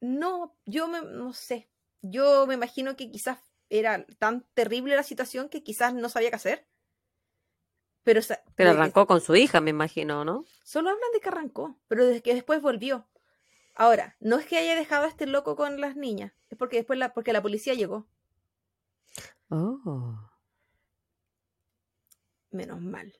No, 0.00 0.56
yo 0.64 0.88
me, 0.88 1.02
no 1.02 1.32
sé. 1.32 1.68
Yo 2.02 2.46
me 2.46 2.54
imagino 2.54 2.96
que 2.96 3.10
quizás 3.10 3.38
era 3.70 4.04
tan 4.18 4.44
terrible 4.54 4.96
la 4.96 5.02
situación 5.02 5.48
que 5.48 5.62
quizás 5.62 5.94
no 5.94 6.08
sabía 6.08 6.30
qué 6.30 6.36
hacer. 6.36 6.66
Pero, 8.02 8.20
pero 8.54 8.70
arrancó 8.70 9.06
con 9.06 9.20
su 9.20 9.36
hija, 9.36 9.60
me 9.60 9.70
imagino, 9.70 10.24
¿no? 10.24 10.44
Solo 10.64 10.90
hablan 10.90 11.12
de 11.12 11.20
que 11.20 11.28
arrancó, 11.28 11.78
pero 11.86 12.06
desde 12.06 12.22
que 12.22 12.34
después 12.34 12.60
volvió. 12.60 13.06
Ahora, 13.74 14.16
no 14.20 14.38
es 14.38 14.46
que 14.46 14.58
haya 14.58 14.74
dejado 14.74 15.04
a 15.04 15.08
este 15.08 15.26
loco 15.26 15.56
con 15.56 15.80
las 15.80 15.96
niñas, 15.96 16.32
es 16.48 16.58
porque 16.58 16.76
después 16.76 16.98
la, 16.98 17.14
porque 17.14 17.32
la 17.32 17.42
policía 17.42 17.74
llegó. 17.74 18.06
Oh 19.48 20.30
menos 22.50 22.80
mal. 22.80 23.12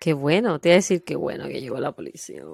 Qué 0.00 0.12
bueno, 0.12 0.60
te 0.60 0.68
iba 0.68 0.74
a 0.74 0.76
decir 0.76 1.04
qué 1.04 1.16
bueno 1.16 1.48
que 1.48 1.60
llegó 1.60 1.78
la 1.78 1.92
policía. 1.92 2.44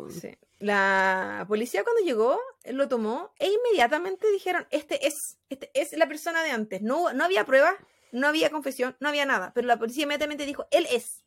La 0.60 1.46
policía 1.48 1.82
cuando 1.84 2.02
llegó 2.02 2.38
lo 2.66 2.86
tomó 2.86 3.32
e 3.38 3.50
inmediatamente 3.50 4.30
dijeron, 4.30 4.66
este 4.70 5.06
es, 5.06 5.38
este 5.48 5.70
es 5.72 5.94
la 5.94 6.06
persona 6.06 6.44
de 6.44 6.50
antes. 6.50 6.82
No, 6.82 7.14
no 7.14 7.24
había 7.24 7.46
pruebas, 7.46 7.74
no 8.12 8.28
había 8.28 8.50
confesión, 8.50 8.94
no 9.00 9.08
había 9.08 9.24
nada, 9.24 9.52
pero 9.54 9.66
la 9.66 9.78
policía 9.78 10.02
inmediatamente 10.02 10.44
dijo, 10.44 10.66
él 10.70 10.86
es. 10.90 11.24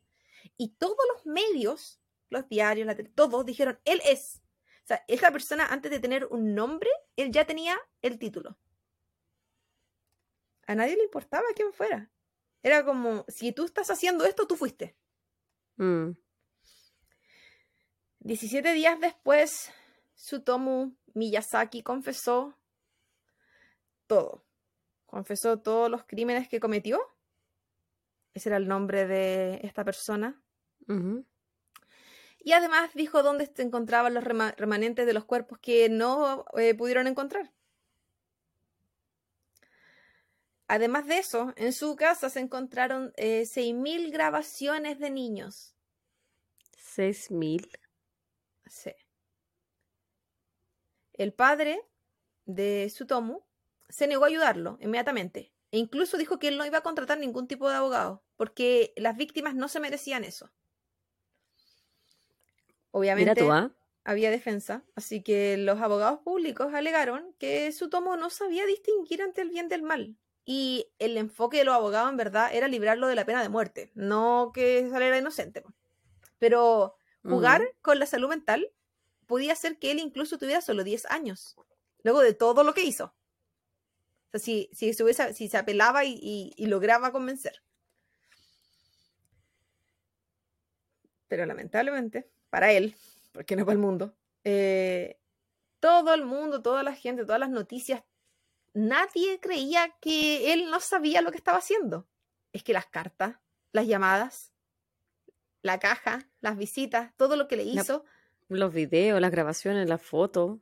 Y 0.55 0.75
todos 0.75 0.97
los 1.11 1.25
medios, 1.25 1.99
los 2.29 2.47
diarios, 2.47 2.85
la 2.85 2.95
todos 2.95 3.43
dijeron, 3.43 3.79
él 3.85 4.01
es. 4.05 4.43
O 4.83 4.87
sea, 4.87 5.03
esta 5.07 5.31
persona 5.31 5.65
antes 5.65 5.89
de 5.89 5.99
tener 5.99 6.25
un 6.25 6.53
nombre, 6.53 6.89
él 7.15 7.31
ya 7.31 7.45
tenía 7.47 7.75
el 8.03 8.19
título. 8.19 8.55
A 10.67 10.75
nadie 10.75 10.95
le 10.95 11.05
importaba 11.05 11.45
quién 11.55 11.73
fuera. 11.73 12.11
Era 12.61 12.85
como, 12.85 13.25
si 13.27 13.51
tú 13.51 13.65
estás 13.65 13.89
haciendo 13.89 14.25
esto, 14.25 14.45
tú 14.45 14.55
fuiste. 14.55 14.95
17 18.23 18.71
mm. 18.71 18.73
días 18.73 18.99
después, 18.99 19.71
Sutomu 20.15 20.95
Miyazaki 21.13 21.83
confesó 21.83 22.57
todo. 24.07 24.43
Confesó 25.05 25.59
todos 25.59 25.91
los 25.91 26.03
crímenes 26.03 26.47
que 26.47 26.59
cometió. 26.59 26.99
Ese 28.33 28.49
era 28.49 28.57
el 28.57 28.67
nombre 28.67 29.05
de 29.05 29.59
esta 29.63 29.83
persona. 29.83 30.41
Y 32.39 32.51
además 32.51 32.91
dijo 32.93 33.21
dónde 33.21 33.45
se 33.45 33.61
encontraban 33.61 34.13
los 34.13 34.23
remanentes 34.23 35.05
de 35.05 35.13
los 35.13 35.23
cuerpos 35.23 35.59
que 35.59 35.87
no 35.87 36.45
eh, 36.57 36.73
pudieron 36.73 37.07
encontrar. 37.07 37.51
Además 40.67 41.05
de 41.05 41.19
eso, 41.19 41.53
en 41.55 41.73
su 41.73 41.95
casa 41.95 42.29
se 42.29 42.39
encontraron 42.39 43.13
eh, 43.17 43.43
6.000 43.43 44.11
grabaciones 44.11 44.97
de 44.97 45.11
niños. 45.11 45.75
¿6.000? 46.95 47.82
Sí. 48.65 48.91
El 51.13 51.33
padre 51.33 51.81
de 52.45 52.91
Sutomu 52.93 53.41
se 53.89 54.07
negó 54.07 54.25
a 54.25 54.27
ayudarlo 54.27 54.77
inmediatamente. 54.81 55.51
E 55.71 55.77
incluso 55.77 56.17
dijo 56.17 56.39
que 56.39 56.47
él 56.47 56.57
no 56.57 56.65
iba 56.65 56.79
a 56.79 56.83
contratar 56.83 57.17
ningún 57.17 57.47
tipo 57.47 57.69
de 57.69 57.75
abogado, 57.75 58.23
porque 58.35 58.93
las 58.95 59.17
víctimas 59.17 59.55
no 59.55 59.67
se 59.67 59.79
merecían 59.79 60.23
eso. 60.23 60.51
Obviamente 62.91 63.41
¿ah? 63.49 63.71
había 64.03 64.29
defensa, 64.29 64.83
así 64.95 65.23
que 65.23 65.57
los 65.57 65.81
abogados 65.81 66.19
públicos 66.19 66.73
alegaron 66.75 67.33
que 67.39 67.71
Sutomu 67.71 68.15
no 68.17 68.29
sabía 68.29 68.67
distinguir 68.67 69.21
entre 69.21 69.43
el 69.43 69.49
bien 69.49 69.67
del 69.67 69.81
mal 69.81 70.15
y 70.45 70.91
el 70.99 71.17
enfoque 71.17 71.57
de 71.57 71.63
los 71.63 71.73
abogados 71.73 72.11
en 72.11 72.17
verdad 72.17 72.53
era 72.53 72.67
librarlo 72.67 73.07
de 73.07 73.15
la 73.15 73.25
pena 73.25 73.41
de 73.41 73.49
muerte, 73.49 73.91
no 73.95 74.51
que 74.53 74.87
saliera 74.89 75.17
inocente. 75.17 75.63
Pero 76.37 76.95
jugar 77.23 77.73
con 77.81 77.99
la 77.99 78.05
salud 78.05 78.29
mental 78.29 78.71
podía 79.25 79.53
hacer 79.53 79.79
que 79.79 79.91
él 79.91 79.99
incluso 79.99 80.37
tuviera 80.37 80.61
solo 80.61 80.83
10 80.83 81.05
años, 81.07 81.55
luego 82.03 82.21
de 82.21 82.33
todo 82.33 82.63
lo 82.63 82.73
que 82.73 82.83
hizo. 82.83 83.15
O 84.27 84.31
sea, 84.31 84.39
si, 84.39 84.69
si, 84.73 84.93
se, 84.93 85.33
si 85.33 85.47
se 85.47 85.57
apelaba 85.57 86.03
y, 86.05 86.53
lograba 86.57 87.11
convencer. 87.11 87.61
Pero 91.27 91.45
lamentablemente, 91.45 92.29
para 92.49 92.71
él, 92.71 92.95
porque 93.31 93.55
no 93.55 93.65
para 93.65 93.73
el 93.73 93.79
mundo, 93.79 94.15
eh, 94.43 95.19
todo 95.79 96.13
el 96.13 96.25
mundo, 96.25 96.61
toda 96.61 96.83
la 96.83 96.93
gente, 96.93 97.25
todas 97.25 97.39
las 97.39 97.49
noticias, 97.49 98.03
nadie 98.73 99.39
creía 99.39 99.95
que 99.99 100.53
él 100.53 100.69
no 100.69 100.79
sabía 100.79 101.21
lo 101.21 101.31
que 101.31 101.37
estaba 101.37 101.57
haciendo. 101.57 102.07
Es 102.51 102.63
que 102.63 102.73
las 102.73 102.85
cartas, 102.85 103.37
las 103.71 103.87
llamadas, 103.87 104.52
la 105.63 105.79
caja, 105.79 106.29
las 106.41 106.57
visitas, 106.57 107.11
todo 107.17 107.35
lo 107.35 107.47
que 107.47 107.55
le 107.55 107.63
hizo. 107.63 108.05
los 108.49 108.73
videos, 108.73 109.19
las 109.19 109.31
grabaciones, 109.31 109.89
las 109.89 110.01
fotos. 110.01 110.59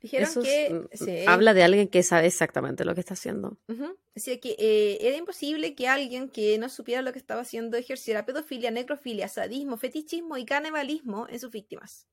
Dijeron 0.00 0.42
que 0.42 0.70
mm, 0.70 1.28
habla 1.28 1.54
de 1.54 1.62
alguien 1.62 1.88
que 1.88 2.02
sabe 2.02 2.26
exactamente 2.26 2.84
lo 2.84 2.94
que 2.94 3.00
está 3.00 3.14
haciendo. 3.14 3.58
Decía 4.14 4.40
que 4.40 4.56
eh, 4.58 4.98
era 5.00 5.16
imposible 5.16 5.74
que 5.74 5.88
alguien 5.88 6.28
que 6.30 6.58
no 6.58 6.68
supiera 6.68 7.02
lo 7.02 7.12
que 7.12 7.18
estaba 7.18 7.42
haciendo 7.42 7.76
ejerciera 7.76 8.26
pedofilia, 8.26 8.70
necrofilia, 8.70 9.28
sadismo, 9.28 9.76
fetichismo 9.76 10.36
y 10.36 10.44
canibalismo 10.44 11.26
en 11.28 11.38
sus 11.38 11.50
víctimas. 11.50 12.06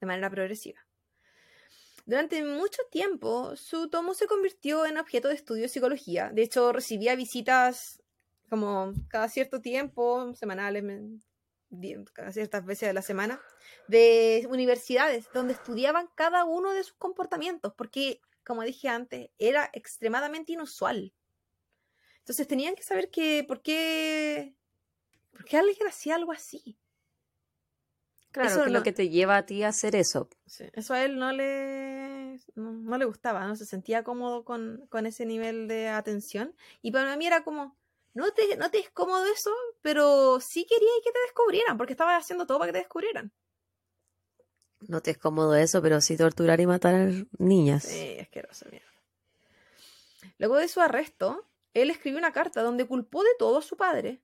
De 0.00 0.06
manera 0.06 0.30
progresiva. 0.30 0.86
Durante 2.04 2.42
mucho 2.44 2.82
tiempo, 2.90 3.56
su 3.56 3.88
tomo 3.88 4.14
se 4.14 4.26
convirtió 4.26 4.86
en 4.86 4.96
objeto 4.96 5.28
de 5.28 5.34
estudio 5.34 5.62
de 5.62 5.68
psicología. 5.68 6.30
De 6.32 6.42
hecho, 6.42 6.72
recibía 6.72 7.16
visitas 7.16 8.02
como 8.48 8.92
cada 9.08 9.28
cierto 9.28 9.60
tiempo, 9.60 10.34
semanales, 10.34 10.84
cada 12.12 12.32
ciertas 12.32 12.64
veces 12.64 12.88
de 12.88 12.94
la 12.94 13.02
semana, 13.02 13.40
de 13.88 14.46
universidades 14.50 15.28
donde 15.32 15.54
estudiaban 15.54 16.08
cada 16.14 16.44
uno 16.44 16.72
de 16.72 16.82
sus 16.82 16.94
comportamientos, 16.94 17.74
porque, 17.74 18.20
como 18.44 18.62
dije 18.62 18.88
antes, 18.88 19.30
era 19.38 19.70
extremadamente 19.72 20.52
inusual. 20.52 21.12
Entonces 22.20 22.46
tenían 22.46 22.74
que 22.74 22.82
saber 22.82 23.10
que, 23.10 23.44
por 23.46 23.62
qué, 23.62 24.54
por 25.30 25.44
qué 25.44 25.56
alguien 25.56 25.86
hacía 25.86 26.14
algo 26.14 26.32
así. 26.32 26.78
Claro, 28.30 28.50
eso 28.50 28.64
que 28.64 28.70
lo 28.70 28.82
que 28.82 28.92
te 28.92 29.08
lleva 29.08 29.38
a 29.38 29.46
ti 29.46 29.62
a 29.62 29.68
hacer 29.68 29.96
eso. 29.96 30.28
eso 30.46 30.94
a 30.94 31.04
él 31.04 31.18
no 31.18 31.32
le, 31.32 32.38
no, 32.54 32.98
le 32.98 33.04
gustaba, 33.06 33.46
no 33.46 33.56
se 33.56 33.64
sentía 33.64 34.04
cómodo 34.04 34.44
con, 34.44 34.86
con 34.90 35.06
ese 35.06 35.24
nivel 35.24 35.66
de 35.66 35.88
atención. 35.88 36.54
Y 36.82 36.90
para 36.90 37.16
mí 37.16 37.26
era 37.26 37.42
como, 37.42 37.76
no 38.18 38.32
te, 38.32 38.56
no 38.56 38.68
te 38.68 38.80
es 38.80 38.90
cómodo 38.90 39.24
eso, 39.26 39.52
pero 39.80 40.40
sí 40.40 40.66
quería 40.66 40.90
que 41.04 41.12
te 41.12 41.20
descubrieran, 41.20 41.78
porque 41.78 41.92
estaba 41.92 42.16
haciendo 42.16 42.46
todo 42.46 42.58
para 42.58 42.70
que 42.70 42.72
te 42.72 42.84
descubrieran. 42.84 43.32
No 44.88 45.00
te 45.00 45.12
es 45.12 45.18
cómodo 45.18 45.54
eso, 45.54 45.80
pero 45.82 46.00
sí 46.00 46.16
torturar 46.16 46.60
y 46.60 46.66
matar 46.66 47.10
niñas. 47.38 47.84
Sí, 47.84 48.18
asqueroso, 48.20 48.66
mierda. 48.70 48.88
Luego 50.38 50.56
de 50.56 50.66
su 50.66 50.80
arresto, 50.80 51.48
él 51.74 51.90
escribió 51.90 52.18
una 52.18 52.32
carta 52.32 52.62
donde 52.62 52.86
culpó 52.86 53.22
de 53.22 53.30
todo 53.38 53.58
a 53.58 53.62
su 53.62 53.76
padre 53.76 54.20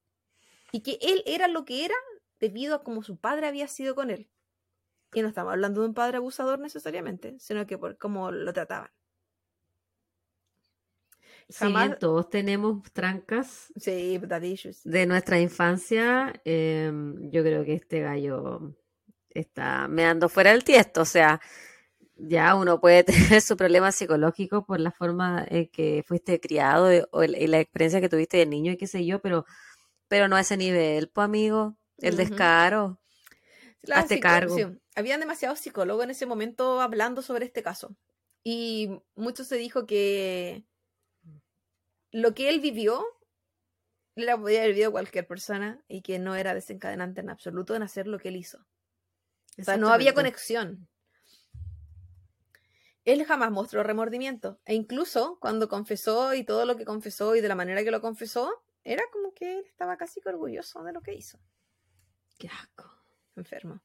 y 0.73 0.81
que 0.81 0.99
él 1.01 1.23
era 1.25 1.47
lo 1.47 1.65
que 1.65 1.85
era 1.85 1.95
debido 2.41 2.75
a 2.75 2.83
cómo 2.83 3.05
su 3.05 3.17
padre 3.17 3.47
había 3.47 3.69
sido 3.69 3.95
con 3.95 4.11
él. 4.11 4.29
Y 5.13 5.23
no 5.23 5.29
estamos 5.29 5.53
hablando 5.53 5.83
de 5.83 5.87
un 5.87 5.95
padre 5.95 6.17
abusador 6.17 6.59
necesariamente, 6.59 7.39
sino 7.39 7.65
que 7.65 7.79
por 7.79 7.97
cómo 7.97 8.33
lo 8.33 8.53
trataban. 8.53 8.91
Si 11.49 11.67
todos 12.01 12.31
tenemos 12.31 12.83
trancas 12.93 13.73
sí, 13.77 14.21
de 14.85 15.07
nuestra 15.07 15.41
infancia, 15.41 16.33
em, 16.45 17.31
yo 17.31 17.43
creo 17.43 17.65
que 17.65 17.75
este 17.75 18.01
gallo 18.01 18.75
está 19.31 19.89
meando 19.89 20.29
fuera 20.29 20.53
del 20.53 20.65
tiesto. 20.65 21.03
O 21.03 21.05
sea, 21.05 21.41
ya 22.17 22.55
uno 22.55 22.81
puede 22.81 23.05
tener 23.39 23.41
su 23.41 23.57
problema 23.57 23.93
psicológico 23.93 24.65
por 24.65 24.81
la 24.81 24.91
forma 24.91 25.45
en 25.49 25.69
que 25.69 26.05
fuiste 26.07 26.41
criado 26.41 26.91
eh, 26.91 27.07
o 27.11 27.23
la 27.23 27.61
experiencia 27.61 28.01
que 28.01 28.09
tuviste 28.09 28.39
de 28.39 28.47
niño 28.47 28.73
y 28.73 28.77
qué 28.77 28.87
sé 28.87 29.05
yo, 29.05 29.21
pero, 29.21 29.45
pero 30.09 30.29
no 30.29 30.37
a 30.37 30.41
ese 30.41 30.57
nivel, 30.57 31.09
pues 31.09 31.25
amigo, 31.25 31.77
el 31.99 32.17
descaro. 32.17 33.01
hazte 33.93 34.21
cargo. 34.21 34.57
Habían 34.97 35.21
demasiados 35.21 35.59
psicólogos 35.59 36.05
en 36.05 36.11
ese 36.11 36.27
momento 36.27 36.81
hablando 36.81 37.21
sobre 37.21 37.47
este 37.47 37.63
caso. 37.63 37.97
Y 38.45 38.91
mucho 39.17 39.45
se 39.45 39.57
dijo 39.57 39.87
que 39.87 40.65
lo 42.15 42.33
que 42.33 42.49
él 42.49 42.61
vivió 42.61 43.05
le 44.15 44.37
podía 44.37 44.61
haber 44.61 44.71
vivido 44.71 44.93
cualquier 44.93 45.27
persona 45.27 45.83
y 45.89 46.03
que 46.03 46.21
no 46.21 46.37
era 46.37 46.55
desencadenante 46.55 47.21
en 47.21 47.29
absoluto 47.29 47.75
en 47.75 47.83
hacer 47.83 48.07
lo 48.07 48.21
que 48.21 48.29
él 48.29 48.37
hizo. 48.37 48.65
O 49.59 49.65
sea, 49.65 49.77
no 49.77 49.89
había 49.89 50.15
conexión. 50.15 50.89
Él 53.05 53.25
jamás 53.25 53.51
mostró 53.51 53.83
remordimiento. 53.83 54.61
E 54.65 54.75
incluso 54.75 55.39
cuando 55.41 55.69
confesó 55.69 56.35
y 56.35 56.45
todo 56.45 56.67
lo 56.67 56.77
que 56.77 56.85
confesó 56.85 57.35
y 57.35 57.41
de 57.41 57.49
la 57.49 57.57
manera 57.57 57.83
que 57.83 57.91
lo 57.91 58.01
confesó, 58.01 58.65
era 58.85 59.03
como 59.13 59.35
que 59.35 59.59
él 59.59 59.65
estaba 59.67 59.97
casi 59.97 60.21
orgulloso 60.25 60.85
de 60.85 60.93
lo 60.93 61.03
que 61.03 61.15
hizo. 61.15 61.41
Qué 62.39 62.47
asco. 62.47 62.89
Enfermo. 63.35 63.83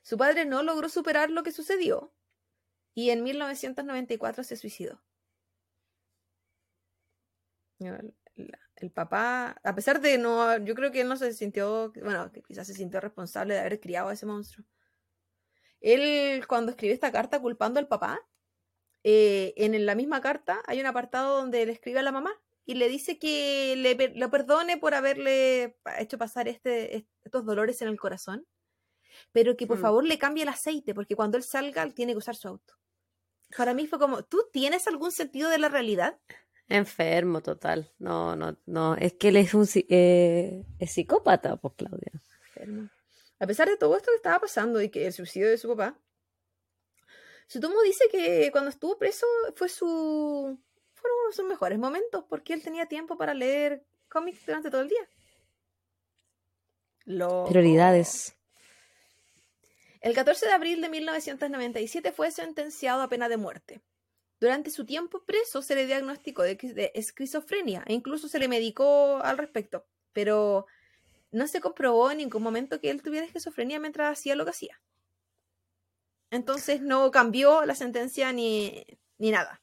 Su 0.00 0.16
padre 0.16 0.46
no 0.46 0.62
logró 0.62 0.88
superar 0.88 1.28
lo 1.28 1.42
que 1.42 1.52
sucedió 1.52 2.14
y 2.94 3.10
en 3.10 3.22
1994 3.22 4.42
se 4.42 4.56
suicidó. 4.56 5.02
El, 7.78 8.90
papá, 8.90 9.56
a 9.62 9.74
pesar 9.74 10.00
de 10.00 10.18
no, 10.18 10.58
yo 10.58 10.74
creo 10.74 10.92
que 10.92 11.00
él 11.00 11.08
no 11.08 11.16
se 11.16 11.32
sintió, 11.32 11.92
bueno, 12.02 12.30
que 12.32 12.42
quizás 12.42 12.66
se 12.66 12.74
sintió 12.74 13.00
responsable 13.00 13.54
de 13.54 13.60
haber 13.60 13.80
criado 13.80 14.08
a 14.08 14.12
ese 14.12 14.26
monstruo. 14.26 14.66
Él, 15.80 16.46
cuando 16.46 16.70
escribe 16.70 16.94
esta 16.94 17.12
carta 17.12 17.40
culpando 17.40 17.78
al 17.78 17.88
papá, 17.88 18.20
eh, 19.02 19.52
en 19.56 19.84
la 19.84 19.94
misma 19.94 20.20
carta 20.20 20.62
hay 20.66 20.80
un 20.80 20.86
apartado 20.86 21.36
donde 21.36 21.66
le 21.66 21.72
escribe 21.72 21.98
a 21.98 22.02
la 22.02 22.12
mamá 22.12 22.32
y 22.64 22.74
le 22.74 22.88
dice 22.88 23.18
que 23.18 23.74
le, 23.76 24.12
lo 24.16 24.30
perdone 24.30 24.78
por 24.78 24.94
haberle 24.94 25.76
hecho 25.98 26.16
pasar 26.16 26.48
este, 26.48 27.06
estos 27.22 27.44
dolores 27.44 27.82
en 27.82 27.88
el 27.88 27.98
corazón, 27.98 28.46
pero 29.32 29.56
que 29.56 29.66
por 29.66 29.78
hmm. 29.78 29.82
favor 29.82 30.04
le 30.04 30.18
cambie 30.18 30.44
el 30.44 30.48
aceite, 30.48 30.94
porque 30.94 31.16
cuando 31.16 31.36
él 31.36 31.42
salga 31.42 31.82
él 31.82 31.94
tiene 31.94 32.12
que 32.12 32.18
usar 32.18 32.36
su 32.36 32.48
auto. 32.48 32.74
Para 33.56 33.74
mí 33.74 33.86
fue 33.86 33.98
como, 33.98 34.24
¿tú 34.24 34.48
tienes 34.52 34.88
algún 34.88 35.12
sentido 35.12 35.50
de 35.50 35.58
la 35.58 35.68
realidad? 35.68 36.18
Enfermo 36.68 37.42
total. 37.42 37.92
No, 37.98 38.36
no, 38.36 38.56
no. 38.66 38.94
Es 38.96 39.14
que 39.14 39.28
él 39.28 39.36
es 39.36 39.54
un 39.54 39.68
eh, 39.74 40.64
es 40.78 40.92
psicópata, 40.92 41.56
pues 41.56 41.74
Claudia. 41.76 42.12
Enfermo. 42.48 42.88
A 43.38 43.46
pesar 43.46 43.68
de 43.68 43.76
todo 43.76 43.96
esto 43.96 44.10
que 44.10 44.16
estaba 44.16 44.40
pasando 44.40 44.80
y 44.80 44.88
que 44.88 45.06
el 45.06 45.12
suicidio 45.12 45.50
de 45.50 45.58
su 45.58 45.68
papá, 45.68 45.98
Sutomo 47.46 47.80
dice 47.82 48.04
que 48.10 48.48
cuando 48.52 48.70
estuvo 48.70 48.98
preso 48.98 49.26
fue 49.54 49.68
su 49.68 50.58
fueron 50.94 51.18
uno 51.20 51.28
de 51.28 51.36
sus 51.36 51.44
mejores 51.44 51.78
momentos 51.78 52.24
porque 52.28 52.54
él 52.54 52.62
tenía 52.62 52.86
tiempo 52.86 53.18
para 53.18 53.34
leer 53.34 53.84
cómics 54.08 54.46
durante 54.46 54.70
todo 54.70 54.80
el 54.80 54.88
día. 54.88 55.08
Prioridades. 57.48 58.36
El 60.00 60.14
14 60.14 60.46
de 60.46 60.52
abril 60.52 60.80
de 60.80 60.88
1997 60.88 62.12
fue 62.12 62.30
sentenciado 62.30 63.02
a 63.02 63.08
pena 63.08 63.28
de 63.28 63.36
muerte. 63.36 63.82
Durante 64.44 64.70
su 64.70 64.84
tiempo 64.84 65.24
preso 65.24 65.62
se 65.62 65.74
le 65.74 65.86
diagnosticó 65.86 66.42
de, 66.42 66.92
esquizofrenia 66.94 67.82
e 67.86 67.94
incluso 67.94 68.28
se 68.28 68.38
le 68.38 68.46
medicó 68.46 69.16
al 69.22 69.38
respecto, 69.38 69.86
pero 70.12 70.66
no 71.30 71.48
se 71.48 71.62
comprobó 71.62 72.10
en 72.10 72.18
ningún 72.18 72.42
momento 72.42 72.78
que 72.78 72.90
él 72.90 73.02
tuviera 73.02 73.24
esquizofrenia 73.24 73.80
mientras 73.80 74.12
hacía 74.12 74.36
lo 74.36 74.44
que 74.44 74.50
hacía. 74.50 74.82
Entonces 76.30 76.82
no 76.82 77.10
cambió 77.10 77.64
la 77.64 77.74
sentencia 77.74 78.34
ni, 78.34 78.84
ni 79.16 79.30
nada. 79.30 79.62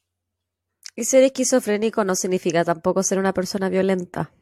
Y 0.95 1.03
ser 1.03 1.25
esquizofrénico 1.25 2.03
no 2.03 2.15
significa 2.15 2.65
tampoco 2.65 3.03
ser 3.03 3.19
una 3.19 3.35
persona 3.35 3.69
violenta 3.69 4.33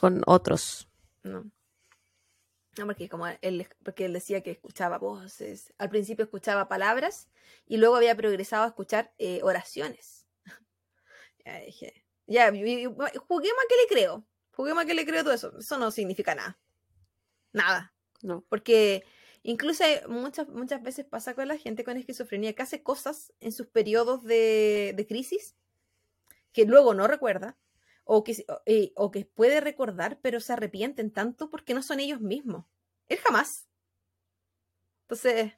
con 0.00 0.22
otros. 0.26 0.88
No. 1.22 1.52
No, 2.78 2.86
porque 2.86 3.08
como 3.08 3.26
él, 3.26 3.66
porque 3.82 4.04
él 4.04 4.12
decía 4.12 4.40
que 4.40 4.52
escuchaba 4.52 4.98
voces, 4.98 5.74
al 5.78 5.90
principio 5.90 6.24
escuchaba 6.24 6.68
palabras 6.68 7.28
y 7.66 7.76
luego 7.76 7.96
había 7.96 8.16
progresado 8.16 8.64
a 8.64 8.68
escuchar 8.68 9.12
eh, 9.18 9.40
oraciones. 9.42 10.28
ya 11.44 11.60
dije, 11.60 12.04
ya, 12.26 12.50
juguemos 12.50 13.64
a 13.64 13.68
que 13.68 13.76
le 13.76 13.88
creo, 13.88 14.24
juguemos 14.52 14.84
a 14.84 14.86
que 14.86 14.94
le 14.94 15.04
creo 15.04 15.24
todo 15.24 15.34
eso. 15.34 15.58
Eso 15.58 15.76
no 15.78 15.90
significa 15.90 16.36
nada. 16.36 16.58
Nada. 17.52 17.94
No. 18.22 18.44
Porque 18.48 19.04
incluso 19.42 19.82
muchas, 20.08 20.48
muchas 20.48 20.80
veces 20.80 21.04
pasa 21.04 21.34
con 21.34 21.48
la 21.48 21.56
gente 21.56 21.82
con 21.82 21.96
esquizofrenia 21.96 22.52
que 22.52 22.62
hace 22.62 22.84
cosas 22.84 23.32
en 23.40 23.50
sus 23.50 23.66
periodos 23.66 24.22
de, 24.22 24.92
de 24.96 25.06
crisis 25.06 25.56
que 26.52 26.64
luego 26.64 26.94
no 26.94 27.08
recuerda 27.08 27.56
o 28.10 28.24
que, 28.24 28.42
eh, 28.64 28.92
o 28.96 29.10
que 29.10 29.26
puede 29.26 29.60
recordar, 29.60 30.18
pero 30.22 30.40
se 30.40 30.54
arrepienten 30.54 31.10
tanto 31.10 31.50
porque 31.50 31.74
no 31.74 31.82
son 31.82 32.00
ellos 32.00 32.22
mismos. 32.22 32.64
Él 33.06 33.18
jamás. 33.18 33.68
Entonces, 35.02 35.52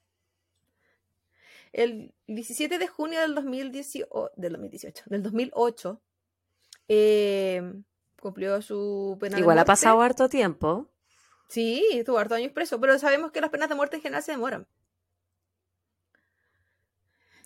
el 1.72 2.12
17 2.26 2.78
de 2.78 2.88
junio 2.88 3.20
del 3.20 3.36
2018, 3.36 4.32
del 4.34 4.52
2018, 4.54 5.04
del 5.06 5.22
2008, 5.22 6.02
eh, 6.88 7.72
cumplió 8.20 8.60
su 8.62 9.16
pena 9.20 9.38
Igual 9.38 9.60
ha 9.60 9.64
pasado 9.64 10.00
harto 10.00 10.28
tiempo. 10.28 10.90
Sí, 11.46 11.86
estuvo 11.92 12.18
harto 12.18 12.34
años 12.34 12.50
preso, 12.50 12.80
pero 12.80 12.98
sabemos 12.98 13.30
que 13.30 13.40
las 13.40 13.50
penas 13.50 13.68
de 13.68 13.76
muerte 13.76 13.94
en 13.94 14.02
general 14.02 14.24
se 14.24 14.32
demoran. 14.32 14.66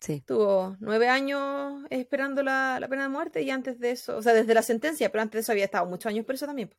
Sí. 0.05 0.21
Tuvo 0.27 0.77
nueve 0.81 1.09
años 1.09 1.83
esperando 1.89 2.43
la, 2.43 2.79
pena 2.91 3.05
de 3.05 3.09
muerte 3.09 3.41
y 3.41 3.49
antes 3.49 3.81
de 3.81 3.93
eso, 3.93 4.19
o 4.19 4.23
sea, 4.23 4.35
desde 4.35 4.53
la 4.53 4.61
sentencia, 4.61 5.11
pero 5.11 5.23
antes 5.23 5.39
de 5.39 5.41
eso 5.41 5.53
había 5.53 5.65
estado 5.65 5.87
muchos 5.87 6.11
años 6.11 6.27
preso 6.27 6.45
también. 6.45 6.75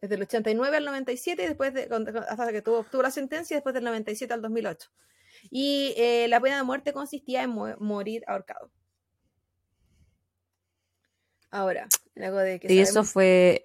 Desde 0.00 0.14
el 0.14 0.22
89 0.22 0.76
al 0.76 0.84
97 0.84 1.42
y 1.42 1.46
después 1.46 1.74
de, 1.74 1.88
hasta 2.28 2.52
que 2.52 2.62
tuvo, 2.62 2.78
obtuvo 2.78 3.02
la 3.02 3.10
sentencia 3.10 3.56
después 3.56 3.74
del 3.74 3.82
97 3.82 4.32
al 4.32 4.42
2008. 4.42 4.88
Y 5.50 5.94
eh, 5.96 6.28
la 6.28 6.40
pena 6.40 6.58
de 6.58 6.62
muerte 6.62 6.92
consistía 6.92 7.42
en 7.42 7.50
morir 7.80 8.22
ahorcado. 8.28 8.70
Ahora, 11.50 11.88
luego 12.14 12.38
de 12.38 12.60
que... 12.60 12.72
¿Y 12.72 12.78
eso 12.78 13.02
fue 13.02 13.60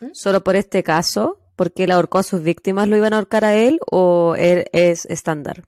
¿Mm? 0.00 0.06
solo 0.14 0.42
por 0.42 0.56
este 0.56 0.82
caso? 0.82 1.42
¿Porque 1.56 1.84
él 1.84 1.90
ahorcó 1.90 2.18
a 2.18 2.22
sus 2.22 2.42
víctimas, 2.42 2.88
lo 2.88 2.96
iban 2.96 3.12
a 3.12 3.16
ahorcar 3.16 3.44
a 3.44 3.54
él 3.54 3.80
o 3.90 4.34
él 4.38 4.64
es 4.72 5.04
estándar? 5.04 5.64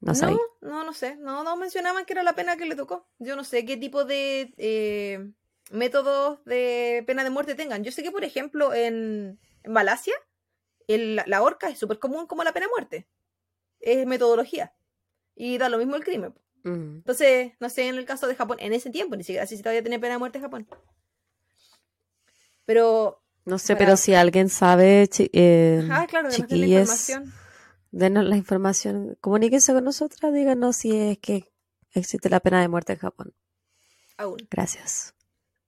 No, 0.00 0.12
no, 0.60 0.84
no, 0.84 0.92
sé. 0.92 1.16
No, 1.16 1.42
no 1.42 1.56
mencionaban 1.56 2.04
que 2.04 2.12
era 2.12 2.22
la 2.22 2.34
pena 2.34 2.56
que 2.56 2.66
le 2.66 2.76
tocó. 2.76 3.08
Yo 3.18 3.34
no 3.34 3.44
sé 3.44 3.64
qué 3.64 3.76
tipo 3.76 4.04
de 4.04 4.54
eh, 4.56 5.32
métodos 5.70 6.44
de 6.44 7.02
pena 7.06 7.24
de 7.24 7.30
muerte 7.30 7.54
tengan. 7.54 7.82
Yo 7.82 7.90
sé 7.90 8.02
que, 8.02 8.12
por 8.12 8.24
ejemplo, 8.24 8.74
en, 8.74 9.40
Malasia, 9.64 10.14
la 10.86 11.42
horca 11.42 11.68
es 11.68 11.78
súper 11.78 11.98
común 11.98 12.26
como 12.26 12.44
la 12.44 12.52
pena 12.52 12.66
de 12.66 12.72
muerte. 12.72 13.08
Es 13.80 14.06
metodología. 14.06 14.72
Y 15.34 15.58
da 15.58 15.68
lo 15.68 15.78
mismo 15.78 15.96
el 15.96 16.04
crimen. 16.04 16.34
Entonces, 16.64 17.52
no 17.60 17.70
sé, 17.70 17.88
en 17.88 17.96
el 17.96 18.04
caso 18.04 18.26
de 18.26 18.34
Japón, 18.34 18.58
en 18.60 18.74
ese 18.74 18.90
tiempo, 18.90 19.16
ni 19.16 19.24
siquiera 19.24 19.46
si 19.46 19.56
todavía 19.58 19.82
tiene 19.82 19.98
pena 19.98 20.14
de 20.14 20.18
muerte 20.18 20.38
en 20.38 20.44
Japón. 20.44 20.68
Pero. 22.66 23.22
No 23.44 23.58
sé, 23.58 23.76
pero 23.76 23.96
si 23.96 24.14
alguien 24.14 24.50
sabe, 24.50 25.08
eh, 25.32 25.88
ah, 25.90 26.06
claro, 26.06 26.28
denos 27.90 28.24
la 28.24 28.36
información, 28.36 29.16
comuníquense 29.20 29.72
con 29.72 29.84
nosotras, 29.84 30.32
díganos 30.32 30.76
si 30.76 30.96
es 30.96 31.18
que 31.18 31.52
existe 31.92 32.28
la 32.30 32.40
pena 32.40 32.60
de 32.60 32.68
muerte 32.68 32.94
en 32.94 32.98
Japón. 32.98 33.34
Aún. 34.16 34.38
Gracias. 34.50 35.14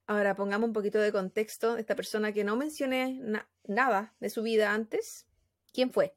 Ahora 0.07 0.35
pongamos 0.35 0.67
un 0.67 0.73
poquito 0.73 0.99
de 0.99 1.13
contexto. 1.13 1.77
Esta 1.77 1.95
persona 1.95 2.33
que 2.33 2.43
no 2.43 2.57
mencioné 2.57 3.21
nada 3.69 4.17
de 4.19 4.29
su 4.29 4.43
vida 4.43 4.73
antes, 4.73 5.27
¿quién 5.73 5.93
fue? 5.93 6.17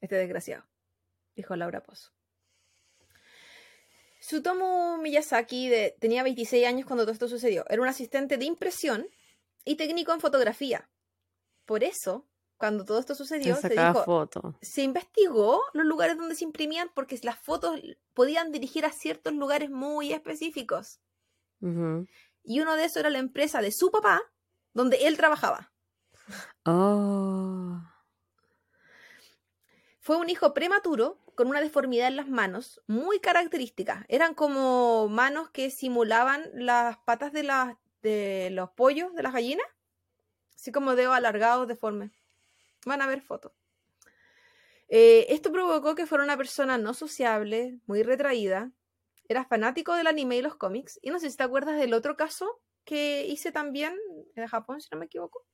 Este 0.00 0.14
desgraciado, 0.14 0.64
dijo 1.34 1.56
Laura 1.56 1.82
Pozo. 1.82 2.12
Sutomu 4.20 4.98
Miyazaki 4.98 5.72
tenía 5.98 6.22
26 6.22 6.66
años 6.66 6.86
cuando 6.86 7.04
todo 7.04 7.12
esto 7.12 7.28
sucedió. 7.28 7.64
Era 7.68 7.82
un 7.82 7.88
asistente 7.88 8.36
de 8.36 8.44
impresión 8.44 9.08
y 9.64 9.74
técnico 9.74 10.12
en 10.12 10.20
fotografía. 10.20 10.88
Por 11.64 11.82
eso, 11.82 12.27
cuando 12.58 12.84
todo 12.84 12.98
esto 12.98 13.14
sucedió, 13.14 13.54
se, 13.56 13.68
dijo, 13.68 14.28
se 14.60 14.82
investigó 14.82 15.62
los 15.72 15.86
lugares 15.86 16.18
donde 16.18 16.34
se 16.34 16.44
imprimían 16.44 16.90
porque 16.92 17.18
las 17.22 17.38
fotos 17.38 17.80
podían 18.14 18.50
dirigir 18.50 18.84
a 18.84 18.90
ciertos 18.90 19.32
lugares 19.32 19.70
muy 19.70 20.12
específicos. 20.12 21.00
Y 21.60 22.60
uno 22.60 22.76
de 22.76 22.84
esos 22.84 22.98
era 22.98 23.10
la 23.10 23.18
empresa 23.18 23.62
de 23.62 23.70
su 23.70 23.90
papá, 23.90 24.20
donde 24.74 25.06
él 25.06 25.16
trabajaba. 25.16 25.72
Oh. 26.64 27.80
Fue 30.00 30.16
un 30.16 30.28
hijo 30.28 30.52
prematuro 30.52 31.18
con 31.36 31.48
una 31.48 31.60
deformidad 31.60 32.08
en 32.08 32.16
las 32.16 32.28
manos 32.28 32.82
muy 32.88 33.20
característica. 33.20 34.04
Eran 34.08 34.34
como 34.34 35.08
manos 35.08 35.50
que 35.50 35.70
simulaban 35.70 36.44
las 36.54 36.98
patas 36.98 37.32
de, 37.32 37.76
de 38.02 38.50
los 38.50 38.70
pollos, 38.70 39.14
de 39.14 39.22
las 39.22 39.32
gallinas. 39.32 39.66
Así 40.56 40.72
como 40.72 40.96
dedos 40.96 41.14
alargados, 41.14 41.68
deformes. 41.68 42.10
Van 42.86 43.02
a 43.02 43.06
ver 43.06 43.22
fotos. 43.22 43.52
Eh, 44.88 45.26
esto 45.28 45.52
provocó 45.52 45.94
que 45.94 46.06
fuera 46.06 46.24
una 46.24 46.36
persona 46.36 46.78
no 46.78 46.94
sociable, 46.94 47.78
muy 47.86 48.02
retraída. 48.02 48.72
Era 49.28 49.44
fanático 49.44 49.94
del 49.94 50.06
anime 50.06 50.38
y 50.38 50.42
los 50.42 50.56
cómics. 50.56 50.98
Y 51.02 51.10
no 51.10 51.18
sé 51.18 51.30
si 51.30 51.36
te 51.36 51.42
acuerdas 51.42 51.78
del 51.78 51.92
otro 51.92 52.16
caso 52.16 52.60
que 52.84 53.26
hice 53.26 53.52
también 53.52 53.94
en 54.34 54.46
Japón, 54.46 54.80
si 54.80 54.88
no 54.90 54.98
me 54.98 55.06
equivoco. 55.06 55.44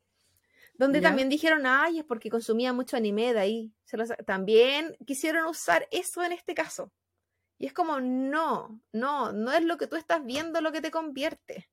Donde 0.77 1.01
también 1.01 1.29
dijeron, 1.29 1.67
ay, 1.67 2.01
es 2.01 2.05
porque 2.05 2.31
consumía 2.31 2.73
mucho 2.73 2.97
anime 2.97 3.33
de 3.33 3.41
ahí. 3.41 3.73
También 4.27 4.97
quisieron 5.07 5.47
usar 5.47 5.87
eso 5.93 6.23
en 6.25 6.33
este 6.33 6.55
caso. 6.55 6.93
Y 7.59 7.67
es 7.67 7.73
como, 7.73 8.01
no, 8.01 8.81
no, 8.93 9.33
no 9.33 9.53
es 9.53 9.65
lo 9.65 9.77
que 9.77 9.87
tú 9.87 9.95
estás 9.95 10.25
viendo 10.25 10.61
lo 10.61 10.73
que 10.73 10.81
te 10.81 10.91
convierte. 10.91 11.69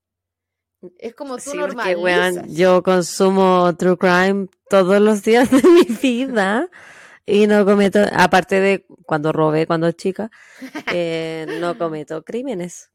Es 0.98 1.14
como 1.14 1.38
tú 1.38 1.53
normalizas. 1.53 2.48
yo 2.48 2.82
consumo 2.82 3.76
true 3.78 3.98
crime 3.98 4.48
todos 4.70 4.99
los 4.99 5.22
días 5.24 5.52
de 5.52 5.62
mi 5.62 5.84
vida 6.02 6.70
y 7.26 7.45
no 7.48 7.66
cometo, 7.66 7.99
aparte 8.14 8.60
de 8.60 8.86
cuando 9.06 9.32
robé 9.32 9.68
cuando 9.68 9.91
chica, 9.91 10.32
eh, 10.91 11.45
no 11.60 11.78
cometo 11.78 12.24
crímenes. 12.24 12.90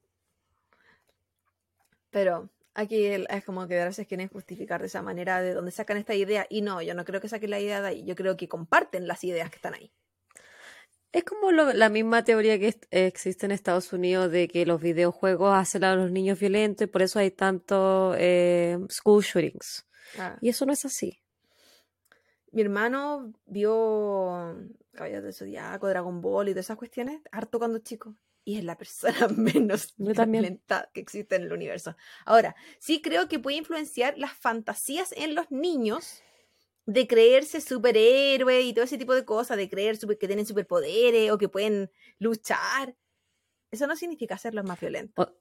Pero 2.10 2.48
aquí 2.74 3.04
es 3.06 3.44
como 3.44 3.68
que 3.68 3.80
a 3.80 3.84
veces 3.84 4.06
quieren 4.06 4.28
justificar 4.28 4.80
de 4.80 4.86
esa 4.88 5.02
manera 5.02 5.40
de 5.40 5.54
dónde 5.54 5.70
sacan 5.70 5.96
esta 5.96 6.14
idea. 6.14 6.46
Y 6.50 6.62
no, 6.62 6.82
yo 6.82 6.94
no 6.94 7.04
creo 7.04 7.20
que 7.20 7.28
saquen 7.28 7.50
la 7.50 7.60
idea 7.60 7.80
de 7.80 7.88
ahí. 7.88 8.04
Yo 8.04 8.16
creo 8.16 8.36
que 8.36 8.48
comparten 8.48 9.06
las 9.06 9.22
ideas 9.22 9.50
que 9.50 9.56
están 9.56 9.74
ahí. 9.74 9.92
Es 11.16 11.24
como 11.24 11.50
la 11.50 11.88
misma 11.88 12.24
teoría 12.24 12.58
que 12.58 12.78
existe 12.90 13.46
en 13.46 13.52
Estados 13.52 13.90
Unidos 13.94 14.30
de 14.30 14.48
que 14.48 14.66
los 14.66 14.82
videojuegos 14.82 15.56
hacen 15.56 15.82
a 15.82 15.96
los 15.96 16.10
niños 16.10 16.38
violentos 16.38 16.86
y 16.86 16.90
por 16.90 17.00
eso 17.00 17.18
hay 17.18 17.30
tanto 17.30 18.14
eh, 18.18 18.76
school 18.90 19.22
shootings. 19.22 19.86
Ah. 20.18 20.36
Y 20.42 20.50
eso 20.50 20.66
no 20.66 20.74
es 20.74 20.84
así. 20.84 21.22
Mi 22.52 22.60
hermano 22.60 23.32
vio 23.46 24.58
Caballos 24.92 25.22
de 25.22 25.32
Zodiaco, 25.32 25.88
Dragon 25.88 26.20
Ball 26.20 26.50
y 26.50 26.52
todas 26.52 26.66
esas 26.66 26.76
cuestiones 26.76 27.22
harto 27.32 27.58
cuando 27.58 27.78
chico 27.78 28.14
y 28.44 28.58
es 28.58 28.64
la 28.64 28.76
persona 28.76 29.28
menos 29.36 29.94
violenta 29.96 30.90
que 30.92 31.00
existe 31.00 31.36
en 31.36 31.44
el 31.44 31.52
universo. 31.54 31.96
Ahora, 32.26 32.56
sí 32.78 33.00
creo 33.00 33.26
que 33.26 33.38
puede 33.38 33.56
influenciar 33.56 34.18
las 34.18 34.34
fantasías 34.34 35.12
en 35.16 35.34
los 35.34 35.50
niños 35.50 36.22
de 36.86 37.06
creerse 37.08 37.60
superhéroe 37.60 38.62
y 38.62 38.72
todo 38.72 38.84
ese 38.84 38.96
tipo 38.96 39.14
de 39.14 39.24
cosas, 39.24 39.56
de 39.56 39.68
creer 39.68 39.98
que 39.98 40.26
tienen 40.26 40.46
superpoderes 40.46 41.32
o 41.32 41.38
que 41.38 41.48
pueden 41.48 41.90
luchar. 42.18 42.96
Eso 43.70 43.86
no 43.86 43.96
significa 43.96 44.34
hacerlos 44.36 44.64
más 44.64 44.80
violentos. 44.80 45.32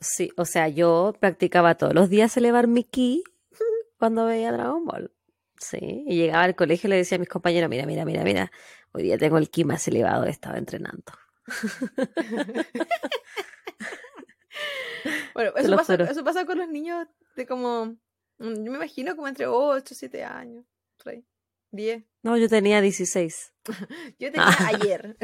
sí, 0.00 0.30
o 0.36 0.44
sea, 0.44 0.68
yo 0.68 1.14
practicaba 1.18 1.76
todos 1.76 1.94
los 1.94 2.08
días 2.08 2.36
elevar 2.36 2.68
mi 2.68 2.84
ki 2.84 3.24
cuando 3.98 4.26
veía 4.26 4.52
Dragon 4.52 4.84
Ball. 4.84 5.12
Sí, 5.58 6.04
y 6.06 6.16
llegaba 6.16 6.44
al 6.44 6.56
colegio 6.56 6.88
y 6.88 6.90
le 6.90 6.96
decía 6.96 7.16
a 7.16 7.18
mis 7.18 7.28
compañeros, 7.28 7.68
mira, 7.68 7.84
mira, 7.84 8.06
mira, 8.06 8.24
mira, 8.24 8.50
hoy 8.92 9.02
día 9.02 9.18
tengo 9.18 9.36
el 9.36 9.50
ki 9.50 9.64
más 9.64 9.86
elevado, 9.88 10.24
estaba 10.24 10.56
entrenando. 10.56 11.12
bueno, 15.34 15.52
eso 15.56 15.76
pasa, 15.76 15.96
eso 15.96 16.24
pasa, 16.24 16.46
con 16.46 16.56
los 16.56 16.68
niños 16.68 17.06
de 17.36 17.46
como, 17.46 17.98
yo 18.40 18.70
me 18.70 18.76
imagino 18.76 19.14
como 19.14 19.28
entre 19.28 19.46
8, 19.46 19.94
7 19.94 20.24
años, 20.24 20.64
10. 21.70 22.02
No, 22.22 22.36
yo 22.36 22.50
tenía 22.50 22.82
16. 22.82 23.54
yo 24.18 24.30
tenía 24.30 24.54
ayer. 24.66 25.16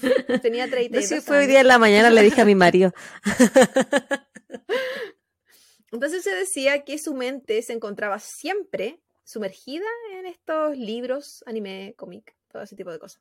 tenía 0.42 0.70
30. 0.70 1.02
Sí, 1.02 1.20
fue 1.20 1.40
hoy 1.40 1.46
día 1.46 1.60
en 1.60 1.68
la 1.68 1.78
mañana, 1.78 2.08
le 2.08 2.22
dije 2.22 2.40
a 2.40 2.46
mi 2.46 2.54
marido. 2.54 2.94
Entonces 5.92 6.22
se 6.22 6.34
decía 6.34 6.84
que 6.84 6.98
su 6.98 7.14
mente 7.14 7.60
se 7.60 7.74
encontraba 7.74 8.20
siempre 8.20 9.02
sumergida 9.24 9.84
en 10.12 10.24
estos 10.24 10.78
libros, 10.78 11.44
anime, 11.46 11.92
cómic, 11.98 12.34
todo 12.50 12.62
ese 12.62 12.76
tipo 12.76 12.90
de 12.90 12.98
cosas 12.98 13.20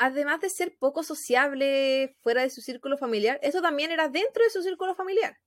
además 0.00 0.40
de 0.40 0.48
ser 0.48 0.74
poco 0.78 1.02
sociable 1.02 2.16
fuera 2.22 2.40
de 2.40 2.48
su 2.48 2.62
círculo 2.62 2.96
familiar, 2.96 3.38
eso 3.42 3.60
también 3.60 3.90
era 3.90 4.08
dentro 4.08 4.42
de 4.42 4.48
su 4.48 4.62
círculo 4.62 4.94
familiar. 4.94 5.38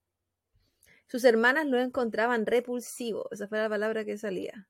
Sus 1.06 1.24
hermanas 1.24 1.66
lo 1.66 1.78
encontraban 1.78 2.46
repulsivo, 2.46 3.28
esa 3.30 3.48
fue 3.48 3.58
la 3.58 3.68
palabra 3.68 4.04
que 4.04 4.18
salía. 4.18 4.68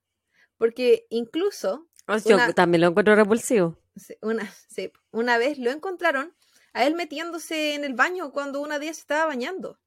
Porque 0.57 1.07
incluso... 1.11 1.89
Oh, 2.07 2.17
yo 2.19 2.53
también 2.55 2.83
lo 2.83 2.89
encuentro 2.89 3.15
repulsivo. 3.15 3.79
Una, 4.21 4.53
una 5.11 5.39
vez 5.39 5.59
lo 5.59 5.71
encontraron 5.71 6.35
a 6.73 6.85
él 6.85 6.95
metiéndose 6.95 7.75
en 7.75 7.85
el 7.85 7.95
baño 7.95 8.33
cuando 8.33 8.61
una 8.61 8.79
día 8.79 8.93
se 8.93 9.01
estaba 9.01 9.27
bañando. 9.27 9.81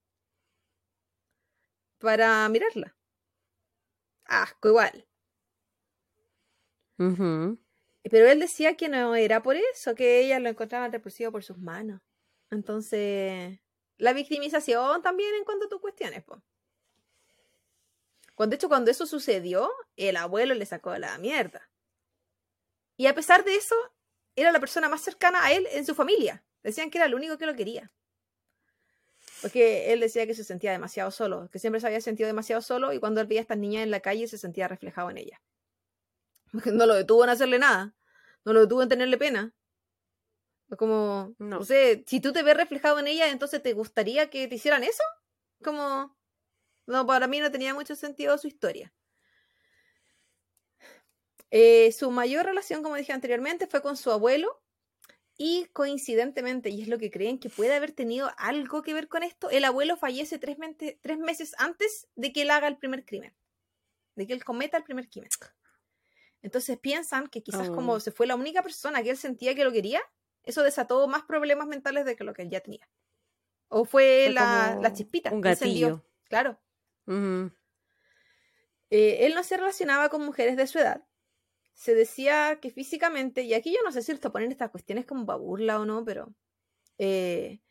Para 1.99 2.47
mirarla. 2.49 2.95
Asco 4.25 4.69
igual. 4.69 5.07
Pero 6.97 8.27
él 8.27 8.39
decía 8.39 8.75
que 8.75 8.89
no 8.89 9.15
era 9.15 9.43
por 9.43 9.55
eso, 9.55 9.93
que 9.95 10.21
ella 10.21 10.39
lo 10.39 10.49
encontraba 10.49 10.87
repulsivo 10.87 11.31
por 11.31 11.43
sus 11.43 11.57
manos. 11.57 12.01
Entonces, 12.49 13.59
la 13.97 14.13
victimización 14.13 15.01
también 15.01 15.33
en 15.35 15.43
cuanto 15.43 15.65
a 15.65 15.69
tus 15.69 15.81
cuestiones, 15.81 16.23
pues. 16.23 16.41
Cuando, 18.35 18.51
de 18.51 18.55
hecho, 18.57 18.67
cuando 18.67 18.91
eso 18.91 19.05
sucedió, 19.07 19.71
el 19.95 20.15
abuelo 20.15 20.53
le 20.53 20.65
sacó 20.65 20.95
la 20.97 21.17
mierda. 21.17 21.69
Y 22.95 23.07
a 23.07 23.15
pesar 23.15 23.43
de 23.43 23.55
eso, 23.55 23.75
era 24.35 24.51
la 24.51 24.59
persona 24.59 24.89
más 24.89 25.01
cercana 25.01 25.43
a 25.43 25.51
él 25.51 25.67
en 25.71 25.85
su 25.85 25.95
familia. 25.95 26.43
Decían 26.61 26.91
que 26.91 26.99
era 26.99 27.07
el 27.07 27.15
único 27.15 27.37
que 27.37 27.47
lo 27.47 27.55
quería. 27.55 27.91
Porque 29.41 29.91
él 29.91 29.99
decía 29.99 30.27
que 30.27 30.35
se 30.35 30.43
sentía 30.43 30.71
demasiado 30.71 31.09
solo, 31.09 31.49
que 31.51 31.59
siempre 31.59 31.81
se 31.81 31.87
había 31.87 32.01
sentido 32.01 32.27
demasiado 32.27 32.61
solo 32.61 32.93
y 32.93 32.99
cuando 32.99 33.21
él 33.21 33.27
veía 33.27 33.41
a 33.41 33.43
estas 33.43 33.57
niñas 33.57 33.83
en 33.83 33.91
la 33.91 33.99
calle 33.99 34.27
se 34.27 34.37
sentía 34.37 34.67
reflejado 34.67 35.09
en 35.09 35.17
ella. 35.17 35.41
No 36.73 36.85
lo 36.85 36.93
detuvo 36.93 37.23
en 37.23 37.29
hacerle 37.31 37.59
nada 37.59 37.97
no 38.47 38.53
lo 38.53 38.61
detuvo 38.61 38.81
en 38.81 38.87
tenerle 38.87 39.17
pena. 39.17 39.53
Como, 40.77 41.33
no. 41.39 41.63
sé, 41.63 42.03
si 42.07 42.19
tú 42.19 42.33
te 42.33 42.43
ves 42.43 42.57
reflejado 42.57 42.99
en 42.99 43.07
ella, 43.07 43.29
entonces 43.29 43.61
te 43.63 43.73
gustaría 43.73 44.29
que 44.29 44.47
te 44.47 44.55
hicieran 44.55 44.83
eso. 44.83 45.03
Como, 45.63 46.17
no, 46.87 47.05
para 47.05 47.27
mí 47.27 47.39
no 47.39 47.51
tenía 47.51 47.73
mucho 47.73 47.95
sentido 47.95 48.37
su 48.37 48.47
historia. 48.47 48.93
Eh, 51.51 51.91
su 51.93 52.11
mayor 52.11 52.45
relación, 52.45 52.83
como 52.83 52.95
dije 52.95 53.13
anteriormente, 53.13 53.67
fue 53.67 53.81
con 53.81 53.95
su 53.97 54.11
abuelo. 54.11 54.61
Y 55.39 55.67
coincidentemente, 55.71 56.69
y 56.71 56.81
es 56.81 56.87
lo 56.87 56.97
que 56.97 57.11
creen 57.11 57.39
que 57.39 57.49
puede 57.49 57.75
haber 57.75 57.91
tenido 57.91 58.31
algo 58.37 58.81
que 58.81 58.95
ver 58.95 59.07
con 59.07 59.21
esto, 59.21 59.51
el 59.51 59.65
abuelo 59.65 59.95
fallece 59.95 60.39
tres, 60.39 60.57
mente- 60.57 60.99
tres 61.01 61.19
meses 61.19 61.53
antes 61.59 62.07
de 62.15 62.33
que 62.33 62.41
él 62.41 62.49
haga 62.49 62.67
el 62.67 62.77
primer 62.77 63.05
crimen, 63.05 63.35
de 64.15 64.25
que 64.25 64.33
él 64.33 64.43
cometa 64.43 64.77
el 64.77 64.83
primer 64.83 65.07
crimen. 65.09 65.29
Entonces 66.41 66.79
piensan 66.79 67.27
que 67.27 67.43
quizás 67.43 67.69
Oh. 67.69 67.75
como 67.75 67.99
se 67.99 68.11
fue 68.11 68.25
la 68.25 68.35
única 68.35 68.63
persona 68.63 69.03
que 69.03 69.11
él 69.11 69.17
sentía 69.17 69.53
que 69.53 69.63
lo 69.63 69.71
quería, 69.71 70.01
eso 70.47 70.63
desató 70.63 71.07
más 71.07 71.23
problemas 71.23 71.67
mentales 71.67 72.05
de 72.05 72.15
que 72.15 72.23
lo 72.23 72.33
que 72.33 72.41
él 72.43 72.49
ya 72.49 72.61
tenía. 72.61 72.89
O 73.69 73.85
fue, 73.85 74.23
Fue 74.25 74.33
la, 74.33 74.79
la 74.81 74.93
chispita. 74.93 75.31
Un 75.31 75.41
gatillo. 75.41 76.03
Claro. 76.23 76.59
Ujú. 77.05 77.51
Eh, 78.89 79.25
él 79.25 79.35
no 79.35 79.43
se 79.43 79.57
relacionaba 79.57 80.09
con 80.09 80.25
mujeres 80.25 80.55
de 80.55 80.67
su 80.67 80.79
edad. 80.79 81.05
Se 81.73 81.93
decía 81.93 82.59
que 82.61 82.71
físicamente, 82.71 83.43
y 83.43 83.53
aquí 83.53 83.71
yo 83.71 83.79
no 83.83 83.91
sé 83.91 84.01
si 84.01 84.11
esto 84.11 84.31
ponen 84.31 84.51
estas 84.51 84.71
cuestiones 84.71 85.05
como 85.05 85.25
para 85.25 85.37
burla 85.37 85.79
o 85.79 85.85
no, 85.85 86.03
pero 86.03 86.33
eh, 86.97 87.61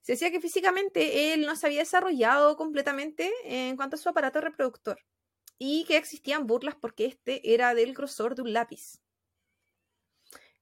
se 0.00 0.12
decía 0.12 0.30
que 0.30 0.40
físicamente 0.40 1.32
él 1.32 1.42
no 1.42 1.54
se 1.54 1.66
había 1.66 1.80
desarrollado 1.80 2.56
completamente 2.56 3.30
en 3.44 3.76
cuanto 3.76 3.96
a 3.96 3.98
su 3.98 4.08
aparato 4.08 4.40
reproductor 4.40 4.98
y 5.58 5.84
que 5.84 5.96
existían 5.96 6.46
burlas 6.46 6.74
porque 6.74 7.04
este 7.04 7.54
era 7.54 7.74
del 7.74 7.94
grosor 7.94 8.34
de 8.34 8.42
un 8.42 8.52
lápiz. 8.52 9.00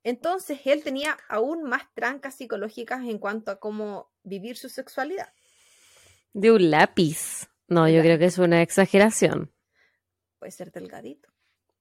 Entonces 0.02 0.60
él 0.64 0.82
tenía 0.82 1.18
aún 1.28 1.62
más 1.64 1.82
trancas 1.94 2.34
psicológicas 2.34 3.04
en 3.04 3.18
cuanto 3.18 3.50
a 3.50 3.60
cómo 3.60 4.10
vivir 4.22 4.56
su 4.56 4.68
sexualidad. 4.68 5.32
De 6.32 6.50
un 6.50 6.70
lápiz. 6.70 7.48
No, 7.68 7.88
yo 7.88 8.00
creo 8.00 8.18
que 8.18 8.26
es 8.26 8.38
una 8.38 8.62
exageración. 8.62 9.52
puede 10.38 10.52
ser 10.52 10.72
delgadito. 10.72 11.28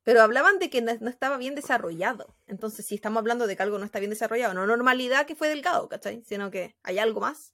Pero 0.04 0.22
hablaban 0.22 0.60
de 0.60 0.70
que 0.70 0.82
no, 0.82 0.92
estaba 1.10 1.38
bien 1.38 1.56
desarrollado. 1.56 2.36
Entonces, 2.48 2.86
si 2.86 2.96
estamos 2.96 3.20
hablando 3.20 3.48
de 3.48 3.56
que 3.56 3.64
algo 3.64 3.78
no 3.78 3.86
está 3.86 4.00
bien 4.00 4.10
desarrollado, 4.10 4.54
no 4.54 4.66
normalidad 4.66 5.26
que 5.26 5.36
fue 5.36 5.50
delgado, 5.50 5.88
¿cachai? 5.88 6.24
Sino 6.24 6.52
que 6.52 6.76
hay 6.84 7.00
algo 7.00 7.22
más. 7.22 7.54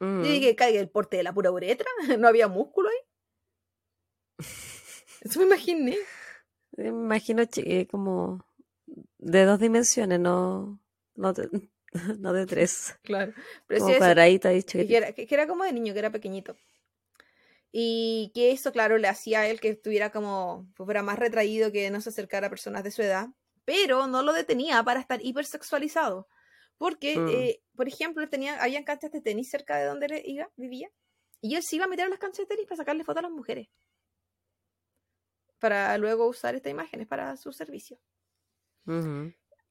Ujú. 0.00 0.22
Yo 0.22 0.30
dije 0.30 0.40
que 0.40 0.56
caiga 0.56 0.80
el 0.80 0.90
porte 0.90 1.16
de 1.16 1.22
la 1.22 1.32
pura 1.32 1.50
uretra, 1.50 1.86
no 2.18 2.28
había 2.28 2.48
músculo 2.48 2.88
ahí. 2.88 2.98
Eso 5.22 5.40
me 5.40 5.46
imaginé. 5.46 5.96
Me 6.76 6.88
imagino 6.88 7.42
eh, 7.56 7.86
como 7.86 8.44
de 9.18 9.44
dos 9.44 9.58
dimensiones, 9.60 10.18
no, 10.20 10.80
no, 11.14 11.32
de, 11.32 11.48
no 12.18 12.32
de 12.32 12.46
tres. 12.46 12.96
Claro. 13.02 13.32
Pero 13.66 13.80
Como 13.80 13.90
eso, 13.92 13.98
cuadradita 13.98 14.52
y 14.54 14.62
que, 14.62 14.96
era, 14.96 15.12
que- 15.12 15.26
era 15.30 15.46
como 15.46 15.64
de 15.64 15.72
niño, 15.72 15.92
que 15.92 15.98
era 15.98 16.10
pequeñito. 16.10 16.56
Y 17.72 18.30
que 18.34 18.52
eso, 18.52 18.72
claro, 18.72 18.96
le 18.96 19.08
hacía 19.08 19.40
a 19.40 19.48
él 19.48 19.60
que 19.60 19.68
estuviera 19.68 20.10
como, 20.10 20.66
que 20.76 20.84
fuera 20.84 21.02
más 21.02 21.18
retraído, 21.18 21.72
que 21.72 21.90
no 21.90 22.00
se 22.00 22.08
acercara 22.08 22.46
a 22.46 22.50
personas 22.50 22.82
de 22.84 22.90
su 22.90 23.02
edad, 23.02 23.28
pero 23.64 24.06
no 24.06 24.22
lo 24.22 24.32
detenía 24.32 24.82
para 24.82 25.00
estar 25.00 25.20
hipersexualizado. 25.22 26.26
Porque, 26.78 27.18
Mm. 27.18 27.28
eh, 27.28 27.60
por 27.74 27.88
ejemplo, 27.88 28.26
tenía, 28.28 28.62
habían 28.62 28.84
canchas 28.84 29.10
de 29.12 29.20
tenis 29.20 29.50
cerca 29.50 29.76
de 29.78 29.86
donde 29.86 30.06
él 30.06 30.22
iba, 30.24 30.48
vivía, 30.56 30.90
y 31.40 31.54
él 31.56 31.62
se 31.62 31.76
iba 31.76 31.84
a 31.84 31.88
meter 31.88 32.06
a 32.06 32.08
las 32.08 32.18
canchas 32.18 32.40
de 32.40 32.46
tenis 32.46 32.66
para 32.66 32.76
sacarle 32.78 33.04
fotos 33.04 33.18
a 33.20 33.22
las 33.22 33.30
mujeres. 33.32 33.68
Para 35.58 35.96
luego 35.98 36.26
usar 36.26 36.54
estas 36.54 36.70
imágenes 36.70 37.06
para 37.06 37.36
su 37.36 37.52
servicio. 37.52 37.98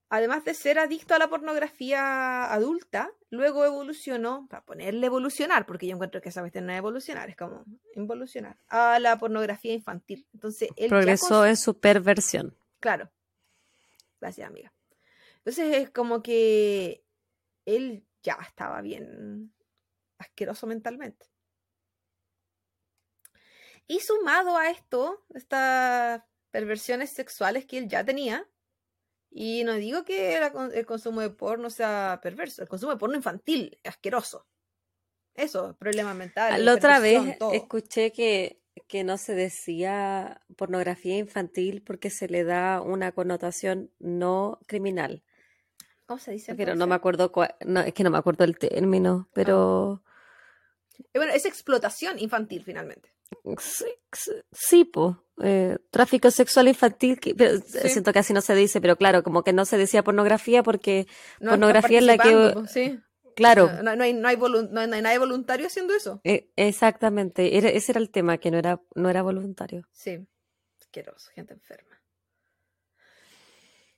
Además 0.10 0.46
de 0.46 0.54
ser 0.54 0.78
adicto 0.78 1.16
a 1.16 1.20
la 1.20 1.30
pornografía 1.30 2.54
adulta, 2.54 3.12
luego 3.30 3.66
evolucionó, 3.66 4.48
para 4.48 4.64
ponerle 4.64 5.08
evolucionar, 5.08 5.66
porque 5.66 5.88
yo 5.88 5.94
encuentro 5.94 6.22
que 6.22 6.30
esa 6.30 6.42
cuestión 6.42 6.68
no 6.68 6.74
es 6.74 6.78
evolucionar, 6.78 7.30
es 7.30 7.36
como 7.36 7.66
involucionar, 7.96 8.58
a 8.68 9.00
la 9.00 9.18
pornografía 9.18 9.74
infantil. 9.74 10.28
Entonces, 10.34 10.70
él 10.76 10.90
Progresó 10.90 11.46
en 11.46 11.58
su 11.58 11.80
perversión. 11.80 12.56
Claro. 12.80 13.12
Gracias, 14.22 14.48
amiga. 14.48 14.72
Entonces 15.38 15.76
es 15.76 15.90
como 15.92 16.24
que 16.24 17.04
él 17.66 18.04
ya 18.24 18.38
estaba 18.42 18.82
bien 18.82 19.54
asqueroso 20.18 20.66
mentalmente. 20.66 21.28
Y 23.88 24.00
sumado 24.00 24.58
a 24.58 24.70
esto, 24.70 25.24
estas 25.34 26.24
perversiones 26.50 27.12
sexuales 27.12 27.66
que 27.66 27.78
él 27.78 27.88
ya 27.88 28.04
tenía, 28.04 28.48
y 29.38 29.66
no 29.66 29.74
digo 29.74 30.06
que 30.06 30.40
la 30.40 30.70
el 30.74 30.86
consumo 30.86 31.20
de 31.20 31.30
porno 31.30 31.70
sea 31.70 32.22
perverso, 32.24 32.62
el 32.62 32.70
consumo 32.70 32.94
de 32.94 32.98
porno 32.98 33.18
infantil 33.18 33.78
es 33.84 33.90
asqueroso. 33.90 34.48
Eso, 35.34 35.76
problemas 35.78 36.16
mentales. 36.16 36.64
La 36.64 36.74
otra 36.74 37.00
vez 37.00 37.38
todo. 37.38 37.52
escuché 37.52 38.14
que, 38.14 38.62
que 38.88 39.04
no 39.04 39.18
se 39.18 39.36
decía 39.36 40.42
pornografía 40.56 41.18
infantil 41.18 41.84
porque 41.84 42.10
se 42.10 42.30
le 42.30 42.46
da 42.46 42.80
una 42.80 43.12
connotación 43.12 43.92
no 44.00 44.58
criminal. 44.68 45.22
¿Cómo 46.06 46.18
se 46.18 46.32
dice? 46.32 46.56
Pero 46.56 46.76
no 46.76 46.88
me 46.88 46.96
acuerdo 46.96 47.30
no, 47.66 47.82
es 47.82 47.94
que 47.94 48.06
no 48.06 48.12
me 48.12 48.18
acuerdo 48.18 48.46
el 48.46 48.58
término, 48.58 49.28
pero 49.34 50.02
Eh, 51.14 51.20
Bueno, 51.20 51.34
es 51.34 51.46
explotación 51.46 52.20
infantil 52.20 52.64
finalmente. 52.64 53.12
sí, 53.60 53.92
sí, 54.14 54.32
sí, 54.54 54.86
po, 54.86 55.25
eh, 55.44 55.78
tráfico 55.92 56.32
sexual 56.32 56.68
infantil, 56.70 57.20
que- 57.20 57.36
pero 57.36 57.58
Sí. 57.60 57.90
siento 57.90 58.14
que 58.14 58.20
así 58.20 58.32
no 58.34 58.42
se 58.42 58.56
dice, 58.56 58.80
pero 58.82 58.96
claro, 58.96 59.22
como 59.24 59.44
que 59.44 59.52
no 59.54 59.66
se 59.66 59.78
decía 59.78 60.04
pornografía 60.04 60.64
porque, 60.64 61.08
No 61.40 61.52
Pornografía 61.52 62.00
es 62.00 62.06
la 62.06 62.18
que- 62.18 62.52
po, 62.54 62.66
sí. 62.68 63.00
claro, 63.36 63.70
No, 63.84 63.96
no 63.96 64.04
hay, 64.04 64.14
no, 64.14 64.28
hay 64.30 64.38
no 64.38 64.80
hay- 64.80 65.02
nadie 65.02 65.18
voluntario 65.20 65.68
haciendo 65.68 65.94
eso. 65.94 66.22
eh, 66.24 66.50
exactamente, 66.56 67.58
era- 67.58 67.70
ese 67.70 67.92
era 67.92 68.00
el 68.00 68.10
tema, 68.12 68.38
que 68.38 68.50
no 68.52 68.58
era, 68.58 68.82
no 68.96 69.10
era 69.10 69.22
voluntario. 69.24 69.86
Sí, 69.92 70.26
asqueroso, 70.80 71.30
gente 71.36 71.54
enferma. 71.54 72.02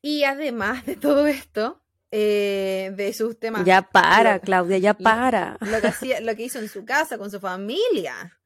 Y 0.02 0.24
además 0.24 0.86
de 0.86 0.96
todo 0.96 1.28
esto, 1.28 1.82
eh, 2.12 2.92
de 2.96 3.14
sus 3.14 3.38
temas, 3.40 3.66
Ya 3.66 3.82
para, 3.82 4.36
lo- 4.36 4.42
Claudia, 4.42 4.78
ya 4.78 4.94
para. 4.94 5.58
lo 5.62 5.82
que, 5.82 5.88
hacía, 5.88 6.22
lo 6.22 6.36
que 6.36 6.44
hizo 6.44 6.60
en 6.60 6.70
su 6.70 6.86
casa, 6.86 7.18
con 7.18 7.30
su 7.30 7.40
familia, 7.40 8.38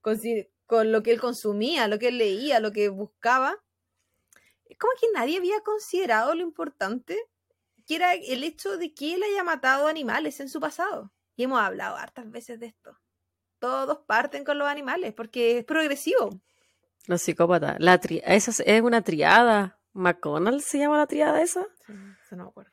con, 0.00 0.18
con 0.66 0.92
lo 0.92 1.02
que 1.02 1.12
él 1.12 1.20
consumía, 1.20 1.88
lo 1.88 1.98
que 1.98 2.08
él 2.08 2.18
leía, 2.18 2.60
lo 2.60 2.72
que 2.72 2.88
buscaba, 2.88 3.56
es 4.64 4.78
como 4.78 4.92
que 5.00 5.06
nadie 5.14 5.38
había 5.38 5.60
considerado 5.60 6.34
lo 6.34 6.42
importante 6.42 7.18
que 7.86 7.96
era 7.96 8.14
el 8.14 8.44
hecho 8.44 8.78
de 8.78 8.94
que 8.94 9.14
él 9.14 9.22
haya 9.22 9.44
matado 9.44 9.86
animales 9.86 10.40
en 10.40 10.48
su 10.48 10.58
pasado. 10.58 11.12
Y 11.36 11.44
hemos 11.44 11.60
hablado 11.60 11.96
hartas 11.96 12.30
veces 12.30 12.58
de 12.60 12.66
esto. 12.66 12.98
Todos 13.58 13.98
parten 14.06 14.44
con 14.44 14.58
los 14.58 14.68
animales 14.68 15.12
porque 15.12 15.58
es 15.58 15.64
progresivo. 15.64 16.40
Los 17.06 17.20
psicópatas. 17.20 17.76
La 17.80 18.00
tri- 18.00 18.22
esa 18.24 18.62
es, 18.64 18.82
una 18.82 19.02
triada. 19.02 19.78
¿McConnell 19.92 20.62
se 20.62 20.78
llama 20.78 20.98
la 20.98 21.06
triada 21.06 21.42
esa? 21.42 21.66
Sí, 21.86 21.92
eso 22.24 22.36
no 22.36 22.44
me 22.44 22.50
acuerdo. 22.50 22.72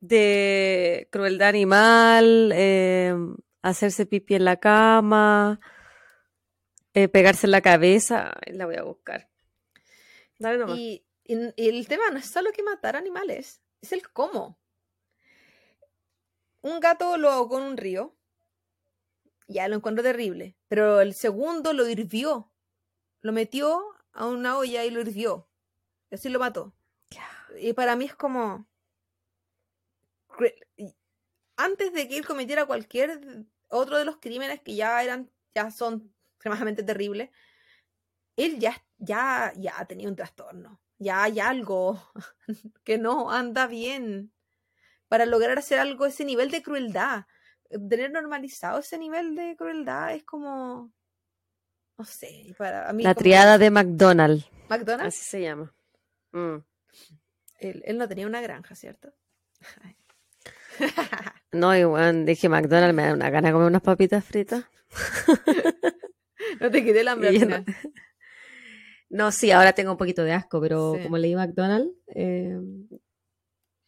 De 0.00 1.08
crueldad 1.10 1.48
animal, 1.48 2.52
eh, 2.54 3.14
hacerse 3.62 4.06
pipí 4.06 4.34
en 4.34 4.44
la 4.44 4.58
cama, 4.58 5.58
eh, 7.02 7.08
pegarse 7.08 7.46
en 7.46 7.52
la 7.52 7.60
cabeza. 7.60 8.34
La 8.46 8.66
voy 8.66 8.76
a 8.76 8.82
buscar. 8.82 9.28
Dale 10.38 10.58
nomás. 10.58 10.78
Y, 10.78 11.04
y- 11.24 11.52
y 11.56 11.68
el 11.68 11.86
tema 11.88 12.10
no 12.10 12.18
es 12.18 12.26
solo 12.26 12.50
que 12.52 12.62
matar 12.62 12.96
animales, 12.96 13.60
es 13.80 13.92
el 13.92 14.08
cómo. 14.10 14.58
Un 16.60 16.80
gato 16.80 17.16
lo 17.16 17.30
ahogó 17.30 17.58
en 17.58 17.64
un 17.64 17.76
río. 17.76 18.16
Ya 19.46 19.68
lo 19.68 19.76
encuentro 19.76 20.02
terrible. 20.02 20.56
Pero 20.68 21.00
el 21.00 21.14
segundo 21.14 21.72
lo 21.72 21.88
hirvió. 21.88 22.52
Lo 23.20 23.32
metió 23.32 23.82
a 24.12 24.26
una 24.26 24.58
olla 24.58 24.84
y 24.84 24.90
lo 24.90 25.00
hirvió. 25.00 25.48
Y 26.10 26.16
así 26.16 26.28
lo 26.28 26.38
mató. 26.38 26.74
Y 27.60 27.72
para 27.72 27.96
mí 27.96 28.04
es 28.04 28.14
como. 28.14 28.66
Antes 31.56 31.92
de 31.92 32.08
que 32.08 32.18
él 32.18 32.26
cometiera 32.26 32.66
cualquier 32.66 33.44
otro 33.68 33.98
de 33.98 34.04
los 34.04 34.18
crímenes 34.18 34.60
que 34.60 34.76
ya 34.76 35.02
eran, 35.02 35.30
ya 35.54 35.70
son 35.70 36.14
extremadamente 36.38 36.84
terribles, 36.84 37.30
él 38.36 38.58
ya, 38.60 38.80
ya, 38.98 39.52
ya 39.56 39.84
tenía 39.86 40.08
un 40.08 40.14
trastorno. 40.16 40.80
Ya 40.98 41.24
hay 41.24 41.40
algo 41.40 42.00
que 42.84 42.96
no 42.98 43.30
anda 43.30 43.66
bien 43.66 44.32
para 45.08 45.26
lograr 45.26 45.58
hacer 45.58 45.78
algo 45.80 46.06
ese 46.06 46.24
nivel 46.24 46.50
de 46.50 46.62
crueldad. 46.62 47.26
Tener 47.68 48.10
normalizado 48.12 48.78
ese 48.78 48.98
nivel 48.98 49.34
de 49.34 49.56
crueldad 49.56 50.14
es 50.14 50.24
como. 50.24 50.92
No 51.98 52.04
sé, 52.04 52.54
para 52.56 52.88
a 52.88 52.92
mí. 52.92 53.02
La 53.02 53.14
como- 53.14 53.22
triada 53.24 53.58
de 53.58 53.70
McDonald. 53.70 54.44
McDonald's. 54.68 55.14
Así 55.16 55.24
se 55.24 55.42
llama. 55.42 55.74
Mm. 56.32 56.56
Él, 57.58 57.82
él 57.84 57.98
no 57.98 58.06
tenía 58.08 58.26
una 58.26 58.40
granja, 58.40 58.74
¿cierto? 58.74 59.12
No, 61.50 61.74
igual 61.76 62.24
dije 62.24 62.48
McDonald's 62.48 62.94
me 62.94 63.04
da 63.04 63.14
una 63.14 63.30
gana 63.30 63.48
de 63.48 63.52
comer 63.52 63.66
unas 63.68 63.82
papitas 63.82 64.24
fritas. 64.24 64.64
no 66.60 66.70
te 66.70 66.84
quité 66.84 67.00
el 67.00 67.08
hambre 67.08 67.28
al 67.28 67.38
final. 67.38 67.64
No, 69.10 69.32
sí, 69.32 69.50
ahora 69.50 69.72
tengo 69.72 69.92
un 69.92 69.96
poquito 69.98 70.22
de 70.24 70.32
asco, 70.32 70.60
pero 70.60 70.94
Sí. 70.96 71.02
como 71.02 71.16
leí 71.18 71.34
McDonald's, 71.34 71.92
eh, 72.14 72.58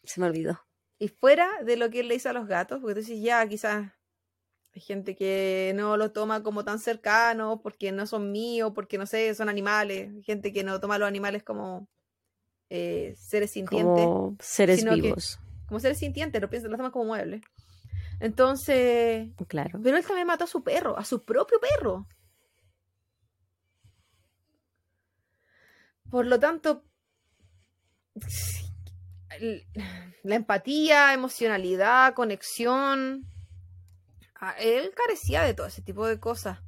se 0.05 0.21
me 0.21 0.27
olvidó. 0.27 0.59
Y 0.99 1.09
fuera 1.09 1.49
de 1.65 1.77
lo 1.77 1.91
que 1.91 2.01
él 2.01 2.09
le 2.09 2.15
hizo 2.15 2.31
a 2.31 2.33
los 2.33 2.47
gatos, 2.47 2.81
porque 2.81 2.95
tú 2.95 3.01
dices, 3.01 3.21
ya, 3.23 3.47
quizás 3.47 3.91
hay 4.73 4.81
gente 4.81 5.17
que 5.17 5.73
no 5.75 5.97
lo 5.97 6.13
toma 6.13 6.43
como 6.43 6.65
tan 6.65 6.79
cercano 6.79 7.61
porque 7.63 7.91
no 7.93 8.07
son 8.07 8.33
míos, 8.33 8.73
porque 8.75 8.97
no 8.99 9.07
sé, 9.07 9.35
son 9.35 9.49
animales. 9.49 10.11
Hay 10.15 10.23
gente 10.23 10.53
que 10.53 10.63
no 10.65 10.81
toma 10.81 10.95
a 10.95 10.99
los 10.99 11.09
animales 11.09 11.43
como 11.43 11.89
eh, 12.71 13.15
seres 13.19 13.51
sintientes. 13.51 14.05
Como 14.05 14.37
seres 14.41 14.85
que- 14.85 14.95
vivos. 14.95 15.39
Como 15.67 15.81
seres 15.81 15.99
sintientes, 15.99 16.41
lo 16.41 16.49
piensan, 16.49 16.71
toman 16.71 16.91
como 16.93 17.05
muebles. 17.07 17.43
Entonces, 18.21 19.29
Claro. 19.49 19.81
pero 19.83 19.97
él 19.97 20.05
también 20.05 20.27
mató 20.27 20.45
a 20.45 20.49
su 20.49 20.63
perro, 20.63 20.97
a 20.99 21.05
su 21.05 21.25
propio 21.25 21.59
perro. 21.61 22.07
Por 26.11 26.27
lo 26.27 26.39
tanto, 26.41 26.83
la 30.23 30.35
empatía, 30.35 31.13
emocionalidad, 31.15 32.15
conexión, 32.15 33.25
a- 34.35 34.53
él 34.59 34.93
carecía 34.95 35.43
de 35.43 35.55
todo 35.55 35.67
ese 35.67 35.83
tipo 35.83 36.07
de 36.07 36.19
cosas. 36.19 36.59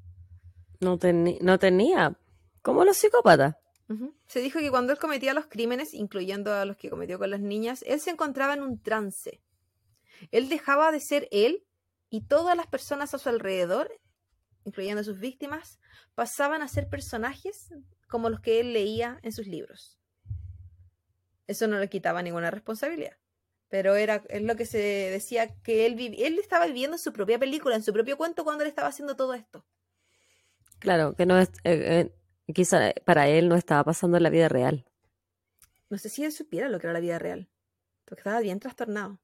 No, 0.81 0.99
no 1.41 1.59
tenía. 1.59 2.17
Como 2.63 2.85
los 2.85 2.97
psicópatas. 2.97 3.57
Se 4.27 4.41
dijo 4.41 4.59
que 4.59 4.71
cuando 4.71 4.93
él 4.95 4.99
cometía 4.99 5.35
los 5.35 5.47
crímenes, 5.47 5.93
incluyendo 5.93 6.55
a 6.55 6.65
los 6.65 6.79
que 6.79 6.89
cometió 6.89 7.19
con 7.19 7.31
las 7.31 7.41
niñas, 7.41 7.85
él 7.87 8.01
se 8.01 8.09
encontraba 8.11 8.55
en 8.55 8.63
un 8.63 8.81
trance. 8.81 9.43
Él 10.31 10.49
dejaba 10.49 10.91
de 10.93 11.01
ser 11.01 11.29
él 11.31 11.63
y 12.09 12.23
todas 12.23 12.57
las 12.57 12.67
personas 12.69 13.13
a 13.13 13.19
su 13.19 13.29
alrededor, 13.29 13.91
incluyendo 14.65 15.03
a 15.03 15.05
sus 15.05 15.19
víctimas, 15.21 15.79
pasaban 16.15 16.63
a 16.63 16.69
ser 16.69 16.89
personajes 16.89 17.69
como 18.13 18.29
los 18.29 18.41
que 18.41 18.61
él 18.61 18.75
leía 18.75 19.19
en 19.23 19.33
sus 19.33 19.47
libros. 19.47 19.99
Eso 21.47 21.67
no 21.67 21.79
le 21.79 21.89
quitaba 21.89 22.23
ninguna 22.23 22.51
responsabilidad. 22.51 23.17
Pero 23.71 23.97
era 23.97 24.23
es 24.29 24.43
lo 24.43 24.55
que 24.55 24.67
se 24.67 24.77
decía 24.79 25.49
que 25.63 25.87
él, 25.87 25.99
él 25.99 26.39
estaba 26.39 26.67
viviendo 26.67 26.99
su 26.99 27.11
propia 27.15 27.39
película, 27.39 27.75
en 27.75 27.83
su 27.83 27.91
propio 27.91 28.19
cuento 28.19 28.45
cuando 28.45 28.65
él 28.65 28.69
estaba 28.69 28.89
haciendo 28.89 29.17
todo 29.17 29.33
esto. 29.33 29.65
Claro, 30.79 31.15
que 31.15 31.25
no 31.25 31.39
es. 31.39 31.49
eh, 31.65 32.11
eh, 32.45 32.53
quizá 32.53 32.93
para 33.07 33.29
él 33.29 33.49
no 33.49 33.57
estaba 33.57 33.83
pasando 33.83 34.19
en 34.19 34.25
la 34.25 34.31
vida 34.31 34.51
real. 34.51 34.85
No 35.89 35.97
sé 35.97 36.11
si 36.11 36.23
él 36.23 36.33
supiera 36.33 36.69
lo 36.69 36.79
que 36.79 36.89
era 36.89 36.93
la 36.93 37.01
vida 37.01 37.19
real, 37.19 37.49
porque 38.05 38.21
estaba 38.21 38.41
bien 38.41 38.61
trastornado. 38.61 39.23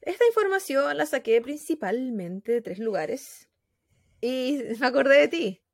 Esta 0.00 0.26
información 0.26 0.96
la 0.96 1.06
saqué 1.06 1.40
principalmente 1.40 2.50
de 2.50 2.62
tres 2.62 2.80
lugares 2.80 3.48
y 4.20 4.60
me 4.80 4.86
acordé 4.86 5.18
de 5.18 5.28
ti. 5.28 5.65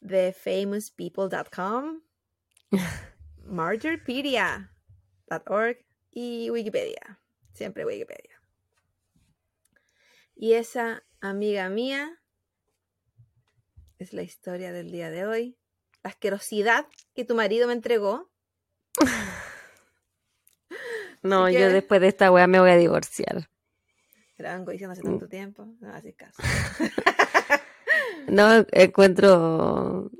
De 0.00 0.32
famouspeople.com, 0.32 2.02
martyrpedia.org 3.44 5.78
y 6.10 6.50
Wikipedia. 6.50 7.20
Siempre 7.54 7.84
Wikipedia. 7.84 8.40
Y 10.34 10.52
esa 10.54 11.02
amiga 11.20 11.68
mía 11.70 12.20
es 13.98 14.12
la 14.12 14.22
historia 14.22 14.72
del 14.72 14.90
día 14.92 15.10
de 15.10 15.26
hoy. 15.26 15.56
La 16.02 16.10
asquerosidad 16.10 16.86
que 17.14 17.24
tu 17.24 17.34
marido 17.34 17.66
me 17.66 17.72
entregó. 17.72 18.30
No, 21.22 21.46
Así 21.46 21.58
yo 21.58 21.70
después 21.70 22.00
de 22.00 22.06
esta 22.08 22.30
weá 22.30 22.46
me 22.46 22.60
voy 22.60 22.70
a 22.70 22.76
divorciar. 22.76 23.48
La 24.36 24.54
vengo 24.54 24.70
diciendo 24.70 24.92
hace 24.92 25.02
Mm. 25.02 25.06
tanto 25.06 25.28
tiempo. 25.28 25.66
No 25.80 25.92
haces 25.92 26.14
caso. 26.14 26.40
No 28.28 28.64
encuentro. 28.72 30.10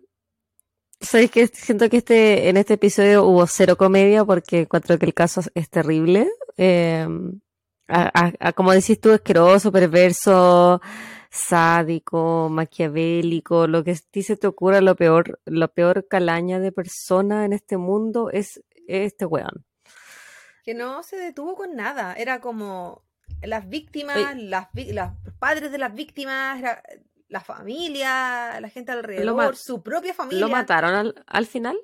¿Sabéis 1.01 1.31
que 1.31 1.47
siento 1.49 1.89
que 1.91 1.99
este, 1.99 2.49
en 2.49 2.57
este 2.57 2.75
episodio 2.75 3.25
hubo 3.25 3.47
cero 3.47 3.77
comedia 3.77 4.25
porque 4.25 4.61
encuentro 4.61 4.99
que 4.99 5.07
el 5.07 5.15
caso 5.15 5.43
es 5.55 5.69
terrible? 5.69 6.29
Eh, 6.57 7.07
a- 7.89 8.11
a- 8.27 8.33
a- 8.41 8.53
como 8.53 8.73
decís 8.73 9.01
tú, 9.01 9.13
asqueroso, 9.13 9.71
perverso, 9.71 10.81
sádico, 11.31 12.49
maquiavélico, 12.51 13.67
lo 13.67 13.85
que 13.85 13.93
a 13.93 13.97
ti 14.11 14.23
se 14.23 14.37
te 14.37 14.47
ocurra, 14.47 14.81
lo 14.81 14.97
peor, 14.97 15.39
lo 15.45 15.69
peor 15.69 16.07
calaña 16.09 16.59
de 16.59 16.73
persona 16.73 17.45
en 17.45 17.53
este 17.53 17.77
mundo 17.77 18.31
es 18.31 18.63
este 18.89 19.27
weón. 19.27 19.65
que 20.65 20.75
no 20.75 21.05
se 21.05 21.17
detuvo 21.17 21.55
con 21.55 21.77
nada. 21.77 22.15
Era 22.15 22.41
como 22.41 23.05
las 23.43 23.69
víctimas, 23.69 24.35
las, 24.37 24.67
las- 24.75 25.13
los 25.25 25.35
padres 25.39 25.71
de 25.71 25.79
las 25.79 25.95
víctimas, 25.95 26.61
la, 26.61 26.83
la 27.29 27.41
familia, 27.41 28.61
la 28.61 28.69
gente 28.69 28.93
alrededor, 28.93 29.57
su 29.57 29.83
propia 29.83 30.15
familia. 30.15 30.41
¿Lo 30.47 30.49
mataron 30.49 30.95
al, 30.95 31.25
al 31.27 31.47
final? 31.47 31.77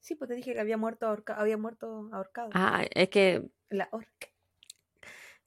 Sí, 0.00 0.14
pues 0.14 0.28
te 0.28 0.34
dije 0.34 0.54
que 0.54 0.60
había 0.60 0.76
muerto, 0.76 1.06
ahorca- 1.06 1.36
había 1.38 1.56
muerto 1.56 2.08
ahorcado. 2.12 2.50
Ah, 2.54 2.84
es 2.94 3.08
que 3.08 3.42
La 3.68 3.88
horca. 3.92 4.28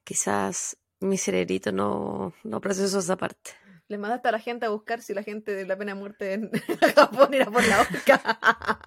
quizás 0.04 0.78
mi 1.00 1.18
cerebrito 1.18 1.72
no, 1.72 2.34
no 2.44 2.62
procesó 2.62 3.00
esa 3.00 3.18
parte. 3.18 3.52
Le 3.88 3.98
mandaste 3.98 4.30
a 4.30 4.32
la 4.32 4.40
gente 4.40 4.66
a 4.66 4.70
buscar 4.70 5.02
si 5.02 5.14
la 5.14 5.22
gente 5.24 5.54
de 5.54 5.66
la 5.66 5.76
pena 5.78 5.94
de 5.94 6.00
muerte 6.00 6.34
en 6.34 6.50
Japón 6.96 7.34
era 7.34 7.52
por 7.52 7.66
la 7.68 7.82
horca. 7.82 8.80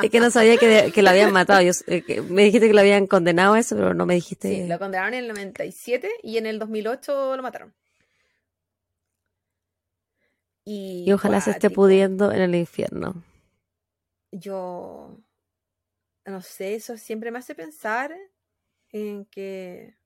Es 0.00 0.08
que 0.10 0.20
no 0.20 0.30
sabía 0.30 0.56
que, 0.56 0.92
que 0.94 1.02
lo 1.02 1.10
habían 1.10 1.32
matado. 1.32 1.62
Yo, 1.62 1.72
eh, 1.88 2.02
que 2.02 2.20
me 2.22 2.44
dijiste 2.44 2.68
que 2.68 2.74
lo 2.74 2.80
habían 2.80 3.08
condenado 3.08 3.54
a 3.54 3.58
eso, 3.58 3.74
pero 3.74 3.92
no 3.92 4.06
me 4.06 4.14
dijiste. 4.14 4.48
Sí, 4.48 4.68
lo 4.68 4.78
condenaron 4.78 5.14
en 5.14 5.24
el 5.24 5.28
97 5.28 6.08
y 6.22 6.36
en 6.36 6.46
el 6.46 6.60
2008 6.60 7.36
lo 7.36 7.42
mataron. 7.42 7.74
Y, 10.64 11.04
Y 11.06 11.12
ojalá 11.12 11.40
se 11.40 11.50
esté 11.50 11.70
pudiendo 11.70 12.30
en 12.32 12.40
el 12.40 12.54
infierno. 12.54 13.22
Yo 14.30 15.18
no 16.24 16.40
sé, 16.40 16.74
eso 16.74 16.96
siempre 16.96 17.30
me 17.30 17.38
hace 17.38 17.54
pensar 17.54 18.14
en 18.90 19.24
que 19.26 19.96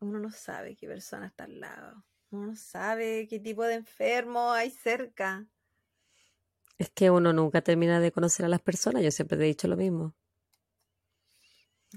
uno 0.00 0.18
no 0.18 0.30
sabe 0.30 0.76
qué 0.76 0.86
persona 0.86 1.26
está 1.26 1.44
al 1.44 1.60
lado. 1.60 2.04
Uno 2.30 2.48
no 2.48 2.56
sabe 2.56 3.26
qué 3.28 3.40
tipo 3.40 3.64
de 3.64 3.74
enfermo 3.74 4.52
hay 4.52 4.70
cerca. 4.70 5.46
Es 6.76 6.90
que 6.90 7.10
uno 7.10 7.32
nunca 7.32 7.62
termina 7.62 8.00
de 8.00 8.12
conocer 8.12 8.44
a 8.44 8.48
las 8.48 8.60
personas. 8.60 9.02
Yo 9.02 9.10
siempre 9.10 9.38
te 9.38 9.44
he 9.44 9.48
dicho 9.48 9.68
lo 9.68 9.76
mismo. 9.76 10.14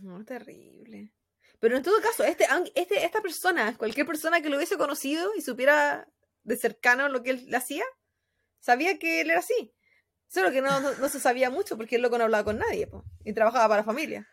No, 0.01 0.23
terrible. 0.23 1.11
Pero 1.59 1.75
en 1.75 1.83
todo 1.83 1.99
caso, 2.01 2.23
este, 2.23 2.45
este, 2.75 3.03
esta 3.03 3.21
persona, 3.21 3.75
cualquier 3.77 4.05
persona 4.05 4.41
que 4.41 4.49
lo 4.49 4.57
hubiese 4.57 4.77
conocido 4.77 5.33
y 5.35 5.41
supiera 5.41 6.07
de 6.47 6.57
cercano 6.57 7.09
lo 7.09 7.21
que 7.23 7.31
él 7.31 7.53
hacía, 7.55 7.83
sabía 8.59 8.97
que 8.97 9.21
él 9.21 9.29
era 9.29 9.39
así. 9.39 9.73
Solo 10.27 10.51
que 10.51 10.61
no, 10.61 10.79
no, 10.81 10.93
no 10.95 11.09
se 11.09 11.19
sabía 11.19 11.49
mucho 11.49 11.77
porque 11.77 11.95
el 11.97 12.01
loco 12.01 12.17
no 12.17 12.23
hablaba 12.25 12.43
con 12.43 12.57
nadie 12.57 12.87
po, 12.87 13.05
y 13.23 13.33
trabajaba 13.33 13.67
para 13.69 13.81
la 13.81 13.85
familia. 13.85 14.27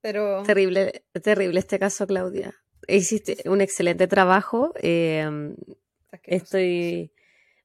Pero 0.00 0.42
Terrible, 0.44 1.04
terrible 1.22 1.58
este 1.60 1.78
caso, 1.78 2.06
Claudia. 2.06 2.54
Hiciste 2.88 3.36
un 3.48 3.60
excelente 3.60 4.06
trabajo. 4.06 4.72
eh, 4.80 5.54
estoy. 6.24 7.12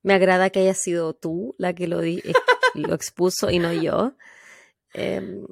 Me 0.01 0.13
agrada 0.13 0.49
que 0.49 0.59
haya 0.61 0.73
sido 0.73 1.13
tú 1.13 1.55
la 1.57 1.73
que 1.73 1.87
lo, 1.87 1.99
di- 2.01 2.23
lo 2.75 2.93
expuso 2.93 3.49
y 3.51 3.59
no 3.59 3.73
yo. 3.73 4.15
Em, 4.93 5.45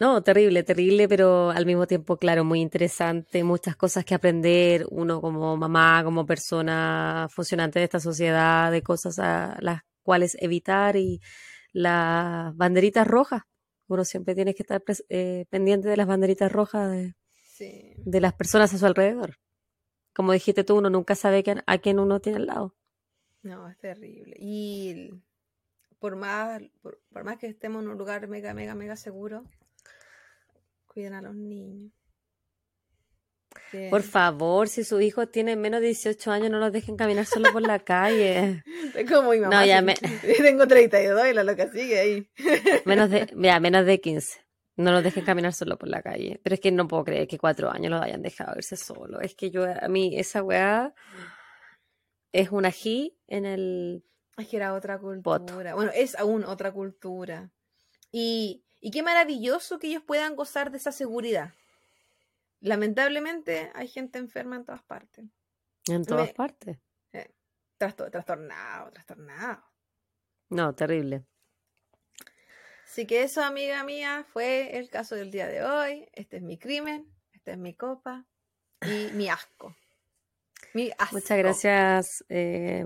no, 0.00 0.22
terrible, 0.22 0.62
terrible, 0.64 1.08
pero 1.08 1.50
al 1.50 1.66
mismo 1.66 1.86
tiempo, 1.86 2.16
claro, 2.16 2.44
muy 2.44 2.60
interesante, 2.60 3.44
muchas 3.44 3.76
cosas 3.76 4.04
que 4.04 4.14
aprender, 4.14 4.86
uno 4.90 5.20
como 5.20 5.56
mamá, 5.56 6.02
como 6.04 6.26
persona 6.26 7.28
funcionante 7.30 7.78
de 7.78 7.84
esta 7.84 8.00
sociedad, 8.00 8.70
de 8.72 8.82
cosas 8.82 9.18
a 9.18 9.56
las 9.60 9.82
cuales 10.02 10.36
evitar 10.40 10.96
y 10.96 11.20
las 11.72 12.54
banderitas 12.56 13.06
rojas. 13.06 13.42
Uno 13.86 14.04
siempre 14.04 14.34
tiene 14.34 14.54
que 14.54 14.62
estar 14.62 14.82
eh, 15.08 15.46
pendiente 15.50 15.88
de 15.88 15.96
las 15.96 16.06
banderitas 16.06 16.50
rojas 16.50 16.90
de, 16.90 17.14
Sí. 17.44 17.94
de 17.98 18.20
las 18.20 18.34
personas 18.34 18.74
a 18.74 18.78
su 18.78 18.86
alrededor. 18.86 19.36
Como 20.14 20.32
dijiste 20.32 20.64
tú, 20.64 20.76
uno 20.76 20.90
nunca 20.90 21.14
sabe 21.14 21.42
quién- 21.42 21.62
a 21.66 21.78
quién 21.78 21.98
uno 21.98 22.20
tiene 22.20 22.38
al 22.38 22.46
lado. 22.46 22.74
No, 23.42 23.68
es 23.68 23.76
terrible. 23.78 24.36
Y 24.38 25.10
por 25.98 26.16
más, 26.16 26.62
por, 26.82 27.00
por 27.12 27.24
más 27.24 27.38
que 27.38 27.46
estemos 27.46 27.82
en 27.82 27.90
un 27.90 27.98
lugar 27.98 28.26
mega, 28.28 28.54
mega, 28.54 28.74
mega 28.74 28.96
seguro, 28.96 29.44
cuiden 30.94 31.14
a 31.14 31.20
los 31.22 31.34
niños. 31.34 31.92
Por 33.90 34.02
favor, 34.02 34.68
si 34.68 34.84
su 34.84 35.00
hijo 35.00 35.26
tiene 35.28 35.56
menos 35.56 35.80
de 35.80 35.88
18 35.88 36.30
años, 36.30 36.50
no 36.50 36.58
los 36.58 36.72
dejen 36.72 36.96
caminar 36.96 37.26
solo 37.26 37.52
por 37.52 37.62
la 37.62 37.80
calle. 37.80 38.62
Como 39.08 39.30
mi 39.32 39.40
mamá. 39.40 39.60
No, 39.60 39.66
ya 39.66 39.82
me- 39.82 39.94
Tengo 40.38 40.66
32 40.66 41.28
y 41.28 41.32
la 41.34 41.42
loca 41.44 41.70
sigue 41.72 41.98
ahí. 41.98 42.28
Menos 42.84 43.10
de, 43.10 43.28
mira, 43.34 43.58
menos 43.58 43.84
de 43.84 44.00
15. 44.00 44.38
No 44.76 44.92
los 44.92 45.02
dejen 45.02 45.24
caminar 45.24 45.52
solo 45.52 45.76
por 45.76 45.88
la 45.88 46.02
calle. 46.02 46.40
Pero 46.42 46.54
es 46.54 46.60
que 46.60 46.70
no 46.72 46.86
puedo 46.86 47.04
creer 47.04 47.26
que 47.26 47.38
cuatro 47.38 47.70
años 47.70 47.90
los 47.90 48.00
hayan 48.02 48.22
dejado 48.22 48.54
irse 48.56 48.76
solo. 48.76 49.20
Es 49.20 49.34
que 49.34 49.50
yo, 49.50 49.64
a 49.64 49.88
mí, 49.88 50.18
esa 50.18 50.42
weá 50.42 50.94
es 52.32 52.50
un 52.50 52.66
ají 52.66 53.16
en 53.26 53.44
el... 53.44 54.04
Es 54.36 54.48
que 54.48 54.56
era 54.56 54.74
otra 54.74 54.98
cultura. 54.98 55.74
Bueno, 55.74 55.90
es 55.94 56.16
aún 56.16 56.44
otra 56.44 56.72
cultura. 56.72 57.50
Y, 58.10 58.64
y 58.86 58.90
qué 58.90 59.02
maravilloso 59.02 59.78
que 59.78 59.86
ellos 59.86 60.02
puedan 60.02 60.36
gozar 60.36 60.70
de 60.70 60.76
esa 60.76 60.92
seguridad. 60.92 61.54
Lamentablemente 62.60 63.70
hay 63.74 63.88
gente 63.88 64.18
enferma 64.18 64.56
en 64.56 64.64
todas 64.66 64.82
partes. 64.82 65.24
En 65.86 66.04
todas 66.04 66.28
Me- 66.28 66.34
partes. 66.34 66.78
Trasto- 67.78 68.10
trastornado, 68.10 68.90
trastornado. 68.92 69.64
No, 70.50 70.74
terrible. 70.74 71.24
Así 72.84 73.06
que 73.06 73.22
eso, 73.22 73.42
amiga 73.42 73.82
mía, 73.84 74.26
fue 74.32 74.76
el 74.76 74.90
caso 74.90 75.14
del 75.14 75.30
día 75.30 75.48
de 75.48 75.64
hoy. 75.64 76.06
Este 76.12 76.36
es 76.36 76.42
mi 76.42 76.58
crimen, 76.58 77.10
esta 77.32 77.52
es 77.52 77.58
mi 77.58 77.74
copa 77.74 78.26
y 78.82 79.10
mi 79.14 79.28
asco. 79.30 79.74
Mi 80.74 80.90
asco. 80.98 81.16
Muchas 81.16 81.38
gracias 81.38 82.24
eh, 82.28 82.84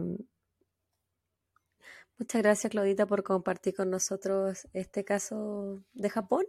Muchas 2.19 2.43
gracias, 2.43 2.71
Claudita, 2.71 3.07
por 3.07 3.23
compartir 3.23 3.75
con 3.75 3.91
nosotros 3.91 4.67
este 4.73 5.05
caso 5.05 5.85
de 5.93 6.11
Japón. 6.11 6.45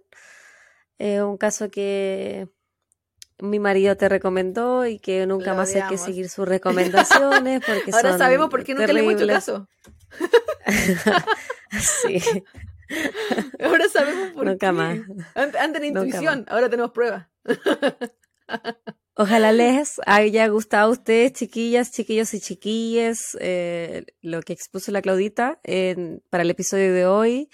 Eh, 0.97 1.21
un 1.21 1.37
caso 1.37 1.69
que 1.69 2.49
mi 3.41 3.59
marido 3.59 3.95
te 3.95 4.09
recomendó 4.09 4.85
y 4.85 4.99
que 4.99 5.25
nunca 5.25 5.53
más 5.53 5.73
hay 5.75 5.83
que 5.87 5.97
seguir 5.97 6.29
sus 6.29 6.47
recomendaciones 6.47 7.61
porque 7.65 7.91
Ahora 7.93 8.17
sabemos 8.17 8.49
por 8.49 8.63
qué 8.63 8.73
nunca 8.73 8.91
le 8.91 9.11
hecho 9.11 9.27
caso. 9.27 9.67
sí. 11.79 12.43
Ahora 13.63 13.87
sabemos 13.87 14.31
por 14.33 14.47
nunca 14.47 14.67
qué. 14.67 14.73
más. 14.73 14.99
Antes, 15.35 15.81
de 15.81 15.87
intuición, 15.87 16.45
ahora 16.49 16.69
tenemos 16.69 16.91
pruebas. 16.91 17.27
Ojalá 19.15 19.51
les 19.51 19.99
haya 20.05 20.47
gustado 20.47 20.87
a 20.87 20.91
ustedes, 20.91 21.33
chiquillas, 21.33 21.91
chiquillos 21.91 22.33
y 22.33 22.39
chiquillas, 22.39 23.37
eh, 23.41 24.05
lo 24.21 24.41
que 24.41 24.53
expuso 24.53 24.91
la 24.91 25.01
Claudita 25.01 25.59
en, 25.63 26.23
para 26.29 26.43
el 26.43 26.49
episodio 26.49 26.93
de 26.93 27.05
hoy. 27.05 27.49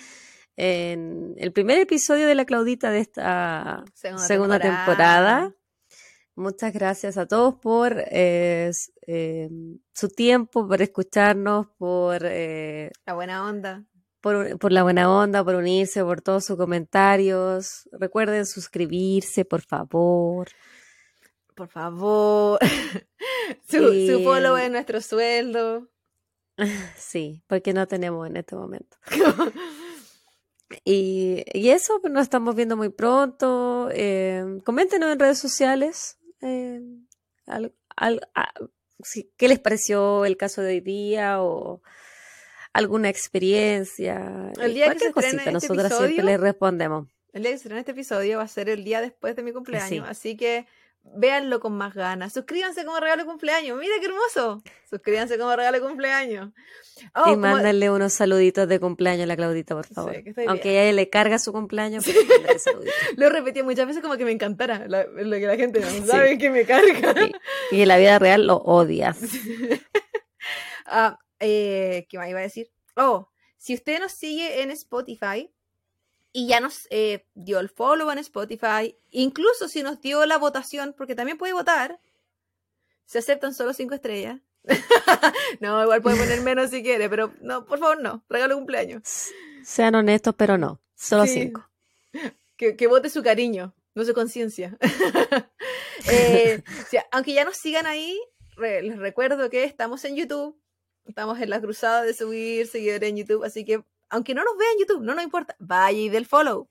En 0.58 1.34
el 1.38 1.52
primer 1.52 1.80
episodio 1.80 2.28
de 2.28 2.36
la 2.36 2.46
Claudita 2.46 2.92
de 2.92 3.00
esta 3.00 3.84
segunda, 4.28 4.60
temporada. 4.60 5.56
Muchas 6.36 6.72
gracias 6.72 7.18
a 7.18 7.26
todos 7.26 7.56
por 7.56 7.96
eh, 8.12 8.70
eh, 9.08 9.50
su 9.92 10.10
tiempo, 10.10 10.68
por 10.68 10.82
escucharnos, 10.82 11.68
por... 11.78 12.22
la 12.22 13.14
buena 13.14 13.48
onda. 13.48 13.86
Por, 14.22 14.60
por, 14.60 14.72
la 14.72 14.84
buena 14.84 15.12
onda, 15.12 15.44
por 15.44 15.56
unirse, 15.56 16.04
por 16.04 16.22
todos 16.22 16.46
sus 16.46 16.58
comentarios. 16.58 17.90
Recuerden 17.92 18.46
suscribirse, 18.46 19.46
por 19.46 19.62
favor 19.62 20.48
por 21.56 21.70
favor. 21.70 22.60
su, 23.70 24.22
follow 24.24 24.58
es 24.58 24.72
nuestro 24.72 25.02
sueldo. 25.02 25.88
Sí, 26.98 27.44
porque 27.48 27.74
no 27.74 27.86
tenemos 27.86 28.26
en 28.28 28.38
este 28.38 28.56
momento. 28.56 28.96
y, 30.86 31.44
y, 31.54 31.70
eso, 31.70 32.00
pues, 32.00 32.14
nos 32.14 32.24
estamos 32.24 32.56
viendo 32.56 32.78
muy 32.78 32.88
pronto. 32.90 33.90
Eh, 33.92 34.62
coméntenos 34.64 35.12
en 35.12 35.20
redes 35.20 35.38
sociales 35.38 36.18
eh, 36.42 36.82
qué 39.38 39.48
les 39.48 39.60
pareció 39.60 40.26
el 40.26 40.38
caso 40.38 40.62
de 40.62 40.76
hoy 40.76 40.80
día 40.80 41.42
o 41.42 41.82
alguna 42.74 43.10
experiencia. 43.10 44.52
El 44.60 44.74
día 44.74 44.94
que 44.94 45.00
se 45.00 45.12
cosita, 45.12 45.38
este 45.38 45.52
nosotras 45.52 45.98
siempre 45.98 46.24
les 46.24 46.40
respondemos. 46.40 47.08
El 47.34 47.44
día 47.44 47.52
que 47.52 47.58
se 47.58 47.78
este 47.78 47.92
episodio 47.92 48.38
va 48.38 48.44
a 48.44 48.48
ser 48.48 48.70
el 48.70 48.84
día 48.84 49.02
después 49.02 49.36
de 49.36 49.44
mi 49.44 49.52
cumpleaños, 49.52 50.08
así 50.08 50.38
que 50.38 50.66
véanlo 51.16 51.60
con 51.60 51.74
más 51.74 51.94
ganas. 51.94 52.34
Suscríbanse 52.34 52.86
como 52.86 53.00
regalo 53.00 53.24
de 53.24 53.30
cumpleaños. 53.30 53.78
Mira 53.80 53.96
qué 54.00 54.08
hermoso. 54.08 54.64
Suscríbanse 54.90 55.38
como 55.38 55.56
regalo 55.56 55.80
de 55.80 55.88
cumpleaños. 55.88 56.52
Oh, 57.14 57.32
y 57.32 57.36
mándenle 57.36 57.92
unos 57.92 58.14
saluditos 58.14 58.68
de 58.68 58.80
cumpleaños 58.80 59.24
a 59.24 59.28
la 59.28 59.36
Claudita, 59.36 59.76
por 59.76 59.86
favor. 59.86 60.16
Aunque 60.48 60.82
ella 60.82 60.94
le 60.94 61.10
carga 61.10 61.40
su 61.40 61.52
cumpleaños, 61.52 62.06
pues, 62.06 62.16
lo 63.18 63.30
repetí 63.30 63.64
muchas 63.64 63.88
veces 63.88 64.02
como 64.02 64.18
que 64.18 64.26
me 64.26 64.32
encantara 64.32 64.88
lo 64.88 65.36
que 65.36 65.46
la 65.46 65.58
gente 65.58 65.82
no 65.82 66.06
sabe 66.06 66.38
que 66.38 66.50
me 66.50 66.66
carga. 66.66 67.14
Y, 67.72 67.82
en 67.82 67.88
la 67.88 67.98
vida 67.98 68.18
real 68.20 68.48
lo 68.48 68.58
odias. 68.58 69.20
ah, 70.86 71.20
eh, 71.40 72.06
¿Qué 72.10 72.18
más 72.18 72.30
iba 72.30 72.40
a 72.40 72.44
decir? 72.44 72.72
Oh, 72.96 73.30
si 73.58 73.74
usted 73.74 74.00
nos 74.00 74.14
sigue 74.14 74.62
en 74.62 74.72
Spotify, 74.72 75.52
y 76.36 76.48
ya 76.48 76.60
nos 76.60 76.86
eh, 76.90 77.26
dio 77.34 77.62
el 77.62 77.70
follow 77.70 78.12
en 78.12 78.18
Spotify. 78.18 78.98
Incluso 79.10 79.70
si 79.70 79.84
nos 79.84 80.02
dio 80.02 80.26
la 80.26 80.38
votación, 80.38 80.94
porque 80.98 81.16
también 81.16 81.38
puede 81.38 81.54
votar, 81.54 82.02
se 83.06 83.20
aceptan 83.20 83.54
solo 83.54 83.72
cinco 83.72 83.96
estrellas. 83.96 84.42
no, 85.62 85.82
igual 85.82 86.02
puede 86.02 86.18
poner 86.18 86.42
menos 86.42 86.72
si 86.72 86.84
quiere, 86.84 87.10
pero 87.10 87.34
no, 87.40 87.66
por 87.66 87.80
favor, 87.80 88.02
no. 88.02 88.26
Regalo 88.28 88.56
cumpleaños. 88.56 89.30
Sean 89.64 89.96
honestos, 89.96 90.36
pero 90.38 90.58
no. 90.58 90.82
Solo 90.94 91.26
cinco. 91.26 91.66
Que, 92.58 92.88
vote 92.88 93.10
su 93.10 93.24
cariño, 93.24 93.74
no 93.96 94.04
su 94.04 94.14
conciencia. 94.14 94.78
Eh, 96.08 96.62
aunque 97.12 97.34
ya 97.34 97.46
nos 97.46 97.58
sigan 97.58 97.88
ahí, 97.88 98.20
les 98.58 98.98
recuerdo 98.98 99.50
que 99.50 99.64
estamos 99.64 100.06
en 100.06 100.16
YouTube. 100.16 100.56
Estamos 101.08 101.40
en 101.40 101.50
la 101.50 101.60
cruzada 101.60 102.04
de 102.04 102.14
subir 102.14 102.68
seguidores 102.68 103.10
en 103.10 103.18
YouTube, 103.18 103.44
así 103.44 103.66
que 103.66 103.84
aunque 104.16 104.34
no 104.34 104.44
nos 104.44 104.58
vean 104.58 104.72
en 104.74 104.80
YouTube, 104.80 105.04
no 105.04 105.14
nos 105.14 105.24
importa, 105.24 105.56
vaya 105.60 106.00
y 106.00 106.10
del 106.10 106.26
follow. 106.26 106.70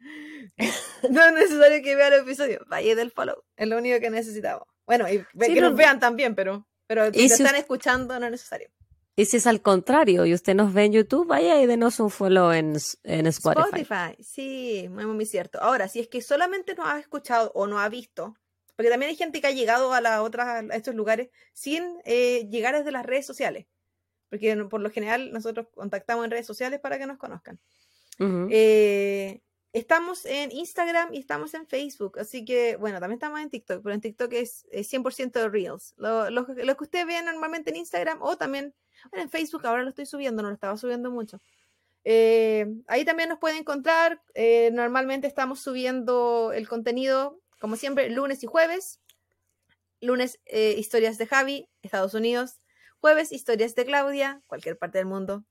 no 1.10 1.24
es 1.24 1.32
necesario 1.32 1.82
que 1.82 1.96
vean 1.96 2.12
el 2.12 2.20
episodio, 2.20 2.64
vaya 2.68 2.92
y 2.92 2.94
del 2.94 3.10
follow, 3.10 3.42
es 3.56 3.68
lo 3.68 3.76
único 3.76 3.98
que 3.98 4.08
necesitamos. 4.08 4.68
Bueno, 4.86 5.06
y 5.08 5.24
que 5.38 5.60
nos 5.60 5.74
vean 5.74 5.98
también, 5.98 6.34
pero, 6.34 6.66
pero 6.86 7.12
si 7.12 7.24
están 7.24 7.56
escuchando 7.56 8.18
no 8.18 8.26
es 8.26 8.32
necesario. 8.32 8.70
Y 9.16 9.26
si 9.26 9.36
es 9.36 9.46
al 9.46 9.60
contrario 9.60 10.24
y 10.24 10.32
usted 10.32 10.54
nos 10.54 10.72
ve 10.72 10.84
en 10.84 10.92
YouTube, 10.92 11.26
vaya 11.26 11.60
y 11.60 11.66
denos 11.66 11.98
un 11.98 12.10
follow 12.10 12.52
en, 12.52 12.76
en 13.02 13.26
Spotify. 13.26 13.80
Spotify, 13.82 14.22
sí, 14.22 14.88
muy, 14.88 15.04
muy 15.06 15.26
cierto. 15.26 15.60
Ahora, 15.60 15.88
si 15.88 15.98
es 15.98 16.08
que 16.08 16.22
solamente 16.22 16.74
nos 16.74 16.86
ha 16.86 16.98
escuchado 16.98 17.50
o 17.54 17.66
no 17.66 17.80
ha 17.80 17.88
visto, 17.88 18.36
porque 18.76 18.90
también 18.90 19.10
hay 19.10 19.16
gente 19.16 19.40
que 19.40 19.48
ha 19.48 19.52
llegado 19.52 19.92
a, 19.92 20.00
la 20.00 20.22
otra, 20.22 20.60
a 20.60 20.76
estos 20.76 20.94
lugares 20.94 21.30
sin 21.52 22.00
eh, 22.04 22.48
llegar 22.48 22.76
desde 22.76 22.92
las 22.92 23.04
redes 23.04 23.26
sociales 23.26 23.66
porque 24.30 24.56
por 24.70 24.80
lo 24.80 24.90
general 24.90 25.32
nosotros 25.32 25.66
contactamos 25.74 26.24
en 26.24 26.30
redes 26.30 26.46
sociales 26.46 26.78
para 26.80 26.98
que 26.98 27.06
nos 27.06 27.18
conozcan. 27.18 27.58
Eh, 28.50 29.40
estamos 29.72 30.24
en 30.26 30.52
Instagram 30.52 31.12
y 31.14 31.18
estamos 31.18 31.54
en 31.54 31.66
Facebook, 31.66 32.18
así 32.18 32.44
que, 32.44 32.76
bueno, 32.76 33.00
también 33.00 33.16
estamos 33.16 33.40
en 33.40 33.50
TikTok, 33.50 33.82
pero 33.82 33.94
en 33.94 34.00
TikTok 34.00 34.32
es, 34.34 34.66
100% 34.72 35.32
de 35.32 35.48
Reels. 35.48 35.94
Lo, 35.96 36.30
lo, 36.30 36.46
que 36.46 36.84
usted 36.84 37.06
ve 37.06 37.20
normalmente 37.22 37.70
en 37.70 37.76
Instagram 37.76 38.22
o 38.22 38.36
también 38.36 38.74
en 39.12 39.30
Facebook, 39.30 39.66
ahora 39.66 39.82
lo 39.82 39.88
estoy 39.88 40.06
subiendo, 40.06 40.42
no 40.42 40.48
lo 40.48 40.54
estaba 40.54 40.76
subiendo 40.76 41.10
mucho. 41.10 41.40
Eh, 42.04 42.66
ahí 42.86 43.04
también 43.04 43.30
nos 43.30 43.38
pueden 43.38 43.58
encontrar. 43.58 44.22
Eh, 44.34 44.70
normalmente 44.72 45.26
estamos 45.26 45.60
subiendo 45.60 46.52
el 46.52 46.68
contenido, 46.68 47.40
como 47.58 47.76
siempre, 47.76 48.10
lunes 48.10 48.44
y 48.44 48.46
jueves. 48.46 49.00
Lunes, 50.02 50.40
historias 50.46 51.18
de 51.18 51.26
Javi, 51.26 51.68
Estados 51.82 52.14
Unidos. 52.14 52.60
Jueves, 53.00 53.32
historias 53.32 53.74
de 53.74 53.86
Claudia, 53.86 54.42
cualquier 54.46 54.78
parte 54.78 54.98
del 54.98 55.06
mundo. 55.06 55.44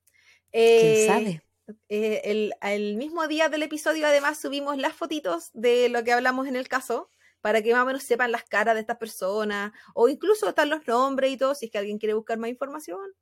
¿Quién 0.51 0.63
eh, 0.63 1.07
sabe? 1.07 1.43
Eh, 1.87 2.51
el, 2.61 2.95
mismo 2.95 3.27
día 3.27 3.49
del 3.49 3.63
episodio, 3.63 4.07
además, 4.07 4.39
subimos 4.39 4.77
las 4.77 4.93
fotitos 4.93 5.49
de 5.53 5.89
lo 5.89 6.03
que 6.03 6.13
hablamos 6.13 6.47
en 6.47 6.55
el 6.55 6.67
caso, 6.67 7.09
para 7.41 7.61
que 7.61 7.73
más 7.73 7.83
o 7.83 7.85
menos 7.85 8.03
sepan 8.03 8.31
las 8.31 8.43
caras 8.43 8.75
de 8.75 8.81
estas 8.81 8.97
personas, 8.97 9.71
o 9.93 10.09
incluso 10.09 10.49
están 10.49 10.69
los 10.69 10.87
nombres 10.87 11.31
y 11.31 11.37
todo, 11.37 11.55
si 11.55 11.65
es 11.65 11.71
que 11.71 11.77
alguien 11.77 11.97
quiere 11.97 12.13
buscar 12.13 12.37
más 12.37 12.49
información. 12.49 13.13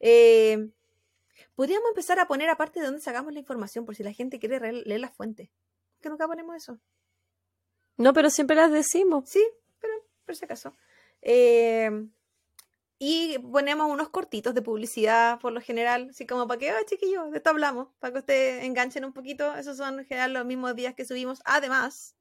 Eh, 0.00 0.70
podríamos 1.54 1.88
empezar 1.90 2.18
a 2.20 2.28
poner 2.28 2.48
aparte 2.50 2.80
de 2.80 2.86
dónde 2.86 3.00
sacamos 3.00 3.32
la 3.32 3.40
información, 3.40 3.84
por 3.84 3.94
si 3.94 4.02
la 4.02 4.12
gente 4.12 4.38
quiere 4.38 4.72
leer 4.72 5.00
las 5.00 5.14
fuentes. 5.14 5.50
Que 6.00 6.08
nunca 6.08 6.26
ponemos 6.26 6.56
eso. 6.56 6.78
No, 7.96 8.12
pero 8.12 8.30
siempre 8.30 8.56
las 8.56 8.70
decimos. 8.70 9.28
Sí, 9.28 9.44
pero 9.80 9.92
por 10.24 10.36
si 10.36 10.44
acaso. 10.44 10.74
Eh, 11.20 11.90
y 12.98 13.38
ponemos 13.38 13.90
unos 13.90 14.08
cortitos 14.10 14.54
de 14.54 14.62
publicidad 14.62 15.38
por 15.40 15.52
lo 15.52 15.60
general, 15.60 16.08
así 16.10 16.26
como 16.26 16.48
para 16.48 16.58
que, 16.58 16.70
ah, 16.70 16.80
chiquillos, 16.86 17.30
de 17.30 17.36
esto 17.38 17.50
hablamos, 17.50 17.88
para 18.00 18.12
que 18.12 18.18
ustedes 18.20 18.64
enganchen 18.64 19.04
un 19.04 19.12
poquito. 19.12 19.54
Esos 19.56 19.76
son 19.76 20.00
en 20.00 20.06
general 20.06 20.32
los 20.32 20.44
mismos 20.46 20.74
días 20.74 20.94
que 20.94 21.04
subimos, 21.04 21.40
además 21.44 22.16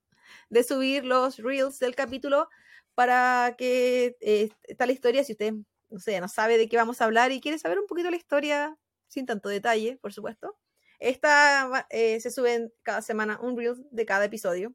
de 0.49 0.63
subir 0.63 1.05
los 1.05 1.37
reels 1.39 1.79
del 1.79 1.95
capítulo 1.95 2.49
para 2.95 3.55
que 3.57 4.17
eh, 4.21 4.49
está 4.63 4.85
la 4.85 4.91
historia, 4.91 5.23
si 5.23 5.33
usted, 5.33 5.53
no 5.89 5.99
sé, 5.99 6.19
no 6.21 6.27
sabe 6.27 6.57
de 6.57 6.69
qué 6.69 6.77
vamos 6.77 7.01
a 7.01 7.05
hablar 7.05 7.31
y 7.31 7.41
quiere 7.41 7.59
saber 7.59 7.79
un 7.79 7.87
poquito 7.87 8.11
la 8.11 8.17
historia, 8.17 8.77
sin 9.07 9.25
tanto 9.25 9.49
detalle, 9.49 9.97
por 10.01 10.13
supuesto. 10.13 10.57
Esta 10.99 11.87
eh, 11.89 12.19
se 12.19 12.31
suben 12.31 12.73
cada 12.83 13.01
semana 13.01 13.39
un 13.41 13.57
reel 13.57 13.75
de 13.91 14.05
cada 14.05 14.25
episodio. 14.25 14.73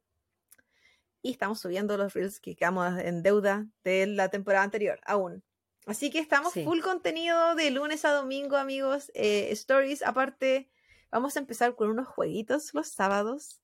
Y 1.22 1.32
estamos 1.32 1.60
subiendo 1.60 1.96
los 1.96 2.14
reels 2.14 2.40
que 2.40 2.56
quedamos 2.56 2.98
en 3.00 3.22
deuda 3.22 3.66
de 3.84 4.06
la 4.06 4.28
temporada 4.28 4.64
anterior, 4.64 5.00
aún. 5.04 5.42
Así 5.86 6.10
que 6.10 6.20
estamos 6.20 6.54
full 6.54 6.80
contenido 6.80 7.54
de 7.54 7.70
lunes 7.70 8.04
a 8.04 8.12
domingo, 8.12 8.56
amigos. 8.56 9.10
Eh, 9.14 9.48
stories, 9.50 10.02
aparte, 10.02 10.70
vamos 11.10 11.36
a 11.36 11.40
empezar 11.40 11.74
con 11.74 11.90
unos 11.90 12.06
jueguitos 12.06 12.72
los 12.72 12.88
sábados. 12.88 13.60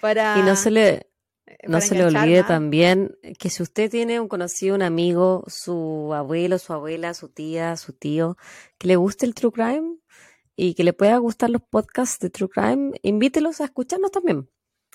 Para, 0.00 0.38
y 0.38 0.42
no 0.42 0.56
se 0.56 0.70
le, 0.70 1.10
eh, 1.46 1.58
no 1.68 1.80
se 1.80 1.94
le 1.94 2.04
olvide 2.04 2.42
también 2.42 3.16
que 3.38 3.50
si 3.50 3.62
usted 3.62 3.90
tiene 3.90 4.20
un 4.20 4.28
conocido, 4.28 4.74
un 4.74 4.82
amigo, 4.82 5.44
su 5.46 6.12
abuelo, 6.12 6.58
su 6.58 6.72
abuela, 6.72 7.14
su 7.14 7.28
tía, 7.28 7.76
su 7.76 7.92
tío, 7.92 8.36
que 8.78 8.88
le 8.88 8.96
guste 8.96 9.26
el 9.26 9.34
True 9.34 9.52
Crime 9.52 9.98
y 10.56 10.74
que 10.74 10.82
le 10.82 10.92
pueda 10.92 11.16
gustar 11.18 11.50
los 11.50 11.62
podcasts 11.62 12.18
de 12.18 12.30
True 12.30 12.48
Crime, 12.48 12.92
invítelos 13.02 13.60
a 13.60 13.64
escucharnos 13.66 14.10
también. 14.10 14.50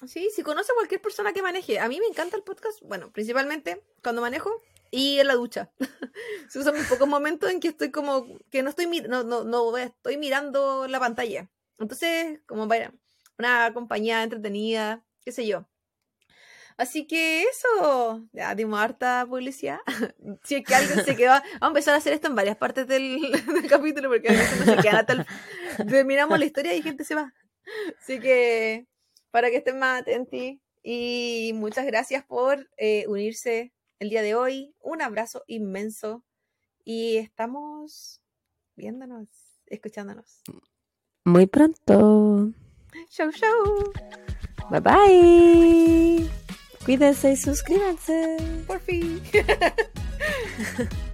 Sí, 0.07 0.29
si 0.35 0.41
conoce 0.41 0.71
a 0.71 0.75
cualquier 0.75 1.01
persona 1.01 1.31
que 1.31 1.43
maneje. 1.43 1.79
A 1.79 1.87
mí 1.87 1.99
me 1.99 2.07
encanta 2.07 2.35
el 2.35 2.43
podcast, 2.43 2.81
bueno, 2.81 3.11
principalmente 3.11 3.83
cuando 4.01 4.21
manejo, 4.21 4.51
y 4.91 5.19
en 5.19 5.27
la 5.27 5.35
ducha. 5.35 5.71
Son 6.49 6.75
mis 6.75 6.87
pocos 6.87 7.07
momentos 7.07 7.49
en 7.49 7.59
que 7.59 7.69
estoy 7.69 7.89
como 7.91 8.27
que 8.51 8.61
no 8.61 8.69
estoy 8.69 8.85
no, 9.07 9.23
no, 9.23 9.43
no 9.43 9.77
estoy 9.77 10.17
mirando 10.17 10.87
la 10.87 10.99
pantalla. 10.99 11.49
Entonces, 11.79 12.41
como 12.45 12.67
para 12.67 12.93
una 13.39 13.73
compañía 13.73 14.21
entretenida, 14.21 15.03
qué 15.23 15.31
sé 15.31 15.47
yo. 15.47 15.67
Así 16.77 17.05
que 17.05 17.43
eso, 17.43 18.27
ya 18.31 18.53
dimos 18.55 18.79
harta 18.79 19.25
publicidad. 19.27 19.79
si 20.43 20.55
es 20.55 20.65
que 20.65 20.75
alguien 20.75 21.03
se 21.05 21.15
quedó, 21.15 21.31
vamos 21.31 21.61
a 21.61 21.67
empezar 21.67 21.93
a 21.93 21.97
hacer 21.97 22.13
esto 22.13 22.27
en 22.27 22.35
varias 22.35 22.57
partes 22.57 22.87
del, 22.87 23.19
capítulo 23.69 24.09
porque 24.09 24.29
a 24.29 24.65
se 24.65 24.77
quedan 24.77 24.95
hasta 24.95 25.13
el, 25.13 25.25
terminamos 25.87 26.37
la 26.39 26.45
historia 26.45 26.73
y 26.73 26.81
gente 26.81 27.03
se 27.03 27.15
va. 27.15 27.33
Así 28.01 28.19
que 28.19 28.87
para 29.31 29.49
que 29.49 29.57
estén 29.57 29.79
más 29.79 30.01
atentos 30.01 30.39
y 30.83 31.51
muchas 31.55 31.85
gracias 31.85 32.25
por 32.25 32.69
eh, 32.77 33.05
unirse 33.07 33.71
el 34.01 34.09
día 34.09 34.23
de 34.23 34.35
hoy. 34.35 34.73
Un 34.81 35.01
abrazo 35.01 35.43
inmenso 35.47 36.25
y 36.83 37.17
estamos 37.17 38.19
viéndonos, 38.75 39.27
escuchándonos. 39.67 40.41
Muy 41.23 41.45
pronto. 41.45 42.51
Chau, 43.09 43.31
chau. 43.31 43.93
Bye 44.71 44.79
bye. 44.79 46.29
Cuídense 46.83 47.33
y 47.33 47.37
suscríbanse. 47.37 48.37
Por 48.65 48.79
fin. 48.79 49.21